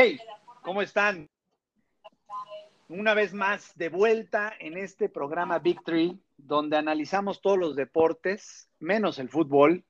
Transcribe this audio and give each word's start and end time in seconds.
Hey, 0.00 0.16
¿cómo 0.62 0.80
están? 0.80 1.28
Una 2.88 3.14
vez 3.14 3.34
más 3.34 3.76
de 3.76 3.88
vuelta 3.88 4.52
en 4.60 4.78
este 4.78 5.08
programa 5.08 5.58
Big 5.58 5.82
Three, 5.82 6.22
donde 6.36 6.76
analizamos 6.76 7.40
todos 7.40 7.58
los 7.58 7.74
deportes, 7.74 8.68
menos 8.78 9.18
el 9.18 9.28
fútbol. 9.28 9.84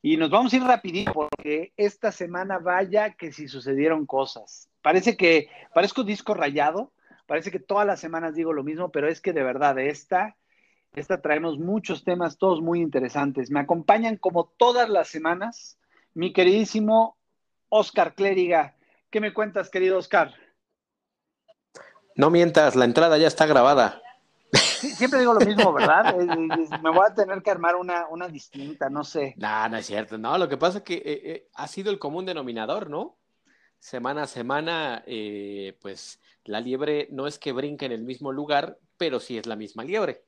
Y 0.00 0.16
nos 0.16 0.30
vamos 0.30 0.52
a 0.52 0.56
ir 0.58 0.62
rapidito 0.62 1.12
porque 1.12 1.72
esta 1.76 2.12
semana 2.12 2.60
vaya 2.60 3.14
que 3.14 3.32
si 3.32 3.48
sucedieron 3.48 4.06
cosas. 4.06 4.68
Parece 4.80 5.16
que 5.16 5.48
parezco 5.74 6.04
disco 6.04 6.34
rayado, 6.34 6.92
parece 7.26 7.50
que 7.50 7.58
todas 7.58 7.84
las 7.84 7.98
semanas 7.98 8.36
digo 8.36 8.52
lo 8.52 8.62
mismo, 8.62 8.92
pero 8.92 9.08
es 9.08 9.20
que 9.20 9.32
de 9.32 9.42
verdad 9.42 9.76
esta, 9.80 10.36
esta 10.94 11.20
traemos 11.20 11.58
muchos 11.58 12.04
temas, 12.04 12.38
todos 12.38 12.60
muy 12.60 12.80
interesantes. 12.80 13.50
Me 13.50 13.58
acompañan 13.58 14.18
como 14.18 14.52
todas 14.56 14.88
las 14.88 15.08
semanas 15.08 15.80
mi 16.14 16.32
queridísimo 16.32 17.16
Oscar 17.70 18.14
Clériga. 18.14 18.76
¿Qué 19.12 19.20
me 19.20 19.34
cuentas, 19.34 19.68
querido 19.68 19.98
Oscar? 19.98 20.32
No 22.16 22.30
mientas, 22.30 22.74
la 22.76 22.86
entrada 22.86 23.18
ya 23.18 23.28
está 23.28 23.44
grabada. 23.44 24.00
siempre 24.52 25.18
digo 25.18 25.34
lo 25.34 25.44
mismo, 25.44 25.70
¿verdad? 25.70 26.16
Me 26.82 26.90
voy 26.90 27.06
a 27.06 27.14
tener 27.14 27.42
que 27.42 27.50
armar 27.50 27.76
una, 27.76 28.08
una 28.08 28.26
distinta, 28.28 28.88
no 28.88 29.04
sé. 29.04 29.34
No, 29.36 29.68
no 29.68 29.76
es 29.76 29.84
cierto. 29.84 30.16
No, 30.16 30.38
lo 30.38 30.48
que 30.48 30.56
pasa 30.56 30.78
es 30.78 30.84
que 30.84 30.94
eh, 30.94 31.02
eh, 31.04 31.48
ha 31.52 31.68
sido 31.68 31.90
el 31.90 31.98
común 31.98 32.24
denominador, 32.24 32.88
¿no? 32.88 33.18
Semana 33.78 34.22
a 34.22 34.26
semana, 34.26 35.04
eh, 35.06 35.76
pues 35.82 36.18
la 36.44 36.62
liebre 36.62 37.08
no 37.10 37.26
es 37.26 37.38
que 37.38 37.52
brinque 37.52 37.84
en 37.84 37.92
el 37.92 38.04
mismo 38.04 38.32
lugar, 38.32 38.78
pero 38.96 39.20
sí 39.20 39.36
es 39.36 39.44
la 39.44 39.56
misma 39.56 39.84
liebre. 39.84 40.24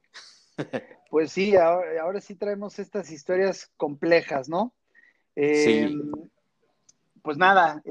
Pues 1.11 1.31
sí, 1.31 1.55
ahora, 1.57 2.21
sí 2.21 2.35
traemos 2.35 2.81
estas 2.81 3.09
historias 3.13 3.71
complejas, 3.77 4.49
¿no? 4.49 4.75
sí. 5.37 5.97
Pues 7.25 7.39
nada, 7.39 7.83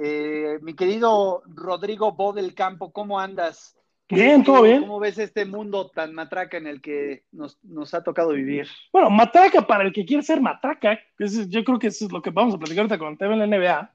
mi 0.62 0.76
querido 0.76 1.42
Rodrigo 1.48 2.12
Bo 2.12 2.34
del 2.34 2.54
Campo, 2.54 2.94
¿cómo 2.94 3.20
andas? 3.20 3.76
Bien, 4.08 4.44
todo 4.44 4.62
bien. 4.62 4.82
¿Cómo 4.82 5.00
ves 5.00 5.18
este 5.18 5.44
mundo 5.44 5.90
tan 5.90 6.14
matraca 6.14 6.58
en 6.58 6.68
el 6.68 6.80
que 6.82 7.24
nos, 7.32 7.58
ha 7.96 8.04
tocado 8.04 8.34
vivir? 8.34 8.68
Bueno, 8.92 9.10
matraca 9.10 9.66
para 9.66 9.86
el 9.86 9.92
que 9.92 10.06
quiere 10.06 10.22
ser 10.22 10.40
matraca. 10.40 11.00
yo 11.48 11.64
creo 11.64 11.80
que 11.80 11.88
eso 11.88 12.06
es 12.06 12.12
lo 12.12 12.22
que 12.22 12.30
vamos 12.30 12.54
a 12.54 12.60
platicar 12.60 12.82
ahorita 12.82 13.00
con 13.00 13.14
el 13.14 13.18
tema 13.18 13.34
en 13.34 13.40
la 13.40 13.48
NBA. 13.48 13.92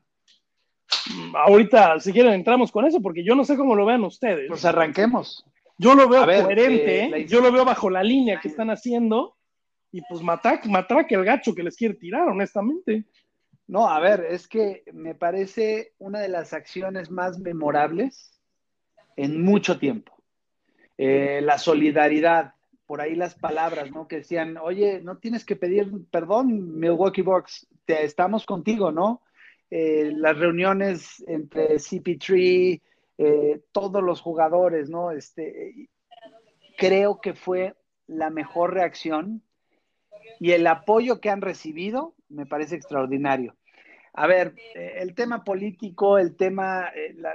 Mm, 1.15 1.37
ahorita, 1.37 2.01
si 2.01 2.13
quieren, 2.13 2.33
entramos 2.33 2.73
con 2.73 2.85
eso, 2.85 3.01
porque 3.01 3.23
yo 3.23 3.37
no 3.37 3.45
sé 3.45 3.57
cómo 3.57 3.77
lo 3.77 3.87
vean 3.87 4.03
ustedes. 4.03 4.49
Pues 4.49 4.65
arranquemos. 4.65 5.45
Yo 5.77 5.95
lo 5.95 6.09
veo 6.09 6.25
coherente, 6.25 7.05
eh, 7.05 7.27
yo 7.29 7.41
lo 7.41 7.53
veo 7.53 7.65
bajo 7.65 7.89
la 7.91 8.03
línea 8.03 8.41
que 8.41 8.49
están 8.49 8.71
haciendo, 8.71 9.37
y 9.93 10.01
pues 10.09 10.21
matraca, 10.21 10.69
matraca 10.69 11.15
el 11.15 11.25
gacho 11.25 11.55
que 11.55 11.63
les 11.63 11.77
quiere 11.77 11.95
tirar, 11.95 12.27
honestamente. 12.27 13.05
No, 13.69 13.87
a 13.87 14.01
ver, 14.01 14.25
es 14.31 14.49
que 14.49 14.83
me 14.95 15.15
parece 15.15 15.93
una 15.99 16.21
de 16.21 16.31
las 16.31 16.55
acciones 16.55 17.11
más 17.11 17.39
memorables 17.39 18.41
en 19.15 19.43
mucho 19.43 19.79
tiempo. 19.79 20.17
Eh, 20.97 21.41
la 21.43 21.59
solidaridad, 21.59 22.55
por 22.87 23.03
ahí 23.03 23.15
las 23.15 23.35
palabras, 23.35 23.91
¿no? 23.91 24.09
Que 24.09 24.17
decían, 24.17 24.57
oye, 24.57 25.03
no 25.03 25.19
tienes 25.19 25.45
que 25.45 25.55
pedir 25.55 25.93
perdón, 26.11 26.79
Milwaukee 26.81 27.21
Bucks, 27.21 27.69
te, 27.85 28.05
estamos 28.05 28.47
contigo, 28.47 28.91
¿no? 28.91 29.21
Eh, 29.71 30.13
las 30.17 30.39
reuniones 30.39 31.23
entre 31.27 31.75
CP3, 31.77 32.81
eh, 33.19 33.61
todos 33.71 34.03
los 34.03 34.23
jugadores, 34.23 34.89
¿no? 34.89 35.11
Este, 35.11 35.91
creo 36.79 37.21
que 37.21 37.35
fue 37.35 37.77
la 38.07 38.31
mejor 38.31 38.73
reacción 38.73 39.43
y 40.41 40.53
el 40.53 40.67
apoyo 40.67 41.21
que 41.21 41.29
han 41.29 41.43
recibido 41.43 42.15
me 42.31 42.47
parece 42.47 42.77
extraordinario. 42.77 43.58
A 44.13 44.27
ver, 44.27 44.55
el 44.75 45.15
tema 45.15 45.45
político, 45.45 46.19
el 46.19 46.37
tema, 46.37 46.91
la, 47.17 47.31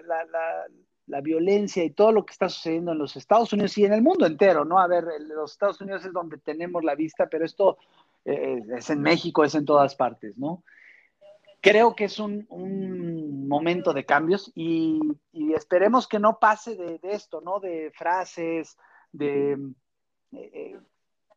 la 1.08 1.22
violencia 1.22 1.84
y 1.84 1.92
todo 1.92 2.12
lo 2.12 2.26
que 2.26 2.32
está 2.32 2.50
sucediendo 2.50 2.92
en 2.92 2.98
los 2.98 3.16
Estados 3.16 3.52
Unidos 3.54 3.78
y 3.78 3.86
en 3.86 3.94
el 3.94 4.02
mundo 4.02 4.26
entero, 4.26 4.64
¿no? 4.64 4.80
A 4.80 4.88
ver, 4.88 5.06
los 5.20 5.52
Estados 5.52 5.82
Unidos 5.82 6.06
es 6.06 6.14
donde 6.14 6.38
tenemos 6.38 6.84
la 6.84 6.96
vista, 6.96 7.28
pero 7.28 7.46
esto 7.46 7.78
eh, 8.26 8.62
es 8.78 8.90
en 8.90 9.02
México, 9.02 9.44
es 9.44 9.56
en 9.56 9.66
todas 9.66 9.96
partes, 9.96 10.38
¿no? 10.38 10.64
Creo 11.62 11.96
que 11.96 12.06
es 12.06 12.20
un, 12.20 12.46
momento 13.48 13.94
de 13.94 14.06
cambios 14.06 14.52
y, 14.56 15.00
esperemos 15.56 16.08
que 16.08 16.20
no 16.20 16.40
pase 16.40 16.76
de, 16.76 17.00
esto, 17.04 17.42
¿no? 17.42 17.60
De 17.60 17.92
frases, 17.92 18.78
de 19.12 19.54
eh, 19.54 19.58
eh, 20.32 20.80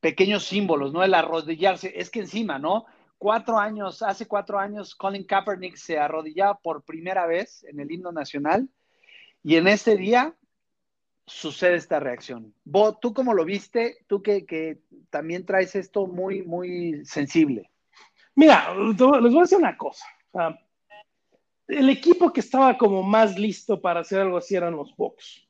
pequeños 0.00 0.44
símbolos, 0.44 0.93
¿no? 0.93 1.03
El 1.03 1.15
arrodillarse, 1.15 1.93
es 1.94 2.11
que 2.11 2.21
encima, 2.21 2.59
¿no? 2.59 2.87
Cuatro 3.19 3.59
años, 3.59 4.03
hace 4.03 4.27
cuatro 4.27 4.59
años, 4.59 4.94
Colin 4.94 5.25
Kaepernick 5.25 5.77
se 5.77 5.99
arrodillaba 5.99 6.59
por 6.59 6.82
primera 6.82 7.27
vez 7.27 7.65
en 7.65 7.81
el 7.81 7.91
himno 7.91 8.12
nacional 8.12 8.69
y 9.43 9.56
en 9.56 9.69
ese 9.69 9.97
día 9.97 10.34
sucede 11.26 11.76
esta 11.76 11.99
reacción. 11.99 12.55
Bo, 12.65 12.97
¿tú 12.97 13.12
cómo 13.12 13.34
lo 13.34 13.44
viste? 13.44 13.99
Tú 14.06 14.22
que, 14.22 14.81
también 15.10 15.44
traes 15.44 15.75
esto 15.75 16.06
muy, 16.06 16.43
muy 16.43 17.05
sensible. 17.05 17.71
Mira, 18.34 18.75
les 18.75 18.97
voy 18.99 19.38
a 19.38 19.43
decir 19.43 19.59
una 19.59 19.76
cosa. 19.76 20.06
el 21.66 21.88
equipo 21.88 22.32
que 22.32 22.41
estaba 22.41 22.76
como 22.76 23.03
más 23.03 23.38
listo 23.38 23.81
para 23.81 24.00
hacer 24.00 24.21
algo 24.21 24.37
así 24.37 24.55
eran 24.55 24.76
los 24.76 24.94
Bucks. 24.97 25.47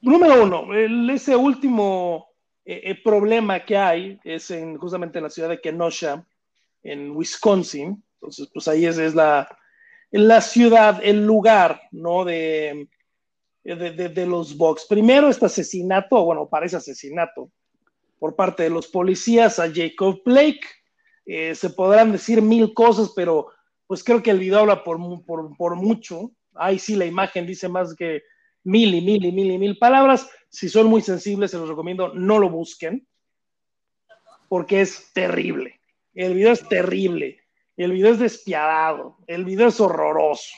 Número 0.00 0.44
uno, 0.44 0.72
ese 1.12 1.34
último 1.34 2.28
eh, 2.64 2.80
eh, 2.84 3.02
problema 3.02 3.64
que 3.64 3.76
hay 3.76 4.20
es 4.24 4.50
en, 4.50 4.76
justamente 4.76 5.18
en 5.18 5.24
la 5.24 5.30
ciudad 5.30 5.48
de 5.48 5.60
Kenosha, 5.60 6.24
en 6.86 7.10
Wisconsin. 7.10 8.02
Entonces, 8.14 8.48
pues 8.52 8.68
ahí 8.68 8.86
es 8.86 9.14
la, 9.14 9.48
la 10.10 10.40
ciudad, 10.40 11.00
el 11.02 11.26
lugar, 11.26 11.82
¿no? 11.92 12.24
De, 12.24 12.88
de, 13.62 14.26
los 14.26 14.56
Bucks. 14.56 14.86
Primero 14.86 15.28
este 15.28 15.46
asesinato, 15.46 16.24
bueno, 16.24 16.48
parece 16.48 16.76
asesinato, 16.76 17.50
por 18.18 18.36
parte 18.36 18.62
de 18.62 18.70
los 18.70 18.86
policías 18.86 19.58
a 19.58 19.70
Jacob 19.72 20.22
Blake. 20.24 20.60
Eh, 21.26 21.54
se 21.54 21.70
podrán 21.70 22.12
decir 22.12 22.40
mil 22.40 22.72
cosas, 22.72 23.12
pero 23.16 23.48
pues 23.86 24.04
creo 24.04 24.22
que 24.22 24.30
el 24.30 24.38
video 24.38 24.60
habla 24.60 24.84
por, 24.84 24.98
por, 25.24 25.56
por 25.56 25.74
mucho. 25.74 26.30
Ahí 26.54 26.78
sí 26.78 26.94
la 26.94 27.04
imagen 27.04 27.46
dice 27.46 27.68
más 27.68 27.94
que 27.94 28.22
mil 28.62 28.94
y 28.94 29.00
mil 29.00 29.24
y 29.24 29.32
mil 29.32 29.50
y 29.50 29.58
mil 29.58 29.78
palabras. 29.78 30.30
Si 30.48 30.68
son 30.68 30.86
muy 30.86 31.02
sensibles, 31.02 31.50
se 31.50 31.58
los 31.58 31.68
recomiendo, 31.68 32.14
no 32.14 32.38
lo 32.38 32.48
busquen, 32.48 33.06
porque 34.48 34.80
es 34.80 35.12
terrible. 35.12 35.75
El 36.16 36.34
video 36.34 36.52
es 36.52 36.68
terrible 36.68 37.46
el 37.76 37.92
video 37.92 38.12
es 38.12 38.18
despiadado, 38.18 39.18
el 39.26 39.44
video 39.44 39.68
es 39.68 39.80
horroroso. 39.80 40.54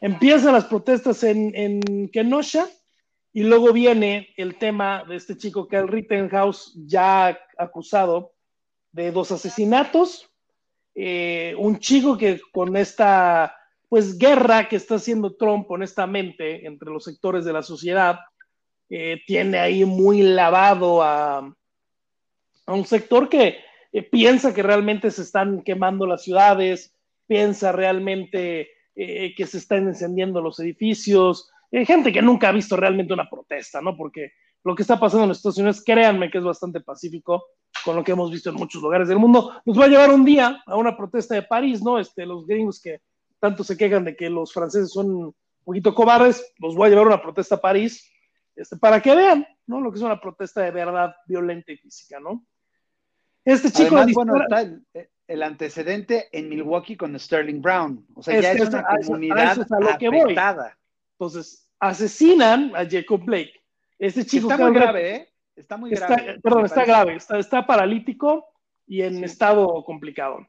Empiezan 0.00 0.52
las 0.52 0.66
protestas 0.66 1.22
en, 1.24 1.52
en 1.54 2.08
Kenosha 2.08 2.68
y 3.32 3.42
luego 3.44 3.72
viene 3.72 4.34
el 4.36 4.56
tema 4.58 5.04
de 5.08 5.16
este 5.16 5.36
chico 5.36 5.66
Kel 5.66 5.88
Rittenhouse, 5.88 6.74
ya 6.86 7.38
acusado 7.56 8.32
de 8.90 9.12
dos 9.12 9.32
asesinatos. 9.32 10.28
Eh, 10.94 11.54
un 11.56 11.78
chico 11.78 12.18
que 12.18 12.38
con 12.52 12.76
esta 12.76 13.56
pues 13.88 14.18
guerra 14.18 14.68
que 14.68 14.76
está 14.76 14.96
haciendo 14.96 15.36
Trump 15.36 15.70
honestamente 15.70 16.66
entre 16.66 16.90
los 16.90 17.04
sectores 17.04 17.46
de 17.46 17.52
la 17.52 17.62
sociedad, 17.62 18.18
eh, 18.90 19.22
tiene 19.26 19.58
ahí 19.58 19.86
muy 19.86 20.20
lavado 20.20 21.02
a 21.02 21.54
un 22.66 22.84
sector 22.84 23.28
que 23.30 23.71
eh, 23.92 24.02
piensa 24.02 24.54
que 24.54 24.62
realmente 24.62 25.10
se 25.10 25.22
están 25.22 25.62
quemando 25.62 26.06
las 26.06 26.22
ciudades, 26.22 26.94
piensa 27.26 27.72
realmente 27.72 28.70
eh, 28.94 29.34
que 29.36 29.46
se 29.46 29.58
están 29.58 29.86
encendiendo 29.88 30.40
los 30.40 30.58
edificios, 30.60 31.50
hay 31.78 31.86
gente 31.86 32.12
que 32.12 32.22
nunca 32.22 32.48
ha 32.48 32.52
visto 32.52 32.76
realmente 32.76 33.14
una 33.14 33.28
protesta, 33.28 33.80
¿no? 33.80 33.96
Porque 33.96 34.32
lo 34.64 34.74
que 34.74 34.82
está 34.82 35.00
pasando 35.00 35.24
en 35.24 35.30
Estados 35.30 35.58
Unidos, 35.58 35.82
créanme 35.84 36.30
que 36.30 36.38
es 36.38 36.44
bastante 36.44 36.80
pacífico 36.80 37.44
con 37.84 37.96
lo 37.96 38.04
que 38.04 38.12
hemos 38.12 38.30
visto 38.30 38.50
en 38.50 38.56
muchos 38.56 38.82
lugares 38.82 39.08
del 39.08 39.18
mundo. 39.18 39.52
Nos 39.64 39.78
va 39.78 39.86
a 39.86 39.88
llevar 39.88 40.10
un 40.10 40.24
día 40.24 40.62
a 40.66 40.76
una 40.76 40.96
protesta 40.96 41.34
de 41.34 41.42
París, 41.42 41.82
¿no? 41.82 41.98
Este, 41.98 42.26
los 42.26 42.46
gringos 42.46 42.80
que 42.80 43.00
tanto 43.40 43.64
se 43.64 43.76
quejan 43.76 44.04
de 44.04 44.14
que 44.14 44.28
los 44.28 44.52
franceses 44.52 44.92
son 44.92 45.10
un 45.10 45.34
poquito 45.64 45.94
cobardes, 45.94 46.52
los 46.58 46.74
voy 46.74 46.86
a 46.86 46.90
llevar 46.90 47.06
a 47.06 47.08
una 47.08 47.22
protesta 47.22 47.56
a 47.56 47.60
París, 47.60 48.08
este, 48.54 48.76
para 48.76 49.00
que 49.00 49.14
vean, 49.14 49.46
¿no? 49.66 49.80
Lo 49.80 49.90
que 49.90 49.96
es 49.96 50.04
una 50.04 50.20
protesta 50.20 50.60
de 50.60 50.70
verdad 50.70 51.14
violenta 51.26 51.72
y 51.72 51.78
física, 51.78 52.20
¿no? 52.20 52.44
Este 53.44 53.70
chico 53.70 53.96
Además, 53.96 54.14
bueno, 54.14 54.42
está 54.42 54.70
el, 55.28 55.42
antecedente 55.42 56.28
en 56.32 56.48
Milwaukee 56.48 56.96
con 56.96 57.18
Sterling 57.18 57.60
Brown. 57.60 58.06
O 58.14 58.22
sea, 58.22 58.40
ya 58.40 58.52
es, 58.52 58.68
una 58.68 58.84
comunidad 58.84 59.60
afectada. 59.60 60.78
Entonces, 61.12 61.68
asesinan 61.80 62.72
a 62.76 62.88
Jacob 62.88 63.24
Blake. 63.24 63.52
Este 63.98 64.24
chico 64.24 64.50
está 64.50 64.64
muy 64.64 64.74
grave, 64.74 65.16
¿eh? 65.16 65.28
Está 65.56 65.76
muy 65.76 65.90
grave. 65.90 66.38
perdón, 66.42 66.64
está 66.64 66.84
grave. 66.84 67.16
Está, 67.16 67.66
paralítico 67.66 68.46
y 68.86 69.02
en 69.02 69.22
estado 69.24 69.82
complicado. 69.84 70.46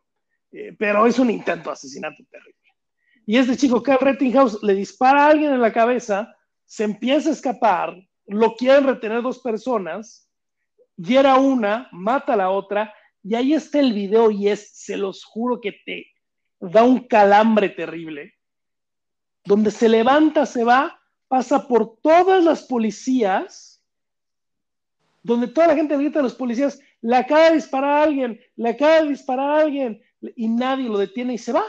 Eh, 0.52 0.76
pero 0.78 1.06
es 1.08 1.18
un 1.20 1.30
intento 1.30 1.70
de 1.70 1.74
asesinato 1.74 2.24
terrible. 2.30 2.60
Y 3.26 3.38
este 3.38 3.56
chico, 3.56 3.82
Carl 3.82 4.00
Rettinghaus, 4.00 4.62
le 4.64 4.76
dispara 4.76 5.26
a 5.26 5.30
alguien 5.30 5.54
en 5.54 5.62
la 5.62 5.72
cabeza, 5.72 6.36
se 6.66 6.84
empieza 6.84 7.30
a 7.30 7.34
escapar, 7.34 7.96
lo 8.28 8.56
quieren 8.56 8.86
retener 8.86 9.22
dos 9.22 9.40
personas 9.40 10.30
diera 10.96 11.36
una, 11.36 11.90
mata 11.92 12.34
a 12.34 12.38
la 12.38 12.50
otra, 12.50 12.94
y 13.24 13.36
ahí 13.36 13.54
está 13.54 13.80
el 13.80 13.94
video 13.94 14.32
y 14.32 14.50
es, 14.50 14.72
se 14.74 14.98
los 14.98 15.24
juro 15.24 15.62
que 15.62 15.72
te 15.86 16.08
da 16.60 16.84
un 16.84 17.08
calambre 17.08 17.70
terrible. 17.70 18.34
donde 19.46 19.72
se 19.72 19.90
levanta, 19.90 20.46
se 20.46 20.64
va, 20.64 21.02
pasa 21.28 21.68
por 21.68 21.98
todas 22.02 22.42
las 22.46 22.64
policías, 22.64 23.84
donde 25.22 25.48
toda 25.48 25.68
la 25.68 25.76
gente 25.76 25.98
grita 25.98 26.20
a 26.20 26.24
los 26.24 26.36
policías, 26.36 26.80
le 27.02 27.18
acaba 27.18 27.50
de 27.50 27.56
disparar 27.56 27.92
a 27.92 28.04
alguien, 28.04 28.40
le 28.56 28.70
acaba 28.70 29.02
de 29.02 29.10
disparar 29.10 29.50
a 29.50 29.62
alguien, 29.64 30.02
y 30.36 30.48
nadie 30.48 30.88
lo 30.88 30.98
detiene 30.98 31.34
y 31.34 31.38
se 31.38 31.52
va. 31.52 31.66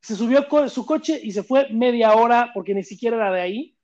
Se 0.00 0.14
subió 0.14 0.46
a 0.58 0.68
su 0.68 0.86
coche 0.86 1.20
y 1.22 1.32
se 1.32 1.42
fue 1.42 1.68
media 1.70 2.14
hora, 2.14 2.50
porque 2.54 2.74
ni 2.74 2.84
siquiera 2.84 3.16
era 3.16 3.32
de 3.32 3.40
ahí, 3.40 3.76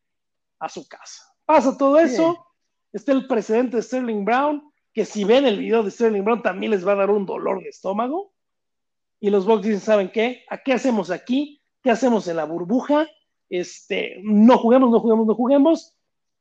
a 0.61 0.69
su 0.69 0.87
casa. 0.87 1.25
Pasa 1.45 1.77
todo 1.77 1.99
eso, 1.99 2.48
está 2.93 3.13
el 3.13 3.27
presidente 3.27 3.77
de 3.77 3.83
Sterling 3.83 4.25
Brown, 4.25 4.63
que 4.93 5.05
si 5.05 5.25
ven 5.25 5.47
el 5.47 5.59
video 5.59 5.83
de 5.83 5.91
Sterling 5.91 6.23
Brown 6.23 6.43
también 6.43 6.73
les 6.73 6.87
va 6.87 6.93
a 6.93 6.97
dar 6.97 7.11
un 7.11 7.27
dolor 7.27 7.63
de 7.63 7.69
estómago. 7.69 8.33
Y 9.21 9.31
los 9.31 9.47
Bucks 9.47 9.63
dicen, 9.63 9.81
¿saben 9.81 10.11
qué? 10.11 10.45
¿A 10.49 10.59
qué 10.59 10.73
hacemos 10.73 11.11
aquí? 11.11 11.61
¿Qué 11.83 11.91
hacemos 11.91 12.29
en 12.29 12.37
la 12.37 12.45
burbuja? 12.45 13.07
Este, 13.49 14.21
no 14.23 14.59
juguemos, 14.59 14.91
no 14.91 15.01
juguemos, 15.01 15.27
no 15.27 15.35
juguemos. 15.35 15.95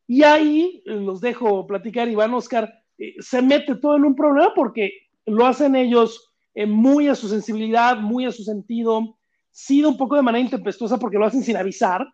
Y 0.07 0.23
ahí 0.23 0.81
los 0.85 1.19
dejo 1.21 1.67
platicar, 1.67 2.07
Iván 2.07 2.33
Oscar, 2.33 2.73
eh, 2.97 3.15
se 3.19 3.41
mete 3.41 3.75
todo 3.75 3.95
en 3.95 4.05
un 4.05 4.15
problema 4.15 4.53
porque 4.55 4.91
lo 5.25 5.45
hacen 5.45 5.75
ellos 5.75 6.33
eh, 6.53 6.65
muy 6.65 7.07
a 7.07 7.15
su 7.15 7.27
sensibilidad, 7.27 7.97
muy 7.97 8.25
a 8.25 8.31
su 8.31 8.43
sentido, 8.43 9.17
sí 9.51 9.83
un 9.83 9.97
poco 9.97 10.15
de 10.15 10.21
manera 10.21 10.43
intempestuosa 10.43 10.97
porque 10.97 11.17
lo 11.17 11.25
hacen 11.25 11.43
sin 11.43 11.57
avisar. 11.57 12.07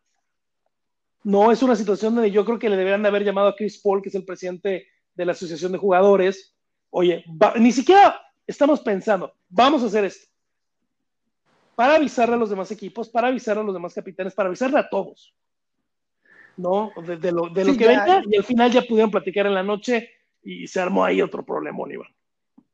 No 1.23 1.51
es 1.51 1.63
una 1.63 1.75
situación 1.75 2.15
donde 2.15 2.31
yo 2.31 2.43
creo 2.45 2.59
que 2.59 2.69
le 2.69 2.77
deberían 2.77 3.01
de 3.01 3.07
haber 3.07 3.23
llamado 3.23 3.47
a 3.49 3.55
Chris 3.55 3.79
Paul, 3.81 4.01
que 4.01 4.09
es 4.09 4.15
el 4.15 4.25
presidente 4.25 4.87
de 5.15 5.25
la 5.25 5.31
Asociación 5.31 5.71
de 5.71 5.77
Jugadores. 5.77 6.55
Oye, 6.89 7.23
ni 7.57 7.71
siquiera 7.71 8.21
estamos 8.45 8.81
pensando, 8.81 9.33
vamos 9.49 9.83
a 9.83 9.87
hacer 9.87 10.05
esto 10.05 10.33
para 11.75 11.95
avisarle 11.95 12.35
a 12.35 12.37
los 12.37 12.49
demás 12.49 12.71
equipos, 12.71 13.09
para 13.09 13.27
avisarle 13.27 13.61
a 13.61 13.65
los 13.65 13.73
demás 13.73 13.93
capitanes, 13.93 14.33
para 14.33 14.47
avisarle 14.47 14.79
a 14.79 14.89
todos. 14.89 15.33
¿No? 16.55 16.91
De, 17.19 17.31
lo, 17.31 17.51
que 17.51 17.87
venga, 17.87 18.21
y 18.29 18.35
al 18.35 18.43
final 18.43 18.71
ya 18.71 18.83
pudieron 18.83 19.09
platicar 19.09 19.47
en 19.47 19.55
la 19.55 19.63
noche 19.63 20.11
y 20.43 20.67
se 20.67 20.79
armó 20.79 21.03
ahí 21.03 21.19
otro 21.21 21.43
problema, 21.43 21.79
Iván. 21.91 22.09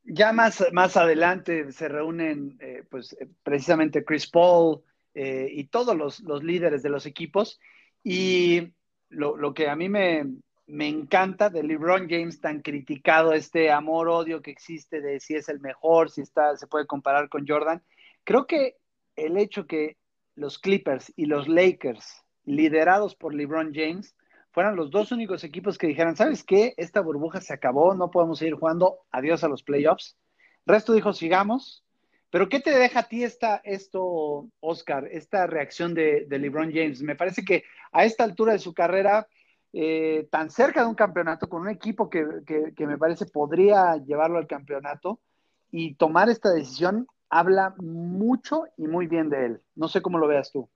Ya 0.03 0.33
más, 0.33 0.65
más 0.73 0.97
adelante 0.97 1.71
se 1.71 1.87
reúnen, 1.87 2.57
eh, 2.59 2.83
pues, 2.89 3.13
eh, 3.13 3.27
precisamente 3.43 4.03
Chris 4.03 4.29
Paul 4.29 4.81
eh, 5.13 5.47
y 5.49 5.65
todos 5.65 5.95
los, 5.95 6.43
líderes 6.43 6.83
de 6.83 6.89
los 6.89 7.05
equipos. 7.05 7.59
Y 8.03 8.73
lo, 9.09 9.53
que 9.53 9.69
a 9.69 9.75
mí 9.75 9.89
me, 9.89 10.25
me 10.67 10.87
encanta 10.87 11.49
de 11.49 11.63
LeBron 11.63 12.07
James 12.09 12.39
tan 12.39 12.61
criticado, 12.61 13.33
este 13.33 13.71
amor-odio 13.71 14.41
que 14.41 14.51
existe 14.51 15.01
de 15.01 15.19
si 15.19 15.35
es 15.35 15.49
el 15.49 15.59
mejor, 15.59 16.09
si 16.09 16.21
está, 16.21 16.55
se 16.57 16.67
puede 16.67 16.85
comparar 16.85 17.29
con 17.29 17.47
Jordan. 17.47 17.83
Creo 18.23 18.45
que 18.47 18.77
el 19.15 19.37
hecho 19.37 19.67
que 19.67 19.97
los 20.35 20.59
Clippers 20.59 21.11
y 21.15 21.25
los 21.25 21.47
Lakers, 21.47 22.23
liderados 22.45 23.15
por 23.15 23.33
LeBron 23.33 23.73
James, 23.73 24.15
fueran 24.51 24.75
los 24.75 24.89
dos 24.89 25.11
únicos 25.11 25.43
equipos 25.43 25.77
que 25.77 25.87
dijeran, 25.87 26.15
¿sabes 26.15 26.43
qué? 26.43 26.73
Esta 26.77 27.01
burbuja 27.01 27.41
se 27.41 27.53
acabó, 27.53 27.93
no 27.93 28.09
podemos 28.11 28.39
seguir 28.39 28.55
jugando, 28.55 28.99
adiós 29.11 29.43
a 29.43 29.47
los 29.47 29.63
playoffs. 29.63 30.17
Resto 30.65 30.93
dijo, 30.93 31.13
sigamos. 31.13 31.83
Pero 32.29 32.47
¿qué 32.47 32.59
te 32.59 32.71
deja 32.71 33.01
a 33.01 33.07
ti 33.07 33.23
esta, 33.23 33.57
esto, 33.63 34.47
Oscar, 34.59 35.07
esta 35.11 35.47
reacción 35.47 35.93
de, 35.93 36.27
LeBron 36.29 36.71
James? 36.71 37.01
Me 37.01 37.15
parece 37.15 37.43
que 37.43 37.63
a 37.91 38.05
esta 38.05 38.23
altura 38.23 38.53
de 38.53 38.59
su 38.59 38.73
carrera, 38.73 39.27
eh, 39.73 40.27
tan 40.31 40.49
cerca 40.49 40.81
de 40.81 40.89
un 40.89 40.95
campeonato, 40.95 41.49
con 41.49 41.61
un 41.61 41.69
equipo 41.69 42.09
que, 42.09 42.25
que 42.75 42.87
me 42.87 42.97
parece 42.97 43.25
podría 43.25 43.97
llevarlo 43.97 44.37
al 44.37 44.47
campeonato, 44.47 45.19
y 45.71 45.95
tomar 45.95 46.29
esta 46.29 46.51
decisión 46.51 47.07
habla 47.29 47.75
mucho 47.77 48.65
y 48.77 48.87
muy 48.87 49.07
bien 49.07 49.29
de 49.29 49.45
él. 49.45 49.61
No 49.75 49.87
sé 49.87 50.01
cómo 50.01 50.17
lo 50.17 50.27
veas 50.27 50.51
tú. 50.51 50.69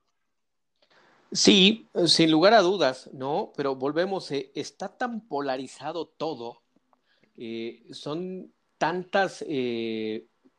Sí, 1.32 1.88
sin 2.06 2.30
lugar 2.30 2.54
a 2.54 2.60
dudas, 2.60 3.10
¿no? 3.12 3.52
Pero 3.56 3.74
volvemos, 3.74 4.30
eh, 4.30 4.52
está 4.54 4.96
tan 4.96 5.20
polarizado 5.26 6.06
todo, 6.06 6.62
eh, 7.36 7.84
son 7.90 8.52
tantas, 8.78 9.44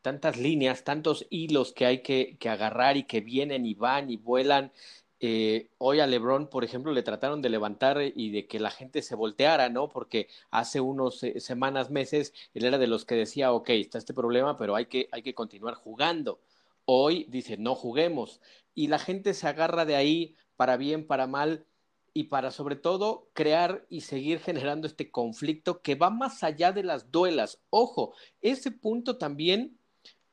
tantas 0.06 0.36
líneas, 0.36 0.84
tantos 0.84 1.26
hilos 1.30 1.72
que 1.72 1.84
hay 1.84 2.00
que, 2.00 2.36
que, 2.38 2.48
agarrar 2.48 2.96
y 2.96 3.02
que 3.02 3.20
vienen 3.20 3.66
y 3.66 3.74
van 3.74 4.08
y 4.08 4.16
vuelan 4.16 4.70
eh, 5.18 5.70
hoy 5.78 5.98
a 5.98 6.06
LeBron, 6.06 6.48
por 6.48 6.62
ejemplo, 6.62 6.92
le 6.92 7.02
trataron 7.02 7.42
de 7.42 7.48
levantar 7.48 8.00
y 8.14 8.30
de 8.30 8.46
que 8.46 8.60
la 8.60 8.70
gente 8.70 9.02
se 9.02 9.16
volteara, 9.16 9.68
¿no? 9.68 9.88
Porque 9.88 10.28
hace 10.52 10.80
unos 10.80 11.24
eh, 11.24 11.40
semanas, 11.40 11.90
meses, 11.90 12.32
él 12.54 12.66
era 12.66 12.78
de 12.78 12.86
los 12.86 13.04
que 13.04 13.16
decía, 13.16 13.50
ok, 13.52 13.70
está 13.70 13.98
este 13.98 14.14
problema, 14.14 14.56
pero 14.56 14.76
hay 14.76 14.86
que, 14.86 15.08
hay 15.10 15.22
que 15.22 15.34
continuar 15.34 15.74
jugando. 15.74 16.38
Hoy 16.84 17.26
dice, 17.28 17.56
no 17.56 17.74
juguemos. 17.74 18.40
Y 18.76 18.86
la 18.86 19.00
gente 19.00 19.34
se 19.34 19.48
agarra 19.48 19.86
de 19.86 19.96
ahí 19.96 20.36
para 20.54 20.76
bien, 20.76 21.04
para 21.04 21.26
mal, 21.26 21.66
y 22.14 22.24
para 22.24 22.52
sobre 22.52 22.76
todo 22.76 23.28
crear 23.32 23.84
y 23.90 24.02
seguir 24.02 24.38
generando 24.38 24.86
este 24.86 25.10
conflicto 25.10 25.82
que 25.82 25.96
va 25.96 26.10
más 26.10 26.44
allá 26.44 26.70
de 26.70 26.84
las 26.84 27.10
duelas. 27.10 27.58
Ojo, 27.70 28.14
ese 28.40 28.70
punto 28.70 29.18
también 29.18 29.76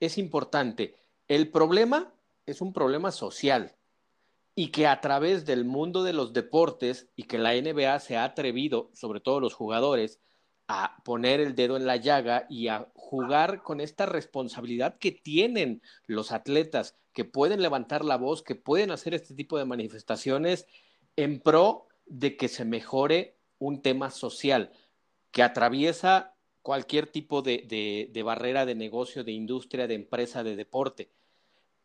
es 0.05 0.17
importante. 0.17 0.95
El 1.27 1.49
problema 1.49 2.13
es 2.45 2.61
un 2.61 2.73
problema 2.73 3.11
social 3.11 3.75
y 4.55 4.67
que 4.67 4.87
a 4.87 5.01
través 5.01 5.45
del 5.45 5.65
mundo 5.65 6.03
de 6.03 6.13
los 6.13 6.33
deportes 6.33 7.07
y 7.15 7.23
que 7.23 7.37
la 7.37 7.53
NBA 7.53 7.99
se 7.99 8.17
ha 8.17 8.23
atrevido, 8.23 8.89
sobre 8.93 9.19
todo 9.19 9.39
los 9.39 9.53
jugadores, 9.53 10.19
a 10.67 10.97
poner 11.03 11.39
el 11.39 11.55
dedo 11.55 11.75
en 11.75 11.85
la 11.85 11.97
llaga 11.97 12.45
y 12.49 12.67
a 12.67 12.87
jugar 12.95 13.63
con 13.63 13.81
esta 13.81 14.05
responsabilidad 14.05 14.97
que 14.97 15.11
tienen 15.11 15.81
los 16.05 16.31
atletas, 16.31 16.95
que 17.13 17.25
pueden 17.25 17.61
levantar 17.61 18.05
la 18.05 18.17
voz, 18.17 18.43
que 18.43 18.55
pueden 18.55 18.91
hacer 18.91 19.13
este 19.13 19.33
tipo 19.33 19.57
de 19.57 19.65
manifestaciones 19.65 20.67
en 21.15 21.39
pro 21.39 21.87
de 22.05 22.37
que 22.37 22.47
se 22.47 22.65
mejore 22.65 23.37
un 23.59 23.81
tema 23.81 24.09
social 24.09 24.71
que 25.31 25.43
atraviesa 25.43 26.32
cualquier 26.63 27.07
tipo 27.07 27.43
de, 27.43 28.09
de 28.11 28.23
barrera 28.23 28.65
de 28.65 28.73
negocio, 28.73 29.23
de 29.23 29.33
industria, 29.33 29.85
de 29.85 29.93
empresa, 29.93 30.43
de 30.43 30.55
deporte. 30.55 31.11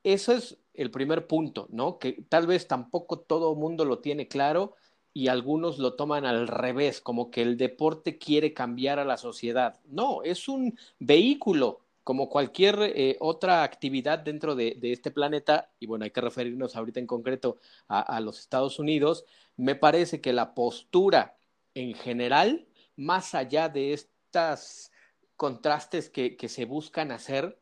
Eso 0.02 0.32
es 0.32 0.56
el 0.72 0.90
primer 0.90 1.26
punto, 1.26 1.66
¿no? 1.70 1.98
Que 1.98 2.24
tal 2.28 2.46
vez 2.46 2.66
tampoco 2.66 3.18
todo 3.18 3.52
el 3.52 3.58
mundo 3.58 3.84
lo 3.84 3.98
tiene 3.98 4.28
claro 4.28 4.74
y 5.12 5.28
algunos 5.28 5.78
lo 5.78 5.94
toman 5.94 6.24
al 6.24 6.46
revés, 6.46 7.00
como 7.00 7.30
que 7.30 7.42
el 7.42 7.56
deporte 7.56 8.18
quiere 8.18 8.54
cambiar 8.54 8.98
a 8.98 9.04
la 9.04 9.16
sociedad. 9.16 9.80
No, 9.86 10.22
es 10.22 10.48
un 10.48 10.78
vehículo 10.98 11.80
como 12.04 12.30
cualquier 12.30 12.78
eh, 12.80 13.16
otra 13.20 13.62
actividad 13.64 14.20
dentro 14.20 14.54
de, 14.54 14.78
este 14.80 15.10
planeta, 15.10 15.70
y 15.78 15.86
bueno, 15.86 16.04
hay 16.04 16.10
que 16.10 16.22
referirnos 16.22 16.74
ahorita 16.74 17.00
en 17.00 17.06
concreto 17.06 17.58
a, 17.86 18.18
los 18.20 18.38
Estados 18.38 18.78
Unidos, 18.78 19.26
me 19.56 19.74
parece 19.74 20.20
que 20.20 20.32
la 20.32 20.54
postura 20.54 21.36
en 21.74 21.92
general, 21.92 22.66
más 22.96 23.34
allá 23.34 23.68
de 23.68 23.92
estos 24.30 24.90
contrastes 25.36 26.10
que 26.10 26.48
se 26.48 26.64
buscan 26.64 27.12
hacer, 27.12 27.58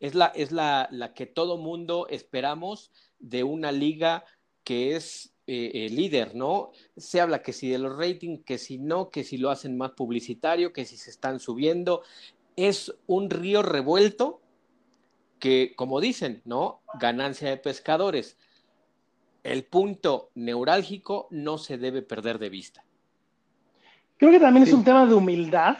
es 0.00 0.14
la, 0.14 0.26
es 0.26 0.52
la, 0.52 0.88
la 0.90 1.14
que 1.14 1.26
todo 1.26 1.56
mundo 1.56 2.06
esperamos 2.08 2.92
de 3.18 3.44
una 3.44 3.72
liga 3.72 4.24
que 4.62 4.96
es 4.96 5.34
eh, 5.46 5.70
eh, 5.74 5.88
líder, 5.90 6.34
¿no? 6.34 6.72
Se 6.96 7.20
habla 7.20 7.42
que 7.42 7.52
si 7.52 7.68
de 7.68 7.78
los 7.78 7.96
ratings, 7.96 8.44
que 8.44 8.58
si 8.58 8.78
no, 8.78 9.10
que 9.10 9.24
si 9.24 9.38
lo 9.38 9.50
hacen 9.50 9.76
más 9.76 9.92
publicitario, 9.92 10.72
que 10.72 10.84
si 10.84 10.96
se 10.96 11.10
están 11.10 11.40
subiendo. 11.40 12.02
Es 12.56 12.94
un 13.06 13.30
río 13.30 13.62
revuelto 13.62 14.40
que, 15.38 15.74
como 15.76 16.00
dicen, 16.00 16.42
¿no? 16.44 16.82
Ganancia 17.00 17.48
de 17.50 17.56
pescadores. 17.56 18.36
El 19.42 19.64
punto 19.64 20.30
neurálgico 20.34 21.28
no 21.30 21.58
se 21.58 21.78
debe 21.78 22.02
perder 22.02 22.38
de 22.38 22.48
vista. 22.48 22.84
Creo 24.16 24.30
que 24.30 24.40
también 24.40 24.64
es 24.64 24.72
un 24.72 24.84
tema 24.84 25.06
de 25.06 25.14
humildad, 25.14 25.78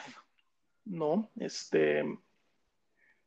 ¿no? 0.84 1.30
Este, 1.36 2.00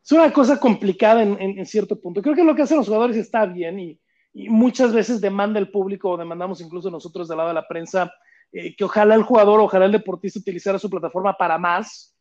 es 0.08 0.12
una 0.12 0.32
cosa 0.32 0.60
complicada 0.60 1.22
en, 1.22 1.66
cierto 1.66 2.00
punto. 2.00 2.22
Creo 2.22 2.36
que 2.36 2.44
lo 2.44 2.56
que 2.56 2.62
hacen 2.62 2.78
los 2.78 2.88
jugadores 2.88 3.18
está 3.18 3.46
bien 3.46 3.80
y, 3.80 4.00
muchas 4.50 4.94
veces 4.94 5.20
demanda 5.20 5.58
el 5.58 5.72
público 5.72 6.12
o 6.12 6.18
demandamos 6.18 6.62
incluso 6.62 6.92
nosotros 6.92 7.28
del 7.28 7.38
lado 7.38 7.50
de 7.50 7.56
la 7.56 7.68
prensa 7.68 8.14
eh, 8.52 8.76
que 8.76 8.84
ojalá 8.84 9.16
el 9.16 9.24
jugador, 9.24 9.60
ojalá 9.60 9.86
el 9.86 9.92
deportista 9.92 10.40
utilizara 10.40 10.78
su 10.78 10.92
plataforma 10.92 11.36
para 11.36 11.58
más. 11.58 12.16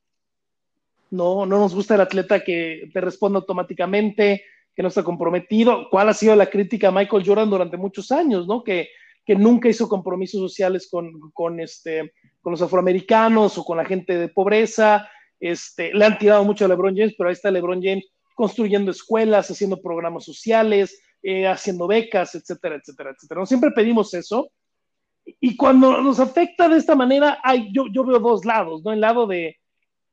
No, 1.10 1.44
no 1.44 1.58
nos 1.58 1.74
gusta 1.74 1.94
el 1.94 2.00
atleta 2.00 2.42
que 2.42 2.88
te 2.92 3.00
responda 3.02 3.38
automáticamente, 3.38 4.44
que 4.74 4.82
no 4.82 4.88
está 4.88 5.02
comprometido. 5.02 5.88
¿Cuál 5.90 6.08
ha 6.08 6.14
sido 6.14 6.34
la 6.34 6.46
crítica 6.46 6.88
a 6.88 6.92
Michael 6.92 7.24
Jordan 7.24 7.50
durante 7.50 7.76
muchos 7.76 8.10
años, 8.10 8.46
no? 8.46 8.64
Que, 8.64 8.88
que 9.24 9.36
nunca 9.36 9.68
hizo 9.68 9.88
compromisos 9.88 10.40
sociales 10.40 10.88
con, 10.90 11.30
con, 11.32 11.60
este, 11.60 12.12
con 12.46 12.52
los 12.52 12.62
afroamericanos 12.62 13.58
o 13.58 13.64
con 13.64 13.76
la 13.76 13.84
gente 13.84 14.16
de 14.16 14.28
pobreza, 14.28 15.10
este, 15.40 15.92
le 15.92 16.04
han 16.04 16.16
tirado 16.16 16.44
mucho 16.44 16.64
a 16.64 16.68
LeBron 16.68 16.96
James, 16.96 17.16
pero 17.18 17.28
ahí 17.28 17.32
está 17.32 17.50
LeBron 17.50 17.82
James 17.82 18.06
construyendo 18.36 18.92
escuelas, 18.92 19.50
haciendo 19.50 19.82
programas 19.82 20.24
sociales, 20.24 20.96
eh, 21.24 21.48
haciendo 21.48 21.88
becas, 21.88 22.36
etcétera, 22.36 22.76
etcétera, 22.76 23.10
etcétera. 23.10 23.40
¿No? 23.40 23.46
Siempre 23.46 23.72
pedimos 23.72 24.14
eso. 24.14 24.48
Y 25.40 25.56
cuando 25.56 26.00
nos 26.00 26.20
afecta 26.20 26.68
de 26.68 26.76
esta 26.76 26.94
manera, 26.94 27.40
hay, 27.42 27.72
yo, 27.72 27.86
yo 27.92 28.04
veo 28.04 28.20
dos 28.20 28.44
lados, 28.44 28.84
¿no? 28.84 28.92
El 28.92 29.00
lado 29.00 29.26
de, 29.26 29.58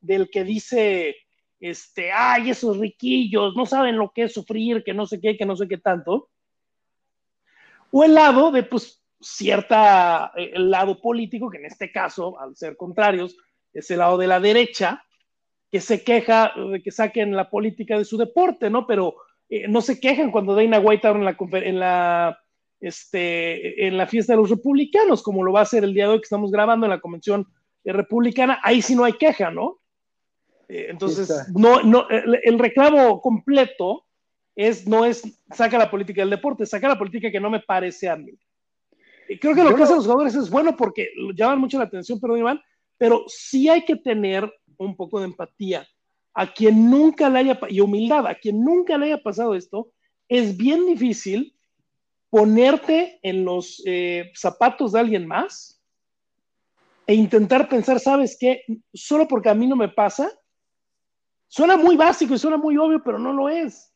del 0.02 0.28
que 0.32 0.44
dice, 0.44 1.16
este, 1.60 2.12
ay, 2.12 2.50
esos 2.50 2.80
riquillos, 2.80 3.56
no 3.56 3.68
saben 3.68 3.96
lo 3.96 4.10
que 4.10 4.24
es 4.24 4.34
sufrir, 4.34 4.84
que 4.84 4.96
no 4.96 5.06
sé 5.06 5.22
qué, 5.22 5.38
que 5.38 5.46
no 5.46 5.56
sé 5.56 5.68
qué 5.68 5.78
tanto. 5.78 6.32
o 7.92 8.04
el 8.04 8.16
lado 8.16 8.50
de, 8.50 8.64
pues, 8.64 9.03
cierta, 9.24 10.32
eh, 10.36 10.52
el 10.54 10.70
lado 10.70 11.02
político, 11.02 11.50
que 11.50 11.58
en 11.58 11.66
este 11.66 11.92
caso, 11.92 12.40
al 12.40 12.56
ser 12.56 12.78
contrarios, 12.78 13.38
es 13.74 13.90
el 13.92 14.00
lado 14.00 14.18
de 14.18 14.28
la 14.28 14.40
derecha, 14.40 15.04
que 15.72 15.82
se 15.82 16.04
queja 16.04 16.54
de 16.72 16.84
que 16.84 16.92
saquen 16.92 17.36
la 17.36 17.50
política 17.50 17.98
de 17.98 18.06
su 18.06 18.18
deporte, 18.18 18.70
¿no? 18.70 18.86
Pero 18.86 19.16
eh, 19.50 19.68
no 19.68 19.82
se 19.82 20.00
quejan 20.00 20.32
cuando 20.32 20.56
Dana 20.56 20.80
White 20.80 21.08
en 21.08 21.26
la, 21.26 21.36
en 21.40 21.80
la 21.80 22.40
este, 22.84 23.88
en 23.88 23.98
la 23.98 24.08
fiesta 24.08 24.34
de 24.34 24.38
los 24.38 24.50
republicanos, 24.50 25.24
como 25.24 25.42
lo 25.42 25.54
va 25.54 25.62
a 25.62 25.64
hacer 25.64 25.86
el 25.86 25.94
día 25.94 26.06
de 26.06 26.14
hoy 26.14 26.20
que 26.20 26.26
estamos 26.26 26.52
grabando 26.52 26.86
en 26.86 26.90
la 26.90 27.00
convención 27.00 27.48
republicana, 27.84 28.60
ahí 28.62 28.82
sí 28.82 28.94
no 28.94 29.06
hay 29.06 29.14
queja, 29.14 29.52
¿no? 29.52 29.80
Eh, 30.68 30.88
entonces, 30.90 31.32
no, 31.56 31.82
no, 31.82 32.08
el, 32.10 32.60
reclamo 32.60 33.22
completo 33.22 34.06
es, 34.56 34.86
no 34.86 35.06
es 35.06 35.24
saca 35.52 35.78
la 35.78 35.90
política 35.90 36.22
del 36.22 36.30
deporte, 36.30 36.66
saca 36.66 36.90
la 36.90 36.98
política 36.98 37.32
que 37.32 37.40
no 37.40 37.50
me 37.50 37.62
parece 37.62 38.10
a 38.10 38.16
mí. 38.16 38.34
Creo 39.40 39.56
que 39.56 39.64
lo 39.64 39.76
que 39.76 39.84
hacen 39.84 39.98
los 39.98 40.06
jugadores 40.06 40.36
es 40.36 40.50
bueno 40.50 40.76
porque 40.76 41.10
llaman 41.36 41.60
mucho 41.60 41.78
la 41.78 41.86
atención, 41.86 42.20
perdón 42.20 42.40
Iván, 42.40 42.62
pero 42.98 43.24
sí 43.28 43.70
hay 43.70 43.86
que 43.86 43.96
tener 43.96 44.52
un 44.78 44.96
poco 44.96 45.20
de 45.20 45.26
empatía. 45.26 45.88
A 46.34 46.52
quien 46.52 46.90
nunca 46.90 47.30
le 47.30 47.40
haya, 47.40 47.60
y 47.70 47.80
humildad, 47.80 48.26
a 48.28 48.36
quien 48.36 48.64
nunca 48.64 48.98
le 48.98 49.08
haya 49.08 49.22
pasado 49.22 49.56
esto, 49.56 49.92
es 50.28 50.58
bien 50.58 50.86
difícil 50.86 51.56
ponerte 52.30 53.20
en 53.22 53.46
los 53.46 53.84
eh, 53.86 54.32
zapatos 54.34 54.94
de 54.94 55.00
alguien 55.00 55.28
más 55.28 55.80
e 57.06 57.14
intentar 57.14 57.70
pensar, 57.70 58.00
¿sabes 58.00 58.38
qué? 58.40 58.64
Solo 58.94 59.28
porque 59.28 59.50
a 59.50 59.54
mí 59.54 59.68
no 59.68 59.76
me 59.76 59.90
pasa, 59.90 60.32
suena 61.48 61.78
muy 61.78 61.96
básico 61.96 62.34
y 62.34 62.40
suena 62.40 62.58
muy 62.58 62.78
obvio, 62.78 63.04
pero 63.04 63.20
no 63.20 63.34
lo 63.34 63.50
es. 63.50 63.94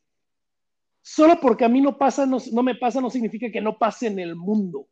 Solo 1.02 1.40
porque 1.40 1.64
a 1.64 1.70
mí 1.70 1.80
no 1.80 1.98
pasa, 1.98 2.26
no, 2.26 2.38
me 2.64 2.76
pasa, 2.76 3.00
no 3.00 3.10
significa 3.10 3.50
que 3.50 3.62
no 3.62 3.78
pase 3.78 4.08
en 4.08 4.20
el 4.20 4.36
mundo. 4.36 4.88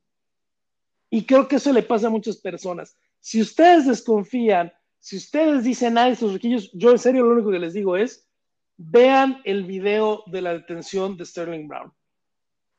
Y 1.16 1.26
creo 1.26 1.48
que 1.48 1.56
eso 1.56 1.72
le 1.72 1.82
pasa 1.82 2.08
a 2.08 2.10
muchas 2.10 2.36
personas. 2.36 2.98
Si 3.22 3.40
ustedes 3.40 3.88
desconfían, 3.88 4.74
si 5.00 5.16
ustedes 5.16 5.64
dicen, 5.64 5.98
ah, 5.98 6.10
estos 6.10 6.34
riquillos, 6.34 6.70
yo 6.74 6.92
en 6.92 7.00
serio 7.00 7.24
lo 7.24 7.36
único 7.36 7.52
que 7.52 7.60
les 7.60 7.74
digo 7.74 7.96
es, 7.96 8.28
vean 8.76 9.40
el 9.46 9.64
video 9.64 10.24
de 10.26 10.42
la 10.42 10.52
detención 10.52 11.16
de 11.16 11.24
Sterling 11.24 11.70
Brown. 11.70 11.94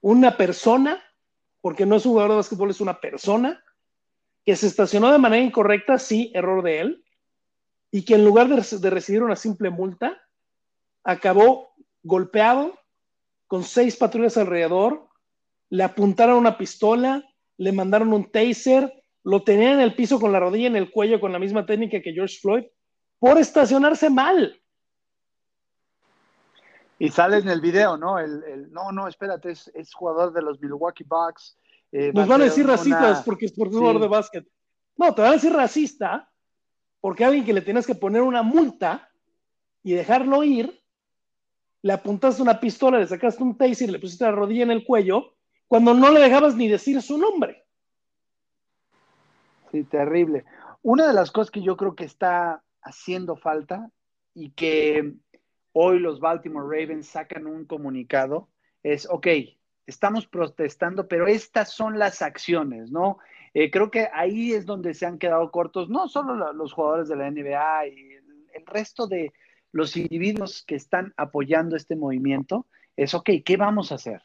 Una 0.03 0.37
persona, 0.37 1.03
porque 1.63 1.87
no 1.87 1.97
es 1.97 2.05
un 2.05 2.13
jugador 2.13 2.33
de 2.33 2.37
básquetbol, 2.37 2.69
es 2.69 2.83
una 2.83 3.01
persona, 3.01 3.65
que 4.45 4.55
se 4.55 4.67
estacionó 4.67 5.11
de 5.11 5.19
manera 5.19 5.43
incorrecta, 5.43 5.99
sí, 5.99 6.31
error 6.35 6.63
de 6.63 6.81
él, 6.81 7.05
y 7.91 8.05
que 8.05 8.17
en 8.17 8.25
lugar 8.27 8.49
de, 8.49 8.91
recibir 8.91 9.23
una 9.23 9.37
simple 9.37 9.71
multa, 9.71 10.21
acabó 11.05 11.75
golpeado 12.03 12.79
con 13.47 13.65
seis 13.65 13.97
patrullas 13.97 14.37
alrededor, 14.37 15.09
le 15.71 15.85
apuntaron 15.85 16.37
una 16.37 16.59
pistola, 16.59 17.26
le 17.59 17.73
mandaron 17.73 18.13
un 18.13 18.31
taser, 18.31 18.93
lo 19.23 19.43
tenían 19.43 19.75
en 19.75 19.81
el 19.81 19.95
piso 19.95 20.21
con 20.21 20.33
la 20.33 20.41
rodilla 20.41 20.69
en 20.69 20.77
el 20.77 20.91
cuello 20.91 21.21
con 21.21 21.33
la 21.33 21.39
misma 21.39 21.67
técnica 21.67 22.01
que 22.01 22.13
George 22.13 22.39
Floyd, 22.41 22.65
por 23.19 23.39
estacionarse 23.39 24.11
mal. 24.11 24.61
Y 26.99 27.11
sale 27.11 27.39
en 27.39 27.49
el 27.49 27.61
video, 27.61 27.97
¿no? 27.97 28.19
El, 28.19 28.71
no, 28.73 28.93
no, 28.93 29.07
espérate, 29.07 29.51
es, 29.51 29.71
es, 29.75 29.93
jugador 29.93 30.33
de 30.33 30.43
los 30.43 30.61
Milwaukee 30.61 31.05
Bucks, 31.05 31.59
eh, 31.93 32.13
Nos 32.13 32.27
van 32.27 32.41
a 32.41 32.45
decir 32.45 32.67
racistas 32.67 33.23
porque 33.23 33.47
es 33.47 33.53
por 33.53 33.71
jugador 33.71 34.01
de 34.01 34.09
básquet. 34.09 34.47
No, 34.97 35.15
te 35.15 35.23
van 35.23 35.31
a 35.31 35.35
decir 35.35 35.53
racista 35.53 36.31
porque 37.01 37.25
alguien 37.25 37.45
que 37.45 37.53
le 37.53 37.61
tienes 37.61 37.87
que 37.87 37.95
poner 37.95 38.23
una 38.23 38.43
multa 38.43 39.09
y 39.83 39.93
dejarlo 39.93 40.43
ir, 40.43 40.83
le 41.83 41.93
apuntaste 41.93 42.43
una 42.43 42.59
pistola, 42.59 42.99
le 42.99 43.07
sacaste 43.07 43.43
un 43.43 43.57
taser, 43.57 43.91
le 43.91 43.99
pusiste 43.99 44.25
la 44.25 44.33
rodilla 44.33 44.65
en 44.65 44.73
el 44.73 44.85
cuello, 44.85 45.36
cuando 45.69 45.95
no 45.95 46.11
le 46.11 46.21
dejabas 46.21 46.55
ni 46.57 46.69
decir 46.69 47.01
su 47.03 47.19
nombre. 47.19 47.65
Sí, 49.71 49.85
terrible. 49.85 50.45
Una 50.83 51.09
de 51.09 51.15
las 51.15 51.31
cosas 51.31 51.51
que 51.51 51.63
yo 51.63 51.77
creo 51.77 51.95
que 51.95 52.05
está 52.05 52.63
haciendo 52.83 53.37
falta 53.37 53.91
y 54.35 54.51
que 54.51 55.15
hoy 55.73 55.99
los 55.99 56.21
Baltimore 56.21 56.67
Ravens 56.67 57.09
sacan 57.09 57.47
un 57.47 57.65
comunicado 57.65 58.49
es, 58.83 59.09
ok, 59.11 59.27
estamos 59.87 60.27
protestando, 60.27 61.09
pero 61.09 61.27
estas 61.27 61.73
son 61.73 61.99
las 61.99 62.23
acciones, 62.23 62.91
¿no? 62.91 63.19
Eh, 63.55 63.71
creo 63.71 63.91
que 63.91 64.09
ahí 64.13 64.53
es 64.53 64.67
donde 64.67 64.95
se 64.95 65.07
han 65.07 65.19
quedado 65.19 65.51
cortos, 65.51 65.89
no 65.89 66.09
solo 66.09 66.53
los 66.53 66.73
jugadores 66.73 67.09
de 67.09 67.17
la 67.17 67.31
NBA 67.31 67.89
y 67.89 68.13
el, 68.55 68.67
resto 68.67 69.07
de 69.07 69.33
los 69.71 69.97
individuos 69.97 70.65
que 70.67 70.75
están 70.75 71.15
apoyando 71.17 71.77
este 71.77 71.95
movimiento, 71.95 72.67
es, 72.97 73.15
ok, 73.15 73.31
¿qué 73.45 73.57
vamos 73.57 73.93
a 73.93 73.97
hacer? 73.97 74.23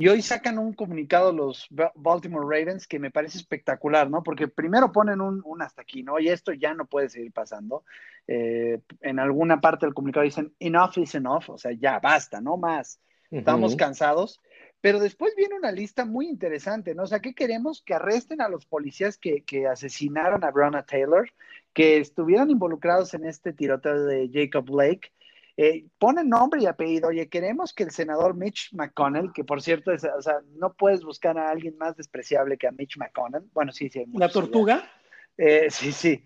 Y 0.00 0.06
hoy 0.08 0.22
sacan 0.22 0.58
un 0.58 0.74
comunicado 0.74 1.32
los 1.32 1.66
Baltimore 1.94 2.46
Ravens 2.46 2.86
que 2.86 3.00
me 3.00 3.10
parece 3.10 3.38
espectacular, 3.38 4.08
¿no? 4.08 4.22
Porque 4.22 4.46
primero 4.46 4.92
ponen 4.92 5.20
un, 5.20 5.62
hasta 5.62 5.82
aquí, 5.82 6.04
¿no? 6.04 6.20
Y 6.20 6.28
esto 6.28 6.52
ya 6.52 6.72
no 6.72 6.86
puede 6.86 7.08
seguir 7.08 7.32
pasando. 7.32 7.84
Eh, 8.28 8.80
en 9.00 9.18
alguna 9.18 9.60
parte 9.60 9.86
del 9.86 9.94
comunicado 9.94 10.24
dicen, 10.24 10.54
enough 10.60 10.98
is 10.98 11.16
enough, 11.16 11.50
o 11.50 11.58
sea, 11.58 11.72
ya 11.72 11.98
basta, 11.98 12.40
no 12.40 12.56
más. 12.56 13.00
Estamos 13.30 13.76
cansados. 13.76 14.40
Pero 14.80 15.00
después 15.00 15.34
viene 15.36 15.56
una 15.56 15.72
lista 15.72 16.04
muy 16.04 16.28
interesante, 16.28 16.94
¿no? 16.94 17.02
O 17.02 17.06
sea, 17.06 17.20
¿qué 17.20 17.34
queremos? 17.34 17.82
Que 17.82 17.94
arresten 17.94 18.40
a 18.40 18.48
los 18.48 18.64
policías 18.64 19.18
que, 19.18 19.42
asesinaron 19.66 20.44
a 20.44 20.50
Breonna 20.50 20.84
Taylor, 20.84 21.28
que 21.74 21.98
estuvieran 21.98 22.50
involucrados 22.50 23.12
en 23.14 23.26
este 23.26 23.52
tiroteo 23.52 24.04
de 24.04 24.30
Jacob 24.32 24.70
Blake. 24.70 25.12
Eh, 25.60 25.86
ponen 25.98 26.28
nombre 26.28 26.62
y 26.62 26.66
apellido. 26.66 27.08
Oye, 27.08 27.28
queremos 27.28 27.74
que 27.74 27.82
el 27.82 27.90
senador 27.90 28.36
Mitch 28.36 28.72
McConnell, 28.74 29.32
que 29.32 29.42
por 29.42 29.60
cierto, 29.60 29.90
es, 29.90 30.04
o 30.04 30.22
sea, 30.22 30.40
no 30.54 30.72
puedes 30.72 31.02
buscar 31.02 31.36
a 31.36 31.50
alguien 31.50 31.76
más 31.76 31.96
despreciable 31.96 32.56
que 32.56 32.68
a 32.68 32.70
Mitch 32.70 32.96
McConnell. 32.96 33.50
Bueno, 33.52 33.72
sí, 33.72 33.88
sí. 33.88 34.04
¿La 34.14 34.28
tortuga? 34.28 34.88
Eh, 35.36 35.66
sí, 35.68 35.90
sí. 35.90 36.22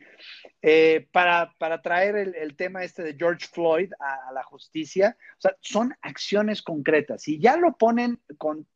Eh, 0.61 1.09
para, 1.11 1.51
traer 1.83 2.35
el, 2.37 2.57
tema 2.57 2.85
este 2.85 3.03
de 3.03 3.15
George 3.15 3.47
Floyd 3.51 3.91
a, 3.99 4.33
la 4.33 4.43
justicia. 4.43 5.17
O 5.39 5.41
sea, 5.41 5.57
son 5.61 5.95
acciones 6.03 6.61
concretas. 6.61 7.27
Y 7.27 7.41
ya 7.41 7.57
lo 7.57 7.79
ponen 7.79 8.21
con 8.37 8.67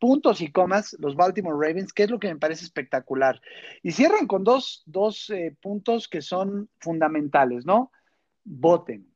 puntos 0.00 0.40
y 0.40 0.50
comas 0.50 0.96
los 0.98 1.14
Baltimore 1.14 1.54
Ravens, 1.54 1.92
que 1.92 2.02
es 2.02 2.10
lo 2.10 2.18
que 2.18 2.26
me 2.26 2.40
parece 2.40 2.64
espectacular. 2.64 3.40
Y 3.84 3.92
cierran 3.92 4.26
con 4.26 4.42
dos, 4.42 5.30
eh, 5.30 5.54
puntos 5.60 6.08
que 6.08 6.22
son 6.22 6.68
fundamentales, 6.80 7.64
¿no? 7.64 7.92
Voten. 8.42 9.11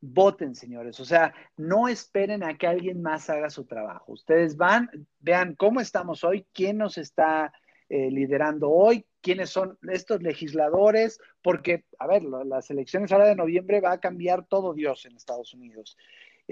Voten, 0.00 0.54
señores. 0.54 0.98
O 1.00 1.04
sea, 1.04 1.34
no 1.56 1.88
esperen 1.88 2.42
a 2.42 2.56
que 2.56 2.66
alguien 2.66 3.02
más 3.02 3.28
haga 3.28 3.50
su 3.50 3.64
trabajo. 3.64 4.12
Ustedes 4.12 4.56
van, 4.56 4.90
vean 5.18 5.54
cómo 5.54 5.80
estamos 5.80 6.24
hoy, 6.24 6.46
quién 6.52 6.78
nos 6.78 6.98
está 6.98 7.52
liderando 7.90 8.70
hoy, 8.70 9.04
quiénes 9.20 9.50
son 9.50 9.78
estos 9.90 10.22
legisladores, 10.22 11.20
porque, 11.42 11.84
a 11.98 12.06
ver, 12.06 12.22
las 12.22 12.70
elecciones 12.70 13.10
ahora 13.12 13.26
de 13.26 13.36
noviembre 13.36 13.80
va 13.80 13.92
a 13.92 14.00
cambiar 14.00 14.46
todo 14.46 14.74
Dios 14.74 15.04
en 15.06 15.16
Estados 15.16 15.54
Unidos. 15.54 15.96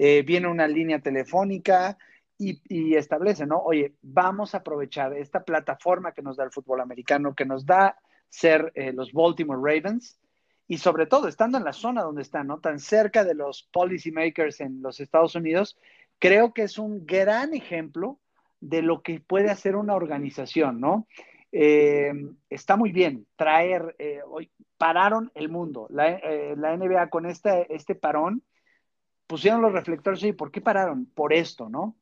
Eh, 0.01 0.23
viene 0.23 0.47
una 0.47 0.65
línea 0.65 1.01
telefónica 1.01 1.97
y, 2.37 2.95
establece, 2.95 3.45
¿no? 3.45 3.61
Oye, 3.61 3.95
vamos 4.01 4.55
a 4.55 4.59
aprovechar 4.59 5.11
esta 5.13 5.43
plataforma 5.43 6.13
que 6.13 6.21
nos 6.21 6.37
da 6.37 6.45
el 6.45 6.51
fútbol 6.51 6.79
americano, 6.79 7.35
que 7.35 7.45
nos 7.45 7.65
da 7.65 7.97
ser 8.29 8.71
eh, 8.75 8.93
los 8.93 9.11
Baltimore 9.11 9.59
Ravens, 9.61 10.17
y 10.69 10.77
sobre 10.77 11.07
todo 11.07 11.27
estando 11.27 11.57
en 11.57 11.63
la 11.63 11.73
zona 11.73 12.03
donde 12.03 12.21
están, 12.21 12.45
¿no? 12.45 12.59
Tan 12.59 12.79
cerca 12.79 13.25
de 13.25 13.33
los 13.33 13.63
policymakers 13.73 14.61
en 14.61 14.83
los 14.83 14.99
Estados 14.99 15.33
Unidos, 15.33 15.75
creo 16.19 16.53
que 16.53 16.61
es 16.61 16.77
un 16.77 17.07
gran 17.07 17.55
ejemplo 17.55 18.19
de 18.61 18.83
lo 18.83 19.01
que 19.01 19.19
puede 19.19 19.49
hacer 19.49 19.75
una 19.75 19.95
organización, 19.95 20.79
¿no? 20.79 21.07
Eh, 21.51 22.13
está 22.51 22.77
muy 22.77 22.91
bien 22.91 23.25
traer, 23.35 23.95
eh, 23.97 24.19
hoy 24.29 24.51
pararon 24.77 25.31
el 25.33 25.49
mundo, 25.49 25.87
la, 25.89 26.11
eh, 26.11 26.55
NBA 26.55 27.09
con 27.09 27.25
este, 27.25 27.73
este 27.73 27.95
parón, 27.95 28.43
pusieron 29.25 29.63
los 29.63 29.73
reflectores 29.73 30.21
y 30.23 30.33
¿por 30.33 30.51
qué 30.51 30.61
pararon? 30.61 31.07
Por 31.07 31.33
esto, 31.33 31.67
¿no? 31.67 31.95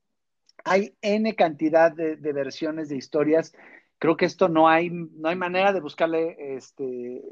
Hay 0.66 0.94
N 1.02 1.34
cantidad 1.36 1.90
de, 1.90 2.18
versiones 2.34 2.90
de 2.90 2.98
historias, 2.98 3.56
creo 3.98 4.18
que 4.18 4.26
esto 4.26 4.50
no 4.50 4.68
hay, 4.68 4.90
no 4.90 5.30
hay 5.30 5.38
manera 5.38 5.72
de 5.72 5.80
buscarle, 5.80 6.58
este, 6.58 7.24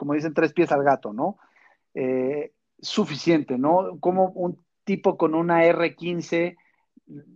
como 0.00 0.14
dicen, 0.14 0.34
tres 0.34 0.54
pies 0.54 0.72
al 0.72 0.82
gato, 0.82 1.12
¿no? 1.12 1.38
suficiente, 2.80 3.58
¿no? 3.58 3.98
Como 4.00 4.30
un 4.30 4.64
tipo 4.84 5.18
con 5.18 5.34
una 5.34 5.64
R15 5.64 6.56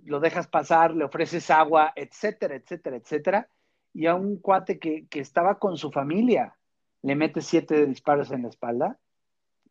lo 0.05 0.21
dejas 0.21 0.47
pasar, 0.47 0.95
le 0.95 1.05
ofreces 1.05 1.51
agua, 1.51 1.93
etcétera, 1.97 2.55
etcétera, 2.55 2.97
etcétera 2.97 3.49
y 3.95 4.07
a 4.07 4.15
un 4.17 4.39
cuate 4.39 4.79
que, 4.79 5.07
estaba 5.13 5.59
con 5.59 5.79
su 5.79 5.91
familia 5.91 6.57
le 7.03 7.15
mete 7.15 7.41
siete 7.41 7.87
disparos 7.87 8.33
en 8.33 8.43
la 8.43 8.49
espalda. 8.49 8.99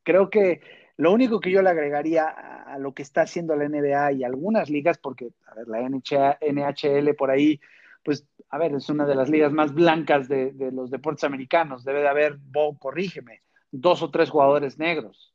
Creo 0.03 0.29
que 0.29 0.62
lo 0.97 1.12
único 1.12 1.39
que 1.39 1.51
yo 1.51 1.62
le 1.62 1.69
agregaría 1.69 2.27
a, 2.27 2.77
lo 2.77 2.93
que 2.93 3.01
está 3.01 3.23
haciendo 3.23 3.55
la 3.55 3.67
NBA 3.67 4.13
y 4.13 4.23
algunas 4.23 4.69
ligas, 4.69 4.97
porque, 4.97 5.31
la 5.67 5.81
NHL, 5.81 7.15
por 7.15 7.31
ahí, 7.31 7.59
pues, 8.03 8.25
a 8.53 8.60
ver, 8.60 8.75
es 8.75 8.88
una 8.88 9.07
de 9.07 9.15
las 9.15 9.29
ligas 9.29 9.51
más 9.51 9.74
blancas 9.74 10.29
de, 10.29 10.53
los 10.72 10.91
deportes 10.91 11.24
americanos. 11.24 11.83
Debe 11.83 12.01
de 12.01 12.07
haber, 12.07 12.38
Bo, 12.38 12.77
corrígeme, 12.77 13.41
dos 13.72 14.03
o 14.03 14.12
tres 14.12 14.29
jugadores 14.29 14.77
negros. 14.77 15.33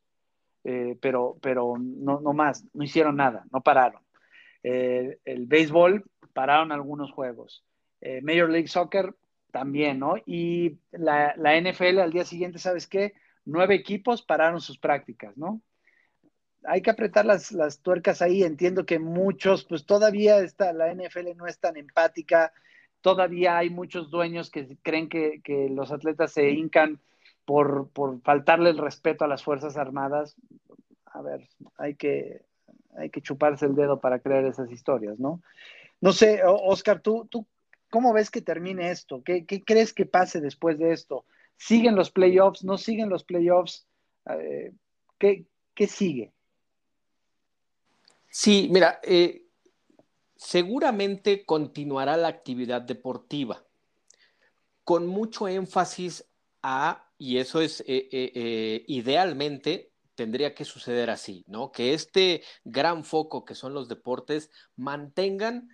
Eh, 0.62 0.96
pero, 1.02 1.36
pero 1.42 1.74
no, 1.80 2.20
más, 2.32 2.64
no 2.72 2.84
hicieron 2.84 3.16
nada, 3.16 3.44
no 3.50 3.60
pararon. 3.60 4.02
Eh, 4.62 5.18
el 5.24 5.46
béisbol 5.46 6.04
pararon 6.32 6.70
algunos 6.70 7.10
juegos. 7.10 7.64
Eh, 8.00 8.20
Major 8.22 8.48
League 8.48 8.68
Soccer 8.68 9.12
también, 9.50 9.98
¿no? 9.98 10.14
Y 10.24 10.78
la, 10.92 11.34
la, 11.38 11.60
NFL 11.60 11.98
al 11.98 12.12
día 12.12 12.24
siguiente, 12.24 12.60
¿sabes 12.60 12.86
qué? 12.86 13.14
Nueve 13.44 13.74
equipos 13.74 14.22
pararon 14.22 14.60
sus 14.60 14.78
prácticas, 14.78 15.36
¿no? 15.36 15.60
Hay 16.62 16.82
que 16.82 16.90
apretar 16.90 17.26
las, 17.26 17.50
las 17.50 17.80
tuercas 17.80 18.22
ahí. 18.22 18.44
Entiendo 18.44 18.86
que 18.86 19.00
muchos, 19.00 19.64
pues 19.64 19.86
todavía 19.86 20.38
está, 20.38 20.72
la 20.72 20.94
NFL 20.94 21.34
no 21.36 21.48
es 21.48 21.58
tan 21.58 21.76
empática. 21.76 22.52
Todavía 23.08 23.58
hay 23.58 23.70
muchos 23.70 24.10
dueños 24.10 24.50
que 24.50 24.76
creen 24.82 25.08
que, 25.08 25.40
que 25.42 25.68
los 25.70 25.92
atletas 25.92 26.32
se 26.32 26.50
hincan 26.50 27.00
por, 27.44 27.88
por 27.90 28.20
faltarle 28.20 28.70
el 28.70 28.78
respeto 28.78 29.24
a 29.24 29.28
las 29.28 29.42
Fuerzas 29.42 29.76
Armadas. 29.76 30.36
A 31.06 31.22
ver, 31.22 31.48
hay 31.78 31.94
que, 31.94 32.42
hay 32.96 33.08
que 33.08 33.22
chuparse 33.22 33.64
el 33.64 33.74
dedo 33.74 34.00
para 34.00 34.18
creer 34.18 34.44
esas 34.44 34.70
historias, 34.70 35.18
¿no? 35.18 35.40
No 36.00 36.12
sé, 36.12 36.42
Oscar, 36.44 37.00
¿tú, 37.00 37.26
tú 37.30 37.46
cómo 37.90 38.12
ves 38.12 38.30
que 38.30 38.42
termine 38.42 38.90
esto? 38.90 39.22
¿Qué, 39.24 39.46
crees 39.64 39.92
que 39.92 40.06
pase 40.06 40.40
después 40.40 40.78
de 40.78 40.92
esto? 40.92 41.24
¿Siguen 41.56 41.96
los 41.96 42.10
playoffs? 42.10 42.64
¿No 42.64 42.78
siguen 42.78 43.08
los 43.08 43.24
playoffs? 43.24 43.86
Eh, 44.30 44.72
¿qué, 45.18 45.46
sigue? 45.86 46.32
Sí, 48.28 48.68
mira, 48.70 49.00
eh, 49.02 49.47
seguramente 50.38 51.44
continuará 51.44 52.16
la 52.16 52.28
actividad 52.28 52.80
deportiva 52.80 53.62
con 54.84 55.06
mucho 55.06 55.46
énfasis 55.46 56.24
a, 56.62 57.12
y 57.18 57.36
eso 57.36 57.60
es 57.60 57.84
eh, 57.86 58.84
idealmente, 58.86 59.92
tendría 60.14 60.54
que 60.54 60.64
suceder 60.64 61.10
así, 61.10 61.44
¿no? 61.46 61.70
Que 61.70 61.92
este 61.92 62.42
gran 62.64 63.04
foco 63.04 63.44
que 63.44 63.54
son 63.54 63.74
los 63.74 63.86
deportes 63.88 64.50
mantengan 64.76 65.68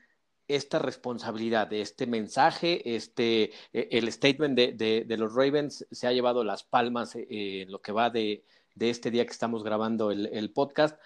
esta 0.49 0.79
responsabilidad, 0.79 1.67
de 1.67 1.81
este 1.81 2.07
mensaje, 2.07 2.95
este, 2.97 3.53
el 3.73 4.13
statement 4.13 4.55
de, 4.55 5.17
los 5.17 5.35
Ravens 5.35 5.87
se 5.91 6.07
ha 6.07 6.13
llevado 6.13 6.45
las 6.45 6.63
palmas 6.63 7.17
eh, 7.17 7.27
en 7.63 7.73
lo 7.73 7.81
que 7.81 7.93
va 7.93 8.11
de, 8.11 8.45
este 8.79 9.11
día 9.11 9.25
que 9.25 9.33
estamos 9.33 9.65
grabando 9.65 10.11
el, 10.11 10.53
podcast, 10.53 11.01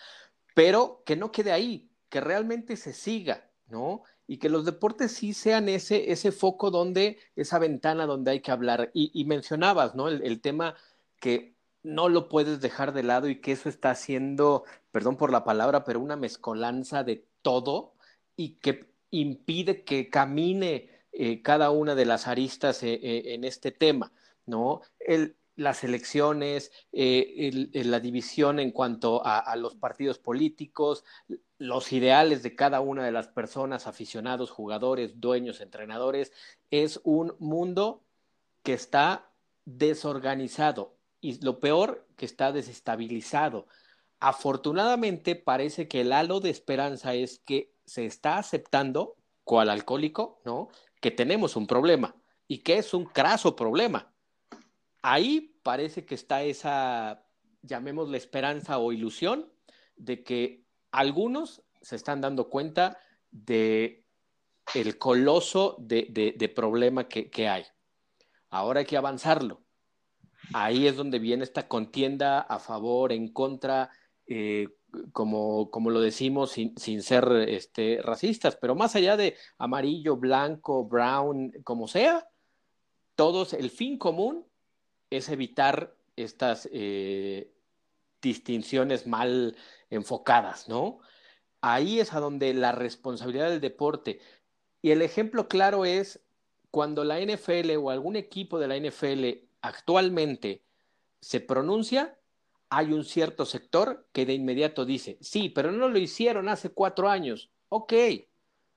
pero 0.55 1.03
que 1.07 1.15
no 1.15 1.31
quede 1.31 1.53
ahí, 1.53 1.91
que 2.09 2.21
realmente 2.21 2.77
se 2.77 2.93
siga, 2.93 3.48
¿no? 3.69 4.03
Y 4.27 4.39
que 4.39 4.49
los 4.49 4.65
deportes 4.65 5.13
sí 5.13 5.33
sean 5.35 5.69
ese, 5.69 6.13
ese 6.13 6.33
foco 6.33 6.71
donde, 6.71 7.19
esa 7.37 7.59
ventana 7.59 8.07
donde 8.07 8.33
hay 8.33 8.41
que 8.41 8.51
hablar. 8.51 8.91
Y, 8.95 9.25
mencionabas, 9.25 9.95
¿no? 9.95 10.09
El, 10.09 10.23
el 10.23 10.41
tema 10.41 10.75
que 11.21 11.55
no 11.83 12.09
lo 12.09 12.29
puedes 12.29 12.61
dejar 12.61 12.93
de 12.93 13.03
lado 13.03 13.29
y 13.29 13.41
que 13.41 13.53
eso 13.53 13.69
está 13.69 13.91
haciendo, 13.91 14.65
perdón 14.91 15.17
por 15.17 15.31
la 15.33 15.45
palabra, 15.45 15.85
pero 15.85 16.01
una 16.01 16.17
mezcolanza 16.17 17.05
de 17.05 17.27
todo 17.43 17.95
y 18.37 18.57
que 18.57 18.89
impide 19.11 19.85
que 19.85 20.11
camine 20.11 20.91
eh, 21.13 21.43
cada 21.43 21.71
una 21.71 21.95
de 21.95 22.05
las 22.05 22.29
aristas 22.29 22.83
eh, 22.83 22.95
eh, 22.95 23.35
en 23.35 23.45
este 23.45 23.73
tema, 23.73 24.13
¿no? 24.47 24.83
Las 25.59 25.83
elecciones, 25.83 26.71
la 26.93 28.01
división 28.01 28.61
en 28.61 28.71
cuanto 28.71 29.23
a, 29.25 29.57
los 29.57 29.75
partidos 29.75 30.19
políticos, 30.19 31.05
los 31.59 31.93
ideales 31.93 32.45
de 32.45 32.55
cada 32.55 32.81
una 32.81 33.05
de 33.05 33.11
las 33.11 33.27
personas, 33.27 33.89
aficionados, 33.89 34.51
jugadores, 34.53 35.21
dueños, 35.21 35.61
entrenadores, 35.61 36.33
es 36.71 37.01
un 37.03 37.35
mundo 37.41 38.05
que 38.63 38.73
está 38.73 39.33
desorganizado 39.65 40.97
y 41.21 41.45
lo 41.45 41.59
peor, 41.59 42.07
que 42.17 42.25
está 42.25 42.53
desestabilizado. 42.53 43.67
Afortunadamente 44.21 45.35
parece 45.35 45.89
que 45.89 46.03
el 46.03 46.13
halo 46.13 46.39
de 46.39 46.51
esperanza 46.51 47.15
es 47.15 47.41
que 47.41 47.75
se 47.85 48.07
está 48.07 48.39
aceptando, 48.39 49.17
cual 49.43 49.71
alcohólico, 49.71 50.41
¿no? 50.45 50.69
Que 51.01 51.11
tenemos 51.11 51.57
un 51.57 51.67
problema 51.67 52.15
y 52.47 52.59
que 52.59 52.79
es 52.79 52.95
un 52.95 53.07
craso 53.07 53.57
problema. 53.57 54.13
Ahí 55.03 55.59
parece 55.63 56.05
que 56.05 56.15
está 56.15 56.43
esa, 56.43 57.25
llamémosle 57.63 58.19
esperanza 58.19 58.79
o 58.79 58.93
ilusión, 58.93 59.53
de 59.97 60.23
que 60.23 60.65
algunos 60.91 61.63
se 61.81 61.97
están 61.97 62.21
dando 62.21 62.49
cuenta 62.49 62.99
de 63.31 64.05
el 64.75 64.99
coloso 64.99 65.77
de, 65.79 66.53
problema 66.55 67.09
que 67.09 67.49
hay. 67.49 67.65
Ahora 68.51 68.81
hay 68.81 68.87
que 68.87 68.97
avanzarlo. 68.97 69.63
Ahí 70.55 70.87
es 70.87 70.97
donde 70.97 71.19
viene 71.19 71.45
esta 71.45 71.69
contienda 71.69 72.41
a 72.41 72.59
favor, 72.59 73.13
en 73.13 73.33
contra, 73.33 73.91
eh, 74.27 74.69
como, 75.13 75.71
como 75.71 75.91
lo 75.91 76.01
decimos, 76.01 76.53
sin, 76.53 76.77
sin, 76.79 77.03
ser 77.03 77.31
este, 77.49 78.01
racistas, 78.03 78.57
pero 78.57 78.75
más 78.75 78.97
allá 78.97 79.17
de 79.17 79.37
amarillo, 79.59 80.17
blanco, 80.17 80.85
brown, 80.85 81.53
como 81.65 81.87
sea, 81.89 82.27
todos, 83.15 83.53
el 83.53 83.71
fin 83.71 83.99
común 83.99 84.47
es 85.11 85.29
evitar 85.29 85.97
estas 86.17 86.69
eh, 86.73 87.53
distinciones 88.21 89.07
mal 89.07 89.57
enfocadas, 89.91 90.69
¿no? 90.69 91.01
Ahí 91.61 92.01
es 92.01 92.13
a 92.13 92.21
donde 92.21 92.55
la 92.55 92.73
responsabilidad 92.73 93.51
del 93.51 93.61
deporte, 93.61 94.21
y 94.83 94.91
el 94.91 95.03
ejemplo 95.03 95.49
claro 95.49 95.85
es 95.85 96.21
cuando 96.71 97.05
la 97.05 97.21
NFL 97.21 97.77
o 97.79 97.91
algún 97.91 98.17
equipo 98.17 98.59
de 98.59 98.69
la 98.69 98.77
NFL 98.79 99.49
actualmente 99.61 100.63
se 101.21 101.41
pronuncia, 101.41 102.19
hay 102.71 102.93
un 102.93 103.05
cierto 103.05 103.47
sector 103.47 104.07
que 104.13 104.27
de 104.27 104.35
inmediato 104.35 104.85
dice, 104.85 105.19
sí, 105.21 105.49
pero 105.49 105.73
no 105.73 105.89
lo 105.89 105.99
hicieron 105.99 106.49
hace 106.49 106.71
cuatro 106.71 107.09
años. 107.09 107.51
Ok, 107.71 107.93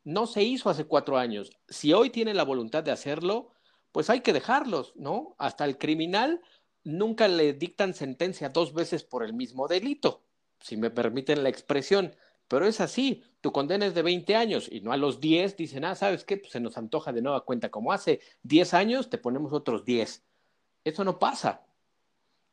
no 0.04 0.28
se 0.28 0.44
hizo 0.44 0.70
hace 0.70 0.86
cuatro 0.86 1.17
años. 1.17 1.52
Si 1.67 1.94
hoy 1.94 2.10
tiene 2.10 2.34
la 2.34 2.44
voluntad 2.44 2.84
de 2.84 2.91
hacerlo, 2.91 3.52
pues 3.92 4.10
hay 4.10 4.22
que 4.22 4.34
dejarlos, 4.34 4.94
¿no? 4.96 5.36
Hasta 5.38 5.66
el 5.66 5.78
criminal 5.78 6.42
nunca 6.84 7.28
le 7.28 7.54
dictan 7.54 7.94
sentencia 7.94 8.50
dos 8.50 8.74
veces 8.74 9.04
por 9.04 9.24
el 9.24 9.34
mismo 9.34 9.68
delito, 9.68 10.24
si 10.60 10.78
me 10.78 10.90
permiten 10.90 11.44
la 11.44 11.50
expresión. 11.50 12.16
Pero 12.48 12.68
es 12.68 12.82
así, 12.82 13.24
tu 13.40 13.52
condena 13.52 13.86
es 13.86 13.94
de 13.94 14.02
20 14.02 14.36
años 14.36 14.68
y 14.70 14.82
no 14.82 14.92
a 14.92 14.98
los 14.98 15.22
10 15.22 15.56
dicen, 15.56 15.86
ah, 15.86 15.96
¿sabes 15.96 16.26
qué? 16.26 16.38
Pues 16.38 16.52
se 16.52 16.60
nos 16.60 16.78
antoja 16.78 17.14
de 17.14 17.22
nueva 17.22 17.46
cuenta. 17.46 17.70
Como 17.70 17.94
hace 17.94 18.20
10 18.44 18.74
años, 18.74 19.10
te 19.10 19.18
ponemos 19.18 19.54
otros 19.54 19.86
10. 19.86 20.24
Eso 20.84 21.04
no 21.04 21.18
pasa. 21.18 21.66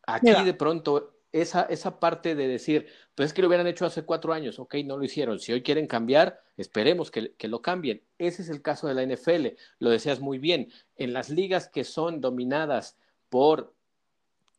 Aquí 0.07 0.31
de 0.44 0.55
pronto 0.55 1.17
esa, 1.32 1.62
esa 1.62 2.00
parte 2.00 2.34
de 2.34 2.48
decir, 2.48 2.86
pues 3.14 3.28
es 3.28 3.32
que 3.34 3.42
lo 3.42 3.48
hubieran 3.48 3.66
hecho 3.66 3.84
hace 3.84 4.04
cuatro 4.04 4.32
años, 4.32 4.58
ok, 4.58 4.76
no 4.84 4.96
lo 4.96 5.04
hicieron. 5.04 5.38
Si 5.38 5.52
hoy 5.52 5.62
quieren 5.62 5.86
cambiar, 5.86 6.40
esperemos 6.56 7.10
que, 7.10 7.34
lo 7.48 7.62
cambien. 7.62 8.02
Ese 8.18 8.42
es 8.42 8.48
el 8.48 8.62
caso 8.62 8.88
de 8.88 8.94
la 8.94 9.02
NFL, 9.02 9.58
lo 9.78 9.90
decías 9.90 10.20
muy 10.20 10.38
bien. 10.38 10.72
En 10.96 11.12
las 11.12 11.30
ligas 11.30 11.68
que 11.68 11.84
son 11.84 12.20
dominadas 12.20 12.96
por 13.28 13.74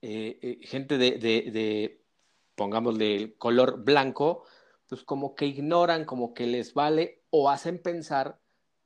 eh, 0.01 0.39
eh, 0.41 0.59
gente 0.61 0.97
de, 0.97 1.11
de, 1.11 1.51
de, 1.51 2.01
pongámosle, 2.55 3.35
color 3.37 3.83
blanco, 3.83 4.43
pues 4.87 5.03
como 5.03 5.35
que 5.35 5.45
ignoran, 5.45 6.05
como 6.05 6.33
que 6.33 6.47
les 6.47 6.73
vale 6.73 7.23
o 7.29 7.49
hacen 7.49 7.81
pensar 7.81 8.39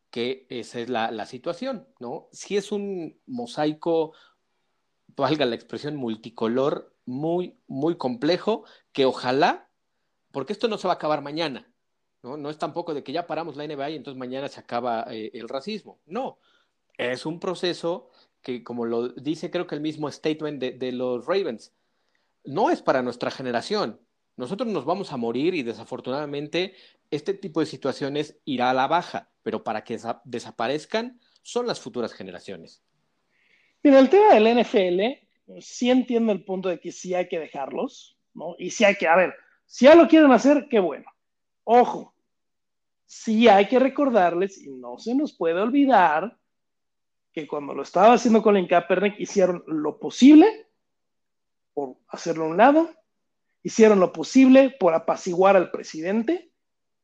que 0.09 0.45
esa 0.49 0.79
es 0.79 0.89
la, 0.89 1.11
la 1.11 1.25
situación, 1.25 1.87
¿no? 1.99 2.27
Si 2.31 2.55
es 2.55 2.71
un 2.71 3.19
mosaico 3.25 4.13
valga 5.15 5.45
la 5.45 5.55
expresión, 5.55 5.95
multicolor, 5.95 6.92
muy, 7.05 7.57
muy 7.67 7.97
complejo, 7.97 8.65
que 8.91 9.05
ojalá, 9.05 9.69
porque 10.31 10.53
esto 10.53 10.67
no 10.67 10.77
se 10.77 10.87
va 10.87 10.93
a 10.93 10.95
acabar 10.95 11.21
mañana, 11.21 11.71
¿no? 12.21 12.37
No 12.37 12.49
es 12.49 12.57
tampoco 12.57 12.93
de 12.93 13.03
que 13.03 13.11
ya 13.11 13.27
paramos 13.27 13.55
la 13.55 13.67
NBA 13.67 13.91
y 13.91 13.95
entonces 13.95 14.17
mañana 14.17 14.47
se 14.47 14.59
acaba 14.59 15.05
eh, 15.09 15.31
el 15.33 15.49
racismo. 15.49 15.99
No, 16.05 16.39
es 16.97 17.25
un 17.25 17.39
proceso 17.39 18.09
que, 18.41 18.63
como 18.63 18.85
lo 18.85 19.09
dice 19.09 19.51
creo 19.51 19.67
que 19.67 19.75
el 19.75 19.81
mismo 19.81 20.11
statement 20.11 20.59
de, 20.59 20.71
de 20.71 20.91
los 20.91 21.25
Ravens, 21.25 21.73
no 22.43 22.69
es 22.69 22.81
para 22.81 23.01
nuestra 23.01 23.31
generación. 23.31 23.99
Nosotros 24.35 24.67
nos 24.67 24.85
vamos 24.85 25.11
a 25.11 25.17
morir 25.17 25.53
y 25.53 25.63
desafortunadamente 25.63 26.73
este 27.11 27.33
tipo 27.33 27.59
de 27.59 27.67
situaciones 27.67 28.39
irá 28.45 28.71
a 28.71 28.73
la 28.73 28.87
baja, 28.87 29.29
pero 29.43 29.63
para 29.63 29.83
que 29.83 29.99
desaparezcan 30.23 31.19
son 31.43 31.67
las 31.67 31.79
futuras 31.79 32.13
generaciones. 32.13 32.81
Mira, 33.83 33.99
el 33.99 34.09
tema 34.09 34.33
del 34.33 34.59
NFL, 34.59 35.27
sí 35.59 35.89
entiendo 35.89 36.31
el 36.31 36.43
punto 36.43 36.69
de 36.69 36.79
que 36.79 36.91
sí 36.91 37.13
hay 37.13 37.27
que 37.27 37.39
dejarlos, 37.39 38.17
¿no? 38.33 38.55
Y 38.57 38.71
sí 38.71 38.83
hay 38.85 38.95
que, 38.95 39.07
a 39.07 39.15
ver, 39.15 39.33
si 39.65 39.85
ya 39.85 39.95
lo 39.95 40.07
quieren 40.07 40.31
hacer, 40.31 40.67
qué 40.69 40.79
bueno. 40.79 41.05
Ojo, 41.63 42.13
sí 43.05 43.47
hay 43.47 43.67
que 43.67 43.79
recordarles, 43.79 44.57
y 44.61 44.69
no 44.71 44.97
se 44.97 45.15
nos 45.15 45.33
puede 45.33 45.59
olvidar, 45.59 46.37
que 47.33 47.47
cuando 47.47 47.73
lo 47.73 47.81
estaba 47.81 48.13
haciendo 48.13 48.43
Colin 48.43 48.67
Kaepernick 48.67 49.19
hicieron 49.19 49.63
lo 49.65 49.99
posible 49.99 50.67
por 51.73 51.97
hacerlo 52.07 52.45
a 52.45 52.49
un 52.49 52.57
lado, 52.57 52.89
hicieron 53.63 53.99
lo 53.99 54.13
posible 54.13 54.75
por 54.79 54.93
apaciguar 54.93 55.55
al 55.55 55.71
presidente 55.71 56.51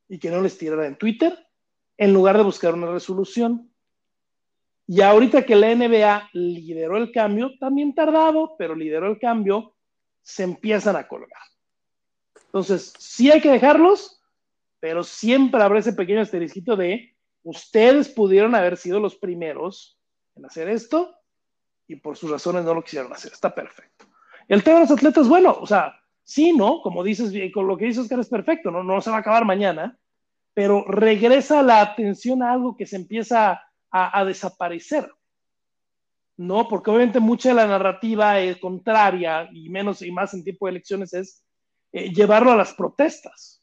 y 0.07 0.19
que 0.19 0.29
no 0.29 0.41
les 0.41 0.57
tirara 0.57 0.85
en 0.85 0.97
Twitter, 0.97 1.47
en 1.97 2.13
lugar 2.13 2.37
de 2.37 2.43
buscar 2.43 2.75
una 2.75 2.91
resolución. 2.91 3.71
Y 4.91 5.01
ahorita 5.01 5.45
que 5.45 5.55
la 5.55 5.75
NBA 5.75 6.31
lideró 6.33 6.97
el 6.97 7.11
cambio, 7.11 7.51
también 7.59 7.93
tardado, 7.93 8.55
pero 8.57 8.73
lideró 8.73 9.05
el 9.05 9.19
cambio, 9.19 9.75
se 10.23 10.41
empiezan 10.41 10.95
a 10.95 11.07
colgar. 11.07 11.43
Entonces, 12.45 12.95
sí 12.97 13.29
hay 13.29 13.39
que 13.39 13.51
dejarlos, 13.51 14.19
pero 14.79 15.03
siempre 15.03 15.61
habrá 15.61 15.77
ese 15.77 15.93
pequeño 15.93 16.21
asterisco 16.21 16.75
de 16.75 17.15
ustedes 17.43 18.09
pudieron 18.09 18.55
haber 18.55 18.77
sido 18.77 18.99
los 18.99 19.15
primeros 19.15 19.99
en 20.35 20.47
hacer 20.47 20.67
esto 20.67 21.13
y 21.87 21.97
por 21.97 22.17
sus 22.17 22.31
razones 22.31 22.65
no 22.65 22.73
lo 22.73 22.83
quisieron 22.83 23.13
hacer. 23.13 23.31
Está 23.31 23.53
perfecto. 23.53 24.07
El 24.47 24.63
tema 24.63 24.79
de 24.79 24.85
los 24.85 24.91
atletas, 24.91 25.29
bueno, 25.29 25.55
o 25.61 25.67
sea, 25.67 25.99
sí, 26.23 26.51
¿no? 26.51 26.81
Como 26.81 27.03
dices, 27.03 27.31
con 27.53 27.67
lo 27.67 27.77
que 27.77 27.85
dices 27.85 28.09
que 28.09 28.15
es 28.15 28.27
perfecto, 28.27 28.71
¿no? 28.71 28.83
No 28.83 29.01
se 29.01 29.11
va 29.11 29.17
a 29.17 29.19
acabar 29.19 29.45
mañana, 29.45 29.99
pero 30.55 30.83
regresa 30.85 31.61
la 31.61 31.79
atención 31.79 32.41
a 32.41 32.53
algo 32.53 32.75
que 32.75 32.87
se 32.87 32.95
empieza 32.95 33.61
a, 33.91 34.23
desaparecer. 34.25 35.11
¿no? 36.37 36.67
Porque 36.67 36.89
obviamente 36.91 37.19
mucha 37.19 37.49
de 37.49 37.55
la 37.55 37.67
narrativa 37.67 38.39
es 38.39 38.57
contraria 38.57 39.49
y 39.51 39.69
menos 39.69 40.01
y 40.01 40.11
más 40.11 40.33
en 40.33 40.43
tiempo 40.43 40.65
de 40.65 40.71
elecciones 40.71 41.13
es 41.13 41.43
eh, 41.91 42.13
llevarlo 42.13 42.51
a 42.51 42.55
las 42.55 42.73
protestas, 42.73 43.61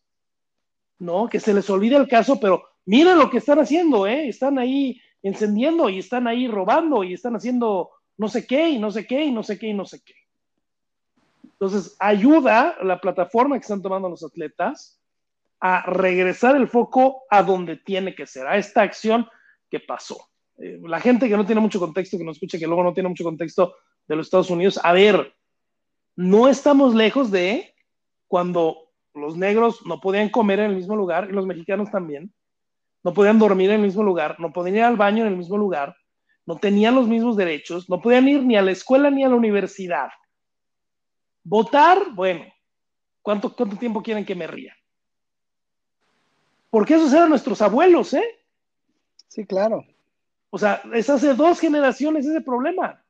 ¿no? 0.98 1.28
Que 1.28 1.40
se 1.40 1.54
les 1.54 1.70
olvide 1.70 1.96
el 1.96 2.06
caso, 2.06 2.38
pero 2.38 2.62
miren 2.84 3.18
lo 3.18 3.30
que 3.30 3.38
están 3.38 3.60
haciendo, 3.60 4.06
¿eh? 4.06 4.28
Están 4.28 4.58
ahí 4.58 5.00
encendiendo 5.22 5.88
y 5.88 6.00
están 6.00 6.26
ahí 6.26 6.48
robando 6.48 7.02
y 7.02 7.14
están 7.14 7.34
haciendo 7.34 7.90
no 8.18 8.28
sé 8.28 8.46
qué 8.46 8.68
y 8.68 8.78
no 8.78 8.90
sé 8.90 9.06
qué 9.06 9.24
y 9.24 9.32
no 9.32 9.42
sé 9.42 9.58
qué 9.58 9.68
y 9.68 9.74
no 9.74 9.84
sé 9.84 10.02
qué. 10.02 10.14
Entonces, 11.44 11.96
ayuda 11.98 12.76
la 12.82 13.00
plataforma 13.00 13.56
que 13.56 13.62
están 13.62 13.82
tomando 13.82 14.08
los 14.08 14.22
atletas 14.22 15.00
a 15.60 15.82
regresar 15.86 16.56
el 16.56 16.68
foco 16.68 17.22
a 17.30 17.42
donde 17.42 17.76
tiene 17.76 18.14
que 18.14 18.26
ser, 18.26 18.46
a 18.46 18.58
esta 18.58 18.82
acción 18.82 19.26
que 19.70 19.80
pasó. 19.80 20.18
Eh, 20.58 20.80
la 20.84 21.00
gente 21.00 21.28
que 21.28 21.36
no 21.36 21.46
tiene 21.46 21.60
mucho 21.60 21.78
contexto, 21.78 22.18
que 22.18 22.24
nos 22.24 22.36
escucha, 22.36 22.58
que 22.58 22.66
luego 22.66 22.82
no 22.82 22.94
tiene 22.94 23.08
mucho 23.08 23.24
contexto 23.24 23.74
de 24.06 24.16
los 24.16 24.26
Estados 24.26 24.50
Unidos, 24.50 24.80
a 24.82 24.92
ver, 24.92 25.34
no 26.14 26.48
estamos 26.48 26.94
lejos 26.94 27.30
de 27.30 27.74
cuando 28.26 28.90
los 29.14 29.36
negros 29.36 29.84
no 29.86 30.00
podían 30.00 30.28
comer 30.28 30.60
en 30.60 30.70
el 30.70 30.76
mismo 30.76 30.96
lugar 30.96 31.28
y 31.28 31.32
los 31.32 31.46
mexicanos 31.46 31.90
también, 31.90 32.32
no 33.02 33.12
podían 33.12 33.38
dormir 33.38 33.70
en 33.70 33.76
el 33.76 33.86
mismo 33.86 34.02
lugar, 34.02 34.38
no 34.40 34.52
podían 34.52 34.76
ir 34.76 34.82
al 34.82 34.96
baño 34.96 35.24
en 35.24 35.32
el 35.32 35.36
mismo 35.36 35.56
lugar, 35.56 35.96
no 36.44 36.56
tenían 36.56 36.94
los 36.94 37.08
mismos 37.08 37.36
derechos, 37.36 37.88
no 37.88 38.00
podían 38.00 38.28
ir 38.28 38.42
ni 38.42 38.56
a 38.56 38.62
la 38.62 38.70
escuela 38.70 39.10
ni 39.10 39.24
a 39.24 39.28
la 39.28 39.34
universidad. 39.34 40.08
Votar, 41.42 42.14
bueno, 42.14 42.44
¿cuánto, 43.22 43.54
cuánto 43.54 43.76
tiempo 43.76 44.02
quieren 44.02 44.24
que 44.24 44.34
me 44.34 44.46
ría? 44.46 44.74
Porque 46.70 46.94
esos 46.94 47.12
eran 47.12 47.28
nuestros 47.28 47.62
abuelos, 47.62 48.14
¿eh? 48.14 48.35
Sí, 49.28 49.46
claro. 49.46 49.84
O 50.50 50.58
sea, 50.58 50.82
es 50.94 51.10
hace 51.10 51.34
dos 51.34 51.60
generaciones 51.60 52.26
ese 52.26 52.40
problema. 52.40 53.02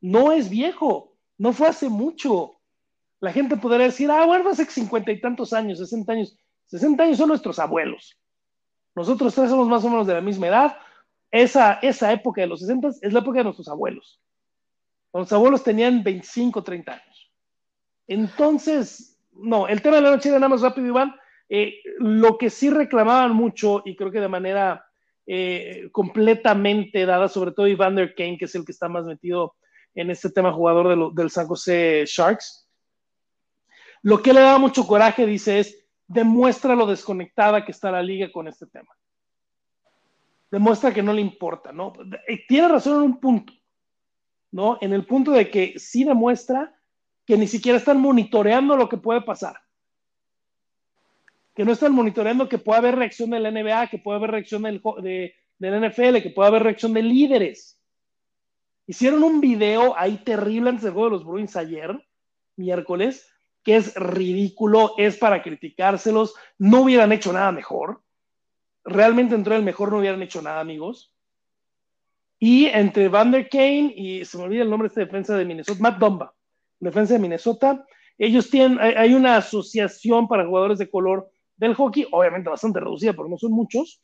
No 0.00 0.32
es 0.32 0.48
viejo, 0.48 1.14
no 1.38 1.52
fue 1.52 1.68
hace 1.68 1.88
mucho. 1.88 2.60
La 3.20 3.32
gente 3.32 3.56
podría 3.56 3.86
decir, 3.86 4.10
ah, 4.10 4.26
bueno, 4.26 4.48
hace 4.50 4.64
cincuenta 4.66 5.10
y 5.12 5.20
tantos 5.20 5.52
años, 5.52 5.78
sesenta 5.78 6.12
años. 6.12 6.36
Sesenta 6.66 7.04
años 7.04 7.18
son 7.18 7.28
nuestros 7.28 7.58
abuelos. 7.58 8.18
Nosotros 8.94 9.34
tres 9.34 9.50
somos 9.50 9.68
más 9.68 9.84
o 9.84 9.90
menos 9.90 10.06
de 10.06 10.14
la 10.14 10.20
misma 10.20 10.48
edad. 10.48 10.76
Esa, 11.30 11.74
esa 11.74 12.12
época 12.12 12.42
de 12.42 12.46
los 12.46 12.60
sesenta 12.60 12.88
es 12.88 13.12
la 13.12 13.20
época 13.20 13.38
de 13.38 13.44
nuestros 13.44 13.68
abuelos. 13.68 14.20
Nuestros 15.12 15.36
abuelos 15.36 15.62
tenían 15.62 16.02
25, 16.02 16.62
30 16.62 16.92
años. 16.92 17.32
Entonces, 18.06 19.18
no, 19.32 19.66
el 19.68 19.82
tema 19.82 19.96
de 19.96 20.02
la 20.02 20.10
noche 20.10 20.28
era 20.28 20.38
nada 20.38 20.48
más 20.48 20.60
rápido, 20.60 20.86
Iván. 20.86 21.14
Eh, 21.48 21.74
lo 21.98 22.38
que 22.38 22.50
sí 22.50 22.70
reclamaban 22.70 23.34
mucho, 23.34 23.82
y 23.84 23.96
creo 23.96 24.10
que 24.10 24.20
de 24.20 24.28
manera 24.28 24.84
eh, 25.26 25.88
completamente 25.90 27.06
dada, 27.06 27.28
sobre 27.28 27.52
todo 27.52 27.66
Evander 27.66 28.14
Kane, 28.14 28.36
que 28.38 28.44
es 28.44 28.54
el 28.54 28.64
que 28.64 28.72
está 28.72 28.88
más 28.88 29.06
metido 29.06 29.54
en 29.94 30.10
este 30.10 30.30
tema 30.30 30.52
jugador 30.52 31.14
del 31.14 31.30
San 31.30 31.46
José 31.46 32.04
Sharks. 32.06 32.68
Lo 34.02 34.20
que 34.20 34.34
le 34.34 34.40
da 34.40 34.58
mucho 34.58 34.86
coraje, 34.86 35.26
dice, 35.26 35.60
es 35.60 35.86
demuestra 36.06 36.74
lo 36.74 36.86
desconectada 36.86 37.64
que 37.64 37.72
está 37.72 37.90
la 37.90 38.02
liga 38.02 38.30
con 38.30 38.48
este 38.48 38.66
tema. 38.66 38.94
Demuestra 40.50 40.92
que 40.92 41.02
no 41.02 41.12
le 41.12 41.20
importa, 41.20 41.72
¿no? 41.72 41.92
Tiene 42.46 42.68
razón 42.68 42.96
en 42.96 43.10
un 43.10 43.20
punto, 43.20 43.52
¿no? 44.50 44.78
En 44.80 44.92
el 44.92 45.06
punto 45.06 45.30
de 45.30 45.50
que 45.50 45.78
sí 45.78 46.04
demuestra 46.04 46.74
que 47.24 47.38
ni 47.38 47.46
siquiera 47.46 47.78
están 47.78 48.00
monitoreando 48.00 48.76
lo 48.76 48.88
que 48.88 48.98
puede 48.98 49.22
pasar 49.22 49.63
que 51.54 51.64
no 51.64 51.72
están 51.72 51.92
monitoreando 51.92 52.48
que 52.48 52.58
pueda 52.58 52.78
haber 52.78 52.96
reacción 52.96 53.30
de 53.30 53.40
la 53.40 53.50
NBA, 53.50 53.88
que 53.88 53.98
pueda 53.98 54.18
haber 54.18 54.32
reacción 54.32 54.62
del, 54.62 54.82
de, 55.02 55.34
del 55.58 55.88
NFL, 55.88 56.20
que 56.22 56.30
pueda 56.30 56.48
haber 56.48 56.64
reacción 56.64 56.92
de 56.92 57.02
líderes. 57.02 57.80
Hicieron 58.86 59.22
un 59.22 59.40
video 59.40 59.94
ahí 59.96 60.18
terrible 60.18 60.70
antes 60.70 60.84
del 60.84 60.92
juego 60.92 61.08
de 61.08 61.16
los 61.16 61.24
Bruins 61.24 61.56
ayer, 61.56 61.96
miércoles, 62.56 63.30
que 63.62 63.76
es 63.76 63.94
ridículo, 63.94 64.94
es 64.98 65.16
para 65.16 65.42
criticárselos, 65.42 66.34
no 66.58 66.82
hubieran 66.82 67.12
hecho 67.12 67.32
nada 67.32 67.50
mejor. 67.52 68.02
Realmente 68.84 69.34
entró 69.34 69.54
el 69.54 69.62
mejor, 69.62 69.90
no 69.90 69.98
hubieran 69.98 70.22
hecho 70.22 70.42
nada, 70.42 70.60
amigos. 70.60 71.14
Y 72.38 72.66
entre 72.66 73.08
Van 73.08 73.30
der 73.30 73.48
Kane 73.48 73.94
y 73.96 74.24
se 74.24 74.36
me 74.36 74.44
olvida 74.44 74.64
el 74.64 74.70
nombre 74.70 74.90
de 74.94 75.04
defensa 75.04 75.36
de 75.36 75.46
Minnesota, 75.46 75.80
Matt 75.80 75.98
Domba, 75.98 76.34
defensa 76.78 77.14
de 77.14 77.20
Minnesota, 77.20 77.86
ellos 78.18 78.50
tienen, 78.50 78.78
hay 78.80 79.14
una 79.14 79.36
asociación 79.36 80.28
para 80.28 80.46
jugadores 80.46 80.78
de 80.78 80.90
color 80.90 81.30
del 81.56 81.74
hockey, 81.74 82.06
obviamente 82.10 82.50
bastante 82.50 82.80
reducida, 82.80 83.12
porque 83.12 83.30
no 83.30 83.38
son 83.38 83.52
muchos, 83.52 84.02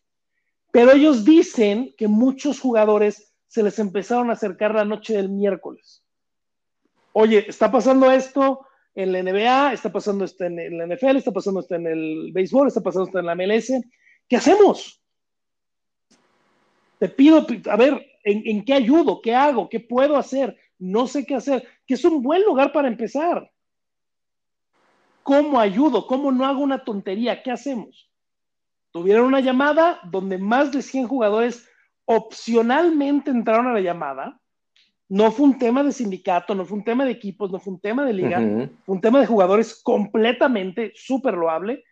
pero 0.71 0.93
ellos 0.93 1.25
dicen 1.25 1.95
que 1.97 2.09
muchos 2.09 2.61
jugadores 2.61 3.35
se 3.49 3.63
les 3.63 3.79
empezaron 3.79 4.31
a 4.31 4.35
acercar 4.35 4.75
la 4.75 4.85
noche 4.85 5.15
del 5.15 5.29
miércoles. 5.29 6.05
Oye, 7.13 7.45
está 7.49 7.73
pasando 7.73 8.11
esto 8.13 8.67
en 8.95 9.13
la 9.13 9.23
NBA, 9.23 9.73
está 9.73 9.91
pasando 9.91 10.25
esto 10.25 10.45
en 10.45 10.79
la 10.79 10.87
NFL, 10.87 11.17
está 11.17 11.33
pasando 11.33 11.61
esto 11.61 11.75
en 11.75 11.87
el 11.87 12.31
béisbol, 12.33 12.69
está 12.69 12.81
pasando 12.81 13.07
esto 13.07 13.19
en 13.19 13.27
la 13.27 13.35
MLS. 13.35 13.73
¿Qué 14.29 14.37
hacemos? 14.37 15.03
Te 16.99 17.09
pido, 17.09 17.47
a 17.69 17.77
ver, 17.77 18.07
¿en, 18.23 18.43
¿en 18.45 18.65
qué 18.65 18.75
ayudo? 18.75 19.21
¿Qué 19.21 19.35
hago? 19.35 19.69
¿Qué 19.69 19.81
puedo 19.81 20.17
hacer? 20.17 20.57
No 20.79 21.09
sé 21.09 21.27
qué 21.27 21.35
hacer. 21.35 21.67
Que 21.87 21.95
es 21.95 22.05
un 22.05 22.23
buen 22.23 22.45
lugar 22.45 22.73
para 22.73 22.89
empezar. 22.89 23.51
¿Cómo 25.31 25.61
ayudo? 25.61 26.09
¿Cómo 26.09 26.33
no 26.33 26.45
hago 26.45 26.61
una 26.61 26.83
tontería? 26.83 27.41
¿Qué 27.41 27.53
hacemos? 27.53 28.11
Tuvieron 28.91 29.27
una 29.27 29.39
llamada 29.39 30.01
donde 30.11 30.39
más 30.39 30.73
de 30.73 30.83
100 30.83 31.07
jugadores 31.07 31.69
opcionalmente 32.05 33.31
entraron 33.31 33.69
a 33.69 33.73
la 33.73 33.81
llamada. 33.81 34.41
No 35.09 35.31
fue 35.31 35.47
un 35.47 35.57
tema 35.57 35.85
de 35.85 35.93
sindicato, 35.93 36.53
no 36.57 36.65
fue 36.65 36.79
un 36.79 36.83
tema 36.83 37.05
de 37.05 37.13
equipos, 37.13 37.53
no 37.53 37.61
fue 37.61 37.75
un 37.75 37.81
tema 37.81 38.05
de 38.05 38.13
liga, 38.13 38.41
fue 38.85 38.97
un 38.97 39.01
tema 39.01 39.21
de 39.21 39.27
jugadores 39.29 39.81
completamente 39.85 40.91
súper 40.97 41.35
loable 41.35 41.85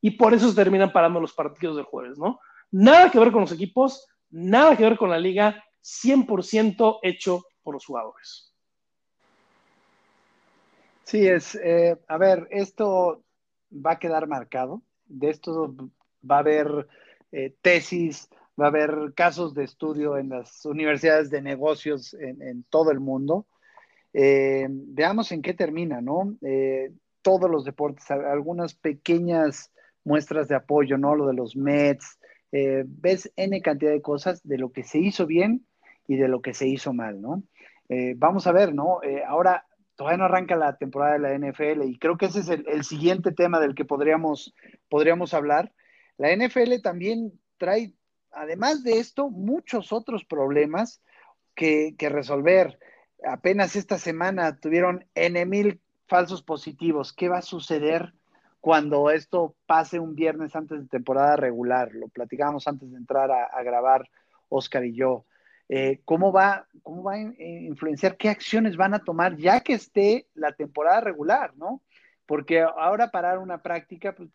y 0.00 0.12
por 0.12 0.32
eso 0.32 0.48
se 0.48 0.54
terminan 0.54 0.92
parando 0.92 1.18
los 1.18 1.32
partidos 1.32 1.74
del 1.74 1.86
jueves, 1.86 2.16
¿no? 2.16 2.38
Nada 2.70 3.10
que 3.10 3.18
ver 3.18 3.32
con 3.32 3.40
los 3.40 3.50
equipos, 3.50 4.06
nada 4.30 4.76
que 4.76 4.84
ver 4.84 4.96
con 4.96 5.10
la 5.10 5.18
liga, 5.18 5.64
100% 5.82 7.00
hecho 7.02 7.42
por 7.64 7.74
los 7.74 7.84
jugadores. 7.86 8.53
Sí, 11.04 11.28
es, 11.28 11.54
eh, 11.56 11.98
a 12.08 12.16
ver, 12.16 12.48
esto 12.50 13.22
va 13.70 13.92
a 13.92 13.98
quedar 13.98 14.26
marcado, 14.26 14.82
de 15.06 15.30
esto 15.30 15.74
va 16.28 16.36
a 16.36 16.38
haber 16.38 16.88
eh, 17.30 17.54
tesis, 17.60 18.30
va 18.58 18.66
a 18.66 18.68
haber 18.68 19.12
casos 19.14 19.54
de 19.54 19.64
estudio 19.64 20.16
en 20.16 20.30
las 20.30 20.64
universidades 20.64 21.28
de 21.28 21.42
negocios 21.42 22.14
en, 22.14 22.64
todo 22.70 22.90
el 22.90 23.00
mundo. 23.00 23.46
Eh, 24.14 24.66
veamos 24.70 25.30
en 25.32 25.42
qué 25.42 25.52
termina, 25.52 26.00
¿no? 26.00 26.36
todos 27.20 27.50
los 27.50 27.64
deportes, 27.64 28.10
algunas 28.10 28.74
pequeñas 28.74 29.72
muestras 30.04 30.48
de 30.48 30.54
apoyo, 30.54 30.98
¿no? 30.98 31.14
Lo 31.16 31.26
de 31.26 31.32
los 31.34 31.56
Mets, 31.56 32.18
ves 32.50 33.32
N 33.36 33.60
cantidad 33.62 33.92
de 33.92 34.02
cosas 34.02 34.42
de 34.46 34.58
lo 34.58 34.72
que 34.72 34.84
se 34.84 34.98
hizo 34.98 35.26
bien 35.26 35.66
y 36.06 36.16
de 36.16 36.28
lo 36.28 36.42
que 36.42 36.54
se 36.54 36.66
hizo 36.66 36.92
mal, 36.94 37.20
¿no? 37.20 37.42
vamos 38.16 38.46
a 38.46 38.52
ver, 38.52 38.74
¿no? 38.74 39.00
ahora, 39.26 39.66
todavía 39.96 40.18
no 40.18 40.24
arranca 40.24 40.56
la 40.56 40.76
temporada 40.76 41.14
de 41.14 41.18
la 41.20 41.34
NFL 41.34 41.82
y 41.84 41.98
creo 41.98 42.16
que 42.16 42.26
ese 42.26 42.40
es 42.40 42.48
el, 42.48 42.84
siguiente 42.84 43.32
tema 43.32 43.60
del 43.60 43.74
que 43.74 43.84
podríamos, 43.84 44.54
podríamos 44.88 45.34
hablar. 45.34 45.72
La 46.16 46.34
NFL 46.34 46.80
también 46.82 47.32
trae, 47.58 47.92
además 48.32 48.82
de 48.82 48.98
esto, 48.98 49.30
muchos 49.30 49.92
otros 49.92 50.24
problemas 50.24 51.00
que, 51.54 51.94
resolver. 51.98 52.78
Apenas 53.26 53.76
esta 53.76 53.98
semana 53.98 54.56
tuvieron 54.56 55.06
N 55.14 55.46
mil 55.46 55.80
falsos 56.06 56.42
positivos. 56.42 57.12
¿Qué 57.12 57.28
va 57.28 57.38
a 57.38 57.42
suceder 57.42 58.12
cuando 58.60 59.10
esto 59.10 59.54
pase 59.66 59.98
un 59.98 60.14
viernes 60.14 60.56
antes 60.56 60.80
de 60.80 60.88
temporada 60.88 61.36
regular? 61.36 61.92
Lo 61.94 62.08
platicábamos 62.08 62.66
antes 62.66 62.90
de 62.90 62.98
entrar 62.98 63.30
a, 63.30 63.44
a 63.44 63.62
grabar 63.62 64.08
Oscar 64.48 64.84
y 64.84 64.94
yo. 64.94 65.24
Eh, 65.68 66.00
¿cómo, 66.04 66.30
va, 66.30 66.66
¿cómo 66.82 67.02
va 67.02 67.14
a 67.14 67.18
influenciar? 67.18 68.16
¿Qué 68.16 68.28
acciones 68.28 68.76
van 68.76 68.94
a 68.94 69.02
tomar 69.02 69.36
ya 69.36 69.60
que 69.60 69.74
esté 69.74 70.26
la 70.34 70.52
temporada 70.52 71.00
regular, 71.00 71.54
¿no? 71.56 71.82
Porque 72.26 72.60
ahora 72.60 73.10
parar 73.10 73.38
una 73.38 73.62
práctica, 73.62 74.14
pues 74.14 74.28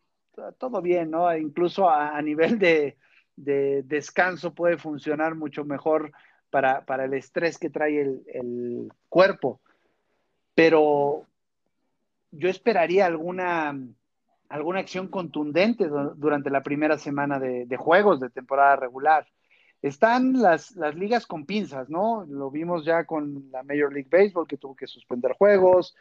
todo 0.58 0.82
bien, 0.82 1.12
¿no? 1.12 1.36
Incluso 1.36 1.90
a, 1.90 2.20
nivel 2.22 2.58
de, 2.58 2.98
descanso 3.36 4.54
puede 4.54 4.78
funcionar 4.78 5.36
mucho 5.36 5.66
mejor 5.66 6.12
para, 6.50 6.84
el 7.06 7.14
estrés 7.14 7.58
que 7.58 7.70
trae 7.70 8.02
el, 8.02 8.92
cuerpo. 9.08 9.60
Pero 10.56 11.26
yo 12.32 12.50
esperaría 12.50 13.06
alguna, 13.06 13.78
alguna 14.50 14.80
acción 14.80 15.08
contundente 15.08 15.88
durante 16.16 16.50
la 16.50 16.64
primera 16.64 16.98
semana 16.98 17.40
de 17.40 17.78
juegos 17.78 18.20
de 18.20 18.30
temporada 18.30 18.76
regular 18.76 19.28
están 19.82 20.34
las, 20.34 20.76
las 20.76 20.96
ligas 20.96 21.26
con 21.26 21.46
pinzas, 21.46 21.90
¿no? 21.90 22.26
Lo 22.28 22.52
vimos 22.52 22.84
ya 22.86 23.06
con 23.06 23.50
la 23.52 23.64
Major 23.64 23.94
League 23.94 24.10
Baseball 24.12 24.48
que 24.48 24.58
tuvo 24.58 24.76
que 24.76 24.88
suspender 24.88 25.34
juegos, 25.34 25.96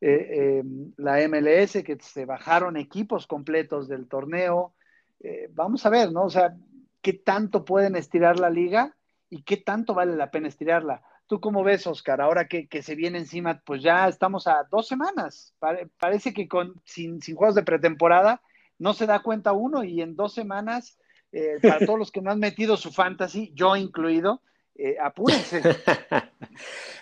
eh, 0.00 0.58
em, 0.60 0.92
la 0.96 1.20
MLS 1.28 1.82
que 1.82 1.98
se 2.00 2.24
bajaron 2.24 2.76
equipos 2.76 3.26
completos 3.26 3.88
del 3.88 4.06
torneo. 4.06 4.74
Eh, 5.20 5.48
vamos 5.52 5.84
a 5.86 5.90
ver, 5.90 6.12
¿no? 6.12 6.24
O 6.24 6.30
sea, 6.30 6.54
¿qué 7.02 7.12
tanto 7.12 7.64
pueden 7.64 7.96
estirar 7.96 8.38
la 8.38 8.50
liga 8.50 8.94
y 9.30 9.42
qué 9.42 9.56
tanto 9.56 9.94
vale 9.94 10.14
la 10.14 10.30
pena 10.30 10.48
estirarla? 10.48 11.02
¿Tú 11.26 11.40
cómo 11.40 11.64
ves, 11.64 11.86
Oscar? 11.86 12.20
Ahora 12.20 12.46
que, 12.48 12.68
se 12.82 12.94
viene 12.94 13.18
encima, 13.18 13.62
pues 13.64 13.82
ya 13.82 14.06
estamos 14.08 14.46
a 14.46 14.64
dos 14.70 14.86
semanas. 14.86 15.54
parece 15.98 16.34
que 16.34 16.46
con, 16.46 16.80
sin, 16.84 17.20
sin 17.22 17.34
juegos 17.34 17.54
de 17.54 17.62
pretemporada 17.62 18.42
no 18.78 18.92
se 18.92 19.06
da 19.06 19.22
cuenta 19.22 19.52
uno 19.52 19.84
y 19.84 20.02
en 20.02 20.16
dos 20.16 20.34
semanas 20.34 20.98
eh, 21.34 21.58
para 21.60 21.84
todos 21.84 21.98
los 21.98 22.12
que 22.12 22.20
no 22.20 22.30
han 22.30 22.38
metido 22.38 22.76
su 22.76 22.92
fantasy, 22.92 23.50
yo 23.56 23.74
incluido, 23.74 24.40
eh, 24.76 24.96
apúrense. 25.02 25.62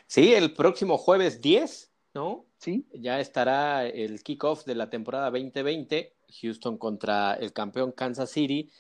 Sí, 0.07 0.35
el 0.35 0.53
próximo 0.53 0.99
jueves 0.99 1.41
10, 1.41 1.91
¿no? 2.15 2.45
Sí. 2.59 2.87
Ya 2.93 3.19
estará 3.19 3.87
el 3.87 4.23
kickoff 4.23 4.67
de 4.67 4.75
la 4.75 4.91
temporada 4.91 5.31
2020, 5.31 6.13
Houston 6.43 6.77
contra 6.77 7.33
el 7.35 7.55
campeón 7.55 7.93
Kansas 7.93 8.31
City. 8.31 8.71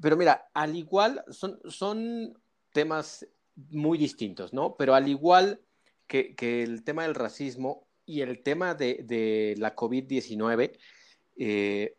Pero 0.00 0.16
mira, 0.16 0.48
al 0.54 0.76
igual 0.76 1.24
son, 1.30 1.58
son 1.68 2.38
temas 2.72 3.26
muy 3.70 3.98
distintos, 3.98 4.52
¿no? 4.52 4.76
Pero 4.76 4.94
al 4.94 5.08
igual 5.08 5.60
que, 6.06 6.34
el 6.38 6.84
tema 6.84 7.02
del 7.02 7.16
racismo 7.16 7.88
y 8.06 8.20
el 8.20 8.40
tema 8.44 8.74
de, 8.74 9.00
de 9.02 9.56
la 9.58 9.74
COVID-19, 9.74 10.78
eh, 11.38 11.96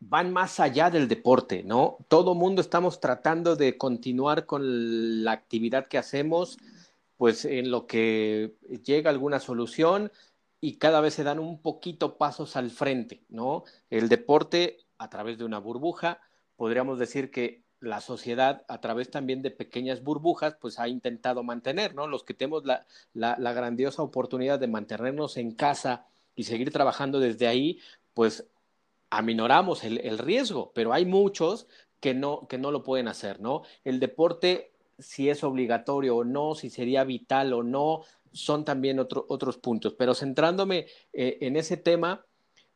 van 0.00 0.32
más 0.32 0.60
allá 0.60 0.90
del 0.90 1.08
deporte, 1.08 1.62
¿no? 1.62 1.98
Todo 2.08 2.34
mundo 2.34 2.62
estamos 2.62 3.00
tratando 3.00 3.54
de 3.54 3.76
continuar 3.76 4.46
con 4.46 5.22
la 5.22 5.32
actividad 5.32 5.88
que 5.88 5.98
hacemos, 5.98 6.58
pues 7.18 7.44
en 7.44 7.70
lo 7.70 7.86
que 7.86 8.56
llega 8.84 9.10
alguna 9.10 9.40
solución 9.40 10.10
y 10.60 10.76
cada 10.78 11.02
vez 11.02 11.14
se 11.14 11.24
dan 11.24 11.38
un 11.38 11.60
poquito 11.60 12.16
pasos 12.16 12.56
al 12.56 12.70
frente, 12.70 13.22
¿no? 13.28 13.64
El 13.90 14.08
deporte 14.08 14.78
a 14.96 15.10
través 15.10 15.38
de 15.38 15.44
una 15.44 15.58
burbuja, 15.58 16.20
podríamos 16.56 16.98
decir 16.98 17.30
que 17.30 17.62
la 17.78 18.00
sociedad 18.00 18.64
a 18.68 18.80
través 18.80 19.10
también 19.10 19.42
de 19.42 19.50
pequeñas 19.50 20.02
burbujas, 20.02 20.56
pues 20.60 20.78
ha 20.78 20.88
intentado 20.88 21.42
mantener, 21.42 21.94
¿no? 21.94 22.06
Los 22.06 22.24
que 22.24 22.34
tenemos 22.34 22.64
la, 22.64 22.86
la 23.14 23.52
grandiosa 23.52 24.02
oportunidad 24.02 24.58
de 24.58 24.66
mantenernos 24.66 25.36
en 25.36 25.52
casa 25.52 26.06
y 26.34 26.44
seguir 26.44 26.72
trabajando 26.72 27.20
desde 27.20 27.46
ahí, 27.46 27.80
pues 28.14 28.49
aminoramos 29.10 29.84
el, 29.84 30.18
riesgo, 30.18 30.72
pero 30.74 30.92
hay 30.92 31.04
muchos 31.04 31.66
que 32.00 32.14
no, 32.14 32.46
que 32.48 32.58
no 32.58 32.70
lo 32.70 32.82
pueden 32.82 33.08
hacer, 33.08 33.40
¿no? 33.40 33.62
El 33.84 34.00
deporte, 34.00 34.72
si 34.98 35.28
es 35.28 35.44
obligatorio 35.44 36.16
o 36.16 36.24
no, 36.24 36.54
si 36.54 36.70
sería 36.70 37.04
vital 37.04 37.52
o 37.52 37.62
no, 37.62 38.02
son 38.32 38.64
también 38.64 39.00
otros 39.00 39.58
puntos. 39.58 39.94
Pero 39.94 40.14
centrándome 40.14 40.86
eh, 41.12 41.38
en 41.40 41.56
ese 41.56 41.76
tema, 41.76 42.24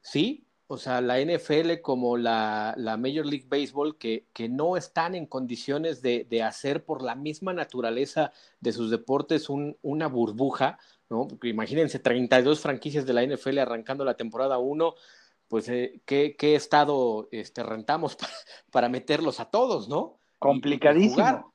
sí, 0.00 0.44
o 0.66 0.78
sea, 0.78 1.00
la 1.00 1.20
NFL 1.20 1.80
como 1.82 2.16
la, 2.16 2.74
Major 2.76 3.26
League 3.26 3.46
Baseball, 3.48 3.96
que, 3.96 4.26
que, 4.32 4.48
no 4.48 4.76
están 4.76 5.14
en 5.14 5.26
condiciones 5.26 6.02
de, 6.02 6.42
hacer 6.42 6.84
por 6.84 7.02
la 7.02 7.14
misma 7.14 7.52
naturaleza 7.52 8.32
de 8.60 8.72
sus 8.72 8.90
deportes 8.90 9.48
una 9.48 10.08
burbuja, 10.08 10.78
¿no? 11.10 11.28
Porque 11.28 11.48
imagínense, 11.48 11.98
32 11.98 12.60
franquicias 12.60 13.06
de 13.06 13.12
la 13.12 13.24
NFL 13.24 13.58
arrancando 13.58 14.04
la 14.04 14.16
temporada 14.16 14.58
1 14.58 14.94
pues, 15.48 15.68
eh, 15.68 16.00
¿qué, 16.04 16.37
estado 16.54 17.28
este, 17.30 17.62
rentamos 17.62 18.16
para, 18.70 18.88
meterlos 18.88 19.40
a 19.40 19.50
todos, 19.50 19.88
no? 19.88 20.18
Complicadísimo. 20.38 21.52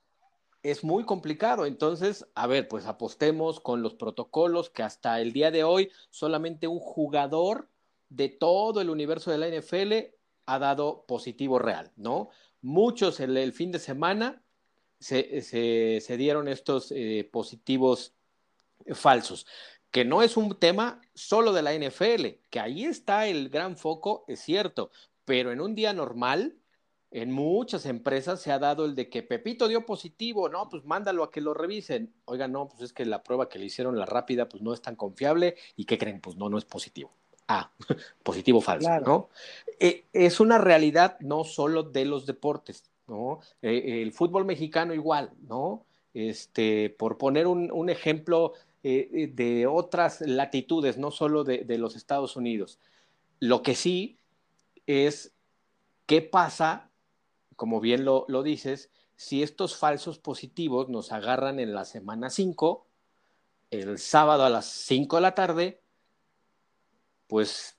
Es 0.61 0.83
muy 0.83 1.05
complicado. 1.05 1.65
Entonces, 1.65 2.25
a 2.35 2.45
ver, 2.47 2.67
pues 2.67 2.85
apostemos 2.85 3.59
con 3.61 3.81
los 3.81 3.93
protocolos 3.93 4.69
que 4.69 4.83
hasta 4.83 5.21
el 5.21 5.31
día 5.31 5.51
de 5.51 5.63
hoy 5.63 5.89
solamente 6.09 6.67
un 6.67 6.79
jugador 6.79 7.69
de 8.09 8.27
todo 8.27 8.81
el 8.81 8.89
universo 8.89 9.31
de 9.31 9.37
la 9.37 9.47
NFL 9.47 10.15
ha 10.45 10.59
dado 10.59 11.05
positivo 11.07 11.59
real, 11.59 11.91
¿no? 11.95 12.29
Muchos 12.61 13.19
el, 13.21 13.37
el 13.37 13.53
fin 13.53 13.71
de 13.71 13.79
semana 13.79 14.41
se, 14.99 15.41
se, 15.41 16.17
dieron 16.17 16.49
estos 16.49 16.91
eh, 16.91 17.29
positivos 17.31 18.13
falsos 18.93 19.45
que 19.91 20.05
no 20.05 20.21
es 20.21 20.37
un 20.37 20.55
tema 20.57 21.01
solo 21.19 21.51
de 21.53 21.61
la 21.61 21.73
NFL, 21.73 22.39
que 22.49 22.59
ahí 22.59 22.85
está 22.85 23.27
el 23.27 23.49
gran 23.49 23.77
foco, 23.77 24.25
es 24.27 24.39
cierto, 24.39 24.91
pero 25.25 25.51
en 25.51 25.61
un 25.61 25.75
día 25.75 25.93
normal, 25.93 26.55
en 27.11 27.31
muchas 27.31 27.85
empresas 27.85 28.41
se 28.41 28.51
ha 28.51 28.59
dado 28.59 28.85
el 28.85 28.95
de 28.95 29.09
que 29.09 29.23
Pepito 29.23 29.67
dio 29.67 29.85
positivo, 29.85 30.47
no, 30.47 30.69
pues 30.69 30.85
mándalo 30.85 31.23
a 31.23 31.31
que 31.31 31.41
lo 31.41 31.53
revisen. 31.53 32.13
Oiga, 32.25 32.47
no, 32.47 32.69
pues 32.69 32.81
es 32.81 32.93
que 32.93 33.05
la 33.05 33.23
prueba 33.23 33.49
que 33.49 33.59
le 33.59 33.65
hicieron 33.65 33.97
la 33.97 34.05
rápida, 34.05 34.47
pues 34.47 34.61
no 34.63 34.73
es 34.73 34.81
tan 34.81 34.95
confiable 34.95 35.55
y 35.75 35.85
¿qué 35.85 35.97
creen? 35.97 36.21
Pues 36.21 36.37
no, 36.37 36.49
no 36.49 36.57
es 36.57 36.65
positivo. 36.65 37.11
Ah, 37.47 37.71
positivo 38.23 38.61
falso, 38.61 38.99
¿no? 38.99 39.29
Eh, 39.79 40.05
es 40.13 40.39
una 40.39 40.59
realidad 40.59 41.19
no 41.19 41.43
solo 41.43 41.83
de 41.83 42.05
los 42.05 42.27
deportes, 42.27 42.83
¿no? 43.07 43.39
Eh, 43.61 44.01
el 44.03 44.13
fútbol 44.13 44.45
mexicano 44.45 44.93
igual, 44.93 45.31
¿no? 45.47 45.85
Este, 46.13 46.89
por 46.91 47.17
poner 47.17 47.47
un, 47.47 47.71
un 47.71 47.89
ejemplo 47.89 48.53
eh, 48.83 49.31
de 49.33 49.67
otras 49.67 50.21
latitudes, 50.21 50.97
no 50.97 51.11
solo 51.11 51.43
de, 51.43 51.77
los 51.77 51.95
Estados 51.95 52.35
Unidos. 52.35 52.79
Lo 53.39 53.61
que 53.61 53.75
sí 53.75 54.17
es 54.85 55.33
qué 56.05 56.21
pasa, 56.21 56.89
como 57.55 57.79
bien 57.81 58.05
lo, 58.05 58.25
lo 58.27 58.43
dices, 58.43 58.91
si 59.15 59.43
estos 59.43 59.75
falsos 59.75 60.19
positivos 60.19 60.87
nos 60.89 61.11
agarran 61.11 61.59
en 61.59 61.73
la 61.73 61.85
semana 61.85 62.29
5, 62.29 62.87
el 63.71 63.99
sábado 63.99 64.45
a 64.45 64.49
las 64.49 64.65
5 64.65 65.17
de 65.17 65.21
la 65.21 65.35
tarde, 65.35 65.81
pues 67.27 67.78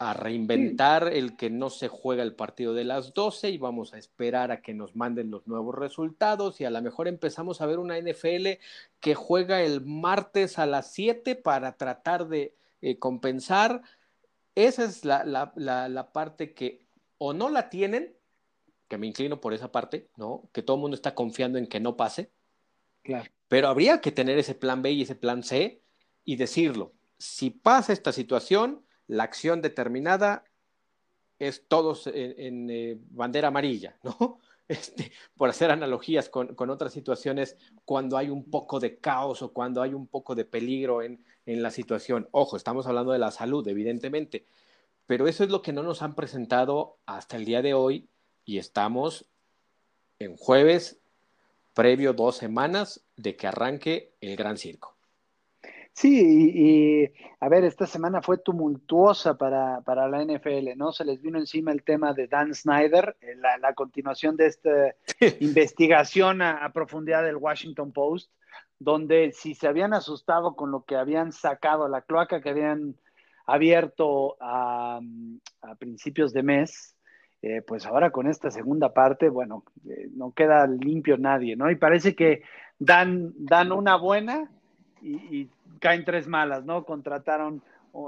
a 0.00 0.14
reinventar 0.14 1.12
el 1.12 1.36
que 1.36 1.50
no 1.50 1.68
se 1.68 1.88
juega 1.88 2.22
el 2.22 2.34
partido 2.34 2.72
de 2.72 2.84
las 2.84 3.12
12 3.12 3.50
y 3.50 3.58
vamos 3.58 3.92
a 3.92 3.98
esperar 3.98 4.50
a 4.50 4.62
que 4.62 4.72
nos 4.72 4.96
manden 4.96 5.30
los 5.30 5.46
nuevos 5.46 5.74
resultados 5.74 6.58
y 6.58 6.64
a 6.64 6.70
lo 6.70 6.80
mejor 6.80 7.06
empezamos 7.06 7.60
a 7.60 7.66
ver 7.66 7.78
una 7.78 7.98
NFL 8.00 8.48
que 8.98 9.14
juega 9.14 9.60
el 9.60 9.82
martes 9.82 10.58
a 10.58 10.64
las 10.64 10.90
7 10.94 11.36
para 11.36 11.76
tratar 11.76 12.28
de 12.28 12.54
eh, 12.80 12.98
compensar. 12.98 13.82
Esa 14.54 14.84
es 14.84 15.04
la, 15.04 15.22
la, 15.22 15.52
la, 15.54 16.12
parte 16.12 16.54
que 16.54 16.86
o 17.18 17.34
no 17.34 17.50
la 17.50 17.68
tienen, 17.68 18.16
que 18.88 18.96
me 18.96 19.06
inclino 19.06 19.38
por 19.38 19.52
esa 19.52 19.70
parte, 19.70 20.08
¿no? 20.16 20.48
Que 20.52 20.62
todo 20.62 20.76
el 20.76 20.80
mundo 20.80 20.94
está 20.94 21.14
confiando 21.14 21.58
en 21.58 21.66
que 21.66 21.78
no 21.78 21.98
pase. 21.98 22.30
Claro. 23.02 23.30
Pero 23.48 23.68
habría 23.68 24.00
que 24.00 24.12
tener 24.12 24.38
ese 24.38 24.54
plan 24.54 24.80
B 24.80 24.92
y 24.92 25.02
ese 25.02 25.14
plan 25.14 25.42
C 25.42 25.82
y 26.24 26.36
decirlo. 26.36 26.94
Si 27.18 27.50
pasa 27.50 27.92
esta 27.92 28.12
situación, 28.12 28.82
la 29.10 29.24
acción 29.24 29.60
determinada 29.60 30.44
es 31.40 31.66
todos 31.66 32.06
en, 32.06 32.70
eh, 32.70 32.96
bandera 33.10 33.48
amarilla, 33.48 33.98
¿no? 34.02 34.38
Este, 34.70 35.10
por 35.36 35.50
hacer 35.50 35.72
analogías 35.72 36.28
con, 36.28 36.70
otras 36.70 36.92
situaciones, 36.92 37.56
cuando 37.84 38.16
hay 38.16 38.30
un 38.30 38.48
poco 38.52 38.78
de 38.78 38.98
caos 38.98 39.42
o 39.42 39.52
cuando 39.52 39.82
hay 39.82 39.94
un 39.94 40.06
poco 40.06 40.36
de 40.36 40.44
peligro 40.44 41.02
en, 41.02 41.24
en 41.44 41.60
la 41.60 41.72
situación. 41.72 42.28
Ojo, 42.30 42.56
estamos 42.56 42.86
hablando 42.86 43.10
de 43.10 43.18
la 43.18 43.32
salud, 43.32 43.66
evidentemente, 43.66 44.44
pero 45.06 45.26
eso 45.26 45.42
es 45.42 45.50
lo 45.50 45.60
que 45.60 45.72
no 45.72 45.82
nos 45.82 46.02
han 46.02 46.14
presentado 46.14 46.98
hasta 47.04 47.36
el 47.36 47.46
día 47.46 47.62
de 47.62 47.74
hoy 47.74 48.08
y 48.44 48.58
estamos 48.58 49.26
en 50.20 50.36
jueves 50.36 51.00
previo 51.74 52.12
dos 52.12 52.36
semanas 52.36 53.04
de 53.16 53.34
que 53.34 53.48
arranque 53.48 54.14
el 54.20 54.36
gran 54.36 54.56
circo. 54.56 54.99
Sí, 56.00 56.50
y, 56.54 57.12
a 57.40 57.50
ver, 57.50 57.62
esta 57.64 57.86
semana 57.86 58.22
fue 58.22 58.38
tumultuosa 58.38 59.36
para, 59.36 60.08
la 60.08 60.24
NFL, 60.24 60.74
¿no? 60.74 60.92
Se 60.92 61.04
les 61.04 61.20
vino 61.20 61.38
encima 61.38 61.72
el 61.72 61.82
tema 61.82 62.14
de 62.14 62.26
Dan 62.26 62.54
Snyder, 62.54 63.18
eh, 63.20 63.34
la, 63.36 63.74
continuación 63.74 64.34
de 64.34 64.46
esta 64.46 64.94
investigación 65.40 66.40
a, 66.40 66.72
profundidad 66.72 67.22
del 67.22 67.36
Washington 67.36 67.92
Post, 67.92 68.32
donde 68.78 69.32
si 69.32 69.54
se 69.54 69.68
habían 69.68 69.92
asustado 69.92 70.56
con 70.56 70.70
lo 70.70 70.84
que 70.84 70.96
habían 70.96 71.32
sacado, 71.32 71.86
la 71.86 72.00
cloaca 72.00 72.40
que 72.40 72.48
habían 72.48 72.96
abierto 73.44 74.38
a, 74.40 75.00
principios 75.78 76.32
de 76.32 76.42
mes, 76.42 76.96
eh, 77.42 77.60
pues 77.60 77.84
ahora 77.84 78.10
con 78.10 78.26
esta 78.26 78.50
segunda 78.50 78.94
parte, 78.94 79.28
bueno, 79.28 79.64
eh, 79.86 80.08
no 80.14 80.32
queda 80.32 80.66
limpio 80.66 81.18
nadie, 81.18 81.56
¿no? 81.56 81.70
Y 81.70 81.76
parece 81.76 82.14
que 82.14 82.42
dan, 82.78 83.34
dan 83.36 83.70
una 83.70 83.96
buena 83.96 84.50
y, 85.02 85.48
caen 85.80 86.04
tres 86.04 86.28
malas, 86.28 86.64
¿no? 86.64 86.84
Contrataron 86.84 87.62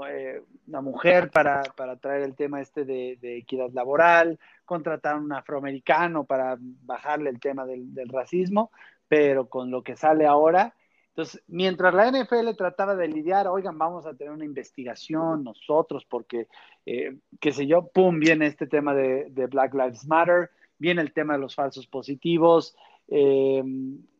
eh, 0.09 0.41
una 0.67 0.81
mujer 0.81 1.29
para, 1.29 1.61
traer 1.99 2.21
el 2.23 2.35
tema 2.35 2.61
este 2.61 2.85
de, 2.85 3.17
equidad 3.37 3.69
laboral, 3.73 4.39
contrataron 4.63 5.25
un 5.25 5.33
afroamericano 5.33 6.23
para 6.23 6.57
bajarle 6.59 7.29
el 7.29 7.39
tema 7.41 7.65
del, 7.65 8.07
racismo, 8.07 8.71
pero 9.09 9.49
con 9.49 9.69
lo 9.71 9.83
que 9.83 9.97
sale 9.97 10.25
ahora, 10.25 10.73
entonces, 11.09 11.43
mientras 11.47 11.93
la 11.93 12.09
NFL 12.09 12.55
trataba 12.57 12.95
de 12.95 13.07
lidiar, 13.07 13.47
oigan, 13.47 13.77
vamos 13.77 14.07
a 14.07 14.15
tener 14.15 14.33
una 14.33 14.45
investigación 14.45 15.43
nosotros, 15.43 16.05
porque, 16.09 16.47
eh, 16.87 17.17
qué 17.39 17.51
sé 17.51 17.67
yo, 17.67 17.85
pum, 17.85 18.19
viene 18.19 18.47
este 18.47 18.65
tema 18.65 18.95
de, 18.95 19.27
de, 19.29 19.45
Black 19.45 19.75
Lives 19.75 20.07
Matter, 20.07 20.49
viene 20.79 21.03
el 21.03 21.13
tema 21.13 21.33
de 21.33 21.39
los 21.39 21.53
falsos 21.53 21.85
positivos, 21.85 22.75
eh, 23.09 23.63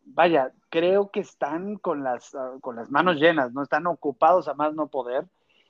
vaya, 0.06 0.52
creo 0.70 1.10
que 1.12 1.22
están 1.22 1.78
con 1.78 2.04
las, 2.04 2.36
con 2.62 2.76
las 2.76 2.90
manos 2.92 3.18
llenas, 3.18 3.54
¿no? 3.54 3.64
Están 3.64 3.88
ocupados 3.88 4.48
a 4.48 4.54
más 4.54 4.74
no 4.74 4.88
poder 4.88 5.26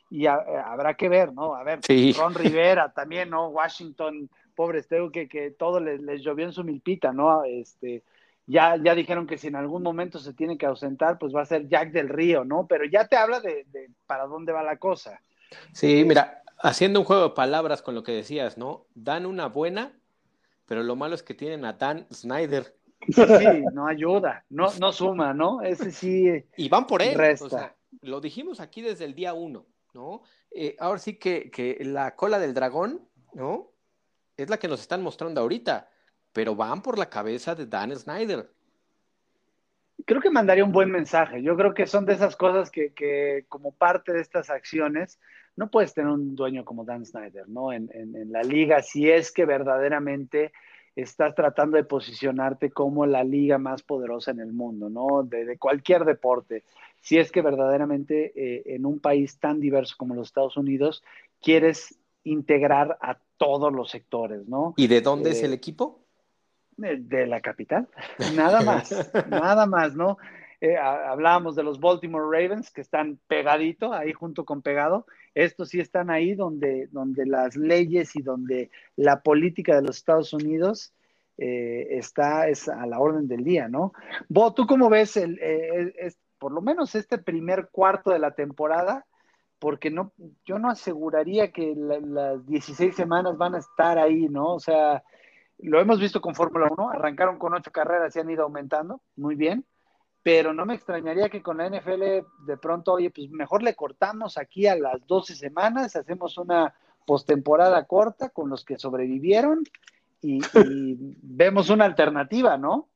y 0.10 0.28
habrá 0.28 0.94
que 0.94 1.10
ver, 1.10 1.34
¿no? 1.34 1.56
A 1.56 1.64
ver, 1.64 1.80
Ron 2.18 2.36
Rivera 2.36 2.92
también, 2.94 3.30
¿no? 3.30 3.48
Washington, 3.48 4.30
pobres, 4.56 4.88
tengo 4.88 5.12
que, 5.12 5.28
que 5.28 5.52
todo 5.52 5.80
les, 5.80 6.02
les, 6.02 6.22
llovió 6.22 6.46
en 6.46 6.54
su 6.54 6.64
milpita, 6.64 7.12
¿no? 7.12 7.44
Este, 7.44 8.04
ya, 8.46 8.76
ya 8.78 8.94
dijeron 8.94 9.26
que 9.26 9.38
si 9.38 9.48
en 9.48 9.56
algún 9.56 9.82
momento 9.82 10.20
se 10.20 10.34
tiene 10.34 10.58
que 10.58 10.66
ausentar, 10.66 11.18
pues 11.18 11.34
va 11.34 11.42
a 11.42 11.46
ser 11.46 11.68
Jack 11.68 11.92
del 11.92 12.10
Río, 12.10 12.46
¿no? 12.46 12.68
Pero 12.68 12.86
ya 12.86 13.08
te 13.08 13.16
habla 13.16 13.40
de, 13.40 13.66
de 13.72 13.90
para 14.06 14.28
dónde 14.28 14.52
va 14.52 14.62
la 14.62 14.78
cosa. 14.78 15.20
Sí, 15.72 16.04
mira, 16.06 16.44
haciendo 16.60 17.00
un 17.00 17.06
juego 17.06 17.24
de 17.24 17.36
palabras 17.36 17.82
con 17.82 17.96
lo 17.96 18.04
que 18.04 18.12
decías, 18.12 18.58
¿no? 18.58 18.86
Dan 18.96 19.26
una 19.26 19.48
buena, 19.48 19.94
pero 20.66 20.84
lo 20.84 20.96
malo 20.96 21.16
es 21.16 21.24
que 21.24 21.34
tienen 21.34 21.66
a 21.66 21.74
Dan 21.74 22.08
Snyder. 22.12 22.76
Sí, 23.08 23.64
no 23.74 23.88
ayuda, 23.88 24.46
no, 24.50 24.68
no 24.80 24.92
suma, 24.92 25.34
¿no? 25.34 25.62
Ese 25.62 25.92
sí. 25.92 26.46
Y 26.58 26.70
van 26.70 26.88
por 26.88 27.02
él. 27.02 27.16
Resta. 27.16 27.76
lo 28.02 28.22
dijimos 28.22 28.60
aquí 28.60 28.82
desde 28.82 29.06
el 29.06 29.16
día 29.16 29.34
uno, 29.34 29.66
¿no? 29.94 30.22
Eh, 30.52 30.76
ahora 30.80 31.00
sí 31.00 31.16
que, 31.16 31.50
que 31.52 31.78
la 31.84 32.16
cola 32.16 32.40
del 32.40 32.54
dragón, 32.54 33.02
¿no? 33.34 33.72
Es 34.38 34.50
la 34.50 34.58
que 34.58 34.68
nos 34.68 34.82
están 34.82 35.02
mostrando 35.02 35.42
ahorita 35.42 35.90
pero 36.34 36.56
van 36.56 36.82
por 36.82 36.98
la 36.98 37.10
cabeza 37.10 37.56
de 37.56 37.68
Dan 37.68 37.96
Snyder. 37.96 38.50
Creo 40.06 40.20
que 40.20 40.32
mandaría 40.32 40.66
un 40.66 40.72
buen 40.72 40.92
mensaje. 40.92 41.42
Yo 41.44 41.56
creo 41.56 41.74
que 41.74 41.86
son 41.86 42.06
de 42.06 42.14
esas 42.14 42.36
cosas 42.36 42.72
que, 42.72 43.46
como 43.48 43.72
parte 43.72 44.12
de 44.12 44.20
estas 44.20 44.50
acciones, 44.50 45.20
no 45.56 45.70
puedes 45.70 45.94
tener 45.94 46.12
un 46.12 46.36
dueño 46.36 46.66
como 46.66 46.84
Dan 46.84 47.06
Snyder, 47.06 47.48
¿no? 47.48 47.72
En, 47.72 47.88
la 48.32 48.42
liga, 48.42 48.82
si 48.82 49.10
es 49.10 49.32
que 49.32 49.46
verdaderamente 49.46 50.52
estás 50.96 51.34
tratando 51.36 51.78
de 51.78 51.84
posicionarte 51.84 52.72
como 52.72 53.06
la 53.06 53.24
liga 53.24 53.58
más 53.58 53.82
poderosa 53.82 54.32
en 54.32 54.40
el 54.40 54.54
mundo, 54.54 54.90
¿no? 54.90 55.24
De, 55.24 55.58
cualquier 55.58 56.06
deporte. 56.06 56.64
Si 57.02 57.18
es 57.18 57.32
que 57.32 57.42
verdaderamente 57.42 58.32
eh, 58.36 58.64
en 58.76 58.86
un 58.86 59.00
país 59.00 59.40
tan 59.40 59.60
diverso 59.60 59.96
como 59.98 60.16
los 60.16 60.28
Estados 60.28 60.58
Unidos 60.58 61.04
quieres 61.42 61.98
integrar 62.24 62.98
a 63.02 63.18
todos 63.38 63.74
los 63.74 63.90
sectores, 63.90 64.48
¿no? 64.48 64.74
¿Y 64.78 64.88
de 64.88 65.02
dónde 65.02 65.32
es 65.32 65.42
eh, 65.42 65.46
el 65.46 65.54
equipo? 65.54 66.00
de 66.76 67.28
la 67.28 67.40
capital, 67.40 67.88
nada 68.36 68.62
más, 68.62 69.12
nada 69.30 69.68
más, 69.68 69.96
¿no? 69.96 70.18
Eh, 70.64 70.78
hablábamos 70.78 71.58
de 71.58 71.64
los 71.64 71.82
Baltimore 71.82 72.24
Ravens 72.24 72.72
que 72.72 72.80
están 72.80 73.20
pegadito, 73.28 73.92
ahí 73.92 74.14
junto 74.14 74.46
con 74.46 74.62
pegado. 74.62 75.06
Estos 75.36 75.68
sí 75.68 75.82
están 75.82 76.10
ahí 76.10 76.36
donde, 76.36 76.88
donde 76.90 77.26
las 77.26 77.58
leyes 77.58 78.16
y 78.16 78.22
donde 78.22 78.72
la 78.96 79.22
política 79.24 79.76
de 79.76 79.82
los 79.82 79.98
Estados 79.98 80.32
Unidos 80.32 80.94
eh, 81.38 81.98
está 81.98 82.48
es 82.48 82.70
a 82.70 82.86
la 82.86 83.02
orden 83.02 83.28
del 83.28 83.44
día, 83.44 83.68
¿no? 83.68 83.92
Bo, 84.30 84.54
¿tú 84.54 84.66
cómo 84.66 84.90
ves 84.90 85.18
el, 85.18 85.38
eh, 85.42 86.14
por 86.40 86.54
lo 86.54 86.62
menos 86.62 86.96
este 86.96 87.18
primer 87.18 87.68
cuarto 87.70 88.12
de 88.12 88.20
la 88.20 88.32
temporada? 88.32 89.06
Porque 89.60 89.92
no, 89.92 90.14
yo 90.46 90.60
no 90.60 90.70
aseguraría 90.70 91.52
que 91.52 91.76
las 91.76 92.48
16 92.48 92.96
semanas 92.96 93.38
van 93.38 93.56
a 93.56 93.60
estar 93.60 93.98
ahí, 94.00 94.30
¿no? 94.30 94.54
O 94.54 94.60
sea, 94.62 95.04
lo 95.58 95.82
hemos 95.82 96.00
visto 96.00 96.22
con 96.22 96.36
Fórmula 96.36 96.70
1, 96.72 96.90
arrancaron 96.92 97.38
con 97.38 97.54
ocho 97.54 97.72
carreras 97.74 98.16
y 98.16 98.20
han 98.22 98.30
ido 98.30 98.44
aumentando, 98.44 99.02
muy 99.18 99.36
bien, 99.36 99.66
pero 100.24 100.54
no 100.54 100.66
me 100.66 100.76
extrañaría 100.76 101.30
que 101.30 101.44
con 101.44 101.58
la 101.58 101.70
NFL 101.70 102.26
de 102.46 102.58
pronto, 102.58 102.94
oye, 102.94 103.12
pues 103.12 103.30
mejor 103.30 103.62
le 103.62 103.76
cortamos 103.76 104.38
aquí 104.38 104.66
a 104.68 104.76
las 104.76 105.06
12 105.06 105.36
semanas, 105.36 105.96
hacemos 105.98 106.38
una 106.38 106.74
postemporada 107.06 107.86
corta 107.86 108.30
con 108.30 108.50
los 108.50 108.64
que 108.64 108.80
sobrevivieron 108.80 109.64
y, 110.22 110.40
vemos 111.22 111.70
una 111.70 111.84
alternativa, 111.84 112.58
¿no? 112.58 112.90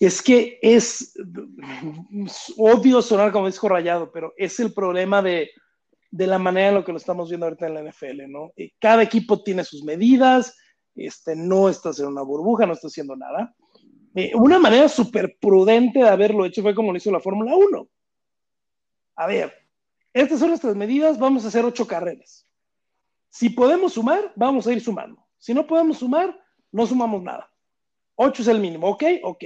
Es 0.00 0.22
que 0.22 0.58
es, 0.62 1.14
odio 2.56 3.02
sonar 3.02 3.30
como 3.30 3.46
disco 3.46 3.68
rayado, 3.68 4.10
pero 4.10 4.32
es 4.36 4.58
el 4.60 4.72
problema 4.72 5.20
de, 5.20 5.50
de 6.10 6.26
la 6.26 6.38
manera 6.38 6.68
en 6.68 6.74
lo 6.76 6.84
que 6.84 6.92
lo 6.92 6.98
estamos 6.98 7.28
viendo 7.28 7.46
ahorita 7.46 7.66
en 7.66 7.74
la 7.74 7.82
NFL, 7.82 8.28
¿no? 8.28 8.52
Cada 8.80 9.02
equipo 9.02 9.42
tiene 9.42 9.64
sus 9.64 9.82
medidas, 9.82 10.56
este, 10.94 11.36
no 11.36 11.68
estás 11.68 12.00
en 12.00 12.06
una 12.06 12.22
burbuja, 12.22 12.64
no 12.64 12.72
estás 12.72 12.92
haciendo 12.92 13.16
nada. 13.16 13.54
Eh, 14.18 14.32
una 14.34 14.58
manera 14.58 14.88
súper 14.88 15.38
prudente 15.40 16.00
de 16.00 16.08
haberlo 16.08 16.44
hecho 16.44 16.60
fue 16.60 16.74
como 16.74 16.90
lo 16.90 16.98
hizo 16.98 17.12
la 17.12 17.20
Fórmula 17.20 17.54
1. 17.54 17.88
A 19.14 19.26
ver, 19.28 19.52
estas 20.12 20.40
son 20.40 20.48
nuestras 20.48 20.74
medidas, 20.74 21.20
vamos 21.20 21.44
a 21.44 21.48
hacer 21.48 21.64
ocho 21.64 21.86
carreras. 21.86 22.44
Si 23.28 23.48
podemos 23.48 23.92
sumar, 23.92 24.32
vamos 24.34 24.66
a 24.66 24.72
ir 24.72 24.80
sumando. 24.80 25.24
Si 25.38 25.54
no 25.54 25.68
podemos 25.68 25.98
sumar, 25.98 26.36
no 26.72 26.84
sumamos 26.84 27.22
nada. 27.22 27.48
Ocho 28.16 28.42
es 28.42 28.48
el 28.48 28.58
mínimo, 28.58 28.88
¿ok? 28.88 29.04
Ok. 29.22 29.44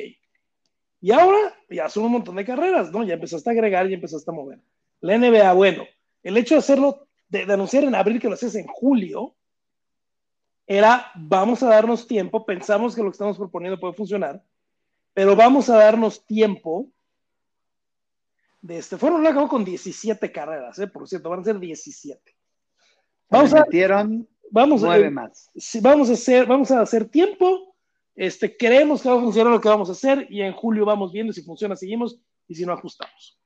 Y 1.02 1.12
ahora 1.12 1.54
ya 1.68 1.90
son 1.90 2.06
un 2.06 2.12
montón 2.12 2.36
de 2.36 2.44
carreras, 2.46 2.90
¿no? 2.92 3.04
Ya 3.04 3.12
empezaste 3.12 3.50
a 3.50 3.52
agregar, 3.52 3.86
ya 3.86 3.96
empezaste 3.96 4.30
a 4.30 4.32
mover. 4.32 4.58
La 5.00 5.18
NBA, 5.18 5.52
bueno, 5.52 5.84
el 6.22 6.38
hecho 6.38 6.54
de 6.54 6.60
hacerlo, 6.60 7.08
de, 7.28 7.44
de 7.44 7.52
anunciar 7.52 7.84
en 7.84 7.94
abril 7.94 8.18
que 8.18 8.28
lo 8.28 8.34
haces 8.34 8.54
en 8.54 8.68
julio, 8.68 9.34
era 10.66 11.12
vamos 11.14 11.62
a 11.62 11.68
darnos 11.68 12.06
tiempo, 12.06 12.46
pensamos 12.46 12.94
que 12.94 13.02
lo 13.02 13.10
que 13.10 13.16
estamos 13.16 13.36
proponiendo 13.36 13.78
puede 13.78 13.92
funcionar, 13.92 14.42
pero 15.14 15.36
vamos 15.36 15.68
a 15.68 15.76
darnos 15.76 16.24
tiempo. 16.26 16.88
De 18.60 18.78
este, 18.78 18.96
fueron 18.96 19.26
acabó 19.26 19.48
con 19.48 19.64
17 19.64 20.30
carreras, 20.30 20.78
¿eh? 20.78 20.86
por 20.86 21.08
cierto, 21.08 21.30
van 21.30 21.40
a 21.40 21.44
ser 21.44 21.58
17. 21.58 22.36
Vamos 23.28 23.54
a, 23.54 23.66
vamos 24.50 24.84
a, 24.84 25.10
más. 25.10 25.50
Vamos 25.80 26.10
a 26.10 26.12
hacer, 26.12 26.46
vamos 26.46 26.70
a 26.70 26.80
hacer 26.80 27.08
tiempo. 27.08 27.74
Este, 28.14 28.56
creemos 28.56 29.02
que 29.02 29.08
va 29.08 29.16
a 29.16 29.20
funcionar 29.20 29.52
lo 29.52 29.60
que 29.60 29.68
vamos 29.68 29.88
a 29.88 29.92
hacer 29.92 30.26
y 30.30 30.42
en 30.42 30.52
julio 30.52 30.84
vamos 30.84 31.12
viendo 31.12 31.32
si 31.32 31.42
funciona, 31.42 31.74
seguimos 31.74 32.20
y 32.46 32.54
si 32.54 32.66
no 32.66 32.72
ajustamos. 32.72 33.40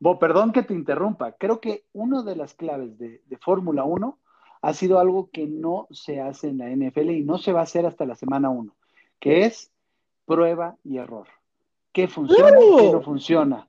Bo, 0.00 0.18
perdón 0.18 0.50
que 0.50 0.62
te 0.62 0.74
interrumpa. 0.74 1.32
Creo 1.32 1.60
que 1.60 1.84
una 1.92 2.22
de 2.22 2.34
las 2.34 2.54
claves 2.54 2.98
de, 2.98 3.22
de 3.24 3.36
Fórmula 3.36 3.84
1 3.84 4.18
ha 4.62 4.74
sido 4.74 4.98
algo 4.98 5.30
que 5.30 5.46
no 5.46 5.86
se 5.90 6.20
hace 6.20 6.48
en 6.48 6.58
la 6.58 6.70
NFL 6.70 7.10
y 7.10 7.22
no 7.22 7.38
se 7.38 7.52
va 7.52 7.60
a 7.60 7.64
hacer 7.64 7.84
hasta 7.84 8.06
la 8.06 8.14
semana 8.14 8.48
1, 8.48 8.74
que 9.20 9.44
es 9.44 9.71
prueba 10.24 10.76
y 10.84 10.98
error. 10.98 11.28
¿Qué 11.92 12.08
funciona? 12.08 12.56
¿Qué 12.58 12.92
no 12.92 13.02
funciona? 13.02 13.68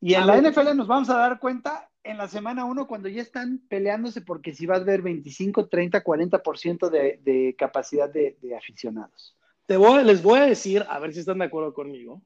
Y 0.00 0.14
en 0.14 0.26
la 0.26 0.40
NFL 0.40 0.74
nos 0.76 0.86
vamos 0.86 1.10
a 1.10 1.16
dar 1.16 1.38
cuenta 1.38 1.90
en 2.02 2.16
la 2.16 2.28
semana 2.28 2.64
1 2.64 2.86
cuando 2.86 3.08
ya 3.08 3.20
están 3.20 3.60
peleándose 3.68 4.22
porque 4.22 4.54
si 4.54 4.66
va 4.66 4.76
a 4.76 4.78
haber 4.78 5.02
25, 5.02 5.68
30, 5.68 6.02
40% 6.02 6.88
de, 6.88 7.20
de 7.22 7.54
capacidad 7.58 8.08
de, 8.08 8.36
aficionados. 8.56 9.36
Te 9.66 9.76
voy, 9.76 10.02
les 10.04 10.22
voy 10.22 10.40
a 10.40 10.46
decir, 10.46 10.84
a 10.88 10.98
ver 10.98 11.12
si 11.12 11.20
están 11.20 11.38
de 11.38 11.44
acuerdo 11.44 11.74
conmigo, 11.74 12.22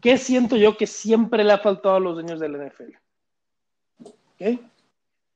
¿qué 0.00 0.16
siento 0.16 0.56
yo 0.56 0.76
que 0.76 0.86
siempre 0.86 1.44
le 1.44 1.52
ha 1.52 1.58
faltado 1.58 1.96
a 1.96 2.00
los 2.00 2.14
dueños 2.14 2.40
del 2.40 2.56
NFL? 2.56 2.92
¿Okay? 4.34 4.60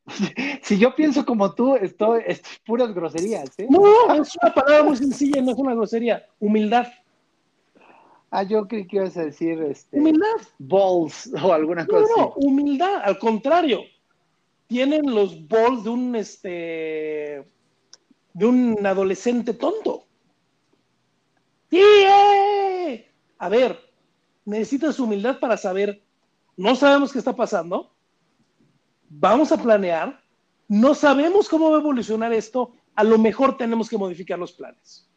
si 0.62 0.78
yo 0.78 0.94
pienso 0.94 1.24
como 1.24 1.54
tú, 1.54 1.76
esto 1.76 2.16
es 2.16 2.42
puras 2.64 2.92
groserías. 2.94 3.58
¿eh? 3.58 3.66
No, 3.68 4.14
es 4.14 4.36
una 4.42 4.52
palabra 4.52 4.82
muy 4.82 4.96
sencilla, 4.96 5.42
no 5.42 5.52
es 5.52 5.58
una 5.58 5.74
grosería. 5.74 6.26
Humildad. 6.40 6.86
Ah, 8.30 8.42
yo 8.42 8.68
creí 8.68 8.86
que 8.86 8.96
ibas 8.96 9.16
a 9.16 9.24
decir 9.24 9.60
este, 9.62 9.98
humildad. 9.98 10.26
Balls 10.58 11.30
o 11.42 11.52
alguna 11.52 11.86
cosa. 11.86 12.12
No, 12.16 12.32
humildad, 12.36 13.02
al 13.02 13.18
contrario. 13.18 13.80
Tienen 14.66 15.14
los 15.14 15.48
balls 15.48 15.84
de 15.84 15.90
un 15.90 16.14
este 16.14 17.48
de 18.34 18.46
un 18.46 18.86
adolescente 18.86 19.54
tonto. 19.54 20.04
¡Sí! 21.70 21.80
Eh! 21.80 23.10
A 23.38 23.48
ver, 23.48 23.78
necesitas 24.44 25.00
humildad 25.00 25.38
para 25.40 25.56
saber, 25.56 26.02
no 26.56 26.76
sabemos 26.76 27.12
qué 27.12 27.18
está 27.18 27.34
pasando, 27.34 27.92
vamos 29.08 29.52
a 29.52 29.60
planear, 29.60 30.20
no 30.68 30.94
sabemos 30.94 31.48
cómo 31.48 31.70
va 31.70 31.78
a 31.78 31.80
evolucionar 31.80 32.32
esto, 32.32 32.74
a 32.94 33.04
lo 33.04 33.18
mejor 33.18 33.56
tenemos 33.56 33.88
que 33.88 33.98
modificar 33.98 34.38
los 34.38 34.52
planes. 34.52 35.07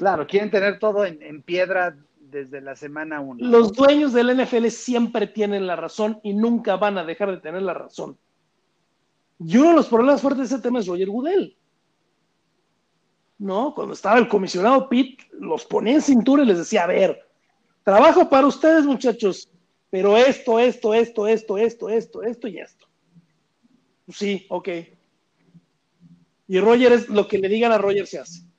Claro, 0.00 0.26
quieren 0.26 0.50
tener 0.50 0.78
todo 0.78 1.04
en, 1.04 1.42
piedra 1.42 1.94
desde 2.18 2.62
la 2.62 2.74
semana 2.74 3.20
1. 3.20 3.46
Los 3.46 3.74
dueños 3.74 4.14
del 4.14 4.34
NFL 4.34 4.68
siempre 4.68 5.26
tienen 5.26 5.66
la 5.66 5.76
razón 5.76 6.20
y 6.22 6.32
nunca 6.32 6.78
van 6.78 6.96
a 6.96 7.04
dejar 7.04 7.30
de 7.30 7.36
tener 7.36 7.60
la 7.60 7.74
razón. 7.74 8.16
Y 9.38 9.58
uno 9.58 9.68
de 9.68 9.76
los 9.76 9.88
problemas 9.88 10.22
fuertes 10.22 10.48
de 10.48 10.54
ese 10.54 10.62
tema 10.62 10.78
es 10.78 10.86
Roger 10.86 11.10
Goodell. 11.10 11.54
¿No? 13.36 13.74
Cuando 13.74 13.92
estaba 13.92 14.18
el 14.18 14.26
comisionado 14.26 14.88
Pitt, 14.88 15.20
los 15.32 15.66
ponía 15.66 15.96
en 15.96 16.00
cintura 16.00 16.44
y 16.44 16.46
les 16.46 16.56
decía, 16.56 16.84
a 16.84 16.86
ver, 16.86 17.20
trabajo 17.84 18.30
para 18.30 18.46
ustedes 18.46 18.86
muchachos, 18.86 19.52
pero 19.90 20.16
esto, 20.16 20.58
esto, 20.58 20.94
esto, 20.94 21.26
esto, 21.26 21.58
esto, 21.58 21.90
esto, 21.90 22.22
esto 22.22 22.48
y 22.48 22.58
esto. 22.58 22.86
Sí, 24.08 24.46
ok. 24.48 24.68
Y 26.48 26.58
Roger 26.58 26.92
es 26.92 27.10
lo 27.10 27.28
que 27.28 27.36
le 27.36 27.50
digan 27.50 27.72
a 27.72 27.76
Roger 27.76 28.06
se 28.06 28.18
hace. 28.18 28.49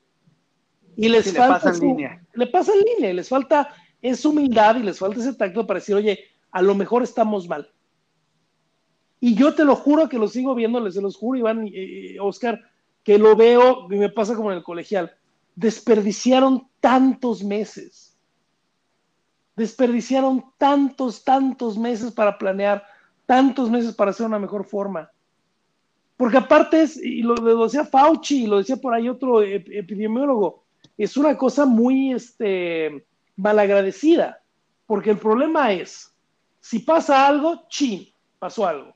Y 0.96 1.08
les 1.08 1.32
falta. 1.36 1.46
Le 1.46 1.52
pasa 1.52 1.70
en 1.70 1.80
línea. 1.80 2.26
Le 2.34 2.46
pasa 2.46 2.72
en 2.72 2.80
línea 2.80 3.10
y 3.10 3.14
les 3.14 3.28
falta 3.28 3.74
esa 4.00 4.28
humildad 4.28 4.76
y 4.76 4.82
les 4.82 4.98
falta 4.98 5.20
ese 5.20 5.34
tacto 5.34 5.66
para 5.66 5.80
decir, 5.80 5.94
oye, 5.94 6.18
a 6.50 6.60
lo 6.60 6.74
mejor 6.74 7.02
estamos 7.02 7.48
mal. 7.48 7.70
Y 9.20 9.34
yo 9.34 9.54
te 9.54 9.64
lo 9.64 9.76
juro 9.76 10.08
que 10.08 10.18
lo 10.18 10.26
sigo 10.26 10.54
viendo, 10.54 10.80
les 10.80 10.94
se 10.94 11.00
los 11.00 11.16
juro, 11.16 11.38
Iván 11.38 11.68
y 11.72 12.18
Oscar, 12.18 12.60
que 13.04 13.18
lo 13.18 13.36
veo 13.36 13.86
y 13.90 13.96
me 13.96 14.08
pasa 14.08 14.34
como 14.34 14.50
en 14.50 14.58
el 14.58 14.64
colegial. 14.64 15.12
desperdiciaron 15.54 16.68
tantos 16.80 17.44
meses. 17.44 18.18
Desperdiciaron 19.54 20.44
tantos, 20.58 21.22
tantos 21.22 21.78
meses 21.78 22.10
para 22.10 22.38
planear, 22.38 22.84
tantos 23.26 23.70
meses 23.70 23.94
para 23.94 24.10
hacer 24.10 24.26
una 24.26 24.38
mejor 24.38 24.64
forma. 24.64 25.10
Porque 26.16 26.38
aparte 26.38 26.82
es, 26.82 26.96
y 26.96 27.22
lo, 27.22 27.34
decía 27.34 27.84
Fauci, 27.84 28.44
y 28.44 28.46
lo 28.46 28.58
decía 28.58 28.76
por 28.76 28.94
ahí 28.94 29.08
otro 29.08 29.42
epidemiólogo, 29.42 30.61
es 31.04 31.16
una 31.16 31.36
cosa 31.36 31.66
muy 31.66 32.12
este, 32.12 33.06
malagradecida, 33.36 34.42
porque 34.86 35.10
el 35.10 35.18
problema 35.18 35.72
es, 35.72 36.14
si 36.60 36.78
pasa 36.78 37.26
algo, 37.26 37.66
chin, 37.68 38.08
pasó 38.38 38.66
algo. 38.66 38.94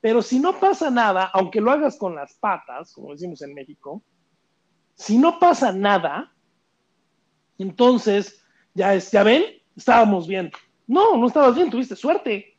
Pero 0.00 0.20
si 0.20 0.40
no 0.40 0.58
pasa 0.58 0.90
nada, 0.90 1.30
aunque 1.32 1.60
lo 1.60 1.70
hagas 1.70 1.96
con 1.96 2.14
las 2.14 2.34
patas, 2.34 2.92
como 2.92 3.12
decimos 3.12 3.40
en 3.42 3.54
México, 3.54 4.02
si 4.94 5.16
no 5.16 5.38
pasa 5.38 5.72
nada, 5.72 6.32
entonces 7.58 8.44
ya, 8.74 8.94
es, 8.94 9.10
ya 9.10 9.22
ven, 9.22 9.44
estábamos 9.76 10.26
bien. 10.26 10.50
No, 10.86 11.16
no 11.16 11.26
estabas 11.26 11.54
bien, 11.54 11.70
tuviste 11.70 11.96
suerte. 11.96 12.58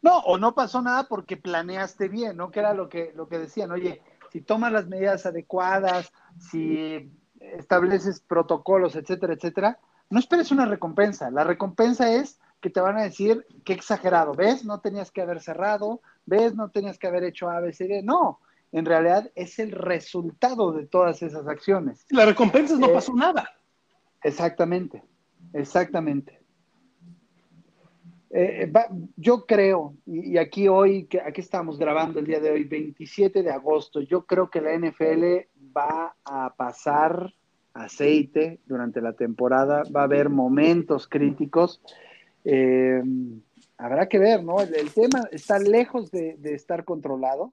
No, 0.00 0.18
o 0.18 0.38
no 0.38 0.54
pasó 0.54 0.80
nada 0.82 1.06
porque 1.08 1.36
planeaste 1.36 2.08
bien, 2.08 2.36
¿no? 2.36 2.50
Que 2.50 2.60
era 2.60 2.74
lo 2.74 2.88
que, 2.88 3.12
lo 3.14 3.28
que 3.28 3.38
decían, 3.38 3.70
oye, 3.70 4.00
si 4.30 4.40
tomas 4.40 4.72
las 4.72 4.88
medidas 4.88 5.26
adecuadas, 5.26 6.12
si 6.38 7.10
estableces 7.58 8.20
protocolos, 8.20 8.96
etcétera, 8.96 9.34
etcétera, 9.34 9.78
no 10.10 10.18
esperes 10.18 10.50
una 10.50 10.66
recompensa. 10.66 11.30
La 11.30 11.44
recompensa 11.44 12.12
es 12.12 12.38
que 12.60 12.70
te 12.70 12.80
van 12.80 12.98
a 12.98 13.02
decir 13.02 13.46
qué 13.64 13.72
exagerado, 13.72 14.34
¿ves? 14.34 14.64
No 14.64 14.80
tenías 14.80 15.10
que 15.10 15.22
haber 15.22 15.40
cerrado, 15.40 16.00
¿ves? 16.26 16.54
No 16.54 16.70
tenías 16.70 16.98
que 16.98 17.06
haber 17.06 17.24
hecho 17.24 17.48
ABCD. 17.48 18.02
No, 18.04 18.40
en 18.72 18.84
realidad 18.84 19.30
es 19.34 19.58
el 19.58 19.72
resultado 19.72 20.72
de 20.72 20.86
todas 20.86 21.22
esas 21.22 21.46
acciones. 21.46 22.06
La 22.10 22.24
recompensa 22.24 22.76
no 22.76 22.86
eh, 22.86 22.94
pasó 22.94 23.14
nada. 23.14 23.48
Exactamente, 24.22 25.02
exactamente. 25.52 26.42
Eh, 28.34 28.62
eh, 28.64 28.72
yo 29.16 29.44
creo, 29.44 29.94
y, 30.06 30.38
aquí 30.38 30.66
hoy, 30.68 31.04
que 31.04 31.20
aquí 31.20 31.42
estamos 31.42 31.78
grabando 31.78 32.18
el 32.18 32.26
día 32.26 32.40
de 32.40 32.50
hoy, 32.50 32.64
27 32.64 33.42
de 33.42 33.50
agosto, 33.50 34.00
yo 34.00 34.24
creo 34.24 34.48
que 34.48 34.62
la 34.62 34.72
NFL 34.74 35.48
va 35.76 36.14
a 36.24 36.54
pasar 36.54 37.32
aceite 37.74 38.60
durante 38.66 39.00
la 39.00 39.14
temporada, 39.14 39.82
va 39.94 40.02
a 40.02 40.04
haber 40.04 40.28
momentos 40.28 41.08
críticos. 41.08 41.80
habrá 43.78 44.08
que 44.08 44.18
ver, 44.18 44.44
¿no? 44.44 44.60
El, 44.60 44.92
tema 44.92 45.28
está 45.30 45.58
lejos 45.58 46.10
de, 46.10 46.38
estar 46.44 46.84
controlado. 46.84 47.52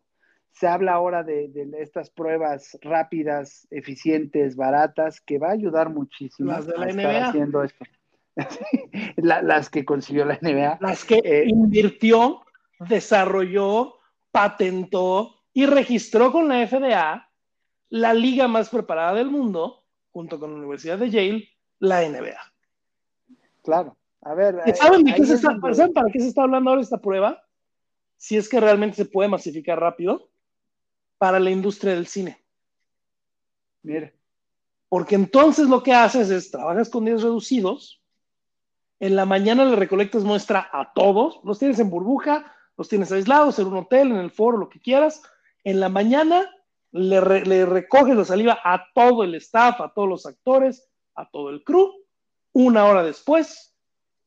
Se 0.51 0.67
habla 0.67 0.93
ahora 0.93 1.24
de, 1.24 1.49
estas 1.80 2.09
pruebas 2.09 2.78
rápidas, 2.82 3.67
eficientes, 3.72 4.55
baratas, 4.55 5.22
que 5.22 5.38
va 5.38 5.49
a 5.49 5.53
ayudar 5.53 5.89
muchísimo 5.89 6.51
las 6.51 6.65
de 6.65 6.78
la 6.78 6.88
NBA. 6.88 7.28
haciendo 7.28 7.63
esto. 7.63 7.86
las 9.17 9.70
que 9.70 9.86
consiguió 9.86 10.26
la 10.26 10.39
NBA. 10.41 10.80
Las 10.82 11.05
que 11.05 11.22
eh, 11.24 11.43
invirtió, 11.47 12.41
desarrolló, 12.88 13.95
patentó 14.32 15.36
y 15.53 15.65
registró 15.65 16.32
con 16.32 16.47
la 16.47 16.65
FDA 16.65 17.28
la 17.89 18.13
liga 18.13 18.47
más 18.47 18.69
preparada 18.69 19.13
del 19.15 19.29
mundo, 19.29 19.83
junto 20.11 20.39
con 20.39 20.51
la 20.51 20.57
Universidad 20.57 20.97
de 20.97 21.09
Yale, 21.09 21.49
la 21.79 22.07
NBA. 22.07 22.39
Claro. 23.63 23.97
A 24.21 24.33
ver. 24.33 24.61
¿Saben, 24.75 25.05
¿saben 25.25 25.93
para 25.93 26.11
qué 26.11 26.19
se 26.19 26.27
está 26.27 26.43
hablando 26.43 26.69
ahora 26.69 26.81
esta 26.81 26.99
prueba? 26.99 27.43
Si 28.17 28.37
es 28.37 28.49
que 28.49 28.59
realmente 28.59 28.97
se 28.97 29.05
puede 29.05 29.29
masificar 29.29 29.79
rápido 29.79 30.29
para 31.17 31.39
la 31.39 31.51
industria 31.51 31.93
del 31.93 32.07
cine. 32.07 32.43
Mire. 33.81 34.13
Porque 34.89 35.15
entonces 35.15 35.67
lo 35.67 35.83
que 35.83 35.93
haces 35.93 36.29
es, 36.29 36.51
trabajas 36.51 36.89
con 36.89 37.05
días 37.05 37.21
reducidos, 37.21 38.01
en 38.99 39.15
la 39.15 39.25
mañana 39.25 39.63
le 39.63 39.75
recolectas 39.75 40.23
muestra 40.23 40.69
a 40.73 40.91
todos, 40.93 41.39
los 41.43 41.59
tienes 41.59 41.79
en 41.79 41.89
burbuja, 41.89 42.53
los 42.75 42.89
tienes 42.89 43.11
aislados 43.11 43.57
en 43.59 43.67
un 43.67 43.77
hotel, 43.77 44.11
en 44.11 44.17
el 44.17 44.31
foro, 44.31 44.57
lo 44.57 44.69
que 44.69 44.81
quieras. 44.81 45.21
En 45.63 45.79
la 45.79 45.87
mañana 45.87 46.49
le, 46.91 47.65
recoges 47.65 48.15
la 48.15 48.25
saliva 48.25 48.59
a 48.63 48.85
todo 48.93 49.23
el 49.23 49.35
staff, 49.35 49.81
a 49.81 49.93
todos 49.93 50.09
los 50.09 50.25
actores, 50.25 50.89
a 51.15 51.29
todo 51.29 51.49
el 51.49 51.63
crew. 51.63 51.93
Una 52.51 52.85
hora 52.85 53.03
después, 53.03 53.75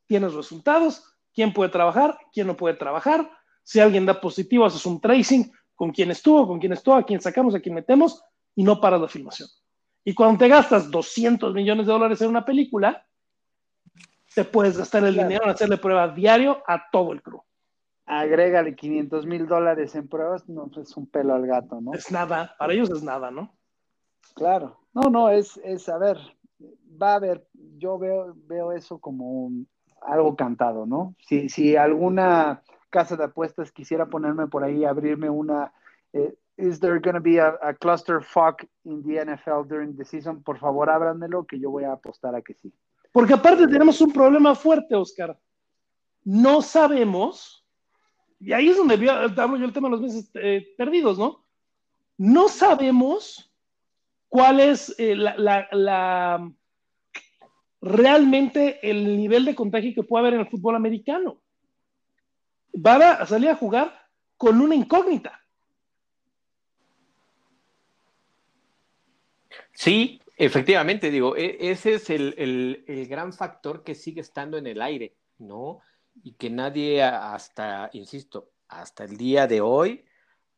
tienes 0.07 0.35
resultados, 0.35 1.05
quién 1.35 1.53
puede 1.53 1.71
trabajar, 1.71 2.19
quién 2.33 2.47
no 2.47 2.57
puede 2.57 2.77
trabajar. 2.77 3.31
Si 3.63 3.81
alguien 3.81 4.07
da 4.07 4.21
positivo, 4.21 4.65
haces 4.65 4.87
un 4.87 5.01
tracing, 5.01 5.53
con 5.75 5.91
quién 5.91 6.11
estuvo, 6.11 6.47
con 6.47 6.61
quién 6.61 6.73
estuvo, 6.73 6.95
a 6.95 7.05
quién 7.05 7.21
sacamos, 7.21 7.55
a 7.55 7.61
quién 7.61 7.75
metemos 7.75 8.23
y 8.55 8.63
no 8.63 8.81
paras 8.81 9.01
la 9.01 9.09
filmación. 9.09 9.49
Y 10.05 10.15
cuando 10.15 10.39
te 10.39 10.49
gastas 10.49 10.91
200 10.91 11.55
millones 11.55 11.87
de 11.87 11.93
dólares 11.93 12.21
en 12.21 12.29
una 12.29 12.45
película, 12.45 13.07
te 14.35 14.45
puedes 14.45 14.77
gastar 14.77 15.05
el 15.05 15.15
dinero 15.15 15.45
en 15.45 15.51
hacerle 15.51 15.77
pruebas 15.77 16.15
diario 16.15 16.63
a 16.67 16.91
todo 16.91 17.13
el 17.13 17.23
crew. 17.23 17.43
Agrégale 18.07 18.75
500 18.75 19.27
mil 19.27 19.47
dólares 19.47 19.95
en 19.95 20.09
pruebas, 20.09 20.49
no, 20.49 20.69
pues 20.69 20.91
es 20.91 20.97
un 20.97 21.07
pelo 21.07 21.35
al 21.35 21.47
gato, 21.47 21.81
¿no? 21.81 21.95
Es 21.95 22.11
nada, 22.11 22.55
para 22.59 22.73
ellos 22.73 22.91
es 22.91 23.03
nada, 23.03 23.31
¿no? 23.31 23.55
Claro, 24.35 24.81
no, 24.93 25.11
no, 25.11 25.31
es, 25.31 25.59
es 25.65 25.89
a 25.89 25.99
ver, 25.99 26.19
va 27.01 27.13
a 27.13 27.17
haber, 27.17 27.47
yo 27.79 27.99
veo, 27.99 28.35
veo 28.47 28.73
eso 28.73 28.99
como 28.99 29.51
algo 30.01 30.37
cantado, 30.37 30.87
¿no? 30.87 31.15
Si, 31.21 31.49
si 31.49 31.77
alguna 31.77 32.63
casa 32.91 33.17
de 33.17 33.25
apuestas 33.25 33.73
quisiera 33.73 34.07
ponerme 34.07 34.49
por 34.49 34.65
ahí, 34.65 34.85
abrirme 34.85 35.31
una, 35.31 35.73
eh, 36.13 36.35
is 36.57 36.81
there 36.81 36.99
going 36.99 37.15
to 37.15 37.21
be 37.21 37.39
a, 37.39 37.59
a, 37.63 37.75
cluster 37.75 38.21
fuck 38.21 38.65
in 38.85 39.03
the 39.03 39.25
NFL 39.25 39.67
during 39.69 39.97
the 39.97 40.05
season? 40.05 40.43
Por 40.43 40.59
favor, 40.59 40.91
ábranmelo, 40.91 41.47
que 41.47 41.59
yo 41.59 41.71
voy 41.71 41.85
a 41.85 41.93
apostar 41.93 42.35
a 42.35 42.43
que 42.43 42.55
sí. 42.55 42.73
Porque 43.13 43.35
aparte 43.35 43.67
tenemos 43.67 44.01
un 44.01 44.13
problema 44.13 44.55
fuerte, 44.55 44.95
Oscar. 44.95 45.39
No 46.25 46.63
sabemos, 46.63 47.62
y 48.45 48.53
ahí 48.53 48.69
es 48.69 48.77
donde 48.77 48.95
hablo 48.95 49.57
yo 49.57 49.65
el 49.65 49.73
tema 49.73 49.89
de 49.89 49.93
los 49.93 50.01
meses 50.01 50.29
eh, 50.35 50.75
perdidos, 50.77 51.17
¿no? 51.17 51.45
No 52.19 52.49
sabemos 52.49 53.53
cuál 54.29 54.59
es 54.59 54.95
eh, 54.99 55.15
la, 55.15 56.53
realmente 57.81 58.81
el 58.83 59.17
nivel 59.17 59.45
de 59.45 59.55
contagio 59.55 59.95
que 59.95 60.03
puede 60.03 60.23
haber 60.23 60.35
en 60.35 60.41
el 60.41 60.49
fútbol 60.49 60.75
americano 60.75 61.41
van 62.73 63.03
a 63.03 63.27
salir 63.27 63.51
a 63.51 63.57
jugar 63.57 64.09
con 64.37 64.61
una 64.61 64.75
incógnita. 64.75 65.41
Sí, 69.73 70.21
efectivamente, 70.37 71.11
digo, 71.11 71.37
e, 71.37 71.71
ese 71.71 71.95
es 71.95 72.11
el, 72.11 72.85
gran 73.09 73.33
factor 73.33 73.85
que 73.85 73.95
sigue 73.95 74.21
estando 74.21 74.59
en 74.59 74.67
el 74.67 74.83
aire, 74.83 75.15
¿no? 75.39 75.81
Y 76.23 76.33
que 76.35 76.51
nadie 76.51 77.03
hasta, 77.03 77.91
insisto, 77.93 78.51
hasta 78.69 79.05
el 79.05 79.17
día 79.17 79.47
de 79.47 79.61
hoy 79.61 80.05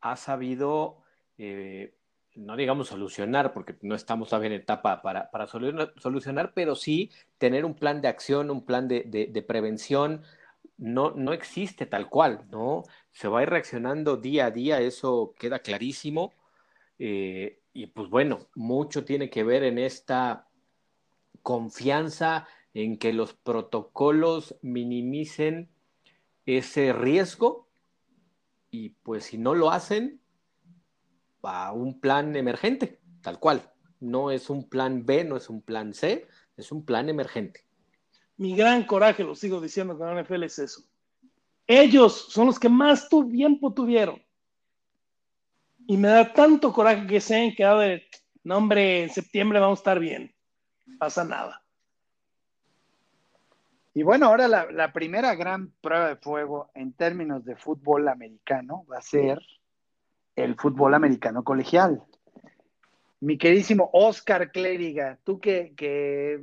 ha 0.00 0.16
sabido, 0.16 1.02
eh, 1.38 1.94
no 2.34 2.56
digamos 2.56 2.88
solucionar, 2.88 3.52
porque 3.52 3.76
no 3.82 3.94
estamos 3.94 4.28
todavía 4.28 4.48
en 4.48 4.60
etapa 4.60 5.02
para, 5.02 5.30
solucionar, 5.46 6.52
pero 6.54 6.74
sí 6.74 7.10
tener 7.38 7.64
un 7.64 7.74
plan 7.74 8.00
de 8.00 8.08
acción, 8.08 8.50
un 8.50 8.64
plan 8.64 8.88
de, 8.88 9.04
de 9.04 9.42
prevención, 9.42 10.22
no, 10.76 11.12
no 11.12 11.32
existe 11.32 11.86
tal 11.86 12.08
cual, 12.08 12.46
¿no? 12.50 12.84
Se 13.12 13.28
va 13.28 13.40
a 13.40 13.42
ir 13.42 13.50
reaccionando 13.50 14.16
día 14.16 14.46
a 14.46 14.50
día, 14.50 14.80
eso 14.80 15.34
queda 15.38 15.60
clarísimo. 15.60 16.32
Eh, 16.98 17.60
y 17.72 17.86
pues 17.86 18.08
bueno, 18.08 18.48
mucho 18.54 19.04
tiene 19.04 19.30
que 19.30 19.44
ver 19.44 19.64
en 19.64 19.78
esta 19.78 20.48
confianza 21.42 22.46
en 22.74 22.98
que 22.98 23.12
los 23.12 23.32
protocolos 23.32 24.56
minimicen 24.62 25.70
ese 26.44 26.92
riesgo 26.92 27.68
y 28.70 28.90
pues 28.90 29.24
si 29.24 29.38
no 29.38 29.54
lo 29.54 29.70
hacen, 29.70 30.20
va 31.44 31.72
un 31.72 32.00
plan 32.00 32.34
emergente, 32.36 33.00
tal 33.22 33.38
cual. 33.38 33.70
No 34.00 34.30
es 34.30 34.50
un 34.50 34.68
plan 34.68 35.06
B, 35.06 35.24
no 35.24 35.36
es 35.36 35.48
un 35.48 35.62
plan 35.62 35.94
C, 35.94 36.26
es 36.56 36.72
un 36.72 36.84
plan 36.84 37.08
emergente 37.08 37.64
mi 38.36 38.56
gran 38.56 38.84
coraje, 38.84 39.22
lo 39.22 39.34
sigo 39.34 39.60
diciendo 39.60 39.96
con 39.96 40.14
la 40.14 40.22
NFL, 40.22 40.44
es 40.44 40.58
eso. 40.58 40.82
Ellos 41.66 42.26
son 42.30 42.46
los 42.46 42.58
que 42.58 42.68
más 42.68 43.08
tiempo 43.08 43.72
tuvieron. 43.72 44.22
Y 45.86 45.96
me 45.96 46.08
da 46.08 46.32
tanto 46.32 46.72
coraje 46.72 47.06
que 47.06 47.20
se 47.20 47.36
hayan 47.36 47.54
quedado 47.54 47.80
de, 47.80 48.06
no 48.42 48.56
hombre, 48.56 49.04
en 49.04 49.10
septiembre 49.10 49.60
vamos 49.60 49.78
a 49.78 49.80
estar 49.80 49.98
bien. 49.98 50.34
Pasa 50.98 51.24
nada. 51.24 51.63
Y 53.94 54.02
bueno, 54.02 54.26
ahora 54.26 54.48
la, 54.48 54.70
la, 54.72 54.92
primera 54.92 55.34
gran 55.36 55.70
prueba 55.80 56.08
de 56.08 56.16
fuego 56.16 56.70
en 56.74 56.92
términos 56.92 57.44
de 57.44 57.54
fútbol 57.54 58.08
americano 58.08 58.84
va 58.90 58.98
a 58.98 59.02
ser 59.02 59.38
el 60.34 60.56
fútbol 60.56 60.94
americano 60.94 61.44
colegial. 61.44 62.02
Mi 63.20 63.38
queridísimo 63.38 63.90
Oscar 63.92 64.50
Clériga, 64.50 65.18
tú 65.22 65.38
que, 65.38 65.74
que 65.76 66.42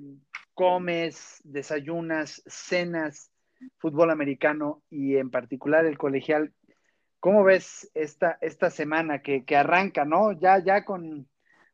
comes, 0.53 1.41
desayunas, 1.43 2.41
cenas 2.47 3.31
fútbol 3.77 4.11
americano 4.11 4.81
y 4.89 5.17
en 5.17 5.29
particular 5.29 5.85
el 5.85 5.97
colegial, 5.97 6.53
¿cómo 7.19 7.43
ves 7.43 7.91
esta, 7.93 8.37
esta 8.41 8.69
semana 8.69 9.21
que, 9.21 9.43
arranca, 9.55 10.05
no? 10.05 10.31
Ya, 10.31 10.59
ya 10.59 10.85
con 10.85 11.27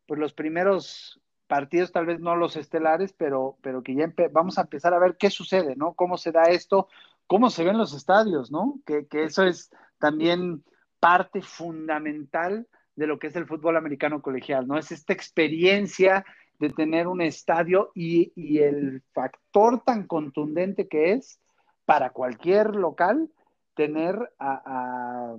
pues, 0.06 0.20
los 0.20 0.34
primeros 0.34 1.22
partidos 1.48 1.92
tal 1.92 2.06
vez 2.06 2.20
no 2.20 2.36
los 2.36 2.56
estelares, 2.56 3.14
pero, 3.14 3.58
pero 3.62 3.82
que 3.82 3.96
ya 3.96 4.12
vamos 4.32 4.58
a 4.58 4.62
empezar 4.62 4.94
a 4.94 5.00
ver 5.00 5.18
qué 5.18 5.30
sucede, 5.30 5.76
¿no? 5.76 5.94
Cómo 5.94 6.18
se 6.18 6.32
da 6.32 6.44
esto, 6.44 6.88
cómo 7.26 7.50
se 7.50 7.64
ven 7.64 7.78
los 7.78 7.94
estadios, 7.94 8.52
¿no? 8.52 8.80
Que, 8.86 9.08
que 9.08 9.24
eso 9.24 9.44
es 9.44 9.72
también 9.98 10.64
parte 11.00 11.42
fundamental 11.42 12.68
de 12.96 13.08
lo 13.08 13.20
que 13.20 13.28
es 13.28 13.36
el 13.36 13.46
fútbol 13.46 13.78
americano 13.78 14.22
colegial, 14.22 14.68
¿no? 14.68 14.78
Es 14.78 14.92
esta 14.92 15.14
experiencia 15.14 16.26
de 16.60 16.70
tener 16.70 17.08
un 17.08 17.22
estadio 17.22 17.92
y, 17.94 18.34
y 18.36 18.60
el 18.60 19.04
factor 19.14 19.84
tan 19.84 20.08
contundente 20.08 20.88
que 20.88 21.14
es 21.14 21.40
para 21.86 22.10
cualquier 22.10 22.76
local 22.76 23.30
tener 23.76 24.18
a, 24.40 24.62
a 24.66 25.36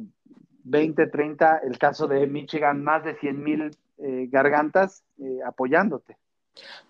20, 0.64 1.06
30, 1.08 1.58
el 1.58 1.78
caso 1.78 2.06
de 2.06 2.26
Michigan, 2.26 2.84
más 2.84 3.04
de 3.04 3.16
100 3.16 3.42
mil 3.42 3.70
eh, 4.00 4.28
gargantas 4.30 5.02
eh, 5.18 5.40
apoyándote. 5.44 6.16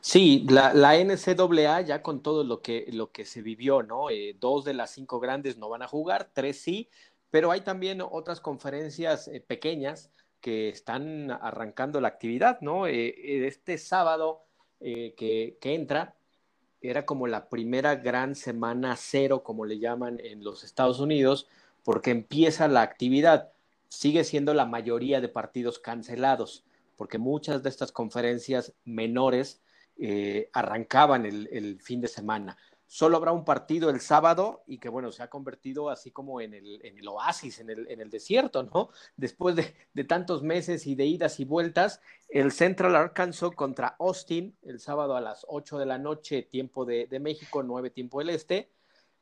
Sí, 0.00 0.46
la, 0.50 0.74
la, 0.74 0.94
NCAA 1.02 1.80
ya 1.80 2.02
con 2.02 2.22
todo 2.22 2.44
lo 2.44 2.61
que, 2.61 2.86
lo 2.92 3.12
que 3.12 3.24
se 3.24 3.40
vivió, 3.40 3.82
¿no? 3.82 4.11
Eh, 4.11 4.36
dos 4.38 4.64
de 4.66 4.74
las 4.74 4.90
cinco 4.90 5.18
grandes 5.18 5.56
no 5.56 5.70
van 5.70 5.82
a 5.82 5.88
jugar, 5.88 6.30
tres 6.34 6.61
sí, 6.61 6.90
pero 7.30 7.50
hay 7.50 7.62
también 7.62 8.02
otras 8.02 8.40
conferencias 8.40 9.30
pequeñas 9.46 10.11
que 10.42 10.68
están 10.68 11.30
arrancando 11.30 11.98
la 12.00 12.09
actividad, 12.09 12.61
¿no? 12.61 12.86
este 12.86 13.76
sábado 13.76 14.44
que, 14.80 15.59
que 15.61 15.74
entra, 15.74 16.14
era 16.80 17.04
como 17.04 17.26
la 17.26 17.48
primera 17.48 17.96
gran 17.96 18.34
semana 18.34 18.96
cero, 18.96 19.42
como 19.42 19.64
le 19.64 19.78
llaman 19.78 20.20
en 20.22 20.44
los 20.44 20.62
Estados 20.62 21.00
Unidos, 21.00 21.48
porque 21.84 22.11
empieza 22.11 22.68
la 22.68 22.82
actividad. 22.82 23.50
Sigue 23.88 24.24
siendo 24.24 24.54
la 24.54 24.64
mayoría 24.64 25.20
de 25.20 25.28
partidos 25.28 25.78
cancelados 25.78 26.64
porque 26.99 27.16
muchas 27.16 27.62
de 27.62 27.68
estas 27.70 27.92
conferencias 27.92 28.74
menores 28.84 29.62
eh, 29.96 30.51
arrancaban 30.53 31.24
el, 31.24 31.80
fin 31.80 32.01
de 32.01 32.09
semana. 32.09 32.59
Solo 32.86 33.16
habrá 33.16 33.32
un 33.32 33.44
partido 33.44 33.88
el 33.88 34.01
sábado 34.01 34.64
y 34.66 34.78
que, 34.78 34.88
bueno, 34.88 35.12
se 35.12 35.22
ha 35.22 35.30
convertido 35.30 35.90
así 35.90 36.11
como 36.11 36.40
en 36.40 36.55
el, 36.55 37.09
oasis, 37.09 37.61
en 37.61 37.70
el, 37.70 38.11
desierto, 38.11 38.64
¿no? 38.64 38.90
Después 39.16 39.55
de, 39.55 40.05
tantos 40.05 40.42
meses 40.42 40.88
y 40.88 40.96
de 40.96 41.07
idas 41.07 41.38
y 41.38 41.44
vueltas, 41.44 42.01
el 42.28 42.51
Central 42.51 42.96
Arkansas 42.96 43.51
contra 43.55 43.94
Austin, 44.01 44.57
el 44.62 44.80
sábado 44.80 45.16
a 45.16 45.20
las 45.20 45.46
8 45.49 45.78
de 45.78 45.86
la 45.86 45.99
noche, 45.99 46.42
tiempo 46.42 46.84
de, 46.84 47.07
de 47.07 47.20
México, 47.20 47.62
9 47.62 47.90
tiempo 47.90 48.18
del 48.18 48.30
Este, 48.30 48.72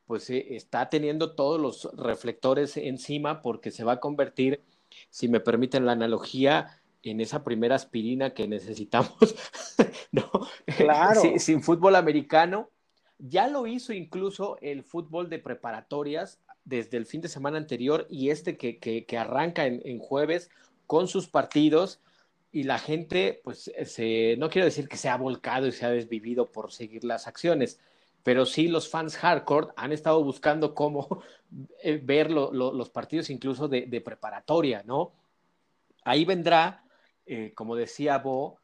pues 0.06 0.30
eh, 0.30 0.54
está 0.56 0.88
teniendo 0.88 1.34
todos 1.34 1.60
los 1.60 1.94
reflectores 1.94 2.78
encima 2.78 3.42
porque 3.42 3.70
se 3.70 3.84
va 3.84 3.94
a 3.94 4.00
convertir, 4.00 4.62
si 5.10 5.28
me 5.28 5.40
permiten 5.40 5.84
la 5.84 5.92
analogía, 5.92 6.80
en 7.10 7.20
esa 7.20 7.44
primera 7.44 7.76
aspirina 7.76 8.34
que 8.34 8.48
necesitamos, 8.48 9.16
¿no? 10.12 10.30
Claro. 10.76 11.22
sin, 11.38 11.62
fútbol 11.62 11.96
americano. 11.96 12.70
Ya 13.18 13.48
lo 13.48 13.66
hizo 13.66 13.92
incluso 13.92 14.58
el 14.60 14.82
fútbol 14.82 15.30
de 15.30 15.38
preparatorias 15.38 16.40
desde 16.64 16.98
el 16.98 17.06
fin 17.06 17.20
de 17.20 17.28
semana 17.28 17.56
anterior 17.56 18.06
y 18.10 18.30
este 18.30 18.56
que, 18.58 18.78
que, 18.78 19.18
arranca 19.18 19.64
en, 19.66 19.98
jueves 19.98 20.50
con 20.86 21.08
sus 21.08 21.28
partidos 21.28 22.00
y 22.52 22.64
la 22.64 22.78
gente, 22.78 23.40
pues, 23.44 23.70
se, 23.84 24.36
no 24.38 24.50
quiero 24.50 24.66
decir 24.66 24.88
que 24.88 24.96
se 24.96 25.08
ha 25.08 25.16
volcado 25.16 25.66
y 25.66 25.72
se 25.72 25.86
ha 25.86 25.90
desvivido 25.90 26.50
por 26.50 26.72
seguir 26.72 27.04
las 27.04 27.26
acciones, 27.26 27.78
pero 28.22 28.44
sí 28.44 28.68
los 28.68 28.88
fans 28.88 29.16
hardcore 29.16 29.68
han 29.76 29.92
estado 29.92 30.22
buscando 30.22 30.74
cómo 30.74 31.22
eh, 31.82 32.00
ver 32.02 32.30
los 32.30 32.90
partidos 32.90 33.30
incluso 33.30 33.68
de, 33.68 33.86
de 33.86 34.00
preparatoria, 34.00 34.82
¿no? 34.84 35.12
Ahí 36.04 36.24
vendrá 36.24 36.85
eh, 37.26 37.52
como 37.54 37.76
decía 37.76 38.18
Bo, 38.18 38.58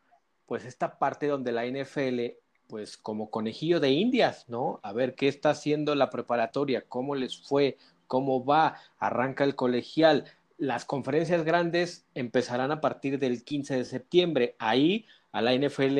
pues 0.47 0.65
esta 0.65 0.99
parte 0.99 1.27
donde 1.27 1.53
la 1.53 1.67
NFL, 1.67 2.37
pues 2.69 2.97
como 2.97 3.31
conejillo 3.31 3.81
de 3.81 3.91
indias, 3.91 4.49
¿no? 4.49 4.81
A 4.83 4.93
ver 4.93 5.15
qué 5.15 5.29
está 5.29 5.51
haciendo 5.51 5.95
la 5.95 6.11
preparatoria, 6.11 6.85
cómo 6.89 7.15
les 7.15 7.39
fue, 7.39 7.77
cómo 8.07 8.45
va, 8.45 8.77
arranca 8.99 9.45
el 9.45 9.57
colegial. 9.57 10.25
Las 10.59 10.85
conferencias 10.85 11.45
grandes 11.45 12.07
empezarán 12.15 12.71
a 12.71 12.81
partir 12.81 13.19
del 13.19 13.45
15 13.45 13.79
de 13.79 13.85
septiembre. 13.85 14.57
Ahí 14.59 15.07
a 15.33 15.43
la 15.43 15.55
NFL 15.55 15.99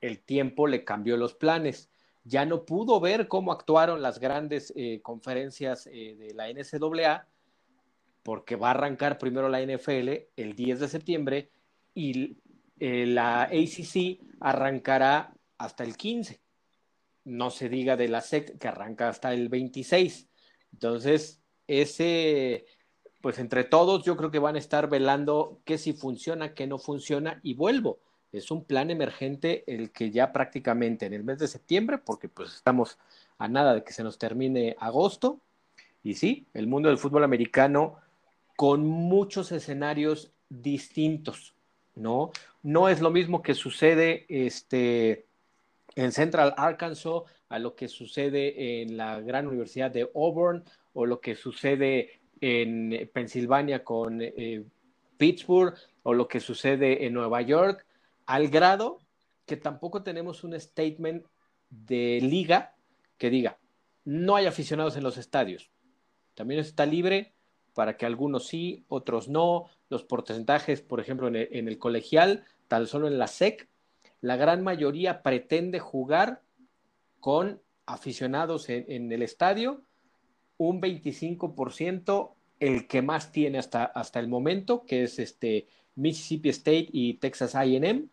el 0.00 0.20
tiempo 0.20 0.66
le 0.66 0.84
cambió 0.84 1.16
los 1.16 1.34
planes. 1.34 1.90
Ya 2.24 2.46
no 2.46 2.64
pudo 2.64 3.00
ver 3.00 3.28
cómo 3.28 3.52
actuaron 3.52 4.00
las 4.00 4.18
grandes 4.20 4.72
eh, 4.76 5.00
conferencias 5.02 5.86
eh, 5.88 6.14
de 6.18 6.34
la 6.34 6.48
NCAA, 6.48 7.26
porque 8.22 8.56
va 8.56 8.68
a 8.68 8.72
arrancar 8.72 9.18
primero 9.18 9.48
la 9.48 9.60
NFL 9.60 10.08
el 10.36 10.54
10 10.54 10.80
de 10.80 10.88
septiembre 10.88 11.50
y 11.94 12.38
eh, 12.80 13.06
la 13.06 13.42
ACC 13.44 14.20
arrancará 14.40 15.34
hasta 15.58 15.84
el 15.84 15.96
15. 15.96 16.40
No 17.24 17.50
se 17.50 17.68
diga 17.68 17.96
de 17.96 18.08
la 18.08 18.20
SEC 18.20 18.58
que 18.58 18.68
arranca 18.68 19.08
hasta 19.08 19.32
el 19.32 19.48
26. 19.48 20.28
Entonces, 20.72 21.40
ese, 21.66 22.66
pues 23.20 23.38
entre 23.38 23.64
todos 23.64 24.04
yo 24.04 24.16
creo 24.16 24.30
que 24.30 24.38
van 24.38 24.56
a 24.56 24.60
estar 24.60 24.88
velando 24.88 25.60
qué 25.64 25.78
si 25.78 25.92
funciona, 25.92 26.54
qué 26.54 26.66
no 26.66 26.78
funciona 26.78 27.40
y 27.42 27.54
vuelvo. 27.54 27.98
Es 28.32 28.50
un 28.50 28.64
plan 28.64 28.90
emergente 28.90 29.64
el 29.66 29.90
que 29.90 30.10
ya 30.10 30.32
prácticamente 30.32 31.06
en 31.06 31.14
el 31.14 31.24
mes 31.24 31.38
de 31.38 31.48
septiembre, 31.48 31.98
porque 31.98 32.28
pues 32.28 32.54
estamos 32.54 32.98
a 33.38 33.48
nada 33.48 33.74
de 33.74 33.84
que 33.84 33.92
se 33.92 34.02
nos 34.02 34.18
termine 34.18 34.76
agosto, 34.78 35.40
y 36.02 36.14
sí, 36.14 36.46
el 36.54 36.66
mundo 36.66 36.88
del 36.88 36.98
fútbol 36.98 37.24
americano 37.24 37.96
con 38.56 38.86
muchos 38.86 39.52
escenarios 39.52 40.32
distintos. 40.48 41.54
¿No? 41.98 42.30
No 42.62 42.88
es 42.88 43.00
lo 43.00 43.10
mismo 43.10 43.42
que 43.42 43.54
sucede 43.54 44.26
este, 44.28 45.26
en 45.94 46.12
Central 46.12 46.54
Arkansas 46.56 47.22
a 47.48 47.58
lo 47.58 47.74
que 47.74 47.88
sucede 47.88 48.82
en 48.82 48.96
la 48.96 49.20
gran 49.20 49.46
universidad 49.46 49.90
de 49.90 50.10
Auburn 50.14 50.64
o 50.92 51.06
lo 51.06 51.20
que 51.20 51.34
sucede 51.34 52.20
en 52.40 53.10
Pensilvania 53.12 53.84
con 53.84 54.20
eh, 54.20 54.64
Pittsburgh 55.16 55.74
o 56.02 56.14
lo 56.14 56.28
que 56.28 56.40
sucede 56.40 57.06
en 57.06 57.14
Nueva 57.14 57.42
York, 57.42 57.84
al 58.26 58.48
grado 58.48 59.00
que 59.46 59.56
tampoco 59.56 60.02
tenemos 60.02 60.44
un 60.44 60.58
statement 60.58 61.26
de 61.70 62.20
liga 62.22 62.74
que 63.16 63.30
diga, 63.30 63.58
no 64.04 64.36
hay 64.36 64.46
aficionados 64.46 64.96
en 64.96 65.02
los 65.02 65.16
estadios. 65.18 65.70
También 66.34 66.60
está 66.60 66.86
libre 66.86 67.32
para 67.78 67.96
que 67.96 68.06
algunos 68.06 68.48
sí, 68.48 68.84
otros 68.88 69.28
no, 69.28 69.66
los 69.88 70.02
porcentajes, 70.02 70.82
por 70.82 70.98
ejemplo, 70.98 71.28
en 71.28 71.68
el, 71.68 71.78
colegial, 71.78 72.42
tan 72.66 72.88
solo 72.88 73.06
en 73.06 73.20
la 73.20 73.28
SEC, 73.28 73.68
la 74.20 74.34
gran 74.34 74.64
mayoría 74.64 75.22
pretende 75.22 75.78
jugar 75.78 76.42
con 77.20 77.62
aficionados 77.86 78.68
en, 78.68 79.12
el 79.12 79.22
estadio, 79.22 79.82
un 80.56 80.82
25% 80.82 82.32
el 82.58 82.88
que 82.88 83.00
más 83.00 83.30
tiene 83.30 83.58
hasta, 83.58 83.84
hasta 83.84 84.18
el 84.18 84.26
momento, 84.26 84.84
que 84.84 85.04
es 85.04 85.20
este 85.20 85.68
Mississippi 85.94 86.48
State 86.48 86.88
y 86.90 87.14
Texas 87.14 87.54
AM, 87.54 88.08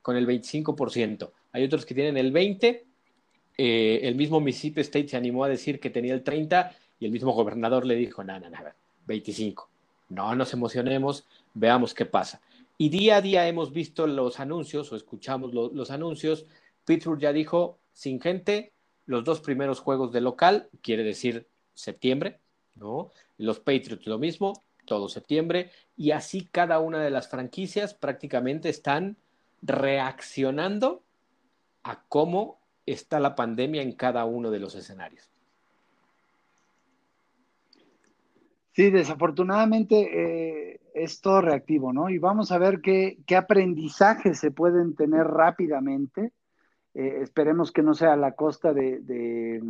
con 0.00 0.16
el 0.16 0.26
25%. 0.26 1.32
Hay 1.52 1.64
otros 1.64 1.84
que 1.84 1.94
tienen 1.94 2.16
el 2.16 2.32
20%, 2.32 2.80
eh, 3.58 4.00
el 4.04 4.14
mismo 4.14 4.40
Mississippi 4.40 4.80
State 4.80 5.08
se 5.08 5.18
animó 5.18 5.44
a 5.44 5.50
decir 5.50 5.80
que 5.80 5.90
tenía 5.90 6.14
el 6.14 6.24
30% 6.24 6.72
y 6.98 7.04
el 7.04 7.12
mismo 7.12 7.32
gobernador 7.32 7.84
le 7.84 7.96
dijo, 7.96 8.24
nada, 8.24 8.48
nada, 8.48 8.74
25% 9.06 9.72
no 10.12 10.34
nos 10.34 10.52
emocionemos, 10.52 11.26
veamos 11.54 11.94
qué 11.94 12.06
pasa. 12.06 12.40
Y 12.78 12.90
día 12.90 13.16
a 13.16 13.22
día 13.22 13.48
hemos 13.48 13.72
visto 13.72 14.06
los 14.06 14.40
anuncios 14.40 14.92
o 14.92 14.96
escuchamos 14.96 15.54
los 15.54 15.90
anuncios. 15.90 16.46
Pittsburgh 16.84 17.20
ya 17.20 17.32
dijo, 17.32 17.78
sin 17.92 18.20
gente, 18.20 18.72
los 19.06 19.24
dos 19.24 19.40
primeros 19.40 19.80
juegos 19.80 20.12
de 20.12 20.20
local, 20.20 20.68
quiere 20.82 21.02
decir 21.02 21.46
septiembre, 21.74 22.40
¿no? 22.74 23.10
Los 23.38 23.60
Patriots 23.60 24.06
lo 24.06 24.18
mismo, 24.18 24.64
todo 24.84 25.08
septiembre, 25.08 25.70
y 25.96 26.10
así 26.10 26.48
cada 26.50 26.80
una 26.80 27.00
de 27.00 27.10
las 27.10 27.28
franquicias 27.28 27.94
prácticamente 27.94 28.68
están 28.68 29.16
reaccionando 29.62 31.02
a 31.84 32.02
cómo 32.08 32.58
está 32.84 33.20
la 33.20 33.34
pandemia 33.34 33.82
en 33.82 33.92
cada 33.92 34.24
uno 34.24 34.50
de 34.50 34.58
los 34.58 34.74
escenarios. 34.74 35.31
Sí, 38.72 38.90
desafortunadamente 38.90 40.72
eh, 40.72 40.80
es 40.94 41.20
todo 41.20 41.42
reactivo, 41.42 41.92
¿no? 41.92 42.08
Y 42.08 42.18
vamos 42.18 42.52
a 42.52 42.58
ver 42.58 42.80
qué, 42.80 43.18
qué 43.26 43.36
aprendizajes 43.36 44.38
se 44.38 44.50
pueden 44.50 44.94
tener 44.94 45.26
rápidamente. 45.26 46.32
Eh, 46.94 47.18
esperemos 47.22 47.70
que 47.70 47.82
no 47.82 47.94
sea 47.94 48.14
a 48.14 48.16
la 48.16 48.32
costa 48.32 48.72
de, 48.72 49.62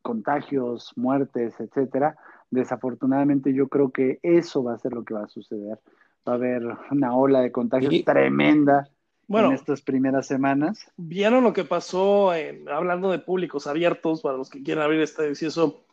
contagios, 0.00 0.92
muertes, 0.96 1.58
etcétera. 1.60 2.16
Desafortunadamente 2.50 3.52
yo 3.52 3.68
creo 3.68 3.90
que 3.90 4.20
eso 4.22 4.62
va 4.62 4.74
a 4.74 4.78
ser 4.78 4.92
lo 4.92 5.04
que 5.04 5.14
va 5.14 5.24
a 5.24 5.28
suceder. 5.28 5.78
Va 6.26 6.32
a 6.32 6.36
haber 6.36 6.62
una 6.90 7.14
ola 7.14 7.40
de 7.40 7.52
contagios 7.52 8.04
tremenda 8.04 8.88
en 9.28 9.52
estas 9.52 9.82
primeras 9.82 10.26
semanas. 10.26 10.90
¿Vieron 10.96 11.44
lo 11.44 11.52
que 11.52 11.64
pasó 11.64 12.30
hablando 12.72 13.10
de 13.10 13.18
públicos 13.18 13.66
abiertos 13.66 14.22
para 14.22 14.36
los 14.36 14.48
que 14.48 14.62
quieran 14.62 14.84
abrir 14.84 15.00
este 15.00 15.30
eso? 15.30 15.85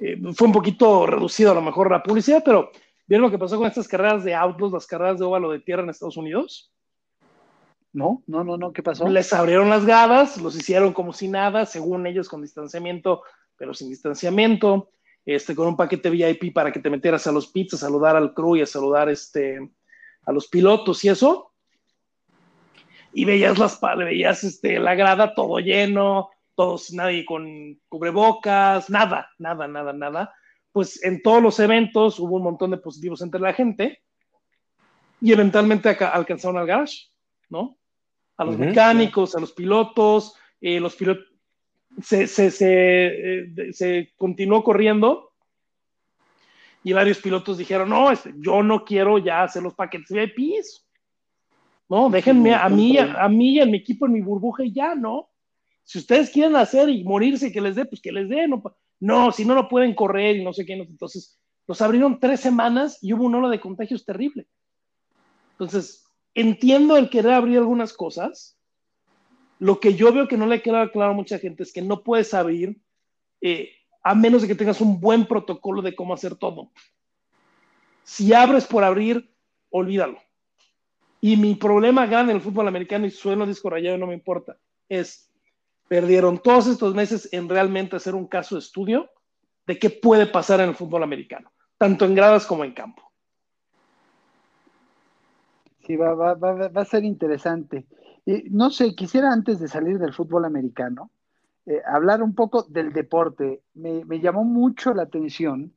Eh, 0.00 0.16
fue 0.34 0.46
un 0.46 0.52
poquito 0.52 1.06
reducido 1.06 1.50
a 1.50 1.54
lo 1.54 1.62
mejor 1.62 1.90
la 1.90 2.02
publicidad, 2.02 2.42
pero 2.44 2.70
¿vieron 3.06 3.26
lo 3.26 3.30
que 3.30 3.38
pasó 3.38 3.58
con 3.58 3.66
estas 3.66 3.88
carreras 3.88 4.24
de 4.24 4.34
autos, 4.34 4.72
las 4.72 4.86
carreras 4.86 5.18
de 5.18 5.24
óvalo 5.24 5.50
de 5.50 5.60
tierra 5.60 5.82
en 5.82 5.90
Estados 5.90 6.16
Unidos? 6.16 6.72
No, 7.92 8.22
no, 8.26 8.44
no, 8.44 8.56
no, 8.56 8.72
¿qué 8.72 8.82
pasó? 8.82 9.08
Les 9.08 9.32
abrieron 9.32 9.70
las 9.70 9.84
gradas, 9.84 10.36
los 10.40 10.56
hicieron 10.56 10.92
como 10.92 11.12
si 11.12 11.26
nada, 11.26 11.66
según 11.66 12.06
ellos 12.06 12.28
con 12.28 12.42
distanciamiento, 12.42 13.22
pero 13.56 13.74
sin 13.74 13.88
distanciamiento, 13.88 14.90
este, 15.24 15.54
con 15.54 15.68
un 15.68 15.76
paquete 15.76 16.10
VIP 16.10 16.54
para 16.54 16.70
que 16.70 16.80
te 16.80 16.90
metieras 16.90 17.26
a 17.26 17.32
los 17.32 17.48
pits, 17.48 17.74
a 17.74 17.78
saludar 17.78 18.14
al 18.14 18.34
crew 18.34 18.56
y 18.56 18.62
a 18.62 18.66
saludar 18.66 19.08
este, 19.08 19.58
a 20.24 20.32
los 20.32 20.48
pilotos 20.48 21.04
y 21.04 21.08
eso. 21.08 21.52
Y 23.12 23.24
veías 23.24 23.58
las 23.58 23.80
veías 23.96 24.44
este, 24.44 24.78
la 24.78 24.94
grada 24.94 25.34
todo 25.34 25.58
lleno, 25.58 26.30
todos, 26.58 26.92
nadie 26.92 27.24
con 27.24 27.78
cubrebocas, 27.88 28.90
nada, 28.90 29.30
nada, 29.38 29.68
nada, 29.68 29.92
nada. 29.92 30.34
Pues 30.72 31.00
en 31.04 31.22
todos 31.22 31.40
los 31.40 31.60
eventos 31.60 32.18
hubo 32.18 32.34
un 32.34 32.42
montón 32.42 32.72
de 32.72 32.78
positivos 32.78 33.22
entre 33.22 33.40
la 33.40 33.52
gente 33.52 34.02
y 35.20 35.32
eventualmente 35.32 35.90
alcanzaron 35.90 36.58
al 36.58 36.66
garage, 36.66 37.10
¿no? 37.48 37.78
A 38.36 38.44
los 38.44 38.58
mecánicos, 38.58 39.36
a 39.36 39.40
los 39.40 39.52
pilotos, 39.52 40.34
eh, 40.60 40.80
los 40.80 40.96
pilotos, 40.96 41.26
se, 42.02 42.26
se, 42.26 42.50
se, 42.50 43.72
se, 43.72 44.12
continuó 44.16 44.64
corriendo 44.64 45.30
y 46.82 46.92
varios 46.92 47.18
pilotos 47.18 47.58
dijeron, 47.58 47.88
no, 47.88 48.10
este, 48.10 48.34
yo 48.36 48.64
no 48.64 48.84
quiero 48.84 49.18
ya 49.18 49.44
hacer 49.44 49.62
los 49.62 49.74
paquetes 49.74 50.10
VIPs, 50.10 50.88
no, 51.88 52.10
déjenme 52.10 52.52
a 52.52 52.68
mí, 52.68 52.98
a, 52.98 53.28
mí 53.28 53.50
y 53.50 53.60
a 53.60 53.66
mi 53.66 53.76
equipo 53.76 54.06
en 54.06 54.12
mi 54.14 54.20
burbuja 54.20 54.64
y 54.64 54.72
ya, 54.72 54.96
¿no? 54.96 55.27
Si 55.88 55.96
ustedes 55.96 56.28
quieren 56.28 56.54
hacer 56.54 56.90
y 56.90 57.02
morirse 57.02 57.50
que 57.50 57.62
les 57.62 57.74
dé, 57.74 57.86
pues 57.86 58.02
que 58.02 58.12
les 58.12 58.28
dé, 58.28 58.46
no, 58.46 58.62
no, 59.00 59.32
si 59.32 59.46
no, 59.46 59.54
no 59.54 59.70
pueden 59.70 59.94
correr 59.94 60.36
y 60.36 60.44
no 60.44 60.52
sé 60.52 60.66
qué, 60.66 60.74
entonces 60.74 61.40
los 61.66 61.80
abrieron 61.80 62.20
tres 62.20 62.40
semanas 62.40 62.98
y 63.00 63.14
hubo 63.14 63.24
un 63.24 63.36
ola 63.36 63.48
de 63.48 63.58
contagios 63.58 64.04
terrible. 64.04 64.46
Entonces, 65.52 66.04
entiendo 66.34 66.98
el 66.98 67.08
querer 67.08 67.32
abrir 67.32 67.56
algunas 67.56 67.94
cosas. 67.94 68.58
Lo 69.60 69.80
que 69.80 69.94
yo 69.94 70.12
veo 70.12 70.28
que 70.28 70.36
no 70.36 70.46
le 70.46 70.60
queda 70.60 70.92
claro 70.92 71.12
a 71.12 71.14
mucha 71.14 71.38
gente 71.38 71.62
es 71.62 71.72
que 71.72 71.80
no 71.80 72.02
puedes 72.02 72.34
abrir 72.34 72.78
eh, 73.40 73.70
a 74.02 74.14
menos 74.14 74.42
de 74.42 74.48
que 74.48 74.54
tengas 74.54 74.82
un 74.82 75.00
buen 75.00 75.24
protocolo 75.24 75.80
de 75.80 75.96
cómo 75.96 76.12
hacer 76.12 76.36
todo. 76.36 76.70
Si 78.04 78.34
abres 78.34 78.66
por 78.66 78.84
abrir, 78.84 79.34
olvídalo. 79.70 80.18
Y 81.22 81.38
mi 81.38 81.54
problema 81.54 82.04
en 82.04 82.28
el 82.28 82.42
fútbol 82.42 82.68
americano, 82.68 83.06
y 83.06 83.10
sueno 83.10 83.46
disco 83.46 83.70
rayado, 83.70 83.96
no 83.96 84.06
me 84.06 84.12
importa, 84.12 84.58
es, 84.90 85.27
perdieron 85.88 86.38
todos 86.38 86.66
estos 86.66 86.94
meses 86.94 87.28
en 87.32 87.48
realmente 87.48 87.96
hacer 87.96 88.14
un 88.14 88.26
caso 88.26 88.54
de 88.54 88.60
estudio 88.60 89.10
de 89.66 89.78
qué 89.78 89.90
puede 89.90 90.26
pasar 90.26 90.60
en 90.60 90.70
el 90.70 90.74
fútbol 90.74 91.02
americano, 91.02 91.52
tanto 91.76 92.04
en 92.04 92.14
gradas 92.14 92.46
como 92.46 92.64
en 92.64 92.72
campo. 92.72 93.02
Sí, 95.86 95.96
va, 95.96 96.32
a 96.74 96.84
ser 96.84 97.04
interesante. 97.04 97.86
No 98.50 98.70
sé, 98.70 98.94
quisiera 98.94 99.32
antes 99.32 99.58
de 99.58 99.68
salir 99.68 99.98
del 99.98 100.12
fútbol 100.12 100.44
americano, 100.44 101.10
eh, 101.64 101.80
hablar 101.86 102.22
un 102.22 102.34
poco 102.34 102.62
del 102.62 102.92
deporte. 102.92 103.62
Me, 103.72 104.02
llamó 104.20 104.44
mucho 104.44 104.92
la 104.92 105.04
atención 105.04 105.72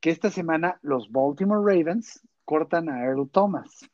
que 0.00 0.10
esta 0.10 0.30
semana 0.30 0.78
los 0.82 1.10
Baltimore 1.10 1.60
Ravens 1.60 2.20
cortan 2.44 2.88
a 2.88 3.04
Earl 3.04 3.28
Thomas. 3.30 3.88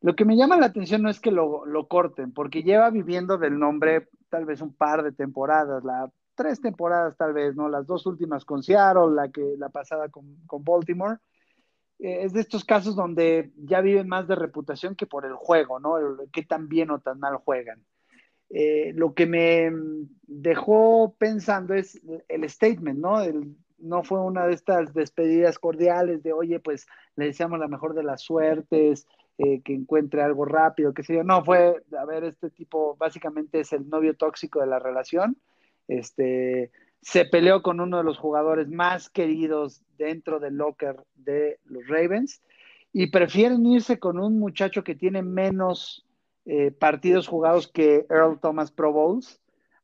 Lo 0.00 0.16
que 0.16 0.24
me 0.24 0.36
llama 0.36 0.56
la 0.56 0.66
atención 0.66 1.02
no 1.02 1.10
es 1.10 1.20
que 1.20 1.30
lo, 1.30 1.64
corten, 1.88 2.32
porque 2.32 2.62
lleva 2.62 2.90
viviendo 2.90 3.38
del 3.38 3.58
nombre 3.58 4.08
tal 4.28 4.44
vez 4.44 4.60
un 4.60 4.74
par 4.74 5.02
de 5.02 5.12
temporadas, 5.12 5.84
la, 5.84 6.10
tres 6.36 6.60
temporadas 6.60 7.16
tal 7.16 7.32
vez, 7.32 7.56
¿no? 7.56 7.68
Las 7.68 7.86
dos 7.86 8.06
últimas 8.06 8.44
con 8.44 8.62
Seattle, 8.62 9.14
la, 9.14 9.28
que, 9.30 9.56
la 9.58 9.70
pasada 9.70 10.08
con, 10.08 10.36
con 10.46 10.62
Baltimore. 10.62 11.18
Eh, 11.98 12.24
es 12.24 12.32
de 12.32 12.40
estos 12.40 12.64
casos 12.64 12.94
donde 12.94 13.50
ya 13.56 13.80
viven 13.80 14.06
más 14.06 14.28
de 14.28 14.36
reputación 14.36 14.94
que 14.94 15.06
por 15.06 15.24
el 15.24 15.34
juego, 15.34 15.80
¿no? 15.80 15.96
Qué 16.32 16.44
tan 16.44 16.68
bien 16.68 16.90
o 16.90 17.00
tan 17.00 17.18
mal 17.18 17.36
juegan. 17.36 17.84
Eh, 18.50 18.92
lo 18.94 19.14
que 19.14 19.26
me 19.26 19.72
dejó 20.22 21.16
pensando 21.18 21.74
es 21.74 22.00
el 22.28 22.48
statement, 22.48 22.98
¿no? 22.98 23.18
No 23.78 24.04
fue 24.04 24.20
una 24.20 24.46
de 24.46 24.54
estas 24.54 24.94
despedidas 24.94 25.58
cordiales 25.58 26.22
de, 26.22 26.32
oye, 26.32 26.60
pues 26.60 26.86
le 27.16 27.26
deseamos 27.26 27.58
la 27.58 27.68
mejor 27.68 27.94
de 27.94 28.04
las 28.04 28.22
suertes, 28.22 29.06
eh, 29.38 29.60
que 29.62 29.74
encuentre 29.74 30.22
algo 30.22 30.46
rápido, 30.46 30.94
qué 30.94 31.02
sé 31.02 31.16
yo. 31.16 31.22
No, 31.22 31.44
fue, 31.44 31.82
a 31.98 32.06
ver, 32.06 32.24
este 32.24 32.48
tipo 32.48 32.96
básicamente 32.96 33.60
es 33.60 33.70
el 33.74 33.86
novio 33.86 34.16
tóxico 34.16 34.60
de 34.60 34.66
la 34.66 34.78
relación. 34.78 35.36
Este, 35.88 36.70
se 37.02 37.26
peleó 37.26 37.60
con 37.60 37.80
uno 37.80 37.98
de 37.98 38.04
los 38.04 38.16
jugadores 38.16 38.70
más 38.70 39.10
queridos 39.10 39.82
dentro 39.98 40.40
del 40.40 40.54
locker 40.54 41.04
de 41.16 41.60
los 41.64 41.86
Ravens 41.86 42.40
y 42.94 43.10
prefieren 43.10 43.66
irse 43.66 43.98
con 43.98 44.18
un 44.18 44.38
muchacho 44.38 44.82
que 44.82 44.94
tiene 44.94 45.20
menos 45.20 46.06
eh, 46.46 46.70
partidos 46.70 47.28
jugados 47.28 47.68
que 47.68 48.06
Earl 48.08 48.40
Thomas 48.40 48.70
Pro 48.70 48.90
Bowls 48.90 49.42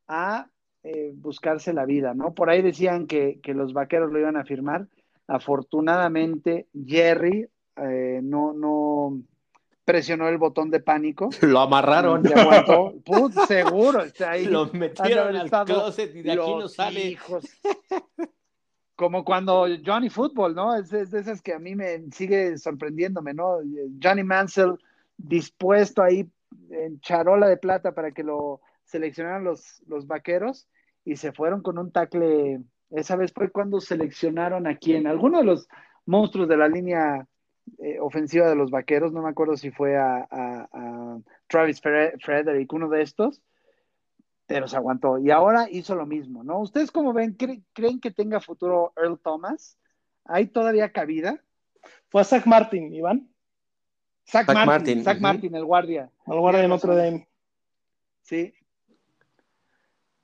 a 0.08 0.48
eh, 0.82 1.12
buscarse 1.14 1.74
la 1.74 1.84
vida, 1.84 2.14
¿no? 2.14 2.32
Por 2.32 2.48
ahí 2.48 2.62
decían 2.62 3.06
que, 3.06 3.38
que, 3.42 3.52
los 3.52 3.74
vaqueros 3.74 4.10
lo 4.10 4.18
iban 4.18 4.38
a 4.38 4.46
firmar. 4.46 4.88
Afortunadamente, 5.26 6.68
Jerry 6.86 7.48
no, 8.22 8.52
no, 8.52 9.22
presionó 9.84 10.28
el 10.28 10.38
botón 10.38 10.70
de 10.70 10.80
pánico. 10.80 11.30
Lo 11.42 11.60
amarraron. 11.60 12.22
Y 12.24 12.32
aguantó. 12.32 12.94
Put, 13.04 13.32
seguro. 13.46 14.02
Está 14.02 14.32
ahí. 14.32 14.46
Lo 14.46 14.66
metieron 14.72 15.36
al 15.36 15.50
closet 15.64 16.14
y 16.14 16.22
de 16.22 16.32
aquí 16.32 16.54
no 16.54 16.68
sale. 16.68 17.00
Hijos. 17.08 17.44
Como 18.96 19.24
cuando 19.24 19.66
Johnny 19.84 20.10
Football, 20.10 20.54
¿no? 20.54 20.76
Es, 20.76 20.92
es, 20.92 21.10
de 21.10 21.20
esas 21.20 21.42
que 21.42 21.54
a 21.54 21.58
mí 21.58 21.74
me 21.74 22.10
sigue 22.12 22.56
sorprendiéndome, 22.58 23.34
¿no? 23.34 23.58
Johnny 24.02 24.22
Mansell 24.22 24.78
dispuesto 25.16 26.02
ahí 26.02 26.28
en 26.70 27.00
charola 27.00 27.48
de 27.48 27.56
plata 27.56 27.92
para 27.92 28.12
que 28.12 28.22
lo 28.22 28.60
seleccionaran 28.84 29.44
los, 29.44 29.82
los 29.86 30.06
vaqueros 30.06 30.68
y 31.04 31.16
se 31.16 31.32
fueron 31.32 31.62
con 31.62 31.78
un 31.78 31.90
tackle. 31.90 32.60
Esa 32.90 33.16
vez 33.16 33.32
fue 33.32 33.50
cuando 33.50 33.80
seleccionaron 33.80 34.66
a 34.66 34.76
quién, 34.76 35.06
alguno 35.06 35.38
de 35.38 35.44
los 35.44 35.68
monstruos 36.04 36.48
de 36.48 36.56
la 36.56 36.68
línea 36.68 37.26
eh, 37.78 37.98
ofensiva 38.00 38.48
de 38.48 38.56
los 38.56 38.70
vaqueros, 38.70 39.12
no 39.12 39.22
me 39.22 39.30
acuerdo 39.30 39.56
si 39.56 39.70
fue 39.70 39.96
a, 39.96 40.26
a, 40.30 40.68
a 40.72 41.18
Travis 41.46 41.80
Frederick, 41.80 42.72
uno 42.72 42.88
de 42.88 43.02
estos, 43.02 43.42
pero 44.46 44.68
se 44.68 44.76
aguantó. 44.76 45.18
Y 45.18 45.30
ahora 45.30 45.68
hizo 45.70 45.94
lo 45.94 46.06
mismo, 46.06 46.44
¿no? 46.44 46.60
¿Ustedes 46.60 46.90
cómo 46.90 47.12
ven? 47.12 47.34
¿Cre 47.34 47.62
¿Creen 47.72 48.00
que 48.00 48.10
tenga 48.10 48.40
futuro 48.40 48.92
Earl 48.96 49.18
Thomas? 49.18 49.78
¿Hay 50.24 50.46
todavía 50.46 50.92
cabida? 50.92 51.42
Fue 52.08 52.20
a 52.20 52.24
Zach 52.24 52.46
Martin, 52.46 52.94
Iván. 52.94 53.28
Zach, 54.26 54.46
Zach 54.46 54.54
Martin, 54.54 54.66
Martin, 54.66 55.04
Zach 55.04 55.16
uh 55.16 55.18
-huh. 55.18 55.22
Martin, 55.22 55.54
el 55.54 55.64
guardia. 55.64 56.10
El 56.26 56.38
guardia 56.38 56.62
de 56.62 56.68
Notre 56.68 56.94
Dame. 56.94 57.28
Sí. 58.22 58.54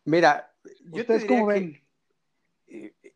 Mira, 0.05 0.53
¿ustedes 0.91 1.25
cómo 1.25 1.47
ven? 1.47 1.81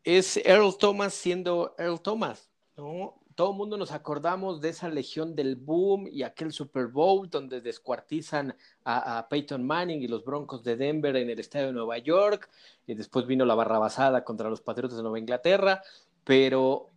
Es 0.03 0.37
Earl 0.37 0.77
Thomas 0.77 1.13
siendo 1.13 1.75
Earl 1.77 2.01
Thomas, 2.01 2.49
¿no? 2.75 3.15
Todo 3.35 3.51
el 3.51 3.57
mundo 3.57 3.77
nos 3.77 3.91
acordamos 3.91 4.61
de 4.61 4.69
esa 4.69 4.89
legión 4.89 5.35
del 5.35 5.55
boom 5.55 6.07
y 6.07 6.23
aquel 6.23 6.51
Super 6.51 6.87
Bowl 6.87 7.29
donde 7.29 7.61
descuartizan 7.61 8.55
a, 8.83 9.27
Peyton 9.29 9.65
Manning 9.65 10.01
y 10.01 10.07
los 10.07 10.23
Broncos 10.23 10.63
de 10.63 10.75
Denver 10.75 11.15
en 11.15 11.29
el 11.29 11.39
estadio 11.39 11.67
de 11.67 11.73
Nueva 11.73 11.97
York, 11.97 12.49
y 12.85 12.93
después 12.93 13.25
vino 13.25 13.45
la 13.45 13.55
barrabasada 13.55 14.23
contra 14.23 14.49
los 14.49 14.61
Patriotas 14.61 14.97
de 14.97 15.03
Nueva 15.03 15.19
Inglaterra, 15.19 15.81
pero 16.23 16.91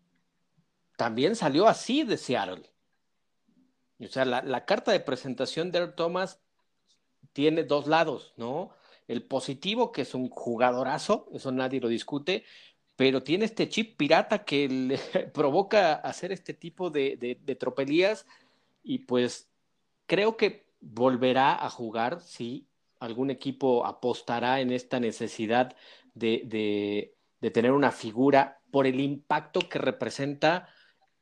también 0.97 1.37
salió 1.37 1.69
así 1.69 2.05
de 2.05 2.17
Seattle. 2.17 2.71
O 4.01 4.09
sea, 4.09 4.25
la, 4.25 4.43
la 4.43 4.65
carta 4.65 4.93
de 4.93 5.01
presentación 5.01 5.71
de 5.71 5.79
Earl 5.79 5.95
Thomas 5.95 6.41
tiene 7.33 7.65
dos 7.65 7.87
lados, 7.87 8.35
¿no? 8.37 8.71
El 9.09 9.23
positivo, 9.23 9.93
que 9.93 10.03
es 10.03 10.15
un 10.15 10.29
jugadorazo, 10.29 11.29
eso 11.33 11.53
nadie 11.53 11.81
lo 11.81 11.89
discute, 11.89 12.45
pero 12.97 13.23
tiene 13.23 13.45
este 13.45 13.69
chip 13.69 13.97
pirata 13.97 14.45
que 14.45 14.69
le 14.69 14.99
provoca 15.35 15.95
hacer 15.95 16.33
este 16.33 16.55
tipo 16.55 16.91
de, 16.91 17.39
tropelías 17.61 18.27
y 18.83 19.01
pues 19.01 19.51
creo 20.07 20.37
que 20.37 20.67
volverá 20.81 21.65
a 21.65 21.69
jugar, 21.69 22.21
sí, 22.23 22.67
algún 22.99 23.31
equipo 23.31 23.85
apostará 23.85 24.61
en 24.61 24.73
esta 24.73 24.99
necesidad 24.99 25.77
de, 26.15 27.13
tener 27.53 27.71
una 27.73 27.93
figura 27.93 28.61
por 28.73 28.87
el 28.87 28.99
impacto 28.99 29.61
que 29.61 29.79
representa 29.79 30.69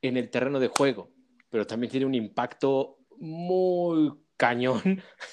en 0.01 0.17
el 0.17 0.29
terreno 0.29 0.59
de 0.59 0.69
juego, 0.69 1.11
pero 1.49 1.67
también 1.67 1.91
tiene 1.91 2.05
un 2.05 2.15
impacto 2.15 2.99
muy 3.17 4.13
cañón 4.37 4.81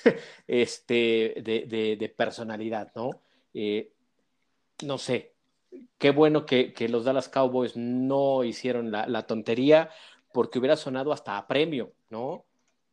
este, 0.47 1.35
de, 1.43 1.97
de 1.99 2.09
personalidad, 2.09 2.93
¿no? 2.95 3.11
Eh, 3.55 3.93
no 4.85 4.99
sé, 4.99 5.32
qué 5.99 6.11
bueno 6.11 6.47
que, 6.47 6.75
los 6.89 7.05
Dallas 7.05 7.29
Cowboys 7.29 7.77
no 7.77 8.45
hicieron 8.45 8.91
la, 8.91 9.27
tontería 9.27 9.91
porque 10.33 10.59
hubiera 10.59 10.77
sonado 10.77 11.13
hasta 11.13 11.37
a 11.37 11.47
premio, 11.47 11.93
¿no? 12.11 12.45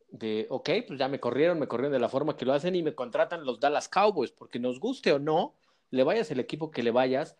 De, 0.08 0.46
ok, 0.50 0.70
pues 0.86 0.98
ya 0.98 1.08
me 1.08 1.20
corrieron, 1.20 1.58
me 1.58 1.68
corrieron 1.68 1.92
de 1.92 2.00
la 2.00 2.08
forma 2.08 2.36
que 2.36 2.44
lo 2.44 2.52
hacen 2.52 2.74
y 2.74 2.82
me 2.82 2.94
contratan 2.94 3.44
los 3.44 3.60
Dallas 3.60 3.88
Cowboys, 3.88 4.32
porque 4.32 4.58
nos 4.58 4.80
guste 4.80 5.12
o 5.12 5.18
no, 5.18 5.54
le 5.90 6.02
vayas 6.02 6.30
el 6.30 6.40
equipo 6.40 6.70
que 6.70 6.82
le 6.82 6.90
vayas, 6.90 7.36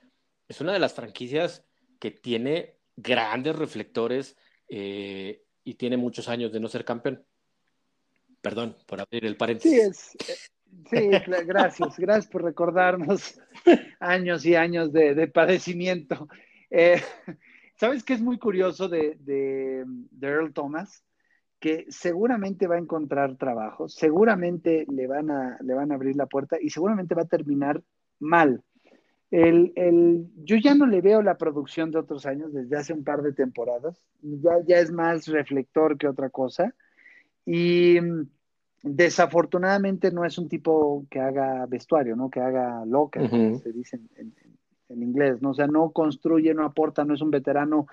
es 0.49 0.61
una 0.61 0.73
de 0.73 0.79
las 0.79 0.95
franquicias 0.95 1.65
que 1.99 2.11
tiene 2.11 2.77
grandes 2.97 3.57
reflectores 3.57 4.37
eh, 4.69 5.45
y 5.65 5.75
tiene 5.75 5.97
muchos 5.97 6.29
años 6.29 6.53
de 6.53 6.61
no 6.61 6.69
ser 6.69 6.85
campeón. 6.85 7.25
Perdón 8.41 8.77
por 8.87 9.01
abrir 9.01 9.27
el 9.27 9.37
paréntesis. 9.37 10.17
Sí, 10.19 10.33
gracias, 11.47 11.99
gracias 11.99 12.27
por 12.27 12.43
recordarnos 12.43 13.41
años 14.01 14.45
y 14.45 14.55
años 14.55 14.93
de, 14.93 15.29
padecimiento. 15.29 16.29
Eh, 16.71 17.01
¿Sabes 17.77 18.05
qué 18.05 18.15
es 18.15 18.21
muy 18.21 18.39
curioso 18.39 18.89
de, 18.89 19.17
de, 19.21 19.85
Earl 20.21 20.53
Thomas? 20.53 21.05
Que 21.59 21.87
seguramente 21.89 22.67
va 22.67 22.77
a 22.77 22.81
encontrar 22.81 23.37
trabajo, 23.37 23.89
seguramente 23.89 24.87
le 24.91 25.07
van, 25.07 25.31
a, 25.31 25.59
le 25.61 25.75
van 25.75 25.93
a 25.93 25.95
abrir 25.95 26.17
la 26.17 26.27
puerta 26.27 26.57
y 26.61 26.71
seguramente 26.71 27.15
va 27.15 27.23
a 27.23 27.29
terminar 27.29 27.83
mal. 28.19 28.63
El, 29.31 29.73
el, 29.77 30.27
yo 30.43 30.57
ya 30.57 30.75
no 30.75 30.87
le 30.87 31.03
veo 31.03 31.23
la 31.23 31.39
producción 31.39 31.91
de 31.91 31.99
otros 31.99 32.27
años 32.27 32.53
desde 32.53 32.77
hace 32.77 32.93
un 32.93 33.05
par 33.05 33.23
de 33.23 33.33
temporadas, 33.33 34.05
ya, 34.23 34.53
ya 34.67 34.79
es 34.79 34.91
más 34.91 35.27
reflector 35.27 35.99
que 35.99 36.09
otra 36.09 36.31
cosa. 36.31 36.75
Y 37.47 37.99
desafortunadamente 38.83 40.11
no 40.11 40.25
es 40.25 40.39
un 40.39 40.49
tipo 40.49 41.05
que 41.11 41.21
haga 41.21 41.67
vestuario, 41.67 42.17
¿no? 42.17 42.31
Que 42.31 42.41
haga 42.41 42.85
loca, 42.87 43.21
se 43.29 43.73
dice 43.73 44.01
en, 44.17 45.03
inglés, 45.03 45.41
¿no? 45.41 45.51
O 45.51 45.55
sea, 45.55 45.67
no 45.67 45.91
construye, 45.91 46.53
no 46.55 46.65
aporta, 46.65 47.05
no 47.05 47.15
es 47.15 47.21
un 47.21 47.31
veterano 47.31 47.87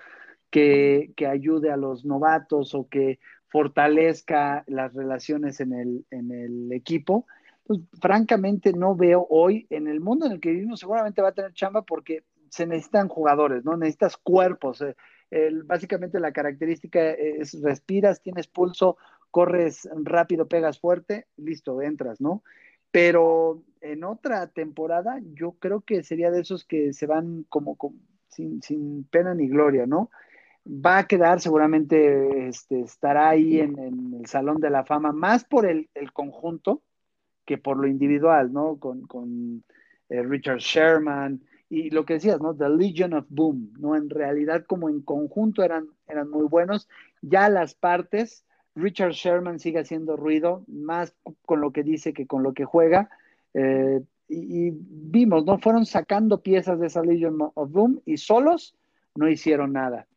que, 0.49 1.13
ayude 1.29 1.71
a 1.71 1.77
los 1.77 2.05
novatos 2.05 2.73
o 2.73 2.87
que 2.87 3.19
fortalezca 3.47 4.63
las 4.67 4.93
relaciones 4.93 5.59
en 5.59 5.73
el, 5.73 6.05
en 6.09 6.31
el 6.31 6.71
equipo. 6.71 7.25
Pues 7.65 7.81
francamente 8.01 8.73
no 8.73 8.95
veo 8.95 9.27
hoy 9.29 9.67
en 9.69 9.87
el 9.87 9.99
mundo 9.99 10.25
en 10.25 10.33
el 10.33 10.39
que 10.39 10.51
vivimos, 10.51 10.79
seguramente 10.79 11.21
va 11.21 11.29
a 11.29 11.33
tener 11.33 11.53
chamba 11.53 11.81
porque 11.81 12.23
se 12.49 12.65
necesitan 12.65 13.09
jugadores, 13.09 13.65
¿no? 13.65 13.75
Necesitas 13.75 14.17
cuerpos. 14.17 14.83
Eh, 15.29 15.51
básicamente 15.65 16.19
la 16.19 16.31
característica 16.31 17.11
es 17.11 17.61
respiras, 17.61 18.21
tienes 18.21 18.47
pulso, 18.47 18.97
corres 19.31 19.87
rápido, 20.03 20.47
pegas 20.47 20.79
fuerte, 20.79 21.27
listo, 21.37 21.81
entras, 21.81 22.21
¿no? 22.21 22.43
Pero 22.91 23.63
en 23.81 24.03
otra 24.03 24.47
temporada 24.47 25.19
yo 25.33 25.53
creo 25.59 25.81
que 25.81 26.03
sería 26.03 26.31
de 26.31 26.41
esos 26.41 26.65
que 26.65 26.93
se 26.93 27.05
van 27.05 27.45
como, 27.49 27.77
sin, 28.29 29.03
pena 29.09 29.33
ni 29.33 29.47
gloria, 29.47 29.85
¿no? 29.85 30.09
Va 30.65 30.99
a 30.99 31.07
quedar 31.07 31.39
seguramente, 31.39 32.47
este, 32.47 32.81
estará 32.81 33.29
ahí 33.29 33.59
en, 33.59 33.77
el 34.19 34.25
Salón 34.27 34.59
de 34.59 34.69
la 34.69 34.83
Fama, 34.85 35.11
más 35.11 35.45
por 35.45 35.65
el, 35.65 35.89
conjunto 36.13 36.81
que 37.45 37.57
por 37.57 37.77
lo 37.77 37.87
individual, 37.87 38.51
¿no? 38.51 38.77
Con, 38.77 39.63
eh, 40.09 40.23
Richard 40.23 40.59
Sherman 40.59 41.41
y 41.69 41.89
lo 41.89 42.05
que 42.05 42.15
decías, 42.15 42.41
¿no? 42.41 42.55
The 42.55 42.69
Legion 42.69 43.13
of 43.13 43.25
Boom, 43.29 43.73
¿no? 43.79 43.95
En 43.95 44.09
realidad 44.09 44.65
como 44.65 44.89
en 44.89 45.01
conjunto 45.01 45.63
eran, 45.63 45.87
eran 46.07 46.29
muy 46.29 46.45
buenos. 46.47 46.87
Ya 47.21 47.49
las 47.49 47.75
partes, 47.75 48.45
Richard 48.77 49.13
Sherman 49.13 49.59
sigue 49.59 49.79
haciendo 49.79 50.15
ruido, 50.15 50.63
más 50.67 51.15
con 51.45 51.61
lo 51.61 51.71
que 51.71 51.83
dice 51.83 52.13
que 52.13 52.27
con 52.27 52.43
lo 52.43 52.53
que 52.53 52.63
juega. 52.63 53.09
Eh, 53.53 54.01
y, 54.29 54.71
vimos, 54.71 55.45
¿no? 55.45 55.57
Fueron 55.57 55.85
sacando 55.85 56.41
piezas 56.41 56.79
de 56.79 56.87
esa 56.87 57.01
Legion 57.01 57.37
of 57.39 57.71
Boom 57.71 58.01
y 58.05 58.17
solos 58.17 58.75
no 59.15 59.27
hicieron 59.29 59.73
nada. 59.73 60.07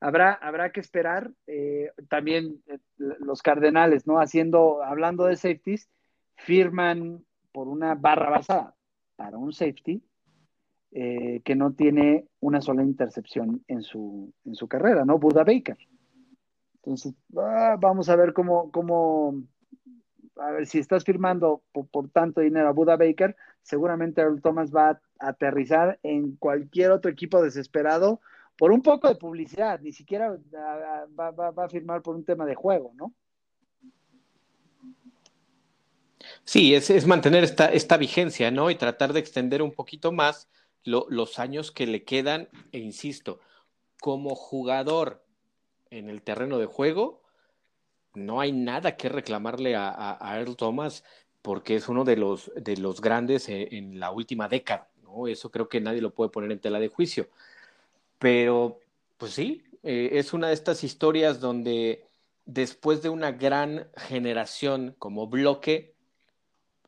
Habrá, 0.00 0.32
habrá 0.32 0.70
que 0.72 0.80
esperar 0.80 1.30
eh, 1.46 1.90
también 2.08 2.60
eh, 2.66 2.78
los 2.96 3.42
Cardenales, 3.42 4.06
¿no? 4.06 4.20
Haciendo, 4.20 4.82
hablando 4.82 5.24
de 5.26 5.36
safeties, 5.36 5.88
firman 6.34 7.24
por 7.52 7.68
una 7.68 7.94
barra 7.94 8.30
basada 8.30 8.74
para 9.16 9.38
un 9.38 9.52
safety 9.52 10.02
que 10.90 11.54
no 11.54 11.74
tiene 11.74 12.24
una 12.40 12.62
sola 12.62 12.82
intercepción 12.82 13.62
en 13.68 13.82
su, 13.82 14.32
en 14.46 14.54
su 14.54 14.66
carrera, 14.66 15.04
¿no? 15.04 15.18
Buda 15.18 15.44
Baker. 15.44 15.76
Entonces, 16.88 17.12
ah, 17.36 17.76
vamos 17.78 18.08
a 18.08 18.16
ver 18.16 18.32
cómo, 18.32 18.70
cómo, 18.70 19.42
a 20.36 20.52
ver, 20.52 20.66
si 20.66 20.78
estás 20.78 21.04
firmando 21.04 21.62
por, 21.70 22.08
tanto 22.08 22.40
dinero 22.40 22.66
a 22.66 22.72
Buda 22.72 22.96
Baker, 22.96 23.36
seguramente 23.60 24.22
Earl 24.22 24.40
Thomas 24.40 24.74
va 24.74 24.98
a 25.18 25.28
aterrizar 25.28 26.00
en 26.02 26.36
cualquier 26.36 26.92
otro 26.92 27.10
equipo 27.10 27.42
desesperado 27.42 28.22
por 28.56 28.72
un 28.72 28.80
poco 28.80 29.06
de 29.06 29.16
publicidad, 29.16 29.80
ni 29.80 29.92
siquiera 29.92 30.34
ah, 30.56 31.04
ah, 31.18 31.30
va, 31.30 31.64
a 31.64 31.68
firmar 31.68 32.00
por 32.00 32.16
un 32.16 32.24
tema 32.24 32.46
de 32.46 32.54
juego, 32.54 32.92
¿no? 32.94 33.12
Sí, 36.44 36.74
es, 36.74 37.06
mantener 37.06 37.44
esta, 37.44 37.66
esta, 37.66 37.98
vigencia, 37.98 38.50
¿no? 38.50 38.70
Y 38.70 38.76
tratar 38.76 39.12
de 39.12 39.20
extender 39.20 39.60
un 39.60 39.72
poquito 39.72 40.10
más 40.10 40.48
los 40.84 41.38
años 41.38 41.70
que 41.70 41.86
le 41.86 42.04
quedan, 42.04 42.48
e 42.72 42.78
insisto, 42.78 43.40
como 44.00 44.34
jugador 44.34 45.27
en 45.90 46.10
el 46.10 46.22
terreno 46.22 46.58
de 46.58 46.66
juego, 46.66 47.22
no 48.14 48.40
hay 48.40 48.52
nada 48.52 48.96
que 48.96 49.08
reclamarle 49.08 49.76
a, 49.76 50.18
Earl 50.38 50.56
Thomas 50.56 51.04
porque 51.42 51.76
es 51.76 51.88
uno 51.88 52.04
de 52.04 52.16
los, 52.16 52.50
de 52.56 52.76
los 52.76 53.00
grandes 53.00 53.48
en, 53.48 54.00
la 54.00 54.10
última 54.10 54.48
década, 54.48 54.88
¿no? 55.02 55.28
Eso 55.28 55.50
creo 55.50 55.68
que 55.68 55.80
nadie 55.80 56.02
lo 56.02 56.14
puede 56.14 56.30
poner 56.30 56.50
en 56.52 56.60
tela 56.60 56.80
de 56.80 56.88
juicio. 56.88 57.28
Pero, 58.18 58.80
pues 59.16 59.32
sí, 59.32 59.62
eh, 59.82 60.10
es 60.14 60.32
una 60.32 60.48
de 60.48 60.54
estas 60.54 60.82
historias 60.84 61.40
donde 61.40 62.04
después 62.44 63.02
de 63.02 63.08
una 63.10 63.32
gran 63.32 63.88
generación 63.96 64.94
como 64.98 65.28
bloque, 65.28 65.94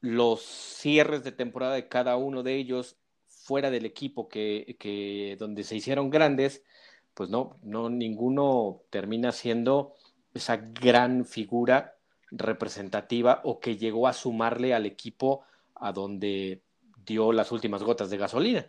los 0.01 0.41
cierres 0.43 1.23
de 1.23 1.33
temporada 1.33 1.75
de 1.75 1.87
cada 1.89 2.17
uno 2.17 2.43
de 2.43 2.57
ellos 2.57 2.97
fuera 3.29 3.71
del 3.71 3.85
equipo 3.85 4.29
que, 4.29 4.77
que 4.79 5.37
donde 5.39 5.63
se 5.63 5.77
hicieron 5.77 6.09
grandes, 6.09 6.63
pues 7.15 7.31
no, 7.31 7.57
no 7.63 7.91
ninguno 7.91 8.83
termina 8.91 9.33
siendo 9.33 9.95
esa 10.35 10.57
gran 10.57 11.25
figura 11.25 11.97
representativa 12.31 13.41
o 13.45 13.61
que 13.61 13.77
llegó 13.77 14.07
a 14.07 14.13
sumarle 14.13 14.75
al 14.75 14.87
equipo 14.87 15.43
a 15.75 15.93
donde 15.93 16.63
dio 17.05 17.33
las 17.33 17.51
últimas 17.53 17.83
gotas 17.83 18.11
de 18.11 18.19
gasolina. 18.19 18.67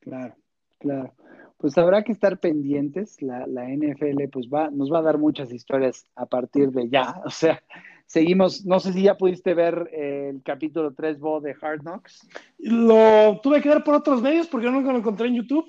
Claro, 0.00 0.34
claro. 0.78 1.14
Pues 1.56 1.78
habrá 1.78 2.02
que 2.02 2.12
estar 2.12 2.38
pendientes. 2.38 3.22
La, 3.22 3.46
NFL 3.46 4.28
pues 4.30 4.48
va, 4.48 4.70
nos 4.70 4.92
va 4.92 4.98
a 4.98 5.02
dar 5.02 5.18
muchas 5.18 5.52
historias 5.52 6.06
a 6.14 6.26
partir 6.26 6.70
de 6.70 6.88
ya. 6.88 7.20
O 7.24 7.30
sea, 7.30 7.62
seguimos, 8.06 8.66
no 8.66 8.80
sé 8.80 8.92
si 8.92 9.02
ya 9.02 9.16
pudiste 9.16 9.54
ver 9.54 9.88
el 9.92 10.42
capítulo 10.42 10.92
3 10.92 11.18
de 11.42 11.56
Hard 11.60 11.82
Knocks. 11.82 12.28
Lo 12.58 13.40
tuve 13.42 13.62
que 13.62 13.68
ver 13.68 13.84
por 13.84 13.94
otros 13.94 14.20
medios 14.20 14.46
porque 14.48 14.70
nunca 14.70 14.92
lo 14.92 14.98
encontré 14.98 15.28
en 15.28 15.36
YouTube. 15.36 15.66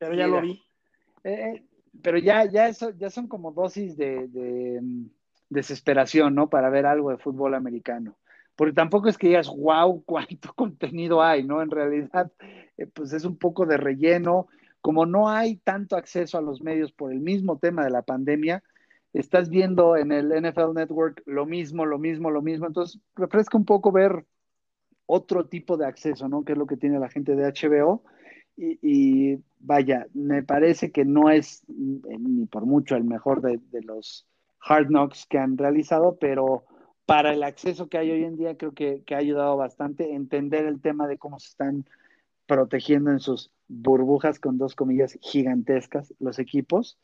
Pero 0.00 0.14
ya 0.14 0.26
lo 0.26 0.40
vi. 0.40 0.62
Eh, 1.22 1.32
eh, 1.32 1.64
pero 2.02 2.16
ya, 2.16 2.46
ya, 2.46 2.68
eso, 2.68 2.90
ya 2.96 3.10
son 3.10 3.28
como 3.28 3.52
dosis 3.52 3.96
de, 3.98 4.80
mm, 4.80 5.04
desesperación, 5.50 6.34
¿no? 6.34 6.48
Para 6.48 6.70
ver 6.70 6.86
algo 6.86 7.10
de 7.10 7.18
fútbol 7.18 7.54
americano. 7.54 8.16
Porque 8.56 8.72
tampoco 8.72 9.08
es 9.08 9.18
que 9.18 9.28
digas, 9.28 9.48
wow, 9.48 10.02
cuánto 10.04 10.52
contenido 10.56 11.22
hay, 11.22 11.44
¿no? 11.44 11.60
En 11.60 11.70
realidad, 11.70 12.32
eh, 12.78 12.86
pues 12.86 13.12
es 13.12 13.26
un 13.26 13.36
poco 13.36 13.66
de 13.66 13.76
relleno. 13.76 14.48
Como 14.80 15.04
no 15.04 15.28
hay 15.28 15.56
tanto 15.56 15.96
acceso 15.96 16.38
a 16.38 16.42
los 16.42 16.62
medios 16.62 16.92
por 16.92 17.12
el 17.12 17.20
mismo 17.20 17.58
tema 17.58 17.84
de 17.84 17.90
la 17.90 18.00
pandemia, 18.00 18.62
estás 19.12 19.50
viendo 19.50 19.98
en 19.98 20.12
el 20.12 20.32
NFL 20.32 20.72
Network 20.72 21.22
lo 21.26 21.44
mismo, 21.44 21.84
lo 21.84 21.98
mismo, 21.98 22.30
lo 22.30 22.40
mismo. 22.40 22.66
Entonces, 22.66 22.98
refresca 23.14 23.58
un 23.58 23.66
poco 23.66 23.92
ver 23.92 24.24
otro 25.04 25.46
tipo 25.46 25.76
de 25.76 25.84
acceso, 25.84 26.26
¿no? 26.26 26.42
Que 26.42 26.52
es 26.52 26.58
lo 26.58 26.66
que 26.66 26.78
tiene 26.78 26.98
la 26.98 27.10
gente 27.10 27.36
de 27.36 27.52
HBO 27.52 28.02
y, 28.60 29.38
vaya, 29.58 30.06
me 30.12 30.42
parece 30.42 30.90
que 30.90 31.04
no 31.04 31.30
es 31.30 31.62
eh, 31.68 32.18
ni 32.18 32.46
por 32.46 32.66
mucho 32.66 32.94
el 32.94 33.04
mejor 33.04 33.40
de, 33.40 33.58
los 33.82 34.26
hard 34.60 34.88
knocks 34.88 35.26
que 35.26 35.38
han 35.38 35.56
realizado, 35.56 36.18
pero 36.20 36.64
para 37.06 37.32
el 37.32 37.42
acceso 37.42 37.88
que 37.88 37.98
hay 37.98 38.10
hoy 38.10 38.24
en 38.24 38.36
día 38.36 38.56
creo 38.56 38.72
que, 38.72 39.02
ha 39.10 39.16
ayudado 39.16 39.56
bastante 39.56 40.14
entender 40.14 40.66
el 40.66 40.80
tema 40.80 41.08
de 41.08 41.16
cómo 41.16 41.40
se 41.40 41.48
están 41.48 41.86
protegiendo 42.46 43.10
en 43.10 43.20
sus 43.20 43.50
burbujas 43.68 44.38
con 44.38 44.58
dos 44.58 44.74
comillas 44.74 45.18
gigantescas 45.22 46.12
los 46.18 46.38
equipos. 46.38 46.98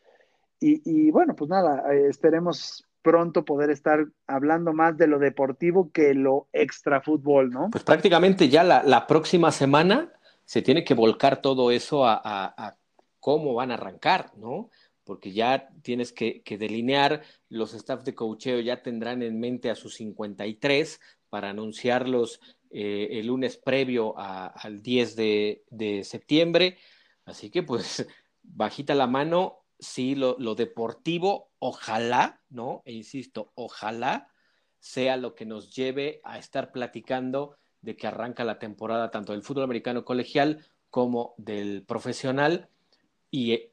Y, 0.59 1.11
bueno, 1.11 1.36
pues 1.36 1.50
nada, 1.50 1.92
eh, 1.92 2.09
esperemos 2.09 2.86
pronto 3.02 3.44
poder 3.44 3.70
estar 3.70 4.07
hablando 4.26 4.72
más 4.72 4.96
de 4.96 5.07
lo 5.07 5.18
deportivo 5.18 5.90
que 5.92 6.14
lo 6.14 6.48
extra 6.52 7.02
fútbol, 7.02 7.50
¿no? 7.50 7.68
Pues 7.70 7.84
prácticamente 7.84 8.48
ya 8.48 8.64
la 8.64 9.07
próxima 9.07 9.52
semana 9.52 10.15
se 10.47 10.62
tiene 10.62 10.84
que 10.84 10.94
volcar 10.94 11.42
todo 11.42 11.70
eso 11.70 12.07
a, 12.07 12.78
cómo 13.20 13.55
van 13.55 13.72
a 13.72 13.74
arrancar, 13.74 14.32
¿no? 14.36 14.70
Porque 15.05 15.32
ya 15.32 15.68
tienes 15.82 16.12
que, 16.12 16.42
delinear, 16.59 17.22
los 17.49 17.74
staff 17.74 18.05
de 18.05 18.14
cocheo 18.14 18.61
ya 18.61 18.82
tendrán 18.82 19.22
en 19.22 19.38
mente 19.40 19.70
a 19.70 19.74
sus 19.74 19.97
53 19.97 21.01
para 21.28 21.51
anunciarlos 21.51 22.40
eh, 22.70 23.09
el 23.12 23.26
lunes 23.26 23.57
previo 23.57 24.14
al 24.16 24.82
10 24.82 25.16
de, 25.16 26.03
septiembre. 26.05 26.78
Así 27.24 27.51
que 27.51 27.64
pues 27.64 28.07
bajita 28.42 28.94
la 28.94 29.09
mano, 29.09 29.64
sí, 29.80 30.14
lo 30.14 30.55
deportivo, 30.55 31.51
ojalá, 31.59 32.40
¿no? 32.49 32.82
E 32.84 32.92
insisto, 32.92 33.51
ojalá 33.57 34.28
sea 34.78 35.16
lo 35.16 35.34
que 35.34 35.44
nos 35.44 35.74
lleve 35.74 36.20
a 36.22 36.38
estar 36.38 36.70
platicando 36.70 37.57
de 37.83 37.97
que 37.97 38.07
arranca 38.07 38.45
la 38.45 38.59
temporada 38.59 39.11
tanto 39.11 39.33
del 39.33 39.43
fútbol 39.43 39.64
americano 39.64 40.05
colegial 40.05 40.64
como 40.91 41.35
del 41.37 41.85
profesional 41.87 42.68
y 43.31 43.53
eh, 43.53 43.72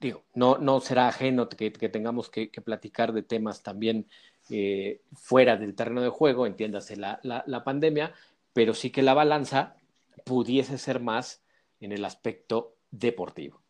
digo, 0.00 0.24
no, 0.34 0.58
no 0.58 0.80
será 0.80 1.08
ajeno 1.08 1.48
que, 1.48 1.70
tengamos 1.70 2.30
que, 2.30 2.48
platicar 2.64 3.12
de 3.12 3.22
temas 3.22 3.62
también 3.62 4.06
eh, 4.50 5.00
fuera 5.14 5.56
del 5.56 5.74
terreno 5.74 6.02
de 6.02 6.08
juego, 6.08 6.46
entiéndase 6.46 6.96
la, 6.96 7.20
la, 7.22 7.64
pandemia, 7.64 8.12
pero 8.52 8.74
sí 8.74 8.90
que 8.90 9.02
la 9.02 9.14
balanza 9.14 9.76
pudiese 10.24 10.78
ser 10.78 11.00
más 11.00 11.42
en 11.80 11.92
el 11.92 12.04
aspecto 12.04 12.76
deportivo. 12.90 13.62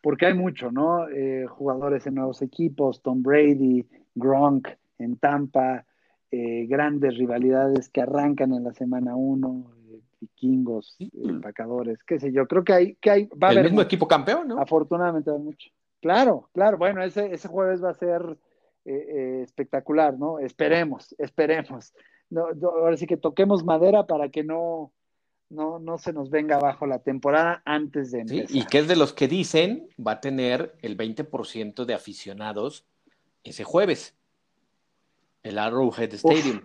Porque 0.00 0.26
hay 0.26 0.34
mucho, 0.34 0.70
¿no? 0.70 1.08
Eh, 1.08 1.46
jugadores 1.46 2.06
en 2.06 2.16
nuevos 2.16 2.42
equipos, 2.42 3.02
Tom 3.02 3.22
Brady, 3.22 3.86
Gronk 4.14 4.68
en 4.98 5.16
Tampa, 5.16 5.86
eh, 6.34 6.64
grandes 6.66 7.18
rivalidades 7.18 7.90
que 7.90 8.00
arrancan 8.00 8.54
en 8.54 8.64
la 8.64 8.72
semana 8.72 9.14
uno, 9.14 9.70
vikingos, 10.18 10.96
empacadores, 10.98 12.02
qué 12.04 12.18
sé 12.18 12.32
yo. 12.32 12.46
Creo 12.46 12.64
que 12.64 12.72
hay, 12.72 12.94
que 12.94 13.10
hay, 13.10 13.26
va 13.26 13.48
a 13.48 13.52
El 13.52 13.64
mismo 13.64 13.82
equipo 13.82 14.08
campeón, 14.08 14.48
¿no? 14.48 14.58
Afortunadamente 14.58 15.30
va 15.30 15.36
mucho. 15.36 15.68
Claro, 16.00 16.48
claro. 16.54 16.78
Bueno, 16.78 17.02
ese, 17.02 17.34
ese 17.34 17.48
jueves 17.48 17.84
va 17.84 17.90
a 17.90 17.94
ser 17.94 18.38
eh, 18.86 18.92
eh, 18.94 19.42
espectacular, 19.42 20.18
¿no? 20.18 20.38
Esperemos, 20.38 21.14
esperemos. 21.18 21.92
No, 22.30 22.46
ahora 22.62 22.96
sí 22.96 23.06
que 23.06 23.18
toquemos 23.18 23.62
madera 23.62 24.06
para 24.06 24.30
que 24.30 24.42
no, 24.42 24.90
no, 25.50 25.78
no 25.80 25.98
se 25.98 26.14
nos 26.14 26.30
venga 26.30 26.56
abajo 26.56 26.86
la 26.86 27.00
temporada 27.00 27.60
antes 27.66 28.10
de 28.10 28.20
empezar. 28.20 28.48
Sí, 28.48 28.58
y 28.60 28.64
que 28.64 28.78
es 28.78 28.88
de 28.88 28.96
los 28.96 29.12
que 29.12 29.28
dicen 29.28 29.86
va 30.04 30.12
a 30.12 30.20
tener 30.22 30.74
el 30.80 30.96
20% 30.96 31.84
de 31.84 31.92
aficionados 31.92 32.86
ese 33.44 33.64
jueves. 33.64 34.16
El 35.42 35.58
Arrowhead 35.58 36.14
Stadium. 36.14 36.62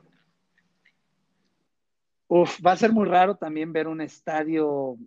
Uf, 2.28 2.60
va 2.66 2.74
a 2.74 2.78
ser 2.78 2.92
muy 2.92 3.08
raro 3.08 3.36
también 3.36 3.72
ver 3.72 3.88
un 3.88 4.02
estadio 4.02 4.98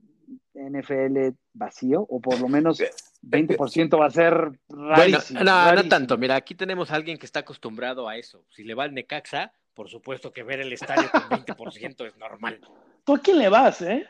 NFL 0.55 1.35
vacío, 1.53 2.01
o 2.09 2.21
por 2.21 2.41
lo 2.41 2.49
menos 2.49 2.81
20% 3.23 4.01
va 4.01 4.07
a 4.07 4.11
ser 4.11 4.59
rarísimo. 4.69 5.41
no, 5.45 5.73
no 5.75 5.89
tanto. 5.89 6.17
Mira, 6.17 6.37
aquí 6.37 6.55
tenemos 6.55 6.91
a 6.91 6.95
alguien 6.95 7.19
que 7.19 7.27
está 7.27 7.41
acostumbrado 7.41 8.09
a 8.09 8.17
eso. 8.17 8.45
Si 8.51 8.65
le 8.65 8.75
va 8.75 8.85
al 8.85 8.95
Necaxa, 8.95 9.53
por 9.75 9.89
supuesto 9.89 10.33
que 10.33 10.43
ver 10.43 10.61
el 10.61 10.73
estadio 10.73 11.11
con 11.11 11.23
20% 11.23 12.07
es 12.07 12.17
normal. 12.17 12.61
¿Tú 13.05 13.15
a 13.15 13.19
quién 13.19 13.39
le 13.39 13.49
vas, 13.49 13.83
eh? 13.83 14.07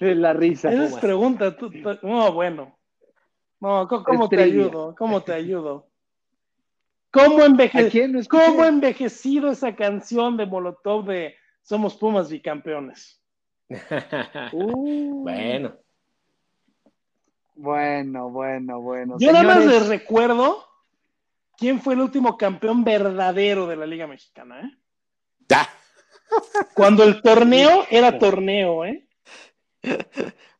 La 0.00 0.32
risa. 0.32 0.72
Esa 0.72 0.84
es 0.84 0.94
pregunta. 0.96 1.56
No, 2.02 2.32
bueno. 2.32 2.78
No, 3.60 3.88
¿cómo, 3.88 4.28
te 4.28 4.40
ayudo? 4.40 4.94
¿Cómo 4.96 5.22
te 5.22 5.32
ayudo? 5.32 5.87
¿Cómo, 7.10 7.38
¿Cómo 8.28 8.64
envejecido 8.64 9.50
esa 9.50 9.74
canción 9.74 10.36
de 10.36 10.46
Molotov 10.46 11.06
de 11.06 11.34
Somos 11.62 11.96
Pumas 11.96 12.30
bicampeones? 12.30 13.20
Uh. 14.52 15.24
bueno. 15.24 15.76
Bueno, 17.54 18.30
bueno, 18.30 18.80
bueno. 18.80 19.16
Yo 19.18 19.32
nada 19.32 19.44
más 19.44 19.66
les 19.66 19.88
recuerdo 19.88 20.64
quién 21.56 21.80
fue 21.82 21.94
el 21.94 22.00
último 22.00 22.38
campeón 22.38 22.84
verdadero 22.84 23.66
de 23.66 23.76
la 23.76 23.84
Liga 23.84 24.06
Mexicana, 24.06 24.60
¿eh? 24.60 24.78
Cuando 26.74 27.04
el 27.04 27.20
torneo 27.20 27.84
era 27.90 28.18
torneo, 28.18 28.84
¿eh? 28.84 29.08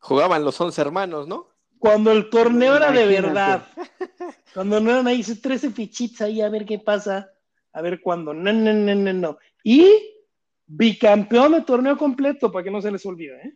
Jugaban 0.01 0.45
los 0.45 0.61
once 0.61 0.81
hermanos, 0.81 1.29
¿no? 1.29 1.49
Cuando 1.79 2.13
el 2.13 2.29
torneo 2.31 2.77
era 2.77 2.91
de 2.91 3.07
verdad. 3.07 3.67
Cuando 4.55 4.81
no 4.81 4.91
eran 4.91 5.07
ahí 5.07 5.23
13 5.23 5.71
fichitas 5.71 6.23
ahí 6.23 6.41
a 6.41 6.49
ver 6.49 6.65
qué 6.65 6.79
pasa. 6.79 7.31
A 7.73 7.83
ver 7.83 8.01
cuándo. 8.01 8.35
No, 8.35 8.53
no, 8.53 8.73
no, 8.73 8.95
no, 8.95 9.13
no. 9.13 9.39
Y 9.63 9.89
bicampeón 10.67 11.53
de 11.53 11.63
torneo 11.63 11.97
completo, 11.97 12.51
para 12.51 12.65
que 12.65 12.71
no 12.71 12.81
se 12.81 12.91
les 12.91 13.05
olvide. 13.07 13.41
¿eh? 13.43 13.55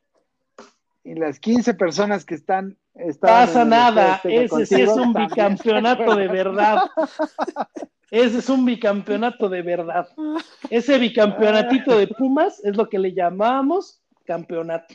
Y 1.05 1.15
las 1.15 1.41
15 1.41 1.75
personas 1.75 2.25
que 2.25 2.35
están. 2.35 2.79
Pasa 3.21 3.65
nada. 3.65 4.21
Ese 4.25 4.67
sí 4.67 4.83
es 4.83 4.91
un 4.91 5.13
bicampeonato 5.13 6.15
de 6.15 6.29
verdad. 6.29 6.79
Ese 8.11 8.39
es 8.39 8.49
un 8.51 8.67
bicampeonato 8.67 9.49
de 9.49 9.63
verdad. 9.63 10.07
Ese 10.71 10.99
bicampeonatito 10.99 11.97
de 11.97 12.09
Pumas 12.09 12.63
es 12.63 12.77
lo 12.77 12.89
que 12.89 12.99
le 12.99 13.15
llamamos 13.15 14.03
campeonato 14.25 14.95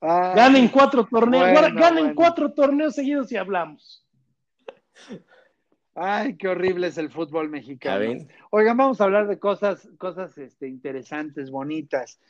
ganen 0.00 0.68
cuatro 0.68 1.06
torneos, 1.06 1.74
ganen 1.74 2.14
cuatro 2.14 2.52
torneos 2.52 2.94
seguidos 2.94 3.30
y 3.32 3.36
hablamos. 3.36 4.04
Ay, 5.94 6.36
qué 6.36 6.48
horrible 6.48 6.86
es 6.86 6.98
el 6.98 7.10
fútbol 7.10 7.50
mexicano. 7.50 8.26
Oigan, 8.50 8.76
vamos 8.76 9.00
a 9.00 9.04
hablar 9.04 9.26
de 9.26 9.38
cosas, 9.38 9.88
cosas 9.98 10.36
este, 10.38 10.68
interesantes, 10.68 11.50
bonitas. 11.50 12.20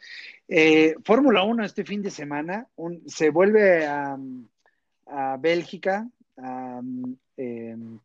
Eh, 0.48 0.94
Fórmula 1.04 1.44
1 1.44 1.64
este 1.64 1.84
fin 1.84 2.02
de 2.02 2.10
semana 2.10 2.66
se 3.06 3.30
vuelve 3.30 3.86
a, 3.86 4.16
Bélgica 5.38 6.08
em, 7.36 7.98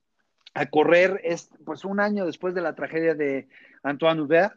a, 0.53 0.65
correr, 0.67 1.21
es, 1.23 1.49
pues 1.63 1.85
un 1.85 1.99
año 1.99 2.25
después 2.25 2.53
de 2.53 2.61
la 2.61 2.75
tragedia 2.75 3.15
de 3.15 3.47
Antoine 3.81 4.21
Hubert. 4.21 4.55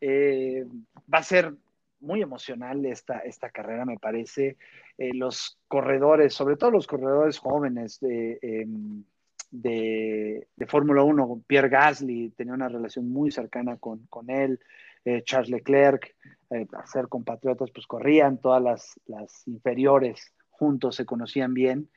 Eh, 0.00 0.64
va 1.12 1.18
a 1.18 1.22
ser 1.24 1.54
muy 2.00 2.22
emocional 2.22 2.84
esta, 2.86 3.18
esta 3.20 3.50
carrera, 3.50 3.84
me 3.84 3.98
parece. 3.98 4.56
Eh, 4.96 5.14
los 5.14 5.58
corredores, 5.68 6.34
sobre 6.34 6.56
todo 6.56 6.70
los 6.70 6.86
corredores 6.86 7.38
jóvenes 7.38 7.98
de, 8.00 8.38
em, 8.42 9.04
de, 9.50 10.46
Fórmula 10.66 11.02
1, 11.02 11.42
Pierre 11.46 11.68
Gasly 11.68 12.30
tenía 12.30 12.54
una 12.54 12.68
relación 12.68 13.10
muy 13.10 13.30
cercana 13.30 13.78
con, 13.78 14.08
él, 14.28 14.60
eh, 15.04 15.22
Charles 15.24 15.50
Leclerc, 15.50 16.14
eh, 16.50 16.66
a 16.72 16.86
ser 16.86 17.08
compatriotas, 17.08 17.70
pues 17.70 17.86
corrían 17.86 18.38
todas 18.38 18.62
las, 18.62 19.00
las 19.06 19.46
inferiores 19.46 20.34
juntos, 20.50 20.96
se 20.96 21.06
conocían 21.06 21.54
bien. 21.54 21.88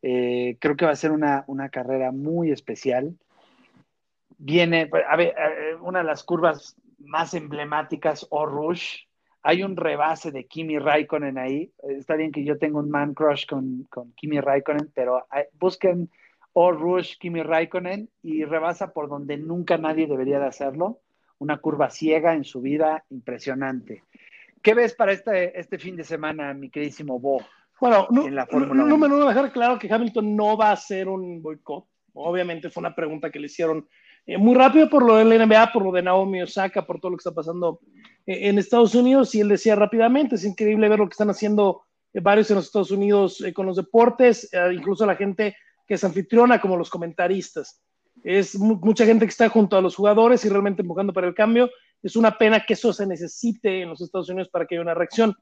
creo 0.00 0.76
que 0.76 0.84
va 0.84 0.92
a 0.92 0.96
ser 0.96 1.10
una, 1.10 1.42
una 1.48 1.68
carrera 1.68 2.12
muy 2.12 2.52
especial. 2.52 3.16
Viene, 4.38 4.88
a 5.08 5.16
ver, 5.16 5.34
una 5.80 6.00
de 6.00 6.04
las 6.04 6.22
curvas 6.22 6.76
más 6.98 7.34
emblemáticas, 7.34 8.26
O 8.30 8.46
Rush, 8.46 9.05
hay 9.46 9.62
un 9.62 9.76
rebase 9.76 10.32
de 10.32 10.44
Kimi 10.46 10.76
Raikkonen 10.80 11.38
ahí. 11.38 11.70
Está 11.88 12.16
bien 12.16 12.32
que 12.32 12.42
yo 12.42 12.58
tengo 12.58 12.80
un 12.80 12.90
man 12.90 13.14
crush 13.14 13.46
con, 13.46 13.86
Kimi 14.16 14.40
Raikkonen, 14.40 14.90
pero 14.92 15.24
eh, 15.32 15.48
busquen 15.52 16.10
o 16.52 16.72
Rush 16.72 17.16
Kimi 17.20 17.44
Raikkonen 17.44 18.10
y 18.24 18.44
rebasa 18.44 18.92
por 18.92 19.08
donde 19.08 19.36
nunca 19.36 19.78
nadie 19.78 20.08
debería 20.08 20.40
de 20.40 20.46
hacerlo. 20.46 20.98
Una 21.38 21.58
curva 21.58 21.90
ciega 21.90 22.34
en 22.34 22.42
su 22.42 22.60
vida 22.60 23.04
impresionante. 23.10 24.02
¿Qué 24.60 24.74
ves 24.74 24.96
para 24.96 25.12
este, 25.12 25.56
este 25.60 25.78
fin 25.78 25.94
de 25.94 26.02
semana, 26.02 26.52
mi 26.52 26.68
queridísimo 26.68 27.20
Bo? 27.20 27.40
Bueno, 27.80 28.08
no, 28.10 28.26
en 28.26 28.34
la 28.34 28.46
Fórmula 28.46 28.82
número 28.82 29.16
uno, 29.16 29.28
dejar 29.28 29.52
claro 29.52 29.78
que 29.78 29.92
Hamilton 29.92 30.34
no 30.34 30.56
va 30.56 30.70
a 30.70 30.72
hacer 30.72 31.08
un 31.08 31.40
boicot. 31.40 31.86
Obviamente 32.14 32.68
fue 32.68 32.80
una 32.80 32.96
pregunta 32.96 33.30
que 33.30 33.38
le 33.38 33.46
hicieron 33.46 33.86
eh, 34.26 34.38
muy 34.38 34.56
rápido 34.56 34.90
por 34.90 35.04
lo 35.04 35.14
del 35.16 35.28
NBA, 35.28 35.72
por 35.72 35.84
lo 35.84 35.92
de 35.92 36.02
Naomi 36.02 36.42
Osaka, 36.42 36.84
por 36.84 36.98
todo 36.98 37.12
lo 37.12 37.16
que 37.16 37.20
está 37.20 37.32
pasando 37.32 37.78
en 38.26 38.58
Estados 38.58 38.94
Unidos. 38.94 39.34
Y 39.34 39.40
él 39.40 39.48
decía 39.48 39.74
rápidamente, 39.74 40.34
es 40.34 40.44
increíble 40.44 40.88
ver 40.88 40.98
lo 40.98 41.06
que 41.06 41.12
están 41.12 41.30
haciendo 41.30 41.82
eh, 42.12 42.20
varios 42.20 42.50
en 42.50 42.56
los 42.56 42.66
Estados 42.66 42.90
Unidos 42.90 43.42
con 43.54 43.66
los 43.66 43.76
deportes, 43.76 44.50
incluso 44.72 45.06
la 45.06 45.16
gente 45.16 45.56
que 45.86 45.94
es 45.94 46.04
anfitriona, 46.04 46.60
como 46.60 46.76
los 46.76 46.90
comentaristas. 46.90 47.80
Es 48.24 48.58
mucha 48.58 49.04
gente 49.04 49.24
que 49.24 49.30
está 49.30 49.48
junto 49.48 49.76
a 49.76 49.80
los 49.80 49.94
jugadores 49.94 50.44
y 50.44 50.48
realmente 50.48 50.82
empujando 50.82 51.12
para 51.12 51.28
el 51.28 51.34
cambio. 51.34 51.70
Es 52.02 52.16
una 52.16 52.36
pena 52.36 52.64
que 52.66 52.72
eso 52.74 52.92
se 52.92 53.06
necesite 53.06 53.82
en 53.82 53.90
los 53.90 54.00
Estados 54.00 54.28
Unidos 54.28 54.48
para 54.48 54.66
que 54.66 54.74
haya 54.74 54.82
una 54.82 54.94
reacción. 54.94 55.34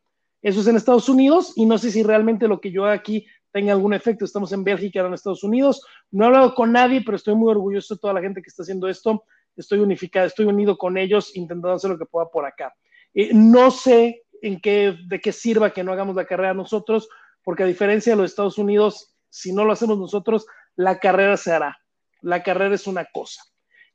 Eso 0.43 0.61
es 0.61 0.66
en 0.66 0.76
Estados 0.76 1.09
Unidos 1.09 1.55
y 1.57 1.64
no 1.64 1.78
sé 1.78 1.91
si 1.91 2.03
realmente 2.03 2.47
lo 2.49 2.61
que 2.61 2.70
yo 2.70 2.85
aquí 2.85 3.26
tenga 3.51 3.72
algún 3.72 3.95
efecto. 3.95 4.24
Estamos 4.24 4.53
en 4.53 4.64
Bélgica, 4.64 5.01
ahora 5.01 5.09
en 5.09 5.14
Estados 5.14 5.45
Unidos. 5.45 5.87
No 6.11 6.24
he 6.24 6.26
hablado 6.26 6.55
con 6.55 6.72
nadie, 6.72 7.03
pero 7.03 7.16
estoy 7.16 7.35
muy 7.35 7.51
orgulloso 7.51 7.95
de 7.95 8.01
toda 8.01 8.12
la 8.12 8.20
gente 8.20 8.43
que 8.43 8.49
está 8.49 8.62
haciendo 8.62 8.89
esto. 8.89 9.24
Estoy 9.57 9.81
unificado, 9.81 10.27
estoy 10.27 10.47
unido 10.47 10.77
con 10.77 10.97
ellos, 10.99 11.37
intentando 11.37 11.75
hacer 11.75 11.91
lo 11.91 11.99
que 11.99 12.07
pueda 12.07 12.29
por 12.29 12.45
acá. 12.45 12.75
Eh, 13.15 13.31
no 13.33 13.71
sé 13.71 14.25
en 14.43 14.61
qué, 14.61 14.97
de 15.07 15.21
qué 15.21 15.33
sirva 15.33 15.73
que 15.73 15.85
no 15.85 15.93
hagamos 15.93 16.17
la 16.17 16.27
carrera 16.27 16.55
nosotros, 16.55 17.09
porque 17.43 17.63
a 17.63 17.67
diferencia 17.67 18.13
de 18.13 18.23
los 18.23 18.31
Estados 18.31 18.59
Unidos, 18.59 19.15
si 19.31 19.53
no 19.53 19.65
lo 19.65 19.73
hacemos 19.73 19.99
nosotros, 19.99 20.47
la 20.77 20.99
carrera 20.99 21.37
se 21.37 21.53
hará. 21.53 21.79
La 22.21 22.43
carrera 22.43 22.75
es 22.75 22.87
una 22.87 23.05
cosa. 23.05 23.43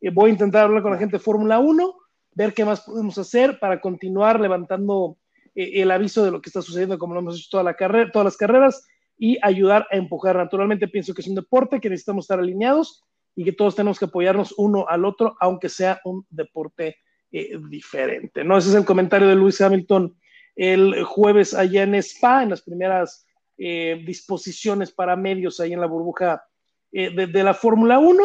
Eh, 0.01 0.11
voy 0.11 0.29
a 0.29 0.33
intentar 0.33 0.65
hablar 0.65 0.81
con 0.81 0.91
la 0.91 0.97
gente 0.97 1.19
Fórmula 1.19 1.59
1, 1.59 1.95
ver 2.35 2.53
qué 2.53 2.63
más 2.63 2.81
podemos 2.81 3.17
hacer 3.17 3.59
para 3.59 3.81
continuar 3.81 4.39
levantando 4.39 5.17
eh, 5.55 5.81
el 5.81 5.91
aviso 5.91 6.23
de 6.23 6.31
lo 6.31 6.41
que 6.41 6.49
está 6.49 6.61
sucediendo, 6.61 6.97
como 6.97 7.13
lo 7.13 7.19
hemos 7.19 7.37
hecho 7.37 7.49
toda 7.51 7.63
la 7.63 7.75
carrera, 7.75 8.11
todas 8.11 8.25
las 8.25 8.37
carreras, 8.37 8.87
y 9.17 9.37
ayudar 9.41 9.85
a 9.91 9.97
empujar. 9.97 10.37
Naturalmente 10.37 10.87
pienso 10.87 11.13
que 11.13 11.21
es 11.21 11.27
un 11.27 11.35
deporte 11.35 11.81
que 11.81 11.89
necesitamos 11.89 12.23
estar 12.23 12.39
alineados 12.39 13.03
y 13.39 13.45
que 13.45 13.53
todos 13.53 13.73
tenemos 13.73 13.97
que 13.97 14.03
apoyarnos 14.03 14.53
uno 14.57 14.85
al 14.89 15.05
otro, 15.05 15.37
aunque 15.39 15.69
sea 15.69 16.01
un 16.03 16.25
deporte 16.29 16.97
eh, 17.31 17.57
diferente. 17.69 18.43
¿no? 18.43 18.57
Ese 18.57 18.67
es 18.67 18.75
el 18.75 18.83
comentario 18.83 19.29
de 19.29 19.35
Luis 19.35 19.61
Hamilton 19.61 20.13
el 20.57 21.05
jueves 21.05 21.53
allá 21.53 21.83
en 21.83 21.95
Spa, 21.95 22.43
en 22.43 22.49
las 22.49 22.61
primeras 22.61 23.25
eh, 23.57 24.03
disposiciones 24.05 24.91
para 24.91 25.15
medios 25.15 25.61
ahí 25.61 25.71
en 25.71 25.79
la 25.79 25.87
burbuja 25.87 26.43
eh, 26.91 27.11
de, 27.11 27.43
la 27.43 27.53
Fórmula 27.53 27.97
1. 27.97 28.21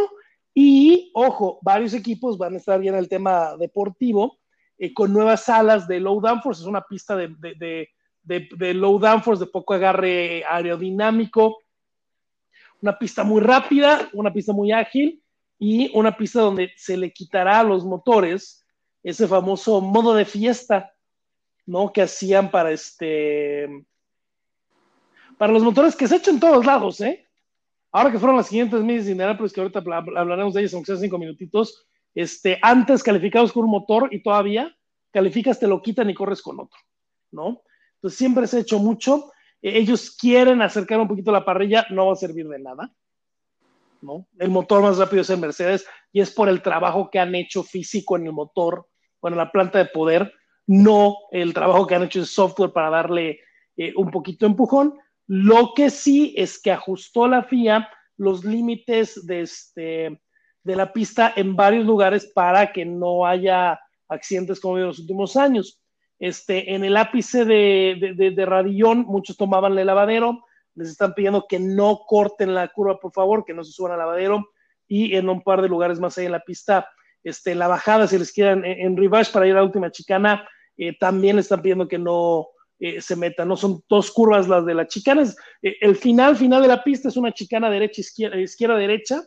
Y 0.52 1.12
ojo, 1.14 1.60
varios 1.62 1.94
equipos 1.94 2.36
van 2.36 2.54
a 2.54 2.56
estar 2.56 2.82
ya 2.82 2.90
en 2.90 2.96
el 2.96 3.08
tema 3.08 3.56
deportivo 3.56 4.40
con 4.94 5.12
nuevas 5.12 5.44
salas 5.44 5.86
de 5.86 6.00
low 6.00 6.20
downforce, 6.20 6.62
es 6.62 6.66
una 6.66 6.82
pista 6.82 7.14
de, 7.14 7.28
de, 7.40 8.48
de 8.50 8.74
low 8.74 8.98
downforce, 8.98 9.44
de 9.44 9.50
poco 9.52 9.74
agarre 9.74 10.42
aerodinámico, 10.44 11.58
una 12.84 12.98
pista 12.98 13.24
muy 13.24 13.40
rápida, 13.40 14.10
una 14.12 14.30
pista 14.30 14.52
muy 14.52 14.70
ágil 14.70 15.22
y 15.58 15.90
una 15.96 16.14
pista 16.14 16.42
donde 16.42 16.70
se 16.76 16.98
le 16.98 17.14
quitará 17.14 17.60
a 17.60 17.64
los 17.64 17.82
motores 17.82 18.62
ese 19.02 19.26
famoso 19.26 19.80
modo 19.80 20.12
de 20.14 20.26
fiesta, 20.26 20.92
¿no? 21.64 21.90
Que 21.90 22.02
hacían 22.02 22.50
para 22.50 22.72
este, 22.72 23.86
para 25.38 25.50
los 25.50 25.62
motores 25.62 25.96
que 25.96 26.06
se 26.06 26.16
echan 26.16 26.34
en 26.34 26.40
todos 26.40 26.66
lados, 26.66 27.00
¿eh? 27.00 27.26
Ahora 27.90 28.12
que 28.12 28.18
fueron 28.18 28.36
las 28.36 28.48
siguientes 28.48 28.82
millas 28.82 29.06
de 29.06 29.12
Indianapolis, 29.12 29.54
que 29.54 29.62
ahorita 29.62 29.78
hablaremos 29.78 30.52
de 30.52 30.60
ellas, 30.60 30.74
aunque 30.74 30.92
sea 30.92 31.00
cinco 31.00 31.16
minutitos, 31.16 31.86
este, 32.14 32.58
antes 32.60 33.02
calificados 33.02 33.50
con 33.50 33.64
un 33.64 33.70
motor 33.70 34.10
y 34.12 34.22
todavía 34.22 34.76
calificas, 35.10 35.58
te 35.58 35.66
lo 35.66 35.80
quitan 35.80 36.10
y 36.10 36.14
corres 36.14 36.42
con 36.42 36.60
otro, 36.60 36.78
¿no? 37.30 37.62
Entonces 37.94 38.18
siempre 38.18 38.46
se 38.46 38.58
ha 38.58 38.60
hecho 38.60 38.78
mucho. 38.78 39.32
Ellos 39.66 40.10
quieren 40.10 40.60
acercar 40.60 41.00
un 41.00 41.08
poquito 41.08 41.32
la 41.32 41.42
parrilla, 41.42 41.86
no 41.88 42.06
va 42.06 42.12
a 42.12 42.16
servir 42.16 42.46
de 42.46 42.58
nada, 42.58 42.92
¿no? 44.02 44.26
El 44.38 44.50
motor 44.50 44.82
más 44.82 44.98
rápido 44.98 45.22
es 45.22 45.30
el 45.30 45.40
Mercedes 45.40 45.86
y 46.12 46.20
es 46.20 46.30
por 46.30 46.50
el 46.50 46.60
trabajo 46.60 47.08
que 47.10 47.18
han 47.18 47.34
hecho 47.34 47.62
físico 47.62 48.18
en 48.18 48.26
el 48.26 48.32
motor, 48.32 48.86
bueno, 49.22 49.38
la 49.38 49.50
planta 49.50 49.78
de 49.78 49.86
poder, 49.86 50.34
no 50.66 51.16
el 51.30 51.54
trabajo 51.54 51.86
que 51.86 51.94
han 51.94 52.02
hecho 52.02 52.18
en 52.18 52.26
software 52.26 52.72
para 52.72 52.90
darle 52.90 53.40
eh, 53.78 53.94
un 53.96 54.10
poquito 54.10 54.44
de 54.44 54.50
empujón. 54.50 54.98
Lo 55.26 55.72
que 55.74 55.88
sí 55.88 56.34
es 56.36 56.60
que 56.60 56.70
ajustó 56.70 57.26
la 57.26 57.44
FIA 57.44 57.88
los 58.18 58.44
límites 58.44 59.26
de, 59.26 59.40
este, 59.40 60.20
de 60.62 60.76
la 60.76 60.92
pista 60.92 61.32
en 61.36 61.56
varios 61.56 61.86
lugares 61.86 62.30
para 62.34 62.70
que 62.70 62.84
no 62.84 63.24
haya 63.24 63.80
accidentes 64.08 64.60
como 64.60 64.76
en 64.76 64.88
los 64.88 64.98
últimos 64.98 65.36
años. 65.36 65.80
Este, 66.18 66.74
en 66.74 66.84
el 66.84 66.96
ápice 66.96 67.44
de, 67.44 68.14
de, 68.16 68.30
de, 68.30 68.46
Radillón, 68.46 69.00
muchos 69.00 69.36
tomaban 69.36 69.76
el 69.78 69.86
lavadero, 69.86 70.44
les 70.74 70.88
están 70.88 71.14
pidiendo 71.14 71.46
que 71.48 71.58
no 71.58 72.00
corten 72.06 72.54
la 72.54 72.68
curva, 72.68 72.98
por 72.98 73.12
favor, 73.12 73.44
que 73.44 73.54
no 73.54 73.64
se 73.64 73.72
suban 73.72 73.92
al 73.92 73.98
lavadero, 73.98 74.48
y 74.86 75.16
en 75.16 75.28
un 75.28 75.42
par 75.42 75.62
de 75.62 75.68
lugares 75.68 75.98
más 75.98 76.16
ahí 76.18 76.26
en 76.26 76.32
la 76.32 76.40
pista, 76.40 76.88
este, 77.22 77.54
la 77.54 77.68
bajada, 77.68 78.06
si 78.06 78.18
les 78.18 78.32
quieran, 78.32 78.64
en, 78.64 78.96
en 78.96 79.10
para 79.10 79.46
ir 79.46 79.52
a 79.52 79.56
la 79.56 79.64
última 79.64 79.90
chicana, 79.90 80.48
eh, 80.76 80.96
también 80.98 81.38
están 81.38 81.62
pidiendo 81.62 81.88
que 81.88 81.98
no 81.98 82.48
eh, 82.78 83.00
se 83.00 83.16
metan, 83.16 83.48
no 83.48 83.56
son 83.56 83.82
dos 83.88 84.10
curvas 84.10 84.48
las 84.48 84.66
de 84.66 84.74
la 84.74 84.86
chicana, 84.86 85.22
eh, 85.62 85.76
el 85.80 85.96
final, 85.96 86.36
final 86.36 86.62
de 86.62 86.68
la 86.68 86.82
pista 86.82 87.08
es 87.08 87.16
una 87.16 87.32
chicana 87.32 87.70
derecha, 87.70 88.00
izquierda, 88.00 88.38
izquierda, 88.38 88.76
derecha, 88.76 89.22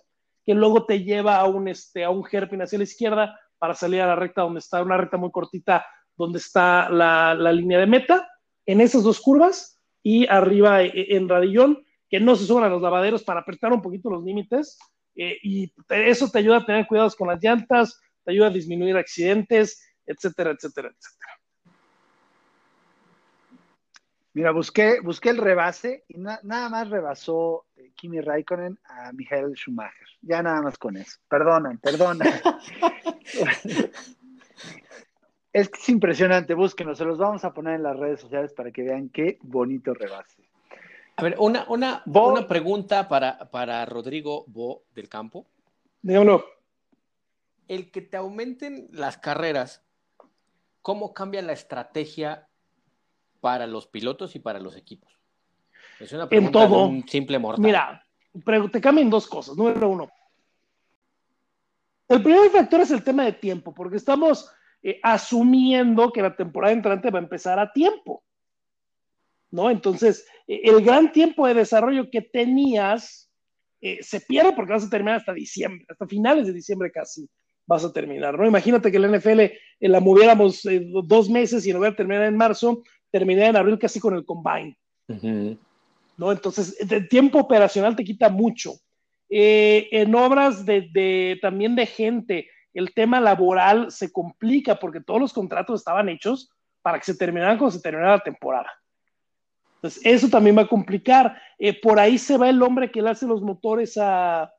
que 0.45 0.53
luego 0.53 0.85
te 0.85 1.03
lleva 1.03 1.37
a 1.37 1.45
un, 1.45 1.67
este, 1.67 2.03
a 2.03 2.09
un 2.09 2.23
hacia 2.23 2.77
la 2.77 2.83
izquierda 2.83 3.39
para 3.57 3.73
salir 3.73 4.01
a 4.01 4.07
la 4.07 4.15
recta 4.15 4.43
donde 4.43 4.59
está, 4.59 4.81
una 4.81 4.97
recta 4.97 5.17
muy 5.17 5.31
cortita 5.31 5.85
donde 6.17 6.39
está 6.39 6.89
la, 6.89 7.33
la 7.35 7.51
línea 7.51 7.79
de 7.79 7.87
meta, 7.87 8.29
en 8.65 8.81
esas 8.81 9.03
dos 9.03 9.19
curvas 9.21 9.79
y 10.03 10.27
arriba 10.27 10.83
eh, 10.83 11.15
en 11.15 11.29
radillón, 11.29 11.83
que 12.09 12.19
no 12.19 12.35
se 12.35 12.45
suban 12.45 12.63
a 12.63 12.69
los 12.69 12.81
lavaderos 12.81 13.23
para 13.23 13.41
apretar 13.41 13.73
un 13.73 13.81
poquito 13.81 14.09
los 14.09 14.23
límites 14.23 14.77
eh, 15.15 15.37
y 15.41 15.73
eso 15.89 16.29
te 16.29 16.39
ayuda 16.39 16.57
a 16.57 16.65
tener 16.65 16.87
cuidados 16.87 17.15
con 17.15 17.27
las 17.27 17.41
llantas, 17.41 17.99
te 18.23 18.31
ayuda 18.31 18.47
a 18.47 18.51
disminuir 18.51 18.95
accidentes, 18.95 19.83
etcétera, 20.05 20.51
etcétera, 20.51 20.89
etcétera. 20.89 21.33
Mira, 24.33 24.51
busqué, 24.51 24.99
busqué 25.01 25.29
el 25.29 25.37
rebase 25.37 26.05
y 26.07 26.19
na, 26.19 26.39
nada 26.43 26.69
más 26.69 26.89
rebasó 26.89 27.65
eh, 27.75 27.91
Kimi 27.95 28.21
Raikkonen 28.21 28.77
a 28.85 29.11
Michael 29.11 29.55
Schumacher. 29.55 30.07
Ya 30.21 30.43
nada 30.43 30.61
más 30.61 30.77
con 30.77 30.95
eso. 30.95 31.17
Perdonan, 31.27 31.79
perdonan. 31.79 32.29
Es 35.57 35.69
que 35.69 35.79
es 35.79 35.89
impresionante, 35.89 36.53
búsquenos, 36.53 36.99
se 36.99 37.03
los 37.03 37.17
vamos 37.17 37.43
a 37.43 37.51
poner 37.51 37.77
en 37.77 37.81
las 37.81 37.97
redes 37.97 38.21
sociales 38.21 38.53
para 38.53 38.69
que 38.69 38.83
vean 38.83 39.09
qué 39.09 39.39
bonito 39.41 39.91
rebase. 39.91 40.43
A 41.15 41.23
ver, 41.23 41.35
una, 41.39 41.65
una, 41.67 42.03
una 42.05 42.47
pregunta 42.47 43.09
para, 43.09 43.49
para 43.49 43.83
Rodrigo 43.87 44.43
Bo 44.45 44.83
del 44.93 45.09
Campo. 45.09 45.47
Dígalo. 46.03 46.45
El 47.67 47.89
que 47.89 48.01
te 48.01 48.17
aumenten 48.17 48.87
las 48.91 49.17
carreras, 49.17 49.83
¿cómo 50.83 51.11
cambia 51.11 51.41
la 51.41 51.53
estrategia 51.53 52.47
para 53.41 53.65
los 53.65 53.87
pilotos 53.87 54.35
y 54.35 54.39
para 54.39 54.59
los 54.59 54.75
equipos? 54.75 55.11
Es 55.99 56.11
una 56.11 56.29
pregunta 56.29 56.59
en 56.61 56.69
todo, 56.69 56.83
de 56.83 56.89
un 56.89 57.07
simple 57.07 57.39
mortal. 57.39 57.65
Mira, 57.65 58.05
te 58.71 58.79
cambian 58.79 59.09
dos 59.09 59.25
cosas. 59.25 59.57
Número 59.57 59.89
uno, 59.89 60.07
el 62.09 62.21
primer 62.21 62.47
factor 62.51 62.81
es 62.81 62.91
el 62.91 63.03
tema 63.03 63.25
de 63.25 63.33
tiempo, 63.33 63.73
porque 63.73 63.97
estamos 63.97 64.51
eh, 64.87 65.01
asumiendo 65.03 66.13
que 66.13 66.21
la 66.21 66.33
temporada 66.33 66.71
entrante 66.71 67.11
va 67.11 67.19
a 67.19 67.21
empezar 67.21 67.59
a 67.59 67.73
tiempo. 67.73 68.23
¿No? 69.51 69.69
Entonces, 69.69 70.25
eh, 70.47 70.61
el 70.63 70.81
gran 70.81 71.11
tiempo 71.11 71.45
de 71.45 71.55
desarrollo 71.55 72.09
que 72.09 72.21
tenías 72.21 73.29
eh, 73.81 74.01
se 74.01 74.21
pierde 74.21 74.53
porque 74.53 74.71
vas 74.71 74.85
a 74.85 74.89
terminar 74.89 75.17
hasta 75.17 75.33
diciembre, 75.33 75.85
hasta 75.89 76.07
finales 76.07 76.47
de 76.47 76.53
diciembre 76.53 76.89
casi 76.89 77.27
vas 77.65 77.83
a 77.83 77.91
terminar, 77.91 78.39
¿no? 78.39 78.47
Imagínate 78.47 78.89
que 78.89 78.97
la 78.97 79.09
NFL 79.09 79.41
la 79.81 79.99
moviéramos 79.99 80.65
dos 81.03 81.29
meses 81.29 81.67
y 81.67 81.73
no 81.73 81.79
hubiera 81.79 81.97
terminado 81.97 82.25
en 82.25 82.37
marzo, 82.37 82.81
terminaría 83.11 83.49
en 83.49 83.57
abril 83.57 83.77
casi 83.77 83.99
con 83.99 84.15
el 84.15 84.23
combine. 84.23 84.77
¿No? 86.15 86.31
Entonces, 86.31 86.77
el 86.79 87.09
tiempo 87.09 87.39
operacional 87.39 87.93
te 87.93 88.05
quita 88.05 88.29
mucho. 88.29 88.71
en 89.27 90.15
obras 90.15 90.65
de, 90.65 90.87
de, 90.93 91.39
también 91.41 91.75
de 91.75 91.87
gente, 91.87 92.47
el 92.77 92.93
tema 92.93 93.19
laboral 93.19 93.89
se 93.91 94.11
complica 94.11 94.75
porque 94.75 95.01
todos 95.01 95.19
los 95.19 95.33
contratos 95.33 95.81
estaban 95.81 96.09
hechos 96.09 96.51
para 96.83 96.99
que 96.99 97.05
se 97.05 97.17
terminaran 97.17 97.57
cuando 97.57 97.75
se 97.75 97.81
terminara 97.81 98.17
la 98.17 98.23
temporada. 98.23 98.69
Entonces, 99.75 99.99
eso 100.05 100.29
también 100.29 100.55
va 100.55 100.61
a 100.61 100.67
complicar. 100.67 101.41
Eh, 101.57 101.79
por 101.81 101.99
ahí 101.99 102.19
se 102.19 102.37
va 102.37 102.49
el 102.49 102.61
hombre 102.61 102.91
que 102.91 103.01
le 103.01 103.09
hace 103.09 103.25
los 103.25 103.41
motores 103.41 103.97
a, 103.97 104.53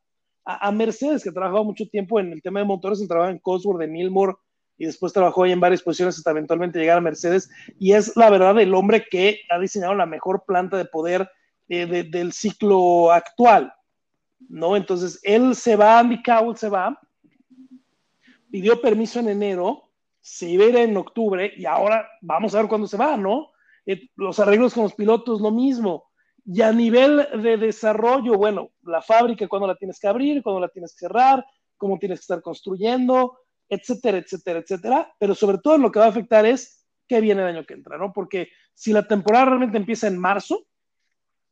a, 0.44 0.72
Mercedes, 0.72 1.22
que 1.22 1.30
ha 1.30 1.32
trabajado 1.32 1.62
mucho 1.62 1.88
tiempo 1.88 2.18
en 2.18 2.32
el 2.32 2.42
tema 2.42 2.58
de 2.58 2.66
motores, 2.66 3.06
trabajó 3.06 3.30
en 3.30 3.38
Cosworth, 3.38 3.78
de 3.78 3.86
Milmore, 3.86 4.34
y 4.76 4.86
después 4.86 5.12
trabajó 5.12 5.44
ahí 5.44 5.52
en 5.52 5.60
varias 5.60 5.82
posiciones 5.82 6.18
hasta 6.18 6.32
eventualmente 6.32 6.80
llegar 6.80 6.98
a 6.98 7.02
Mercedes. 7.02 7.48
Y 7.78 7.92
es 7.92 8.16
la 8.16 8.30
verdad 8.30 8.58
el 8.58 8.74
hombre 8.74 9.06
que 9.08 9.42
ha 9.48 9.60
diseñado 9.60 9.94
la 9.94 10.06
mejor 10.06 10.42
planta 10.44 10.76
de 10.76 10.86
poder 10.86 11.30
eh, 11.68 11.86
de, 11.86 12.02
del 12.02 12.32
ciclo 12.32 13.12
actual. 13.12 13.72
¿no? 14.48 14.74
Entonces, 14.76 15.20
él 15.22 15.54
se 15.54 15.76
va, 15.76 16.00
Andy 16.00 16.20
Cowell 16.20 16.56
se 16.56 16.68
va, 16.68 16.98
pidió 18.50 18.80
permiso 18.80 19.20
en 19.20 19.28
enero, 19.28 19.90
se 20.20 20.48
iba 20.48 20.64
en 20.64 20.96
octubre 20.96 21.52
y 21.56 21.64
ahora 21.64 22.08
vamos 22.20 22.54
a 22.54 22.58
ver 22.58 22.68
cuándo 22.68 22.86
se 22.86 22.96
va, 22.96 23.16
¿no? 23.16 23.50
Eh, 23.86 24.10
los 24.16 24.38
arreglos 24.38 24.74
con 24.74 24.84
los 24.84 24.94
pilotos, 24.94 25.40
lo 25.40 25.50
mismo. 25.50 26.10
Y 26.44 26.62
a 26.62 26.72
nivel 26.72 27.26
de 27.42 27.56
desarrollo, 27.56 28.36
bueno, 28.36 28.70
la 28.82 29.02
fábrica, 29.02 29.48
cuándo 29.48 29.66
la 29.66 29.76
tienes 29.76 29.98
que 29.98 30.08
abrir, 30.08 30.42
cuándo 30.42 30.60
la 30.60 30.68
tienes 30.68 30.92
que 30.92 31.00
cerrar, 31.00 31.44
cómo 31.76 31.98
tienes 31.98 32.20
que 32.20 32.24
estar 32.24 32.42
construyendo, 32.42 33.38
etcétera, 33.68 34.18
etcétera, 34.18 34.60
etcétera. 34.60 35.14
Pero 35.18 35.34
sobre 35.34 35.58
todo 35.58 35.78
lo 35.78 35.90
que 35.90 35.98
va 35.98 36.06
a 36.06 36.10
afectar 36.10 36.46
es 36.46 36.86
qué 37.06 37.20
viene 37.20 37.42
el 37.42 37.48
año 37.48 37.66
que 37.66 37.74
entra, 37.74 37.98
¿no? 37.98 38.12
Porque 38.12 38.48
si 38.74 38.92
la 38.92 39.06
temporada 39.06 39.46
realmente 39.46 39.76
empieza 39.76 40.06
en 40.06 40.18
marzo, 40.18 40.66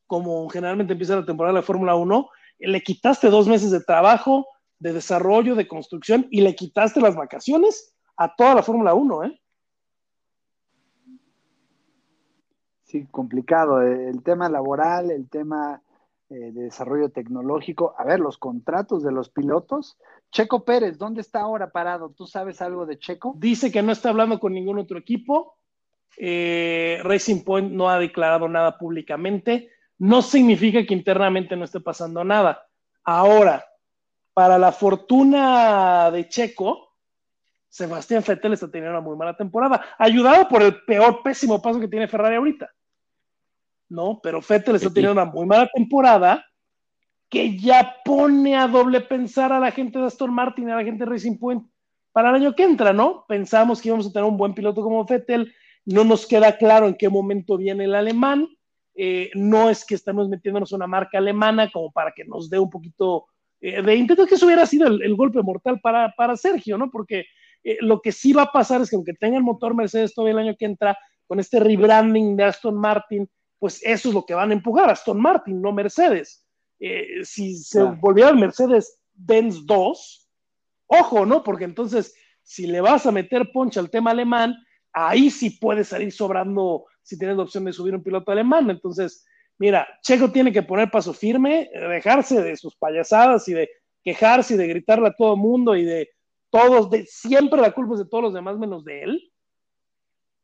como 0.05 0.47
generalmente 0.49 0.93
empieza 0.93 1.15
la 1.15 1.25
temporada 1.25 1.53
de 1.53 1.59
la 1.59 1.65
Fórmula 1.65 1.95
1, 1.95 2.29
le 2.59 2.81
quitaste 2.81 3.29
dos 3.29 3.47
meses 3.47 3.71
de 3.71 3.81
trabajo, 3.81 4.47
de 4.79 4.93
desarrollo, 4.93 5.55
de 5.55 5.67
construcción, 5.67 6.27
y 6.31 6.41
le 6.41 6.55
quitaste 6.55 7.01
las 7.01 7.15
vacaciones 7.15 7.95
a 8.15 8.35
toda 8.35 8.55
la 8.55 8.63
Fórmula 8.63 8.93
1, 8.93 9.23
¿eh? 9.25 9.41
Sí, 12.87 13.05
complicado. 13.11 13.81
Eh, 13.81 14.09
el 14.09 14.23
tema 14.23 14.47
laboral, 14.49 15.11
el 15.11 15.29
tema 15.29 15.81
eh, 16.29 16.51
de 16.51 16.63
desarrollo 16.63 17.09
tecnológico. 17.09 17.93
A 17.97 18.05
ver, 18.05 18.19
los 18.19 18.37
contratos 18.37 19.03
de 19.03 19.11
los 19.11 19.29
pilotos. 19.29 19.97
Checo 20.31 20.63
Pérez, 20.63 20.97
¿dónde 20.97 21.21
está 21.21 21.41
ahora 21.41 21.69
parado? 21.69 22.09
¿Tú 22.09 22.27
sabes 22.27 22.61
algo 22.61 22.85
de 22.85 22.97
Checo? 22.97 23.33
Dice 23.37 23.71
que 23.71 23.81
no 23.81 23.91
está 23.91 24.09
hablando 24.09 24.39
con 24.39 24.53
ningún 24.53 24.79
otro 24.79 24.97
equipo. 24.97 25.57
Eh, 26.17 26.99
Racing 27.03 27.43
Point 27.43 27.71
no 27.71 27.89
ha 27.89 27.99
declarado 27.99 28.47
nada 28.47 28.77
públicamente. 28.77 29.69
No 29.99 30.21
significa 30.21 30.85
que 30.85 30.93
internamente 30.93 31.55
no 31.55 31.65
esté 31.65 31.81
pasando 31.81 32.23
nada. 32.23 32.67
Ahora, 33.03 33.65
para 34.37 34.59
la 34.59 34.71
fortuna 34.71 36.11
de 36.11 36.29
Checo, 36.29 36.93
Sebastián 37.67 38.23
Vettel 38.23 38.53
está 38.53 38.69
teniendo 38.69 38.95
una 38.95 39.01
muy 39.03 39.17
mala 39.17 39.35
temporada, 39.35 39.83
ayudado 39.97 40.47
por 40.47 40.61
el 40.61 40.83
peor, 40.83 41.23
pésimo 41.23 41.59
paso 41.59 41.79
que 41.79 41.87
tiene 41.87 42.07
Ferrari 42.07 42.35
ahorita. 42.35 42.71
¿No? 43.89 44.19
Pero 44.21 44.39
Vettel 44.47 44.75
está 44.75 44.93
teniendo 44.93 45.13
una 45.13 45.25
muy 45.25 45.47
mala 45.47 45.67
temporada 45.73 46.45
que 47.27 47.57
ya 47.57 47.95
pone 48.05 48.55
a 48.55 48.67
doble 48.67 49.01
pensar 49.01 49.51
a 49.51 49.59
la 49.59 49.71
gente 49.71 49.97
de 49.97 50.05
Aston 50.05 50.31
Martin, 50.31 50.69
a 50.69 50.75
la 50.75 50.83
gente 50.83 51.03
de 51.03 51.09
Racing 51.09 51.39
Point 51.39 51.67
para 52.11 52.29
el 52.29 52.35
año 52.35 52.53
que 52.53 52.61
entra, 52.61 52.93
¿no? 52.93 53.25
Pensamos 53.27 53.81
que 53.81 53.87
íbamos 53.87 54.05
a 54.05 54.11
tener 54.11 54.29
un 54.29 54.37
buen 54.37 54.53
piloto 54.53 54.83
como 54.83 55.03
Vettel, 55.03 55.51
no 55.83 56.03
nos 56.03 56.27
queda 56.27 56.57
claro 56.57 56.87
en 56.87 56.93
qué 56.93 57.09
momento 57.09 57.57
viene 57.57 57.85
el 57.85 57.95
alemán, 57.95 58.47
eh, 58.93 59.31
no 59.33 59.71
es 59.71 59.83
que 59.83 59.95
estemos 59.95 60.29
metiéndonos 60.29 60.73
una 60.73 60.85
marca 60.85 61.17
alemana 61.17 61.71
como 61.71 61.91
para 61.91 62.11
que 62.11 62.23
nos 62.23 62.51
dé 62.51 62.59
un 62.59 62.69
poquito 62.69 63.25
eh, 63.61 63.81
de 63.81 63.95
intento 63.95 64.27
que 64.27 64.35
eso 64.35 64.45
hubiera 64.45 64.65
sido 64.65 64.87
el, 64.87 65.15
golpe 65.15 65.41
mortal 65.41 65.79
para, 65.81 66.13
para, 66.15 66.37
Sergio, 66.37 66.77
¿no? 66.77 66.91
Porque 66.91 67.25
eh, 67.63 67.77
lo 67.81 68.01
que 68.01 68.11
sí 68.11 68.33
va 68.33 68.43
a 68.43 68.51
pasar 68.51 68.81
es 68.81 68.89
que 68.89 68.95
aunque 68.95 69.13
tenga 69.13 69.37
el 69.37 69.43
motor 69.43 69.75
Mercedes 69.75 70.13
todavía 70.13 70.33
el 70.33 70.47
año 70.47 70.55
que 70.57 70.65
entra, 70.65 70.97
con 71.27 71.39
este 71.39 71.59
rebranding 71.59 72.37
de 72.37 72.45
Aston 72.45 72.75
Martin, 72.79 73.29
pues 73.59 73.83
eso 73.83 74.09
es 74.09 74.15
lo 74.15 74.25
que 74.25 74.33
van 74.33 74.51
a 74.51 74.53
empujar, 74.53 74.89
Aston 74.89 75.19
Martin, 75.19 75.61
no 75.61 75.71
Mercedes. 75.71 76.45
Eh, 76.79 77.23
si 77.23 77.55
se 77.57 77.83
volviera 77.83 78.29
el 78.29 78.37
Mercedes 78.37 78.99
Benz 79.13 79.65
2, 79.65 80.29
ojo, 80.87 81.25
¿no? 81.25 81.43
Porque 81.43 81.65
entonces, 81.65 82.13
si 82.43 82.67
le 82.67 82.81
vas 82.81 83.05
a 83.05 83.11
meter 83.11 83.51
poncha 83.51 83.79
al 83.79 83.89
tema 83.89 84.11
alemán, 84.11 84.55
ahí 84.93 85.29
sí 85.29 85.51
puede 85.51 85.83
salir 85.83 86.11
sobrando 86.11 86.85
si 87.01 87.17
tienes 87.17 87.37
la 87.37 87.43
opción 87.43 87.65
de 87.65 87.73
subir 87.73 87.95
un 87.95 88.03
piloto 88.03 88.31
alemán. 88.31 88.69
Entonces, 88.69 89.25
mira, 89.57 89.87
Checo 90.01 90.31
tiene 90.31 90.51
que 90.51 90.63
poner 90.63 90.91
paso 90.91 91.13
firme, 91.13 91.69
dejarse 91.73 92.41
de 92.41 92.55
sus 92.57 92.75
payasadas 92.75 93.47
y 93.47 93.53
de 93.53 93.69
quejarse 94.03 94.53
y 94.53 94.57
de 94.57 94.67
gritarle 94.67 95.07
a 95.07 95.13
todo 95.13 95.33
el 95.33 95.39
mundo 95.39 95.75
y 95.75 95.83
de 95.83 96.09
todos, 96.49 96.89
de, 96.89 97.05
siempre 97.05 97.61
la 97.61 97.71
culpa 97.71 97.93
es 97.93 97.99
de 97.99 98.05
todos 98.07 98.23
los 98.23 98.33
demás 98.33 98.57
menos 98.57 98.85
de 98.85 99.03
él, 99.03 99.31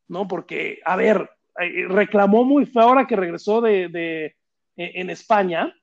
¿no? 0.08 0.28
Porque, 0.28 0.80
a 0.84 0.96
ver, 0.96 1.30
eh, 1.60 1.86
reclamó 1.88 2.44
muy 2.44 2.66
feo 2.66 2.84
ahora 2.84 3.08
que 3.08 3.16
regresó 3.16 3.62
de, 3.62 3.88
de 3.88 4.26
eh, 4.76 4.92
en 4.96 5.10
España. 5.10 5.74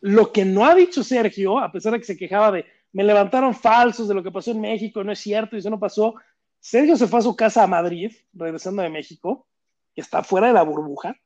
Lo 0.00 0.32
que 0.32 0.44
no 0.44 0.64
ha 0.64 0.74
dicho 0.74 1.02
Sergio, 1.02 1.58
a 1.58 1.72
pesar 1.72 1.92
de 1.92 1.98
que 1.98 2.04
se 2.04 2.16
quejaba 2.16 2.52
de 2.52 2.66
me 2.92 3.04
levantaron 3.04 3.54
falsos 3.54 4.08
de 4.08 4.14
lo 4.14 4.22
que 4.22 4.30
pasó 4.30 4.50
en 4.50 4.60
México, 4.60 5.04
no 5.04 5.12
es 5.12 5.18
cierto, 5.18 5.56
y 5.56 5.58
eso 5.58 5.70
no 5.70 5.78
pasó. 5.78 6.14
Sergio 6.58 6.96
se 6.96 7.06
fue 7.06 7.18
a 7.18 7.22
su 7.22 7.36
casa 7.36 7.62
a 7.62 7.66
Madrid, 7.66 8.12
regresando 8.32 8.82
de 8.82 8.88
México, 8.88 9.46
que 9.94 10.00
está 10.00 10.22
fuera 10.22 10.48
de 10.48 10.54
la 10.54 10.62
burbuja, 10.62 11.16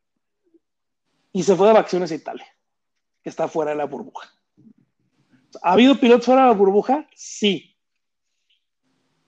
y 1.32 1.42
se 1.42 1.56
fue 1.56 1.68
de 1.68 1.74
vacaciones 1.74 2.12
a 2.12 2.16
Italia, 2.16 2.46
que 3.22 3.30
está 3.30 3.48
fuera 3.48 3.70
de 3.70 3.78
la 3.78 3.86
burbuja. 3.86 4.30
¿Ha 5.62 5.72
habido 5.72 5.98
pilotos 5.98 6.26
fuera 6.26 6.42
de 6.42 6.48
la 6.48 6.54
burbuja? 6.54 7.08
Sí. 7.14 7.76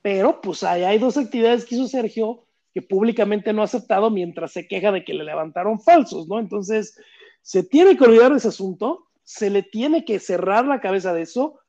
Pero 0.03 0.41
pues 0.41 0.63
ahí 0.63 0.85
hay 0.85 0.99
dos 0.99 1.17
actividades 1.17 1.65
que 1.65 1.75
hizo 1.77 1.89
Sergio 1.89 2.45
que 2.75 2.83
públicamente 2.83 3.53
no 3.53 3.63
ha 3.63 3.67
aceptado 3.67 4.11
mientras 4.11 4.53
se 4.53 4.67
queja 4.67 4.91
de 4.91 5.05
que 5.05 5.15
le 5.15 5.23
levantaron 5.23 5.81
falsos, 5.81 6.27
¿no? 6.27 6.41
Entonces, 6.41 6.99
se 7.41 7.63
tiene 7.63 7.97
que 7.97 8.05
olvidar 8.05 8.33
de 8.33 8.39
ese 8.39 8.49
asunto, 8.49 9.07
se 9.23 9.49
le 9.49 9.63
tiene 9.63 10.05
que 10.05 10.19
cerrar 10.19 10.67
la 10.67 10.81
cabeza 10.81 11.15
de 11.15 11.23
eso, 11.23 11.61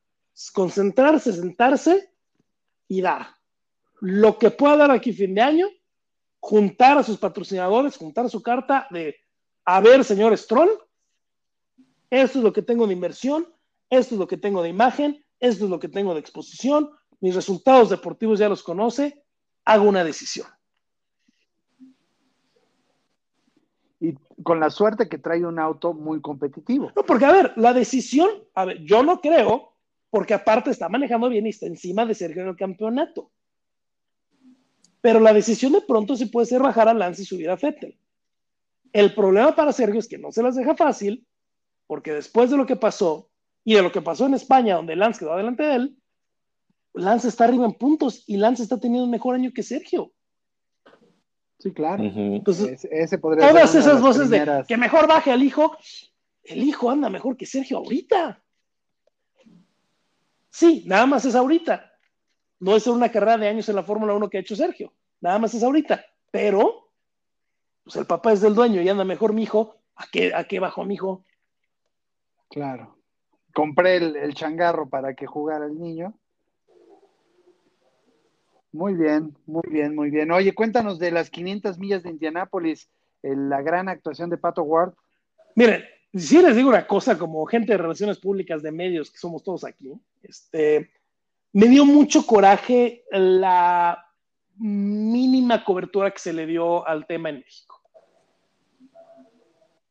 concentrarse, 0.53 1.31
sentarse 1.31 2.09
y 2.87 3.01
dar. 3.01 3.27
Lo 4.01 4.39
que 4.39 4.49
pueda 4.49 4.77
dar 4.77 4.91
aquí 4.91 5.13
fin 5.13 5.35
de 5.35 5.41
año, 5.41 5.67
juntar 6.39 6.97
a 6.97 7.03
sus 7.03 7.17
patrocinadores, 7.17 7.97
juntar 7.97 8.27
su 8.29 8.41
carta 8.41 8.87
de, 8.89 9.15
a 9.65 9.81
ver, 9.81 10.03
señor 10.03 10.37
Stroll, 10.37 10.69
esto 12.09 12.37
es 12.37 12.43
lo 12.43 12.53
que 12.53 12.61
tengo 12.61 12.87
de 12.87 12.93
inversión, 12.93 13.47
esto 13.89 14.15
es 14.15 14.19
lo 14.19 14.27
que 14.27 14.37
tengo 14.37 14.61
de 14.61 14.69
imagen, 14.69 15.25
esto 15.39 15.65
es 15.65 15.69
lo 15.69 15.79
que 15.79 15.89
tengo 15.89 16.13
de 16.13 16.19
exposición, 16.19 16.91
mis 17.19 17.35
resultados 17.35 17.89
deportivos 17.89 18.39
ya 18.39 18.47
los 18.47 18.63
conoce, 18.63 19.23
hago 19.65 19.89
una 19.89 20.03
decisión. 20.03 20.47
Y 23.99 24.13
con 24.43 24.59
la 24.59 24.69
suerte 24.69 25.09
que 25.09 25.17
trae 25.17 25.45
un 25.45 25.57
auto 25.57 25.93
muy 25.93 26.21
competitivo. 26.21 26.91
No, 26.95 27.03
porque 27.03 27.25
a 27.25 27.31
ver, 27.31 27.53
la 27.55 27.73
decisión, 27.73 28.29
a 28.53 28.65
ver, 28.65 28.83
yo 28.83 29.01
no 29.01 29.19
creo, 29.19 29.73
porque 30.11 30.35
aparte 30.35 30.69
está 30.69 30.89
manejando 30.89 31.27
bien 31.27 31.47
y 31.47 31.49
está 31.49 31.65
encima 31.65 32.05
de 32.05 32.13
Sergio 32.13 32.43
en 32.43 32.49
el 32.49 32.55
campeonato. 32.55 33.31
Pero 35.01 35.19
la 35.19 35.33
decisión 35.33 35.73
de 35.73 35.81
pronto 35.81 36.15
sí 36.15 36.27
puede 36.27 36.45
ser 36.45 36.61
bajar 36.61 36.87
a 36.87 36.93
Lance 36.93 37.23
y 37.23 37.25
subir 37.25 37.49
a 37.49 37.57
Fettel. 37.57 37.97
El 38.95 39.13
problema 39.13 39.53
para 39.53 39.73
Sergio 39.73 39.99
es 39.99 40.07
que 40.07 40.17
no 40.17 40.31
se 40.31 40.41
las 40.41 40.55
deja 40.55 40.73
fácil, 40.73 41.27
porque 41.85 42.13
después 42.13 42.49
de 42.49 42.55
lo 42.55 42.65
que 42.65 42.77
pasó, 42.77 43.29
y 43.65 43.75
de 43.75 43.81
lo 43.81 43.91
que 43.91 44.01
pasó 44.01 44.25
en 44.25 44.35
España, 44.35 44.77
donde 44.77 44.95
Lance 44.95 45.19
quedó 45.19 45.35
delante 45.35 45.63
de 45.63 45.75
él, 45.75 45.97
Lance 46.93 47.27
está 47.27 47.43
arriba 47.43 47.65
en 47.65 47.73
puntos 47.73 48.23
y 48.25 48.37
Lance 48.37 48.63
está 48.63 48.79
teniendo 48.79 49.03
un 49.03 49.11
mejor 49.11 49.35
año 49.35 49.51
que 49.53 49.63
Sergio. 49.63 50.13
Sí, 51.59 51.73
claro. 51.73 52.05
Entonces, 52.05 52.87
ese, 52.89 53.17
todas 53.17 53.75
esas 53.75 54.01
voces 54.01 54.29
de 54.29 54.63
que 54.65 54.77
mejor 54.77 55.09
baje 55.09 55.29
al 55.29 55.43
hijo, 55.43 55.75
el 56.43 56.63
hijo 56.63 56.89
anda 56.89 57.09
mejor 57.09 57.35
que 57.35 57.45
Sergio 57.45 57.79
ahorita. 57.79 58.41
Sí, 60.49 60.85
nada 60.87 61.05
más 61.05 61.25
es 61.25 61.35
ahorita. 61.35 61.91
No 62.61 62.77
es 62.77 62.87
una 62.87 63.11
carrera 63.11 63.37
de 63.39 63.49
años 63.49 63.67
en 63.67 63.75
la 63.75 63.83
Fórmula 63.83 64.13
1 64.13 64.29
que 64.29 64.37
ha 64.37 64.41
hecho 64.41 64.55
Sergio. 64.55 64.93
Nada 65.19 65.37
más 65.37 65.53
es 65.53 65.63
ahorita. 65.63 66.05
Pero, 66.31 66.84
pues 67.85 67.95
el 67.95 68.05
papá 68.05 68.33
es 68.33 68.41
del 68.41 68.55
dueño 68.55 68.81
y 68.81 68.89
anda 68.89 69.05
mejor 69.05 69.31
mi 69.31 69.43
hijo. 69.43 69.77
¿A 69.95 70.07
qué, 70.11 70.33
a 70.35 70.43
qué 70.43 70.59
bajó 70.59 70.83
mi 70.83 70.95
hijo? 70.95 71.23
Claro 72.49 72.95
compré 73.55 73.95
el, 73.95 74.33
changarro 74.35 74.89
para 74.89 75.15
que 75.15 75.25
jugara 75.25 75.65
el 75.65 75.79
niño. 75.79 76.13
Muy 78.73 78.93
bien, 78.93 79.33
muy 79.45 79.63
bien, 79.69 79.95
muy 79.95 80.09
bien. 80.09 80.29
Oye, 80.31 80.53
cuéntanos 80.53 80.99
de 80.99 81.09
las 81.09 81.29
500 81.29 81.79
millas 81.79 82.03
de 82.03 82.09
Indianápolis, 82.09 82.89
la 83.23 83.61
gran 83.61 83.87
actuación 83.87 84.29
de 84.29 84.37
Pato 84.37 84.61
Ward. 84.63 84.93
Miren, 85.55 85.85
si 86.13 86.41
les 86.41 86.57
digo 86.57 86.67
una 86.67 86.85
cosa, 86.85 87.17
como 87.17 87.45
gente 87.45 87.71
de 87.71 87.77
relaciones 87.77 88.19
públicas 88.19 88.61
de 88.61 88.73
medios 88.73 89.09
que 89.09 89.17
somos 89.17 89.41
todos 89.41 89.63
aquí, 89.63 89.93
este, 90.21 90.91
me 91.53 91.67
dio 91.67 91.85
mucho 91.85 92.27
coraje 92.27 93.05
la 93.09 94.04
mínima 94.57 95.63
cobertura 95.63 96.11
que 96.11 96.19
se 96.19 96.33
le 96.33 96.45
dio 96.45 96.87
al 96.87 97.05
tema 97.05 97.29
en 97.29 97.39
México. 97.39 97.81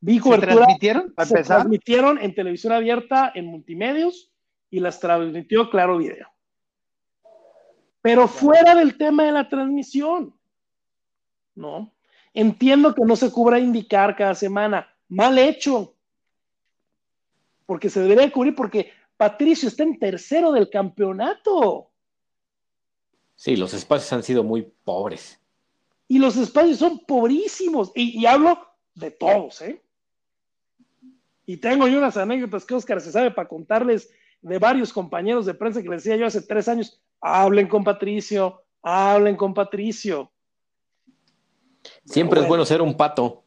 Vi 0.01 0.19
cobertura. 0.19 0.53
¿Se 0.53 0.57
transmitieron? 0.57 1.15
Se 1.25 1.43
transmitieron 1.43 2.19
en 2.19 2.35
televisión 2.35 2.73
abierta, 2.73 3.33
en 3.35 3.47
multimedios, 3.47 4.31
y 4.71 4.81
las 4.81 5.01
transmitió 5.01 5.71
Claro 5.71 5.99
Video. 5.99 6.29
Pero 8.03 8.29
fuera 8.29 8.75
del 8.75 8.99
tema 8.99 9.25
de 9.25 9.33
la 9.33 9.49
transmisión, 9.49 10.35
¿no? 11.55 11.95
Entiendo 12.35 12.95
que 12.95 13.03
no 13.03 13.17
se 13.17 13.31
cubra 13.31 13.59
indicar 13.59 14.17
cada 14.17 14.35
semana. 14.35 14.87
Mal 15.09 15.39
hecho. 15.39 15.95
Porque 17.65 17.89
se 17.89 18.01
debería 18.01 18.31
cubrir 18.31 18.55
porque 18.55 18.93
Patricio 19.17 19.69
está 19.69 19.85
en 19.85 19.99
tercero 19.99 20.53
del 20.53 20.69
campeonato. 20.69 21.93
Sí, 23.35 23.57
los 23.57 23.75
espacios 23.75 24.13
han 24.13 24.23
sido 24.23 24.45
muy 24.45 24.63
pobres. 24.85 25.41
Y 26.09 26.19
los 26.19 26.37
espacios 26.37 26.79
son 26.79 27.01
pobrísimos. 27.01 27.93
Y, 27.95 28.21
y 28.21 28.27
hablo 28.27 28.59
de 28.95 29.11
todos, 29.11 29.63
¿eh? 29.63 29.83
Y 31.47 31.59
tengo 31.59 31.87
yo 31.89 31.99
unas 31.99 32.17
anécdotas 32.17 32.65
que 32.65 32.75
Oscar 32.75 33.01
se 33.01 33.13
sabe 33.13 33.31
para 33.31 33.49
contarles 33.49 34.11
de 34.41 34.59
varios 34.59 34.93
compañeros 34.93 35.47
de 35.47 35.55
prensa 35.55 35.83
que 35.83 35.89
les 35.89 36.05
decía 36.05 36.17
yo 36.17 36.27
hace 36.27 36.43
tres 36.43 36.69
años, 36.69 37.01
hablen 37.21 37.67
con 37.67 37.83
Patricio, 37.85 38.63
hablen 38.83 39.37
con 39.37 39.55
Patricio. 39.55 40.31
Siempre 42.05 42.41
es 42.41 42.49
bueno 42.49 42.65
ser 42.65 42.83
un 42.83 42.97
pato. 42.97 43.43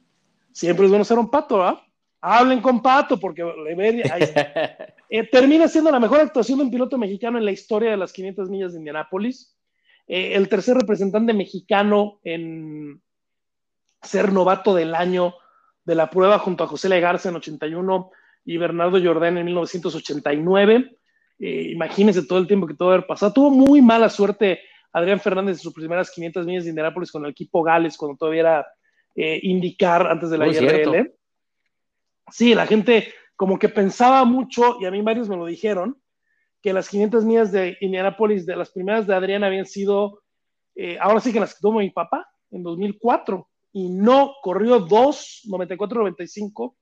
Siempre 0.52 0.86
es 0.86 0.90
bueno 0.90 1.06
ser 1.06 1.20
un 1.20 1.30
pato, 1.30 1.62
¿ah? 1.64 1.84
Hablen 2.20 2.62
con 2.62 2.82
Pato, 2.82 3.20
porque 3.20 3.44
eh, 5.10 5.30
termina 5.30 5.68
siendo 5.68 5.92
la 5.92 6.00
mejor 6.00 6.20
actuación 6.20 6.58
de 6.58 6.66
un 6.66 6.72
piloto 6.72 6.98
mexicano 6.98 7.38
en 7.38 7.46
la 7.46 7.52
historia 7.52 7.92
de 7.92 7.98
las 7.98 8.12
500 8.12 8.50
millas 8.50 8.74
de 8.74 8.80
Indianápolis. 8.80 9.56
Eh, 10.08 10.36
el 10.36 10.48
tercer 10.50 10.78
representante 10.78 11.34
mexicano 11.34 12.20
en 12.24 13.02
ser 14.02 14.32
novato 14.32 14.74
del 14.74 14.96
año 14.96 15.36
de 15.84 15.96
la 15.96 16.10
prueba 16.10 16.40
junto 16.40 16.64
a 16.64 16.68
José 16.68 16.90
Legarza 16.90 17.30
en 17.30 17.36
81 17.36 18.12
y 18.46 18.58
Bernardo 18.58 19.02
Jordán 19.04 19.38
en 19.38 19.46
1989. 19.46 20.98
Eh, 21.40 21.70
imagínense 21.72 22.24
todo 22.24 22.40
el 22.40 22.48
tiempo 22.48 22.68
que 22.68 22.74
todo 22.74 22.90
haber 22.92 23.06
pasado. 23.06 23.34
Tuvo 23.34 23.52
muy 23.52 23.82
mala 23.82 24.10
suerte 24.10 24.62
Adrián 24.94 25.20
Fernández 25.20 25.58
en 25.58 25.64
sus 25.64 25.74
primeras 25.74 26.10
500 26.12 26.46
millas 26.46 26.64
de 26.64 26.70
Indianápolis 26.72 27.12
con 27.12 27.26
el 27.26 27.32
equipo 27.32 27.62
Gales, 27.62 27.98
cuando 27.98 28.18
todavía 28.18 28.42
era 28.42 28.68
eh, 29.16 29.40
indicar 29.44 30.08
antes 30.08 30.30
de 30.30 30.38
la 30.38 30.48
IRL. 30.48 31.14
Sí, 32.32 32.56
la 32.56 32.66
gente 32.66 33.14
como 33.36 33.60
que 33.60 33.70
pensaba 33.70 34.26
mucho, 34.26 34.78
y 34.82 34.86
a 34.86 34.92
mí 34.92 35.02
varios 35.02 35.30
me 35.30 35.38
lo 35.38 35.46
dijeron, 35.46 35.98
que 36.62 36.74
las 36.74 36.90
500 36.90 37.26
millas 37.26 37.52
de 37.52 37.78
Indianápolis, 37.82 38.46
de 38.46 38.56
las 38.56 38.72
primeras 38.72 39.08
de 39.08 39.16
Adrián, 39.16 39.44
habían 39.44 39.66
sido, 39.66 40.22
eh, 40.76 40.98
ahora 41.00 41.20
sí 41.20 41.32
que 41.32 41.40
las 41.40 41.60
tuvo 41.60 41.80
mi 41.80 41.90
papá, 41.90 42.28
en 42.52 42.64
2004 42.64 43.48
y 43.74 43.90
no 43.90 44.36
corrió 44.42 44.80
2, 44.80 45.42
94-95, 45.50 46.76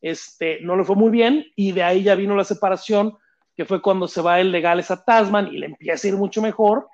este, 0.00 0.60
no 0.62 0.76
le 0.76 0.84
fue 0.84 0.96
muy 0.96 1.10
bien 1.10 1.46
y 1.54 1.72
de 1.72 1.82
ahí 1.82 2.02
ya 2.02 2.14
vino 2.14 2.34
la 2.34 2.44
separación, 2.44 3.16
que 3.54 3.64
fue 3.64 3.82
cuando 3.82 4.08
se 4.08 4.22
va 4.22 4.40
el 4.40 4.50
de 4.50 4.60
Gales 4.60 4.90
a 4.90 5.04
Tasman 5.04 5.48
y 5.48 5.58
le 5.58 5.66
empieza 5.66 6.06
a 6.06 6.10
ir 6.10 6.16
mucho 6.16 6.42
mejor, 6.42 6.88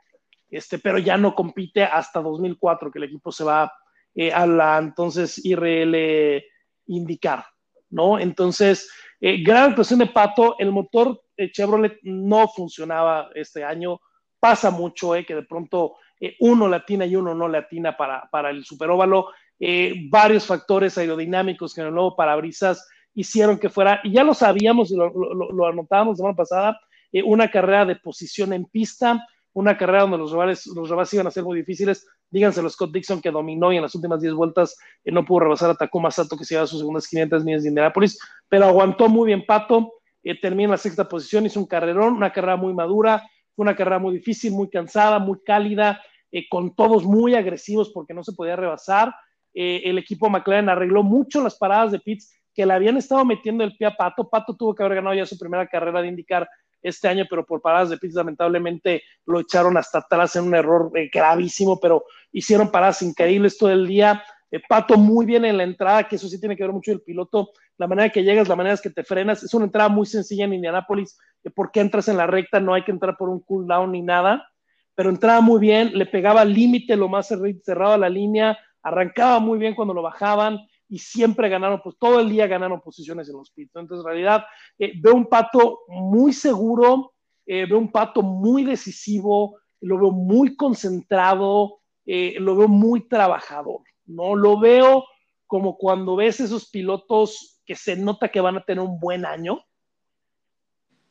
este, 0.51 0.79
pero 0.79 0.99
ya 0.99 1.17
no 1.17 1.35
compite 1.35 1.85
hasta 1.85 2.21
2004, 2.21 2.91
que 2.91 2.99
el 2.99 3.05
equipo 3.05 3.33
se 3.33 3.45
va 3.45 3.73
eh, 4.15 4.33
a 4.33 4.47
la 4.47 4.79
entonces 4.79 5.43
IRL 5.45 6.43
indicar, 6.87 7.45
¿no? 7.91 8.19
Entonces, 8.19 8.91
eh, 9.21 9.43
gran 9.43 9.71
actuación 9.71 10.01
de 10.01 10.07
Pato, 10.07 10.57
el 10.59 10.73
motor 10.73 11.23
Chevrolet 11.53 11.99
no 12.03 12.49
funcionaba 12.49 13.31
este 13.35 13.65
año, 13.65 14.01
pasa 14.41 14.71
mucho, 14.71 15.15
eh, 15.15 15.25
que 15.25 15.35
de 15.35 15.43
pronto 15.43 15.97
eh, 16.21 16.37
uno 16.41 16.69
latina 16.69 17.07
y 17.07 17.17
uno 17.17 17.35
no 17.35 17.49
latina 17.49 17.97
para, 17.97 18.29
para 18.31 18.51
el 18.51 18.65
superóvalo. 18.65 19.29
Eh, 19.61 20.07
varios 20.09 20.47
factores 20.47 20.97
aerodinámicos 20.99 21.75
que 21.75 21.81
en 21.81 21.89
el 21.89 21.95
nuevo 21.95 22.15
parabrisas 22.15 22.87
hicieron 23.15 23.59
que 23.59 23.69
fuera, 23.69 24.01
y 24.05 24.13
ya 24.13 24.23
lo 24.23 24.33
sabíamos, 24.33 24.91
lo, 24.93 25.11
lo, 25.11 25.67
anotábamos 25.67 26.13
la 26.13 26.17
semana 26.17 26.37
pasada, 26.37 26.81
eh, 27.11 27.23
una 27.23 27.51
carrera 27.51 27.85
de 27.85 27.97
posición 27.97 28.53
en 28.53 28.67
pista, 28.67 29.27
una 29.53 29.77
carrera 29.77 30.03
donde 30.03 30.19
los 30.19 30.31
rivales, 30.31 30.65
los 30.67 31.13
iban 31.13 31.27
a 31.27 31.33
ser 31.33 31.43
muy 31.43 31.59
difíciles. 31.59 32.07
Díganselo 32.31 32.69
Scott 32.69 32.93
Dixon 32.93 33.21
que 33.21 33.33
dominó 33.33 33.73
y 33.73 33.77
en 33.77 33.83
las 33.83 33.95
últimas 33.95 34.21
10 34.21 34.35
vueltas 34.35 34.77
eh, 35.05 35.11
no 35.11 35.25
pudo 35.25 35.41
rebasar 35.41 35.71
a 35.71 35.75
Takuma 35.75 36.13
Sato 36.13 36.37
que 36.37 36.45
se 36.45 36.55
lleva 36.55 36.67
sus 36.69 36.79
segundas 36.79 37.09
500 37.09 37.45
millas 37.45 37.63
de 37.65 37.71
Indianapolis, 37.71 38.19
pero 38.49 38.67
aguantó 38.67 39.09
muy 39.09 39.27
bien 39.27 39.45
Pato, 39.45 39.95
eh, 40.31 40.41
termina 40.41 40.65
en 40.65 40.71
la 40.73 40.77
sexta 40.77 41.09
posición, 41.09 41.47
hizo 41.47 41.61
un 41.61 41.67
carrerón, 41.67 42.15
una 42.15 42.33
carrera 42.33 42.57
muy 42.57 42.75
madura, 42.75 43.21
fue 43.55 43.63
una 43.65 43.77
carrera 43.77 43.99
muy 43.99 44.15
difícil, 44.15 44.53
muy 44.53 44.69
cansada, 44.69 45.19
muy 45.19 45.39
cálida, 45.45 46.03
eh, 46.31 46.47
con 46.49 46.75
todos 46.75 47.05
muy 47.05 47.35
agresivos 47.35 47.91
porque 47.91 48.15
no 48.15 48.23
se 48.23 48.33
podía 48.33 48.57
rebasar. 48.57 49.15
el 49.55 49.99
equipo 49.99 50.29
McLaren 50.29 50.69
arregló 50.69 51.03
mucho 51.03 51.43
las 51.43 51.57
paradas 51.57 51.91
de 51.91 51.99
pits 51.99 52.33
que 52.55 52.67
le 52.67 52.75
habían 52.75 52.97
estado 52.97 53.25
metiendo 53.25 53.65
el 53.65 53.77
pie 53.77 53.87
a 53.87 53.97
Pato. 53.97 54.29
Pato 54.29 54.55
tuvo 54.55 54.75
que 54.75 54.83
haber 54.83 54.97
ganado 54.97 55.17
ya 55.17 55.27
su 55.27 55.39
primera 55.39 55.67
carrera 55.67 56.03
de 56.03 56.09
indicar 56.09 56.49
este 56.83 57.09
año, 57.09 57.27
pero 57.29 57.45
por 57.45 57.61
paradas 57.61 57.91
de 57.91 57.99
pits 57.99 58.15
lamentablemente 58.15 59.03
lo 59.27 59.41
echaron 59.41 59.77
hasta 59.77 59.99
atrás 59.99 60.37
en 60.37 60.45
un 60.45 60.55
error 60.55 60.91
eh, 60.95 61.11
gravísimo, 61.13 61.79
pero 61.81 62.05
hicieron 62.33 62.71
paradas 62.71 63.03
increíbles 63.03 63.59
todo 63.59 63.71
el 63.71 63.87
día. 63.87 64.23
Eh, 64.51 64.61
Pato 64.67 64.97
muy 64.97 65.27
bien 65.27 65.45
en 65.45 65.57
la 65.57 65.65
entrada, 65.65 66.09
que 66.09 66.17
eso 66.17 66.29
sí 66.29 66.41
tiene 66.41 66.57
que 66.57 66.63
ver 66.63 66.73
mucho 66.73 66.93
el 66.93 67.03
piloto, 67.03 67.51
la 67.77 67.87
manera 67.87 68.11
que 68.11 68.23
llegas, 68.23 68.49
la 68.49 68.57
manera 68.57 68.77
que 68.79 68.91
te 68.91 69.05
frenas, 69.05 69.43
es 69.43 69.53
una 69.55 69.67
entrada 69.67 69.89
muy 69.89 70.07
sencilla 70.07 70.45
en 70.45 70.55
Indianápolis, 70.55 71.19
eh, 71.45 71.51
porque 71.51 71.81
entras 71.81 72.09
en 72.09 72.17
la 72.17 72.27
recta, 72.27 72.61
no 72.61 72.75
hay 72.75 72.85
que 72.85 72.91
entrar 72.91 73.17
por 73.17 73.29
un 73.29 73.41
cooldown 73.41 73.93
ni 73.93 74.03
nada, 74.03 74.49
pero 74.95 75.11
entraba 75.11 75.41
muy 75.41 75.61
bien, 75.61 75.97
le 75.97 76.07
pegaba 76.07 76.45
límite 76.45 76.97
lo 76.97 77.09
más 77.09 77.29
cerrado 77.29 77.97
la 77.99 78.09
línea, 78.09 78.59
arrancaba 78.83 79.39
muy 79.39 79.59
bien 79.59 79.75
cuando 79.75 79.95
lo 79.95 80.03
bajaban, 80.03 80.59
y 80.91 80.99
siempre 80.99 81.51
ganaron, 81.51 81.83
pues 81.85 81.97
todo 81.99 82.19
el 82.19 82.31
día 82.31 82.47
ganaron 82.47 82.81
posiciones 82.81 83.29
en 83.29 83.37
los 83.37 83.51
pits. 83.51 83.77
Entonces, 83.77 84.03
en 84.03 84.11
realidad, 84.11 84.45
eh, 84.79 84.95
veo 84.99 85.15
un 85.15 85.27
pato 85.27 85.81
muy 85.89 86.33
seguro, 86.33 87.13
eh, 87.45 87.67
veo 87.67 87.79
un 87.79 87.93
pato 87.93 88.23
muy 88.23 88.65
decisivo, 88.65 89.59
lo 89.83 89.99
veo 89.99 90.11
muy 90.11 90.57
concentrado, 90.57 91.81
lo 92.07 92.57
veo 92.57 92.69
muy 92.69 93.07
trabajador, 93.07 93.83
¿no? 94.09 94.35
Lo 94.35 94.59
veo 94.59 95.05
como 95.47 95.79
cuando 95.79 96.17
ves 96.17 96.41
esos 96.41 96.69
pilotos 96.71 97.63
que 97.65 97.75
se 97.75 97.97
nota 97.97 98.29
que 98.29 98.41
van 98.41 98.57
a 98.57 98.65
tener 98.65 98.83
un 98.83 98.99
buen 98.99 99.25
año, 99.25 99.61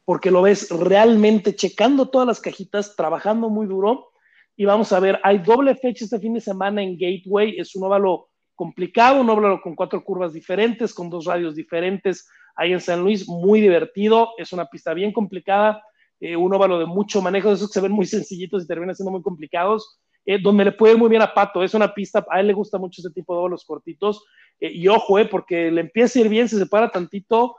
porque 0.06 0.32
lo 0.32 0.42
ves 0.42 0.70
realmente 0.70 1.56
checando 1.56 2.10
todas 2.10 2.28
las 2.28 2.40
cajitas, 2.40 2.96
trabajando 2.96 3.50
muy 3.50 3.68
duro. 3.68 4.12
Y 4.56 4.66
vamos 4.66 4.92
a 4.94 5.00
ver, 5.00 5.20
hay 5.24 5.40
doble 5.40 5.76
fecha 5.76 6.06
este 6.06 6.20
fin 6.20 6.34
de 6.34 6.42
semana 6.42 6.82
en 6.82 6.98
Gateway, 6.98 7.60
es 7.60 7.76
un 7.76 7.84
óvalo 7.84 8.30
complicado, 8.56 9.22
un 9.22 9.30
óvalo 9.30 9.62
con 9.62 9.76
cuatro 9.76 10.04
curvas 10.04 10.34
diferentes, 10.34 10.94
con 10.94 11.10
dos 11.10 11.26
radios 11.26 11.56
diferentes, 11.56 12.28
ahí 12.56 12.74
en 12.74 12.82
San 12.82 13.02
Luis, 13.02 13.28
muy 13.28 13.62
divertido, 13.62 14.30
es 14.38 14.52
una 14.52 14.66
pista 14.66 14.94
bien 14.96 15.12
complicada, 15.14 15.84
eh, 16.20 16.36
un 16.36 16.54
óvalo 16.54 16.80
de 16.80 16.88
mucho 16.88 17.22
manejo, 17.22 17.50
de 17.50 17.56
esos 17.56 17.68
que 17.68 17.74
se 17.74 17.82
ven 17.82 17.92
muy 17.92 18.06
sencillitos 18.08 18.64
y 18.64 18.68
terminan 18.68 18.96
siendo 18.96 19.12
muy 19.12 19.22
complicados, 19.22 20.00
eh, 20.28 20.38
donde 20.38 20.66
le 20.66 20.74
puede 20.74 20.94
ir 20.94 21.00
muy 21.00 21.08
bien 21.08 21.22
a 21.22 21.34
Pato, 21.34 21.64
es 21.64 21.74
una 21.74 21.94
pista, 21.94 22.26
a 22.30 22.42
él 22.42 22.48
le 22.48 22.54
gusta 22.54 22.78
mucho 22.78 23.02
ese 23.02 23.12
tipo 23.12 23.34
de 23.34 23.40
óvalos 23.40 23.64
cortitos, 23.64 24.26
eh, 24.60 24.70
y 24.74 24.90
ojo, 24.90 25.16
porque 25.32 25.72
le 25.72 25.80
empieza 25.80 26.20
a 26.20 26.24
ir 26.24 26.28
bien, 26.28 26.50
se 26.50 26.60
separa 26.60 26.90
tantito, 26.90 27.56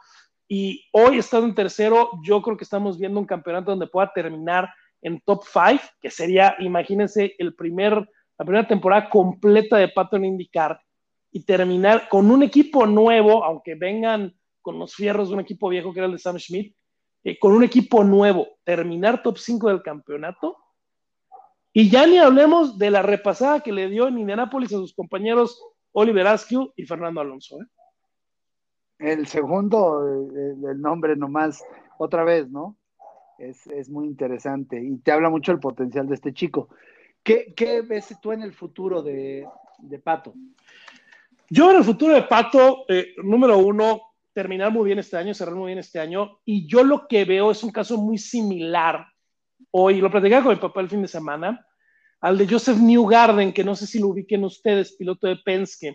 y 0.47 0.85
hoy 0.93 1.19
estando 1.19 1.47
en 1.47 1.55
tercero, 1.55 2.11
yo 2.23 2.43
creo 2.43 2.59
que 2.59 2.65
estamos 2.65 2.99
viendo 2.99 3.19
un 3.19 3.27
campeonato 3.27 3.71
donde 3.71 3.87
pueda 3.87 4.13
terminar 4.13 4.69
en 5.01 5.19
top 5.23 5.45
5, 5.51 5.83
que 5.99 6.11
sería, 6.11 6.57
imagínense, 6.59 7.35
el 7.39 7.55
primer, 7.55 7.95
la 8.39 8.45
primera 8.45 8.69
temporada 8.69 9.09
completa 9.09 9.79
de 9.79 9.89
Pato 9.89 10.17
en 10.17 10.27
IndyCar, 10.27 10.79
y 11.33 11.45
terminar 11.45 12.07
con 12.11 12.31
un 12.31 12.43
equipo 12.43 12.87
nuevo, 12.87 13.45
aunque 13.45 13.77
vengan 13.77 14.35
con 14.61 14.79
los 14.79 14.95
fierros 14.95 15.29
de 15.29 15.35
un 15.37 15.41
equipo 15.41 15.71
viejo 15.71 15.95
que 15.95 16.01
era 16.01 16.07
el 16.07 16.13
de 16.13 16.19
Sam 16.19 16.39
Schmidt, 16.39 16.75
eh, 17.25 17.39
con 17.39 17.53
un 17.53 17.65
equipo 17.65 18.05
nuevo, 18.05 18.47
terminar 18.65 19.23
top 19.23 19.39
5 19.39 19.69
del 19.69 19.83
campeonato. 19.83 20.59
Y 21.79 21.91
ya 21.91 22.09
ni 22.09 22.19
hablemos 22.19 22.77
de 22.77 22.91
la 22.91 23.03
repasada 23.03 23.61
que 23.61 23.71
le 23.71 23.89
dio 23.89 24.09
en 24.09 24.19
Indianápolis 24.19 24.73
a 24.73 24.79
sus 24.79 24.93
compañeros 24.93 25.65
Oliver 25.93 26.27
Askew 26.27 26.73
y 26.75 26.85
Fernando 26.85 27.21
Alonso. 27.21 27.63
¿eh? 27.63 27.67
El 28.99 29.29
segundo, 29.29 30.05
el, 30.05 30.81
nombre 30.81 31.15
nomás, 31.15 31.65
otra 31.99 32.25
vez, 32.25 32.51
¿no? 32.51 32.77
Es, 33.39 33.89
muy 33.89 34.09
interesante 34.09 34.83
y 34.83 34.99
te 34.99 35.13
habla 35.13 35.31
mucho 35.31 35.53
el 35.53 35.61
potencial 35.61 36.09
de 36.09 36.17
este 36.17 36.35
chico. 36.35 36.69
¿Qué, 37.23 37.55
ves 37.89 38.13
tú 38.21 38.33
en 38.33 38.43
el 38.43 38.55
futuro 38.55 39.01
de, 39.01 39.47
de 39.79 39.99
Pato? 40.01 40.35
Yo 41.49 41.71
en 41.71 41.77
el 41.77 41.85
futuro 41.85 42.13
de 42.13 42.23
Pato, 42.23 42.87
eh, 42.89 43.15
número 43.23 43.57
uno, 43.57 44.01
terminar 44.33 44.73
muy 44.73 44.87
bien 44.87 44.99
este 44.99 45.17
año, 45.17 45.33
cerrar 45.33 45.55
muy 45.55 45.69
bien 45.69 45.79
este 45.79 46.01
año, 46.01 46.41
y 46.45 46.67
yo 46.67 46.83
lo 46.83 47.07
que 47.07 47.25
veo 47.25 47.53
es 47.53 47.63
un 47.63 47.71
caso 47.71 47.99
muy 47.99 48.19
similar. 48.19 49.07
Hoy 49.71 50.01
lo 50.01 50.11
platicaba 50.11 50.43
con 50.43 50.55
mi 50.55 50.61
papá 50.61 50.81
el 50.81 50.89
fin 50.89 51.03
de 51.03 51.09
semana, 51.09 51.65
al 52.21 52.39
de 52.39 52.49
Joseph 52.49 52.79
Newgarden, 52.79 53.53
que 53.53 53.65
no 53.65 53.75
sé 53.75 53.87
si 53.87 53.99
lo 53.99 54.09
ubiquen 54.09 54.45
ustedes, 54.45 54.93
piloto 54.93 55.27
de 55.27 55.37
Penske. 55.37 55.89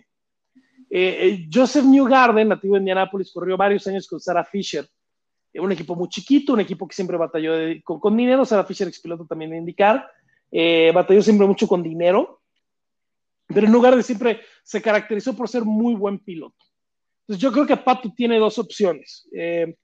Eh, 0.90 1.18
eh, 1.20 1.48
Joseph 1.52 1.84
Newgarden, 1.84 2.48
nativo 2.48 2.74
de 2.74 2.80
Indianápolis, 2.80 3.32
corrió 3.32 3.56
varios 3.56 3.86
años 3.86 4.06
con 4.06 4.20
Sarah 4.20 4.44
Fisher, 4.44 4.88
un 5.54 5.72
equipo 5.72 5.94
muy 5.94 6.08
chiquito, 6.08 6.52
un 6.52 6.60
equipo 6.60 6.88
que 6.88 6.94
siempre 6.94 7.16
batalló 7.16 7.52
con, 7.84 8.16
dinero. 8.16 8.44
Sarah 8.44 8.64
Fisher, 8.64 8.88
ex 8.88 9.00
piloto 9.00 9.24
también 9.24 9.52
de 9.52 9.58
indicar, 9.58 10.08
batalló 10.92 11.22
siempre 11.22 11.46
mucho 11.46 11.68
con 11.68 11.82
dinero 11.82 12.40
pero 13.46 13.66
en 13.66 13.72
lugar 13.72 13.94
de 13.96 14.02
siempre 14.02 14.40
se 14.62 14.80
caracterizó 14.80 15.36
por 15.36 15.48
ser 15.48 15.64
muy 15.64 15.94
buen 15.94 16.18
piloto. 16.18 16.56
Entonces 17.22 17.42
yo 17.42 17.52
creo 17.52 17.66
que 17.66 17.76
Pato 17.76 18.12
tiene 18.14 18.38
dos 18.38 18.58
opciones. 18.58 19.28
Eh, 19.32 19.76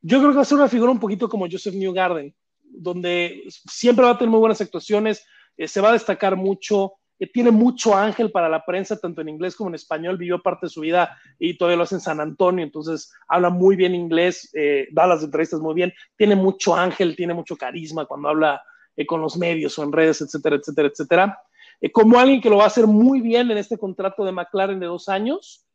yo 0.00 0.18
creo 0.18 0.30
que 0.30 0.36
va 0.36 0.42
a 0.42 0.46
ser 0.46 0.58
una 0.58 0.68
figura 0.68 0.92
un 0.92 1.00
poquito 1.00 1.28
como 1.28 1.48
Joseph 1.50 1.74
Newgarden, 1.74 2.34
donde 2.62 3.44
siempre 3.48 4.04
va 4.04 4.12
a 4.12 4.18
tener 4.18 4.30
muy 4.30 4.40
buenas 4.40 4.60
actuaciones, 4.60 5.24
eh, 5.56 5.68
se 5.68 5.80
va 5.80 5.90
a 5.90 5.92
destacar 5.94 6.36
mucho, 6.36 6.94
eh, 7.18 7.30
tiene 7.30 7.50
mucho 7.50 7.94
ángel 7.94 8.30
para 8.30 8.48
la 8.48 8.64
prensa, 8.64 8.98
tanto 8.98 9.20
en 9.20 9.28
inglés 9.28 9.56
como 9.56 9.70
en 9.70 9.74
español, 9.74 10.18
vivió 10.18 10.42
parte 10.42 10.66
de 10.66 10.70
su 10.70 10.80
vida 10.80 11.16
y 11.38 11.56
todavía 11.56 11.76
lo 11.76 11.84
hace 11.84 11.96
en 11.96 12.00
San 12.00 12.20
Antonio, 12.20 12.64
entonces 12.64 13.12
habla 13.28 13.50
muy 13.50 13.76
bien 13.76 13.94
inglés, 13.94 14.50
da 14.92 15.06
las 15.06 15.22
entrevistas 15.22 15.60
muy 15.60 15.74
bien, 15.74 15.92
tiene 16.16 16.36
mucho 16.36 16.74
ángel, 16.74 17.16
tiene 17.16 17.34
mucho 17.34 17.56
carisma 17.56 18.06
cuando 18.06 18.28
habla 18.28 18.62
con 19.06 19.20
los 19.20 19.36
medios 19.36 19.78
o 19.78 19.82
en 19.82 19.92
redes, 19.92 20.20
etcétera, 20.20 20.56
etcétera, 20.56 20.88
etcétera. 20.88 21.38
Eh, 21.80 21.92
como 21.92 22.18
alguien 22.18 22.40
que 22.40 22.48
lo 22.50 22.56
va 22.56 22.64
a 22.64 22.68
hacer 22.68 22.86
muy 22.86 23.20
bien 23.20 23.50
en 23.50 23.58
este 23.58 23.78
contrato 23.78 24.24
de 24.24 24.32
McLaren 24.32 24.80
de 24.80 24.86
dos 24.86 25.08
años. 25.08 25.66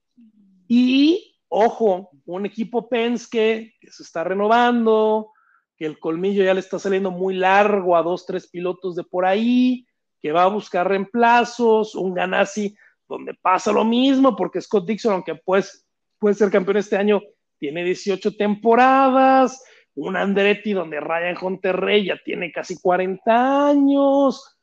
Y, 0.67 1.39
ojo, 1.47 2.09
un 2.25 2.45
equipo 2.45 2.89
Penske 2.89 3.75
que 3.79 3.91
se 3.91 4.03
está 4.03 4.23
renovando, 4.23 5.31
que 5.79 5.85
el 5.85 5.97
colmillo 5.97 6.43
ya 6.43 6.53
le 6.53 6.59
está 6.59 6.77
saliendo 6.77 7.09
muy 7.09 7.33
largo 7.33 7.95
a 7.95 8.03
dos, 8.03 8.25
tres 8.25 8.49
pilotos 8.49 8.97
de 8.97 9.05
por 9.05 9.25
ahí, 9.25 9.87
que 10.21 10.33
va 10.33 10.43
a 10.43 10.47
buscar 10.47 10.89
reemplazos, 10.89 11.95
un 11.95 12.13
Ganassi 12.13 12.75
donde 13.07 13.33
pasa 13.33 13.71
lo 13.71 13.85
mismo, 13.85 14.35
porque 14.35 14.59
Scott 14.59 14.85
Dixon, 14.85 15.13
aunque 15.13 15.35
pues, 15.35 15.87
puede 16.19 16.35
ser 16.35 16.51
campeón 16.51 16.77
este 16.77 16.97
año, 16.97 17.21
tiene 17.57 17.85
18 17.85 18.35
temporadas, 18.35 19.63
un 19.95 20.17
Andretti 20.17 20.73
donde 20.73 20.99
Ryan 20.99 21.37
Hunter 21.41 22.03
ya 22.03 22.17
tiene 22.25 22.51
casi 22.51 22.79
40 22.79 23.69
años. 23.69 24.57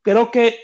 Creo 0.00 0.30
que 0.30 0.58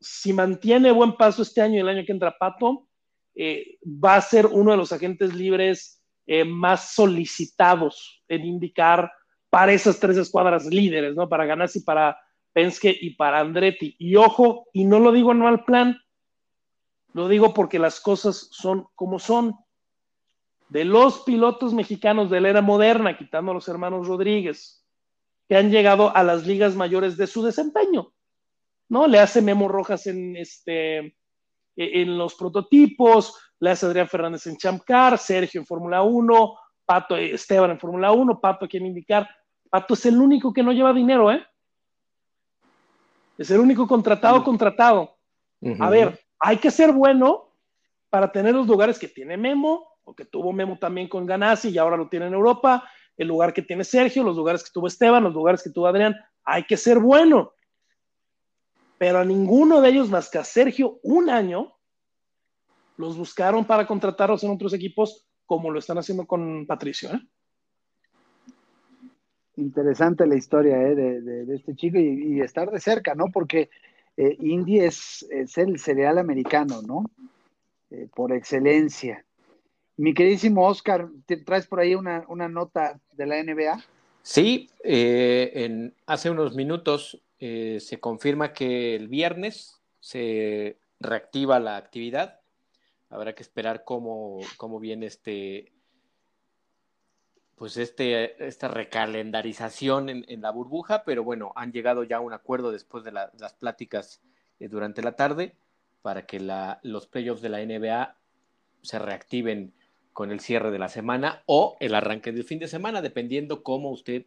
si 0.00 0.32
mantiene 0.32 0.90
buen 0.92 1.14
paso 1.16 1.42
este 1.42 1.60
año 1.60 1.76
y 1.76 1.80
el 1.80 1.88
año 1.88 2.04
que 2.06 2.12
entra 2.12 2.36
Pato, 2.38 2.88
eh, 3.34 3.78
va 3.84 4.16
a 4.16 4.20
ser 4.20 4.46
uno 4.46 4.72
de 4.72 4.76
los 4.78 4.92
agentes 4.92 5.34
libres 5.34 6.02
eh, 6.26 6.44
más 6.44 6.94
solicitados 6.94 8.22
en 8.28 8.44
indicar 8.44 9.10
para 9.52 9.74
esas 9.74 10.00
tres 10.00 10.16
escuadras 10.16 10.64
líderes, 10.64 11.14
¿no? 11.14 11.28
Para 11.28 11.44
Ganassi, 11.44 11.80
para 11.80 12.18
Penske 12.54 12.96
y 12.98 13.16
para 13.16 13.40
Andretti. 13.40 13.94
Y 13.98 14.16
ojo, 14.16 14.68
y 14.72 14.86
no 14.86 14.98
lo 14.98 15.12
digo 15.12 15.34
no 15.34 15.46
al 15.46 15.66
plan, 15.66 16.00
lo 17.12 17.28
digo 17.28 17.52
porque 17.52 17.78
las 17.78 18.00
cosas 18.00 18.48
son 18.50 18.86
como 18.94 19.18
son. 19.18 19.54
De 20.70 20.86
los 20.86 21.20
pilotos 21.24 21.74
mexicanos 21.74 22.30
de 22.30 22.40
la 22.40 22.48
era 22.48 22.62
moderna, 22.62 23.18
quitando 23.18 23.50
a 23.50 23.54
los 23.54 23.68
hermanos 23.68 24.08
Rodríguez, 24.08 24.86
que 25.46 25.58
han 25.58 25.70
llegado 25.70 26.16
a 26.16 26.22
las 26.22 26.46
ligas 26.46 26.74
mayores 26.74 27.18
de 27.18 27.26
su 27.26 27.42
desempeño, 27.42 28.10
¿no? 28.88 29.06
Le 29.06 29.18
hace 29.18 29.42
Memo 29.42 29.68
Rojas 29.68 30.06
en, 30.06 30.34
este, 30.34 30.96
e, 30.96 31.12
en 31.76 32.16
los 32.16 32.36
prototipos, 32.36 33.38
le 33.60 33.68
hace 33.68 33.84
Adrián 33.84 34.08
Fernández 34.08 34.46
en 34.46 34.56
Champ 34.56 34.82
Car, 34.82 35.18
Sergio 35.18 35.60
en 35.60 35.66
Fórmula 35.66 36.02
1, 36.02 36.54
Pato 36.86 37.18
Esteban 37.18 37.72
en 37.72 37.78
Fórmula 37.78 38.12
1, 38.12 38.40
Pato 38.40 38.64
aquí 38.64 38.78
en 38.78 38.86
indicar. 38.86 39.28
Pato 39.72 39.94
es 39.94 40.04
el 40.04 40.18
único 40.18 40.52
que 40.52 40.62
no 40.62 40.70
lleva 40.72 40.92
dinero, 40.92 41.32
¿eh? 41.32 41.42
Es 43.38 43.50
el 43.50 43.60
único 43.60 43.88
contratado, 43.88 44.44
contratado. 44.44 45.16
A 45.80 45.88
ver, 45.88 46.20
hay 46.38 46.58
que 46.58 46.70
ser 46.70 46.92
bueno 46.92 47.48
para 48.10 48.30
tener 48.30 48.54
los 48.54 48.66
lugares 48.66 48.98
que 48.98 49.08
tiene 49.08 49.38
Memo, 49.38 49.88
o 50.04 50.14
que 50.14 50.26
tuvo 50.26 50.52
Memo 50.52 50.76
también 50.78 51.08
con 51.08 51.24
Ganassi 51.24 51.70
y 51.70 51.78
ahora 51.78 51.96
lo 51.96 52.08
tiene 52.08 52.26
en 52.26 52.34
Europa, 52.34 52.86
el 53.16 53.28
lugar 53.28 53.54
que 53.54 53.62
tiene 53.62 53.84
Sergio, 53.84 54.22
los 54.22 54.36
lugares 54.36 54.62
que 54.62 54.70
tuvo 54.70 54.88
Esteban, 54.88 55.24
los 55.24 55.32
lugares 55.32 55.62
que 55.62 55.70
tuvo 55.70 55.86
Adrián. 55.86 56.14
Hay 56.44 56.64
que 56.64 56.76
ser 56.76 56.98
bueno 56.98 57.54
pero 59.02 59.18
a 59.18 59.24
ninguno 59.24 59.80
de 59.80 59.88
ellos 59.88 60.08
más 60.10 60.30
que 60.30 60.38
a 60.38 60.44
Sergio 60.44 61.00
un 61.02 61.28
año 61.28 61.76
los 62.96 63.16
buscaron 63.16 63.64
para 63.64 63.84
contratarlos 63.84 64.44
en 64.44 64.52
otros 64.52 64.72
equipos 64.74 65.26
como 65.44 65.72
lo 65.72 65.80
están 65.80 65.98
haciendo 65.98 66.24
con 66.24 66.64
Patricio. 66.68 67.12
¿eh? 67.12 67.20
Interesante 69.56 70.26
la 70.26 70.36
historia 70.36 70.80
¿eh? 70.82 70.94
de, 70.94 71.54
este 71.54 71.74
chico 71.74 71.98
y, 71.98 72.40
estar 72.40 72.70
de 72.70 72.80
cerca, 72.80 73.14
¿no? 73.14 73.26
Porque 73.32 73.70
eh, 74.16 74.36
Indy 74.40 74.80
es, 74.80 75.26
el 75.56 75.78
cereal 75.78 76.18
americano, 76.18 76.82
¿no? 76.82 77.04
Eh, 77.90 78.08
por 78.14 78.32
excelencia. 78.32 79.24
Mi 79.96 80.14
queridísimo 80.14 80.66
Oscar, 80.66 81.08
¿traes 81.44 81.66
por 81.66 81.80
ahí 81.80 81.94
una, 81.94 82.24
nota 82.48 82.98
de 83.12 83.26
la 83.26 83.42
NBA? 83.42 83.84
Sí, 84.22 84.70
en, 84.82 85.94
hace 86.06 86.30
unos 86.30 86.54
minutos 86.54 87.22
se 87.38 87.98
confirma 88.00 88.52
que 88.52 88.94
el 88.94 89.08
viernes 89.08 89.80
se 90.00 90.78
reactiva 91.00 91.60
la 91.60 91.76
actividad. 91.76 92.40
Habrá 93.10 93.34
que 93.34 93.42
esperar 93.42 93.84
cómo, 93.84 94.40
cómo 94.56 94.80
viene 94.80 95.06
este, 95.06 95.72
pues 97.56 97.76
este, 97.76 98.44
esta 98.44 98.68
recalendarización 98.68 100.08
en, 100.08 100.40
la 100.42 100.50
burbuja, 100.50 101.04
pero 101.04 101.22
bueno, 101.22 101.52
han 101.54 101.72
llegado 101.72 102.02
ya 102.02 102.16
a 102.16 102.20
un 102.20 102.32
acuerdo 102.32 102.72
después 102.72 103.04
de 103.04 103.12
las 103.12 103.54
pláticas 103.58 104.20
eh, 104.58 104.68
durante 104.68 105.02
la 105.02 105.16
tarde 105.16 105.54
para 106.02 106.26
que 106.26 106.40
la, 106.40 106.80
los 106.82 107.06
playoffs 107.06 107.42
de 107.42 107.48
la 107.48 107.64
NBA 107.64 108.16
se 108.82 108.98
reactiven 108.98 109.72
con 110.12 110.30
el 110.30 110.40
cierre 110.40 110.70
de 110.70 110.78
la 110.78 110.88
semana 110.88 111.42
o 111.46 111.76
el 111.80 111.94
arranque 111.94 112.32
del 112.32 112.44
fin 112.44 112.58
de 112.58 112.68
semana, 112.68 113.00
dependiendo 113.00 113.62
cómo 113.62 113.90
usted 113.90 114.26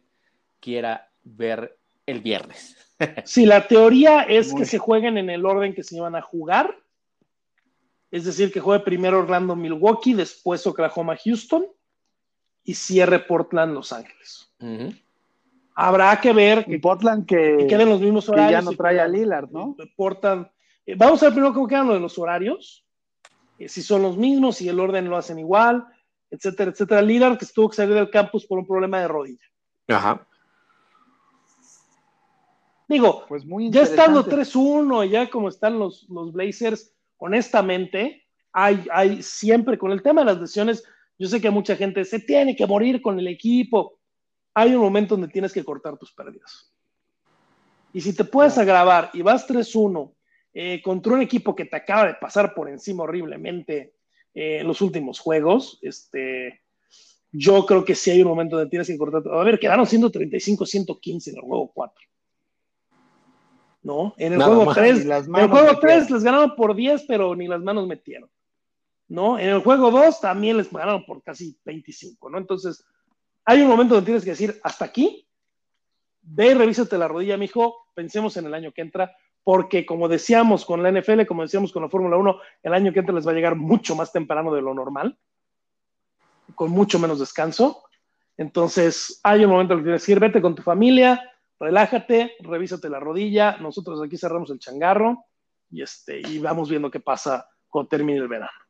quiera 0.60 1.10
ver 1.22 1.78
el 2.06 2.20
viernes. 2.20 2.76
Sí, 3.26 3.44
la 3.44 3.68
teoría 3.68 4.22
es 4.22 4.54
que 4.54 4.64
se 4.64 4.78
jueguen 4.78 5.18
en 5.18 5.28
el 5.28 5.44
orden 5.44 5.74
que 5.74 5.82
se 5.82 5.96
iban 5.96 6.16
a 6.16 6.22
jugar, 6.22 6.74
es 8.10 8.24
decir, 8.24 8.50
que 8.50 8.60
juegue 8.60 8.82
primero 8.82 9.18
Orlando 9.18 9.54
Milwaukee, 9.54 10.14
después 10.14 10.66
Oklahoma 10.66 11.14
Houston, 11.22 11.66
y 12.66 12.74
cierre 12.74 13.20
Portland 13.20 13.72
Los 13.72 13.92
Ángeles. 13.92 14.52
Habrá 15.74 16.20
que 16.20 16.32
ver 16.32 16.64
que 16.64 16.78
Portland 16.78 17.24
que, 17.26 17.66
queden 17.68 17.88
los 17.88 18.00
mismos 18.00 18.28
horarios. 18.28 18.50
ya 18.50 18.62
no 18.62 18.76
trae 18.76 19.00
a 19.00 19.06
Lillard, 19.06 19.50
¿no? 19.50 19.76
Portland. 19.94 20.48
Eh, 20.84 20.94
vamos 20.96 21.22
a 21.22 21.26
ver 21.26 21.34
primero 21.34 21.54
cómo 21.54 21.68
quedan 21.68 21.86
los 21.86 22.00
los 22.00 22.18
horarios, 22.18 22.84
eh, 23.58 23.68
si 23.68 23.82
son 23.82 24.02
los 24.02 24.16
mismos, 24.16 24.56
si 24.56 24.68
el 24.68 24.80
orden 24.80 25.08
lo 25.08 25.16
hacen 25.16 25.38
igual, 25.38 25.86
etcétera, 26.30 26.72
etcétera. 26.72 27.02
Lillard 27.02 27.38
que 27.38 27.44
estuvo 27.44 27.68
que 27.68 27.76
salir 27.76 27.94
del 27.94 28.10
campus 28.10 28.46
por 28.46 28.58
un 28.58 28.66
problema 28.66 29.00
de 29.00 29.08
rodilla. 29.08 29.44
Ajá. 29.88 30.26
Digo, 32.88 33.24
pues 33.28 33.44
muy 33.44 33.70
ya 33.70 33.82
estando 33.82 34.24
3-1, 34.24 35.08
ya 35.08 35.28
como 35.28 35.48
están 35.48 35.78
los, 35.78 36.08
los 36.08 36.32
Blazers, 36.32 36.92
honestamente, 37.18 38.24
hay, 38.52 38.86
hay 38.92 39.22
siempre 39.22 39.76
con 39.76 39.92
el 39.92 40.02
tema 40.02 40.22
de 40.22 40.26
las 40.26 40.40
lesiones, 40.40 40.84
yo 41.18 41.28
sé 41.28 41.40
que 41.40 41.50
mucha 41.50 41.76
gente 41.76 42.04
se 42.04 42.20
tiene 42.20 42.54
que 42.54 42.66
morir 42.66 43.00
con 43.00 43.18
el 43.18 43.28
equipo. 43.28 43.98
Hay 44.54 44.74
un 44.74 44.82
momento 44.82 45.16
donde 45.16 45.32
tienes 45.32 45.52
que 45.52 45.64
cortar 45.64 45.96
tus 45.96 46.12
pérdidas. 46.12 46.72
Y 47.92 48.00
si 48.00 48.14
te 48.14 48.24
puedes 48.24 48.58
agravar 48.58 49.10
y 49.14 49.22
vas 49.22 49.48
3-1 49.48 50.12
eh, 50.52 50.82
contra 50.82 51.14
un 51.14 51.22
equipo 51.22 51.54
que 51.54 51.64
te 51.64 51.76
acaba 51.76 52.06
de 52.06 52.14
pasar 52.14 52.54
por 52.54 52.68
encima 52.68 53.04
horriblemente 53.04 53.94
eh, 54.34 54.58
en 54.60 54.66
los 54.66 54.82
últimos 54.82 55.18
juegos, 55.18 55.78
este, 55.80 56.60
yo 57.32 57.64
creo 57.64 57.84
que 57.84 57.94
sí 57.94 58.10
hay 58.10 58.22
un 58.22 58.28
momento 58.28 58.56
donde 58.56 58.70
tienes 58.70 58.86
que 58.86 58.98
cortar. 58.98 59.22
A 59.32 59.44
ver, 59.44 59.58
quedaron 59.58 59.86
135-115 59.86 61.28
en 61.28 61.36
el 61.36 61.42
juego 61.42 61.72
4. 61.72 61.94
¿No? 63.82 64.14
En 64.18 64.32
el 64.32 64.42
juego 64.42 64.74
3, 64.74 65.04
en 65.04 65.36
el 65.36 65.48
juego 65.48 65.78
3 65.78 66.10
les 66.10 66.24
ganaron 66.24 66.56
por 66.56 66.74
10, 66.74 67.04
pero 67.06 67.34
ni 67.36 67.46
las 67.46 67.62
manos 67.62 67.86
metieron. 67.86 68.28
¿No? 69.08 69.38
En 69.38 69.48
el 69.48 69.60
juego 69.60 69.90
2 69.90 70.20
también 70.20 70.56
les 70.56 70.70
ganaron 70.70 71.04
por 71.04 71.22
casi 71.22 71.58
25, 71.64 72.30
¿no? 72.30 72.38
Entonces, 72.38 72.84
hay 73.44 73.62
un 73.62 73.68
momento 73.68 73.94
donde 73.94 74.06
tienes 74.06 74.24
que 74.24 74.30
decir, 74.30 74.58
hasta 74.62 74.84
aquí, 74.84 75.26
ve 76.22 76.50
y 76.50 76.54
revísate 76.54 76.98
la 76.98 77.08
rodilla, 77.08 77.36
mijo, 77.36 77.88
pensemos 77.94 78.36
en 78.36 78.46
el 78.46 78.54
año 78.54 78.72
que 78.72 78.82
entra, 78.82 79.16
porque 79.44 79.86
como 79.86 80.08
decíamos 80.08 80.64
con 80.64 80.82
la 80.82 80.90
NFL, 80.90 81.24
como 81.26 81.42
decíamos 81.42 81.72
con 81.72 81.82
la 81.82 81.88
Fórmula 81.88 82.16
1, 82.16 82.40
el 82.64 82.74
año 82.74 82.92
que 82.92 82.98
entra 82.98 83.14
les 83.14 83.26
va 83.26 83.30
a 83.30 83.34
llegar 83.34 83.54
mucho 83.54 83.94
más 83.94 84.12
temprano 84.12 84.52
de 84.52 84.62
lo 84.62 84.74
normal, 84.74 85.16
con 86.56 86.70
mucho 86.72 86.98
menos 86.98 87.20
descanso. 87.20 87.84
Entonces, 88.36 89.20
hay 89.22 89.44
un 89.44 89.52
momento 89.52 89.74
en 89.74 89.80
que 89.80 89.84
tienes 89.84 90.04
que 90.04 90.12
ir, 90.12 90.20
vete 90.20 90.42
con 90.42 90.56
tu 90.56 90.62
familia, 90.62 91.32
relájate, 91.60 92.34
revísate 92.40 92.90
la 92.90 92.98
rodilla, 92.98 93.56
nosotros 93.58 94.02
aquí 94.02 94.16
cerramos 94.16 94.50
el 94.50 94.58
changarro 94.58 95.24
y, 95.70 95.82
este, 95.82 96.20
y 96.20 96.38
vamos 96.40 96.68
viendo 96.68 96.90
qué 96.90 97.00
pasa 97.00 97.48
cuando 97.68 97.88
termine 97.88 98.18
el 98.18 98.28
verano. 98.28 98.65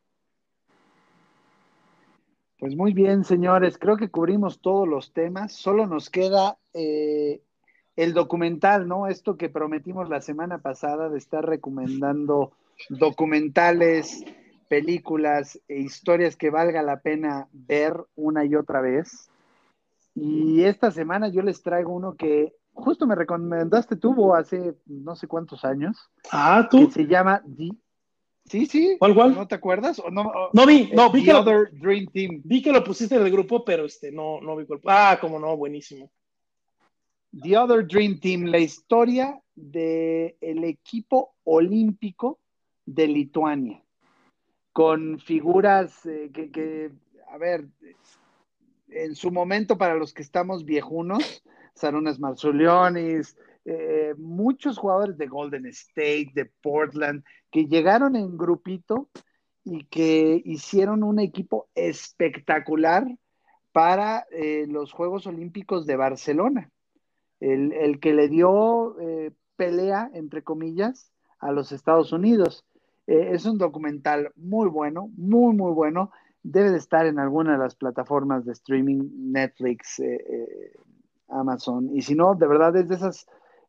Pues 2.59 2.75
muy 2.75 2.95
bien, 2.95 3.25
señores, 3.25 3.77
creo 3.79 3.97
que 3.97 4.09
cubrimos 4.09 4.61
todos 4.61 4.89
los 4.89 5.13
temas. 5.13 5.53
Solo 5.53 5.87
nos 5.87 6.09
queda 6.09 6.57
eh, 6.73 7.43
el 7.97 8.15
documental, 8.15 8.89
¿no? 8.89 9.09
Esto 9.09 9.37
que 9.37 9.51
prometimos 9.51 10.09
la 10.09 10.23
semana 10.23 10.59
pasada 10.59 11.11
de 11.11 11.19
estar 11.19 11.45
recomendando 11.45 12.53
documentales, 12.89 14.25
películas 14.69 15.61
e 15.69 15.81
historias 15.81 16.37
que 16.37 16.51
valga 16.51 16.83
la 16.83 17.01
pena 17.01 17.49
ver 17.53 17.95
una 18.15 18.45
y 18.45 18.55
otra 18.55 18.81
vez. 18.81 19.31
Y 20.15 20.65
esta 20.65 20.91
semana 20.91 21.29
yo 21.29 21.43
les 21.43 21.63
traigo 21.63 21.93
uno 21.93 22.15
que 22.15 22.55
justo 22.73 23.07
me 23.07 23.15
recomendaste 23.15 23.97
tú 23.97 24.35
hace 24.35 24.75
no 24.87 25.15
sé 25.15 25.27
cuántos 25.27 25.65
años. 25.65 26.11
Ah, 26.33 26.67
tú. 26.71 26.87
Que 26.87 26.93
se 26.93 27.07
llama 27.07 27.43
The 27.57 27.71
Sí, 28.49 28.67
sí. 28.67 28.97
¿Cuál, 28.99 29.15
cuál? 29.15 29.35
¿No 29.35 29.49
te 29.49 29.57
acuerdas? 29.57 30.01
no, 30.11 30.33
no 30.53 30.67
vi, 30.67 30.91
no, 30.93 31.11
vi 31.11 31.25
que, 31.25 31.33
lo, 31.33 31.43
Dream 31.43 32.07
Team. 32.07 32.43
vi 32.45 32.63
que 32.63 32.73
lo 32.73 32.85
pusiste 32.85 33.17
en 33.17 33.23
el 33.23 33.33
grupo, 33.33 33.65
pero 33.65 33.85
este, 33.85 34.13
no, 34.13 34.41
no 34.41 34.57
vi 34.57 34.67
cuál. 34.67 34.81
Ah, 34.87 35.19
como 35.21 35.39
no, 35.39 35.57
buenísimo. 35.57 36.11
The 37.43 37.59
Other 37.59 37.87
Dream 37.87 38.21
Team, 38.21 38.45
la 38.45 38.59
historia 38.59 39.41
del 39.55 40.37
el 40.41 40.65
equipo 40.65 41.35
olímpico 41.45 42.39
de 42.85 43.09
Lituania, 43.09 43.83
con 44.73 45.19
figuras 45.19 46.07
eh, 46.07 46.31
que, 46.33 46.51
que, 46.51 46.93
a 47.29 47.37
ver, 47.39 47.67
en 48.89 49.15
su 49.17 49.31
momento 49.31 49.77
para 49.77 49.97
los 49.97 50.15
que 50.15 50.23
estamos 50.23 50.65
viejunos, 50.65 51.43
Sarunas 51.75 52.19
Marzulionis, 52.19 53.37
eh, 53.69 54.15
muchos 54.17 54.79
jugadores 54.79 55.19
de 55.19 55.27
Golden 55.27 55.67
State, 55.67 56.31
de 56.35 56.45
Portland, 56.45 57.25
que 57.51 57.67
llegaron 57.67 58.15
en 58.15 58.39
grupito 58.39 59.09
y 59.65 59.87
que 59.87 60.41
hicieron 60.45 61.03
un 61.03 61.19
equipo 61.19 61.69
espectacular 61.75 63.05
para 63.73 64.25
eh, 64.31 64.67
los 64.69 64.93
Juegos 64.93 65.27
Olímpicos 65.27 65.85
de 65.85 65.97
Barcelona. 65.97 66.71
El, 67.41 67.99
que 67.99 68.15
le 68.15 68.29
dio 68.29 69.01
eh, 69.01 69.33
pelea, 69.57 70.11
entre 70.15 70.45
comillas, 70.45 71.11
a 71.41 71.51
los 71.51 71.73
Estados 71.73 72.13
Unidos. 72.13 72.65
es 73.09 73.47
un 73.47 73.59
documental 73.59 74.31
muy 74.37 74.69
bueno, 74.69 75.11
muy, 75.17 75.57
muy 75.57 75.73
bueno. 75.73 76.13
Debe 76.45 76.71
de 76.71 76.79
estar 76.79 77.05
en 77.05 77.19
alguna 77.19 77.53
de 77.53 77.59
las 77.59 77.75
plataformas 77.75 78.45
de 78.45 78.53
streaming, 78.53 79.11
Netflix, 79.33 80.01
Amazon. 81.29 81.91
Y 81.93 82.03
si 82.03 82.15
no, 82.15 82.37
de 82.37 82.47
verdad 82.47 82.75
es 82.77 82.89
de 82.89 82.95
esas 82.95 83.27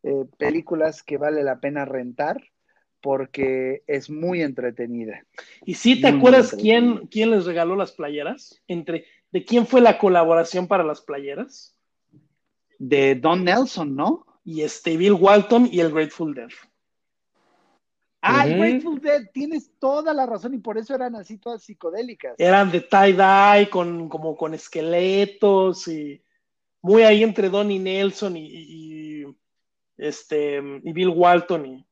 eh, 0.08 0.26
películas 0.38 1.04
que 1.04 1.18
vale 1.18 1.44
la 1.44 1.60
pena 1.60 1.84
rentar 1.84 2.42
porque 3.02 3.84
es 3.88 4.10
muy 4.10 4.42
entretenida. 4.42 5.26
¿Y 5.66 5.74
si 5.74 6.00
te 6.00 6.08
acuerdas 6.08 6.56
quién, 6.58 7.08
quién 7.08 7.32
les 7.32 7.46
regaló 7.46 7.76
las 7.76 7.92
playeras? 7.92 8.62
Entre, 8.70 9.06
¿De 9.32 9.44
quién 9.44 9.68
fue 9.68 9.82
la 9.82 9.98
colaboración 9.98 10.68
para 10.68 10.86
las 10.86 11.02
playeras? 11.02 11.76
De 12.80 13.16
Don 13.16 13.44
Nelson, 13.44 13.98
¿no? 13.98 14.26
Y 14.46 14.62
este 14.62 14.96
Bill 14.96 15.14
Walton 15.14 15.68
y 15.70 15.82
el 15.82 15.92
Grateful 15.92 16.34
Dead. 16.34 16.50
Ah, 18.22 18.48
el 18.48 18.58
Grateful 18.58 19.02
Dead, 19.02 19.30
tienes 19.34 19.72
toda 19.78 20.14
la 20.14 20.26
razón 20.26 20.54
y 20.54 20.60
por 20.60 20.78
eso 20.78 20.96
eran 20.96 21.16
así 21.16 21.38
todas 21.38 21.64
psicodélicas. 21.64 22.36
Eran 22.38 22.72
de 22.72 22.88
tie-dye, 22.88 23.70
con, 23.70 24.08
como 24.08 24.38
con 24.38 24.54
esqueletos 24.54 25.90
y 25.90 26.24
muy 26.82 27.04
ahí 27.04 27.24
entre 27.24 27.50
Don 27.50 27.70
y 27.70 27.80
Nelson 27.80 28.38
y 28.38 29.07
este, 29.98 30.62
y 30.84 30.92
Bill 30.94 31.10
Walton, 31.10 31.66
y 31.66 31.88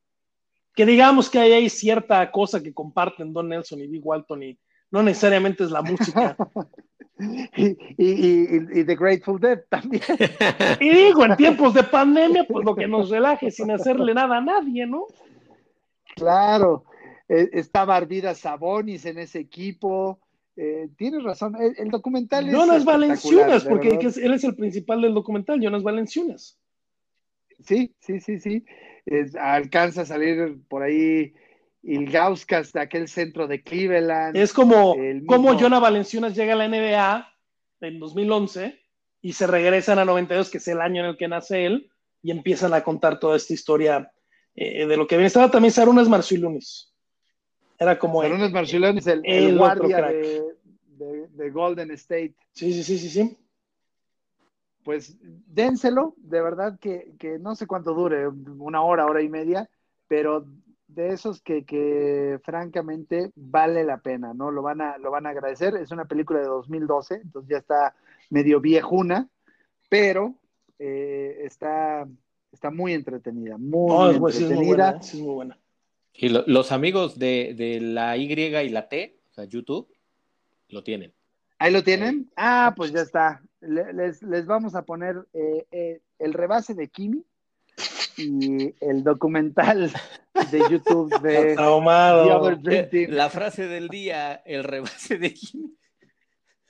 que 0.75 0.85
digamos 0.85 1.29
que 1.29 1.39
hay 1.39 1.69
cierta 1.69 2.31
cosa 2.31 2.61
que 2.61 2.73
comparten 2.73 3.33
Don 3.33 3.49
Nelson 3.49 3.81
y 3.81 3.87
Bill 3.87 4.01
Walton, 4.03 4.43
y 4.43 4.59
no 4.91 5.03
necesariamente 5.03 5.63
es 5.63 5.71
la 5.71 5.81
música. 5.81 6.35
y, 7.57 7.77
y, 7.97 8.83
The 8.83 8.95
Grateful 8.95 9.39
Dead 9.39 9.61
también. 9.69 10.03
y 10.79 10.89
digo, 10.89 11.25
en 11.25 11.35
tiempos 11.37 11.73
de 11.73 11.83
pandemia, 11.83 12.45
pues 12.45 12.65
lo 12.65 12.75
que 12.75 12.87
nos 12.87 13.09
relaje 13.09 13.51
sin 13.51 13.71
hacerle 13.71 14.13
nada 14.13 14.37
a 14.37 14.41
nadie, 14.41 14.85
¿no? 14.85 15.05
Claro, 16.15 16.85
eh, 17.27 17.49
estaba 17.53 17.95
Ardida 17.95 18.35
Sabonis 18.35 19.05
en 19.05 19.19
ese 19.19 19.39
equipo. 19.39 20.19
Eh, 20.57 20.89
tienes 20.97 21.23
razón, 21.23 21.55
el, 21.77 21.89
documental 21.89 22.47
es. 22.47 22.53
Jonas 22.53 22.85
Valenciunas, 22.85 23.65
porque 23.65 23.89
él 23.89 24.33
es 24.33 24.43
el 24.43 24.55
principal 24.55 25.01
del 25.01 25.13
documental, 25.13 25.59
Jonas 25.59 25.83
Valenciunas. 25.83 26.57
Sí, 27.63 27.95
sí, 27.99 28.19
sí, 28.19 28.39
sí. 28.39 28.65
alcanza 29.39 30.01
a 30.01 30.05
salir 30.05 30.57
por 30.67 30.83
ahí 30.83 31.33
Ilgauskas 31.83 32.73
de 32.73 32.81
aquel 32.81 33.07
centro 33.07 33.47
de 33.47 33.61
Cleveland. 33.61 34.35
Es 34.35 34.53
como, 34.53 34.95
como 35.27 35.57
Jonah 35.57 35.79
Valenciunas 35.79 36.35
llega 36.35 36.53
a 36.53 36.57
la 36.57 36.67
NBA 36.67 37.31
en 37.81 37.99
2011 37.99 38.79
y 39.21 39.33
se 39.33 39.47
regresan 39.47 39.99
a 39.99 40.05
92, 40.05 40.49
que 40.49 40.57
es 40.57 40.67
el 40.67 40.81
año 40.81 41.03
en 41.03 41.09
el 41.09 41.17
que 41.17 41.27
nace 41.27 41.65
él, 41.65 41.89
y 42.21 42.31
empiezan 42.31 42.73
a 42.73 42.83
contar 42.83 43.19
toda 43.19 43.37
esta 43.37 43.53
historia 43.53 44.11
eh, 44.55 44.85
de 44.85 44.97
lo 44.97 45.07
que 45.07 45.15
viene. 45.15 45.27
Estaba 45.27 45.51
también 45.51 45.71
Sarunas 45.71 46.09
Marcilunis. 46.09 46.91
Era 47.77 47.99
como 47.99 48.21
Sarunas 48.21 48.51
Marcilunis, 48.51 49.05
el, 49.07 49.21
el, 49.23 49.57
guardia 49.57 50.01
de, 50.07 50.43
de, 51.29 51.49
Golden 51.51 51.91
State. 51.91 52.35
Sí, 52.51 52.73
sí, 52.73 52.83
sí, 52.83 52.97
sí, 52.97 53.09
sí. 53.09 53.37
Pues 54.85 55.17
dénselo, 55.19 56.13
de 56.17 56.41
verdad 56.41 56.77
que, 56.79 57.15
que 57.17 57.39
no 57.39 57.55
sé 57.55 57.65
cuánto 57.65 57.95
dure, 57.95 58.27
una 58.27 58.83
hora, 58.83 59.07
hora 59.07 59.23
y 59.23 59.29
media, 59.29 59.67
pero 60.07 60.45
de 60.87 61.09
esos 61.09 61.41
que, 61.41 61.65
que, 61.65 62.39
francamente 62.43 63.31
vale 63.35 63.83
la 63.83 63.97
pena, 63.97 64.35
¿no? 64.35 64.51
Lo 64.51 64.61
van, 64.61 64.81
a, 64.81 64.99
lo 64.99 65.09
van 65.09 65.25
a 65.25 65.29
agradecer. 65.31 65.75
Es 65.75 65.89
una 65.89 66.05
película 66.05 66.39
de 66.39 66.45
2012, 66.45 67.15
entonces 67.15 67.49
ya 67.49 67.57
está 67.57 67.95
medio 68.29 68.61
viejuna, 68.61 69.27
pero 69.89 70.35
eh, 70.77 71.39
está, 71.43 72.07
está 72.51 72.69
muy 72.69 72.93
entretenida, 72.93 73.57
muy 73.57 74.15
entretenida. 74.15 74.99
es 75.01 75.15
muy 75.15 75.33
buena. 75.33 75.57
Y 76.13 76.29
los 76.29 76.71
amigos 76.71 77.17
de, 77.17 77.55
de, 77.57 77.81
la 77.81 78.17
Y 78.17 78.31
y 78.31 78.69
la 78.69 78.87
T, 78.87 79.17
o 79.31 79.33
sea, 79.33 79.45
YouTube, 79.45 79.87
lo 80.69 80.83
tienen. 80.83 81.11
Ahí 81.57 81.73
lo 81.73 81.83
tienen. 81.83 82.29
Ah, 82.35 82.73
pues 82.77 82.91
ya 82.91 83.01
está. 83.01 83.41
Les, 83.65 84.21
les 84.21 84.45
vamos 84.45 84.75
a 84.75 84.83
poner 84.83 85.25
eh, 85.33 85.65
eh, 85.71 86.01
el 86.19 86.33
rebase 86.33 86.75
de 86.75 86.89
Kimi 86.89 87.25
y 88.17 88.75
el 88.79 89.03
documental 89.03 89.91
de 90.51 90.59
YouTube 90.69 91.19
de 91.21 91.55
The 92.91 93.07
La 93.09 93.29
frase 93.29 93.67
del 93.67 93.89
día, 93.89 94.35
el 94.45 94.63
rebase 94.63 95.17
de 95.17 95.33
Kimi. 95.33 95.75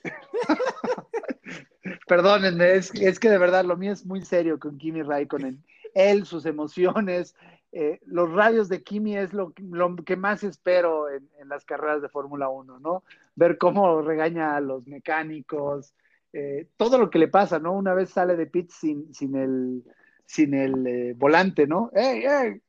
Perdónenme, 2.07 2.75
es, 2.75 2.93
es, 2.95 3.19
que 3.19 3.29
de 3.29 3.37
verdad 3.37 3.65
lo 3.65 3.77
mío 3.77 3.91
es 3.91 4.05
muy 4.05 4.23
serio 4.23 4.59
con 4.59 4.77
Kimi 4.77 5.01
Raikkonen. 5.01 5.63
Él, 5.93 6.25
sus 6.25 6.45
emociones, 6.45 7.35
eh, 7.71 7.99
los 8.05 8.31
radios 8.31 8.69
de 8.69 8.83
Kimi 8.83 9.17
es 9.17 9.33
lo, 9.33 9.53
lo 9.57 9.95
que 9.97 10.15
más 10.15 10.43
espero 10.43 11.09
en, 11.09 11.29
en 11.39 11.49
las 11.49 11.65
carreras 11.65 12.01
de 12.01 12.09
Fórmula 12.09 12.49
1, 12.49 12.79
¿no? 12.79 13.03
Ver 13.35 13.57
cómo 13.57 14.01
regaña 14.01 14.55
a 14.55 14.61
los 14.61 14.87
mecánicos, 14.87 15.93
eh, 16.37 16.67
todo 16.75 16.97
lo 16.97 17.09
que 17.09 17.17
le 17.17 17.29
pasa, 17.29 17.59
¿no? 17.59 17.71
Una 17.71 17.93
vez 17.93 18.09
sale 18.09 18.35
de 18.35 18.45
pit 18.45 18.69
sin, 18.69 19.13
sin 19.13 19.37
el, 19.37 19.83
sin 20.25 20.53
el 20.53 20.85
eh, 20.85 21.13
volante, 21.15 21.65
¿no? 21.65 21.91
¡Ey, 21.95 22.25
ey! 22.25 22.61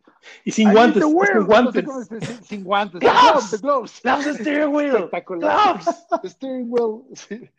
Y 0.44 0.52
sin 0.52 0.72
guantes, 0.72 1.02
sin 1.02 1.44
guantes. 1.46 1.84
sin, 2.08 2.44
sin, 2.44 2.64
guantes. 2.64 3.00
Gloves, 3.00 3.50
the 3.50 3.58
gloves. 3.58 4.00
Gloves, 4.04 4.24
the 4.24 4.34
steering 4.34 4.72
wheel. 4.72 5.10
Gloves. 5.10 6.06
The 6.22 6.28
steering 6.30 6.70
wheel. 6.70 7.02
Sí. 7.14 7.50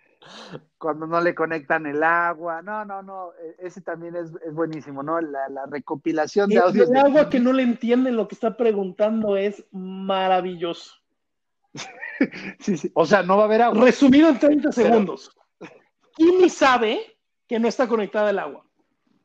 Cuando 0.78 1.08
no 1.08 1.20
le 1.20 1.36
conectan 1.36 1.86
el 1.86 2.02
agua. 2.02 2.62
No, 2.62 2.86
no, 2.86 3.04
no. 3.04 3.32
E, 3.34 3.68
ese 3.68 3.82
también 3.82 4.16
es, 4.16 4.32
es 4.46 4.54
buenísimo, 4.54 5.04
¿no? 5.04 5.20
La, 5.20 5.50
la 5.50 5.66
recopilación 5.66 6.50
de 6.50 6.60
audios. 6.60 6.88
El 6.88 6.94
de 6.94 7.00
agua 7.02 7.30
que 7.30 7.42
no 7.42 7.52
le 7.52 7.64
entienden 7.64 8.16
lo 8.16 8.30
que 8.30 8.36
está 8.36 8.56
preguntando 8.56 9.36
es 9.36 9.66
maravilloso. 9.72 10.94
sí, 12.60 12.78
sí. 12.78 12.92
O 12.94 13.06
sea, 13.06 13.24
no 13.24 13.36
va 13.36 13.44
a 13.44 13.46
haber 13.48 13.62
agua. 13.62 13.84
Resumido 13.84 14.30
en 14.30 14.40
30 14.40 14.72
segundos. 14.72 15.38
Kimi 16.18 16.49
sabe 16.49 17.19
que 17.48 17.60
no 17.60 17.68
está 17.68 17.88
conectada 17.88 18.31
el 18.31 18.39
agua. 18.39 18.65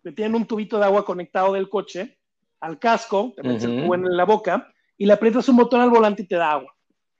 Le 0.02 0.12
tienen 0.12 0.34
un 0.34 0.46
tubito 0.46 0.78
de 0.78 0.84
agua 0.84 1.04
conectado 1.04 1.54
del 1.54 1.70
coche 1.70 2.18
al 2.60 2.78
casco, 2.78 3.32
te 3.34 3.42
metes 3.42 3.64
el 3.64 3.72
en 3.72 4.16
la 4.16 4.24
boca 4.24 4.72
y 4.98 5.06
le 5.06 5.14
aprietas 5.14 5.48
un 5.48 5.56
botón 5.56 5.80
al 5.80 5.90
volante 5.90 6.22
y 6.22 6.26
te 6.26 6.36
da 6.36 6.52
agua. 6.52 6.76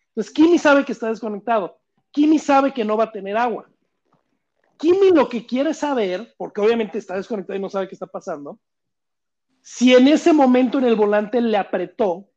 Entonces, 0.09 0.33
Kimi 0.33 0.59
sabe 0.59 0.85
que 0.85 0.93
está 0.93 1.09
desconectado. 1.09 1.81
Kimi 2.11 2.39
sabe 2.39 2.73
que 2.73 2.85
no 2.85 2.97
va 2.97 3.05
a 3.05 3.13
tener 3.13 3.37
agua. 3.37 3.69
Kimi 4.77 5.11
lo 5.11 5.29
que 5.29 5.47
quiere 5.47 5.73
saber, 5.73 6.35
porque 6.37 6.61
obviamente 6.61 6.99
está 6.99 7.17
desconectado 7.17 7.59
y 7.59 7.63
no 7.63 7.71
sabe 7.71 7.89
qué 7.89 7.95
está 7.95 8.07
pasando, 8.07 8.61
si 9.63 9.95
en 9.95 10.07
ese 10.07 10.33
momento 10.33 10.79
en 10.79 10.85
el 10.85 10.97
volante 10.97 11.41
le 11.41 11.57
apretó, 11.57 12.29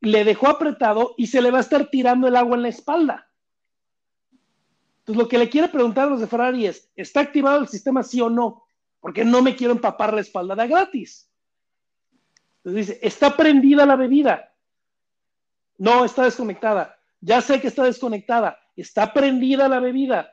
le 0.00 0.24
dejó 0.24 0.48
apretado 0.48 1.14
y 1.18 1.26
se 1.26 1.42
le 1.42 1.50
va 1.50 1.58
a 1.58 1.62
estar 1.62 1.90
tirando 1.90 2.26
el 2.26 2.36
agua 2.36 2.56
en 2.56 2.62
la 2.62 2.68
espalda. 2.68 3.23
Entonces, 5.04 5.22
lo 5.22 5.28
que 5.28 5.36
le 5.36 5.50
quiere 5.50 5.68
preguntar 5.68 6.06
a 6.06 6.10
los 6.12 6.20
de 6.20 6.26
Ferrari 6.26 6.64
es, 6.64 6.90
¿está 6.96 7.20
activado 7.20 7.60
el 7.60 7.68
sistema 7.68 8.02
sí 8.02 8.22
o 8.22 8.30
no? 8.30 8.64
Porque 9.00 9.22
no 9.22 9.42
me 9.42 9.54
quiero 9.54 9.74
empapar 9.74 10.14
la 10.14 10.22
espalda 10.22 10.54
de 10.54 10.66
gratis. 10.66 11.30
Entonces 12.64 12.86
dice, 12.86 13.06
¿está 13.06 13.36
prendida 13.36 13.84
la 13.84 13.96
bebida? 13.96 14.54
No, 15.76 16.06
está 16.06 16.24
desconectada. 16.24 16.96
Ya 17.20 17.42
sé 17.42 17.60
que 17.60 17.66
está 17.68 17.84
desconectada. 17.84 18.58
Está 18.76 19.12
prendida 19.12 19.68
la 19.68 19.78
bebida. 19.78 20.32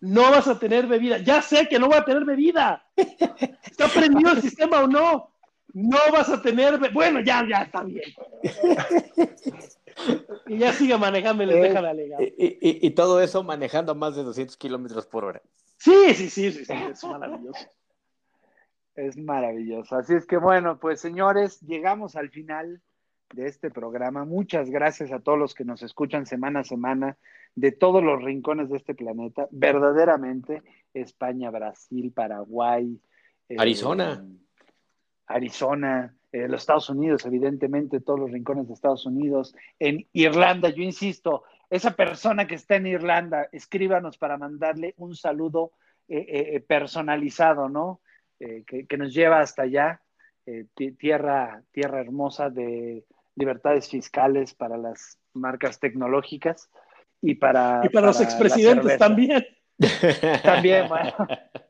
No 0.00 0.30
vas 0.30 0.48
a 0.48 0.58
tener 0.58 0.86
bebida. 0.86 1.18
Ya 1.18 1.42
sé 1.42 1.68
que 1.68 1.78
no 1.78 1.90
va 1.90 1.98
a 1.98 2.04
tener 2.06 2.24
bebida. 2.24 2.86
¿Está 2.96 3.88
prendido 3.88 4.32
el 4.32 4.40
sistema 4.40 4.80
o 4.80 4.86
no? 4.86 5.30
No 5.74 5.98
vas 6.12 6.28
a 6.28 6.40
tener. 6.40 6.78
Bueno, 6.92 7.20
ya, 7.20 7.46
ya 7.48 7.62
está 7.62 7.84
bien. 7.84 8.02
y 10.46 10.58
ya 10.58 10.72
sigue 10.72 10.96
manejando 10.96 11.42
y 11.42 11.46
les 11.46 11.62
deja 11.62 11.80
la 11.80 11.90
alegar. 11.90 12.22
Y, 12.22 12.26
y, 12.26 12.86
y, 12.86 12.90
todo 12.90 13.20
eso 13.20 13.42
manejando 13.42 13.92
a 13.92 13.94
más 13.94 14.16
de 14.16 14.22
200 14.22 14.56
kilómetros 14.56 15.06
por 15.06 15.24
hora. 15.24 15.42
Sí, 15.76 16.14
sí, 16.14 16.30
sí, 16.30 16.52
sí, 16.52 16.64
sí, 16.64 16.72
es 16.72 17.04
maravilloso. 17.04 17.66
Es 18.94 19.16
maravilloso. 19.16 19.96
Así 19.96 20.14
es 20.14 20.26
que 20.26 20.38
bueno, 20.38 20.78
pues 20.80 21.00
señores, 21.00 21.60
llegamos 21.60 22.16
al 22.16 22.30
final 22.30 22.80
de 23.32 23.46
este 23.46 23.70
programa. 23.70 24.24
Muchas 24.24 24.70
gracias 24.70 25.12
a 25.12 25.20
todos 25.20 25.38
los 25.38 25.54
que 25.54 25.64
nos 25.64 25.82
escuchan 25.82 26.26
semana 26.26 26.60
a 26.60 26.64
semana 26.64 27.16
de 27.54 27.72
todos 27.72 28.02
los 28.02 28.22
rincones 28.22 28.70
de 28.70 28.76
este 28.76 28.94
planeta. 28.94 29.48
Verdaderamente, 29.50 30.62
España, 30.94 31.50
Brasil, 31.50 32.12
Paraguay, 32.12 33.00
Arizona. 33.56 34.24
Eh, 34.26 34.47
Arizona, 35.28 36.14
eh, 36.32 36.48
los 36.48 36.62
Estados 36.62 36.90
Unidos, 36.90 37.24
evidentemente, 37.24 38.00
todos 38.00 38.20
los 38.20 38.32
rincones 38.32 38.68
de 38.68 38.74
Estados 38.74 39.06
Unidos. 39.06 39.54
En 39.78 40.06
Irlanda, 40.12 40.68
yo 40.70 40.82
insisto, 40.82 41.44
esa 41.70 41.92
persona 41.92 42.46
que 42.46 42.56
está 42.56 42.76
en 42.76 42.86
Irlanda, 42.86 43.48
escríbanos 43.52 44.18
para 44.18 44.38
mandarle 44.38 44.94
un 44.96 45.14
saludo 45.14 45.72
eh, 46.08 46.64
personalizado, 46.66 47.68
¿no? 47.68 48.00
Eh, 48.40 48.62
que, 48.64 48.86
que, 48.86 48.96
nos 48.96 49.12
lleva 49.12 49.40
hasta 49.40 49.62
allá, 49.62 50.00
eh, 50.46 50.66
tierra, 50.96 51.60
tierra 51.72 52.00
hermosa 52.00 52.50
de 52.50 53.04
libertades 53.34 53.88
fiscales 53.88 54.54
para 54.54 54.76
las 54.76 55.18
marcas 55.34 55.80
tecnológicas 55.80 56.70
y 57.20 57.34
para... 57.34 57.80
Y 57.82 57.88
para, 57.88 57.90
para 57.90 58.06
los 58.06 58.20
expresidentes 58.20 58.96
también. 58.96 59.44
también, 60.44 60.88
bueno. 60.88 61.12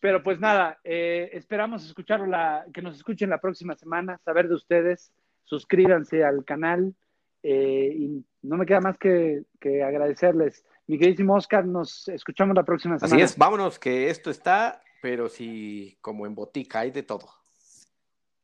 Pero 0.00 0.22
pues 0.22 0.40
nada, 0.40 0.78
eh, 0.82 1.30
esperamos 1.34 1.84
escuchar 1.84 2.26
la, 2.26 2.64
que 2.72 2.82
nos 2.82 2.96
escuchen 2.96 3.30
la 3.30 3.40
próxima 3.40 3.74
semana, 3.74 4.18
saber 4.24 4.48
de 4.48 4.54
ustedes, 4.54 5.12
suscríbanse 5.44 6.24
al 6.24 6.44
canal 6.44 6.94
eh, 7.42 7.94
y 7.94 8.24
no 8.42 8.56
me 8.56 8.66
queda 8.66 8.80
más 8.80 8.98
que, 8.98 9.42
que 9.60 9.82
agradecerles 9.82 10.64
mi 10.90 10.98
queridísimo 10.98 11.36
Oscar, 11.36 11.64
nos 11.64 12.08
escuchamos 12.08 12.56
la 12.56 12.64
próxima 12.64 12.98
semana. 12.98 13.14
Así 13.14 13.22
es, 13.22 13.38
vámonos, 13.38 13.78
que 13.78 14.10
esto 14.10 14.28
está, 14.28 14.82
pero 15.00 15.28
sí, 15.28 15.96
como 16.00 16.26
en 16.26 16.34
botica, 16.34 16.80
hay 16.80 16.90
de 16.90 17.04
todo. 17.04 17.28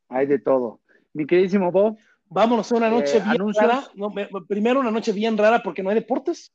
Hay 0.07 0.27
de 0.27 0.39
todo. 0.39 0.79
Mi 1.11 1.25
queridísimo 1.25 1.73
Bob. 1.73 1.97
Vámonos 2.29 2.71
a 2.71 2.75
una 2.75 2.89
noche 2.89 3.17
eh, 3.17 3.19
bien 3.21 3.41
anuncios. 3.41 3.65
rara. 3.65 3.83
No, 3.95 4.13
primero 4.47 4.79
una 4.79 4.91
noche 4.91 5.11
bien 5.11 5.37
rara 5.37 5.61
porque 5.61 5.83
no 5.83 5.89
hay 5.89 5.95
deportes. 5.95 6.53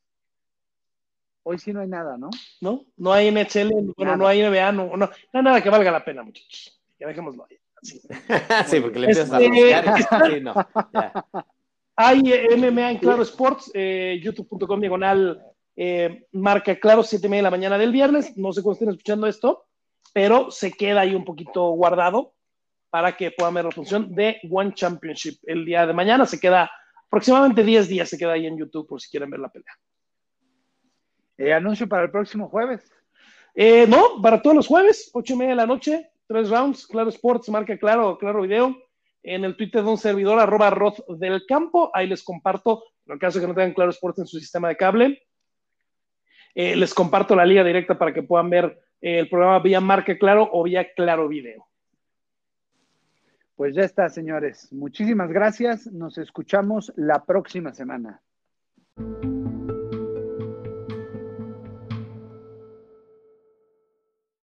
Hoy 1.44 1.58
sí 1.58 1.72
no 1.72 1.80
hay 1.80 1.88
nada, 1.88 2.16
¿no? 2.16 2.30
No, 2.60 2.84
no 2.96 3.12
hay 3.12 3.30
NHL, 3.30 3.92
bueno, 3.96 4.16
no 4.16 4.26
hay 4.26 4.42
NBA, 4.42 4.72
no, 4.72 4.96
no, 4.96 4.96
no 4.96 5.10
hay 5.32 5.42
nada 5.42 5.60
que 5.60 5.70
valga 5.70 5.90
la 5.90 6.04
pena, 6.04 6.22
muchachos. 6.22 6.80
Ya 6.98 7.08
dejémoslo 7.08 7.46
ahí. 7.50 7.58
Sí, 7.82 8.00
sí 8.66 8.80
porque 8.80 8.98
le 9.00 9.08
empiezas 9.08 9.40
este... 9.40 9.74
a 9.74 9.96
buscar. 9.96 10.30
Sí, 10.32 10.40
no, 10.40 10.54
ya. 10.92 11.12
Hay 11.96 12.22
MMA 12.56 12.92
en 12.92 12.98
Claro 12.98 13.22
Sports, 13.22 13.70
eh, 13.74 14.18
youtube.com 14.22 14.80
diagonal 14.80 15.42
eh, 15.76 16.26
marca 16.32 16.78
claro, 16.78 17.02
siete 17.02 17.26
y 17.26 17.30
media 17.30 17.40
de 17.40 17.44
la 17.44 17.50
mañana 17.50 17.78
del 17.78 17.92
viernes. 17.92 18.36
No 18.36 18.52
sé 18.52 18.62
cuándo 18.62 18.74
estén 18.74 18.90
escuchando 18.90 19.26
esto, 19.26 19.66
pero 20.12 20.50
se 20.50 20.72
queda 20.72 21.00
ahí 21.02 21.14
un 21.14 21.24
poquito 21.24 21.70
guardado 21.70 22.34
para 22.90 23.16
que 23.16 23.30
puedan 23.30 23.54
ver 23.54 23.64
la 23.64 23.70
función 23.70 24.14
de 24.14 24.38
One 24.50 24.74
Championship 24.74 25.40
el 25.44 25.64
día 25.64 25.86
de 25.86 25.92
mañana. 25.92 26.26
Se 26.26 26.38
queda 26.38 26.70
aproximadamente 27.06 27.64
10 27.64 27.88
días, 27.88 28.08
se 28.08 28.18
queda 28.18 28.32
ahí 28.32 28.46
en 28.46 28.58
YouTube 28.58 28.86
por 28.86 29.00
si 29.00 29.10
quieren 29.10 29.30
ver 29.30 29.40
la 29.40 29.50
pelea. 29.50 29.72
Eh, 31.38 31.52
anuncio 31.52 31.88
para 31.88 32.04
el 32.04 32.10
próximo 32.10 32.48
jueves. 32.48 32.92
Eh, 33.54 33.86
no, 33.86 34.20
para 34.22 34.40
todos 34.40 34.56
los 34.56 34.66
jueves, 34.66 35.10
ocho 35.12 35.34
y 35.34 35.36
media 35.36 35.50
de 35.50 35.56
la 35.56 35.66
noche, 35.66 36.10
tres 36.26 36.48
rounds, 36.48 36.86
Claro 36.86 37.10
Sports, 37.10 37.48
marca 37.48 37.76
Claro, 37.76 38.16
Claro 38.18 38.42
Video, 38.42 38.76
en 39.22 39.44
el 39.44 39.56
Twitter 39.56 39.82
de 39.82 39.90
un 39.90 39.98
servidor, 39.98 40.38
arroba 40.38 40.70
Roth 40.70 41.06
del 41.08 41.44
Campo, 41.46 41.90
ahí 41.94 42.06
les 42.06 42.22
comparto, 42.22 42.82
en 43.06 43.14
el 43.14 43.18
caso 43.18 43.38
de 43.38 43.44
que 43.44 43.48
no 43.48 43.54
tengan 43.54 43.74
Claro 43.74 43.90
Sports 43.90 44.20
en 44.20 44.26
su 44.26 44.38
sistema 44.38 44.68
de 44.68 44.76
cable, 44.76 45.22
eh, 46.54 46.76
les 46.76 46.94
comparto 46.94 47.34
la 47.34 47.46
liga 47.46 47.64
directa 47.64 47.98
para 47.98 48.12
que 48.12 48.22
puedan 48.22 48.50
ver 48.50 48.78
el 49.00 49.28
programa 49.28 49.58
vía 49.58 49.80
Marca 49.80 50.16
Claro 50.16 50.48
o 50.52 50.62
vía 50.62 50.92
Claro 50.94 51.28
Video. 51.28 51.66
Pues 53.56 53.74
ya 53.74 53.82
está, 53.82 54.08
señores. 54.08 54.72
Muchísimas 54.72 55.30
gracias. 55.30 55.86
Nos 55.86 56.18
escuchamos 56.18 56.92
la 56.96 57.24
próxima 57.24 57.72
semana. 57.72 58.20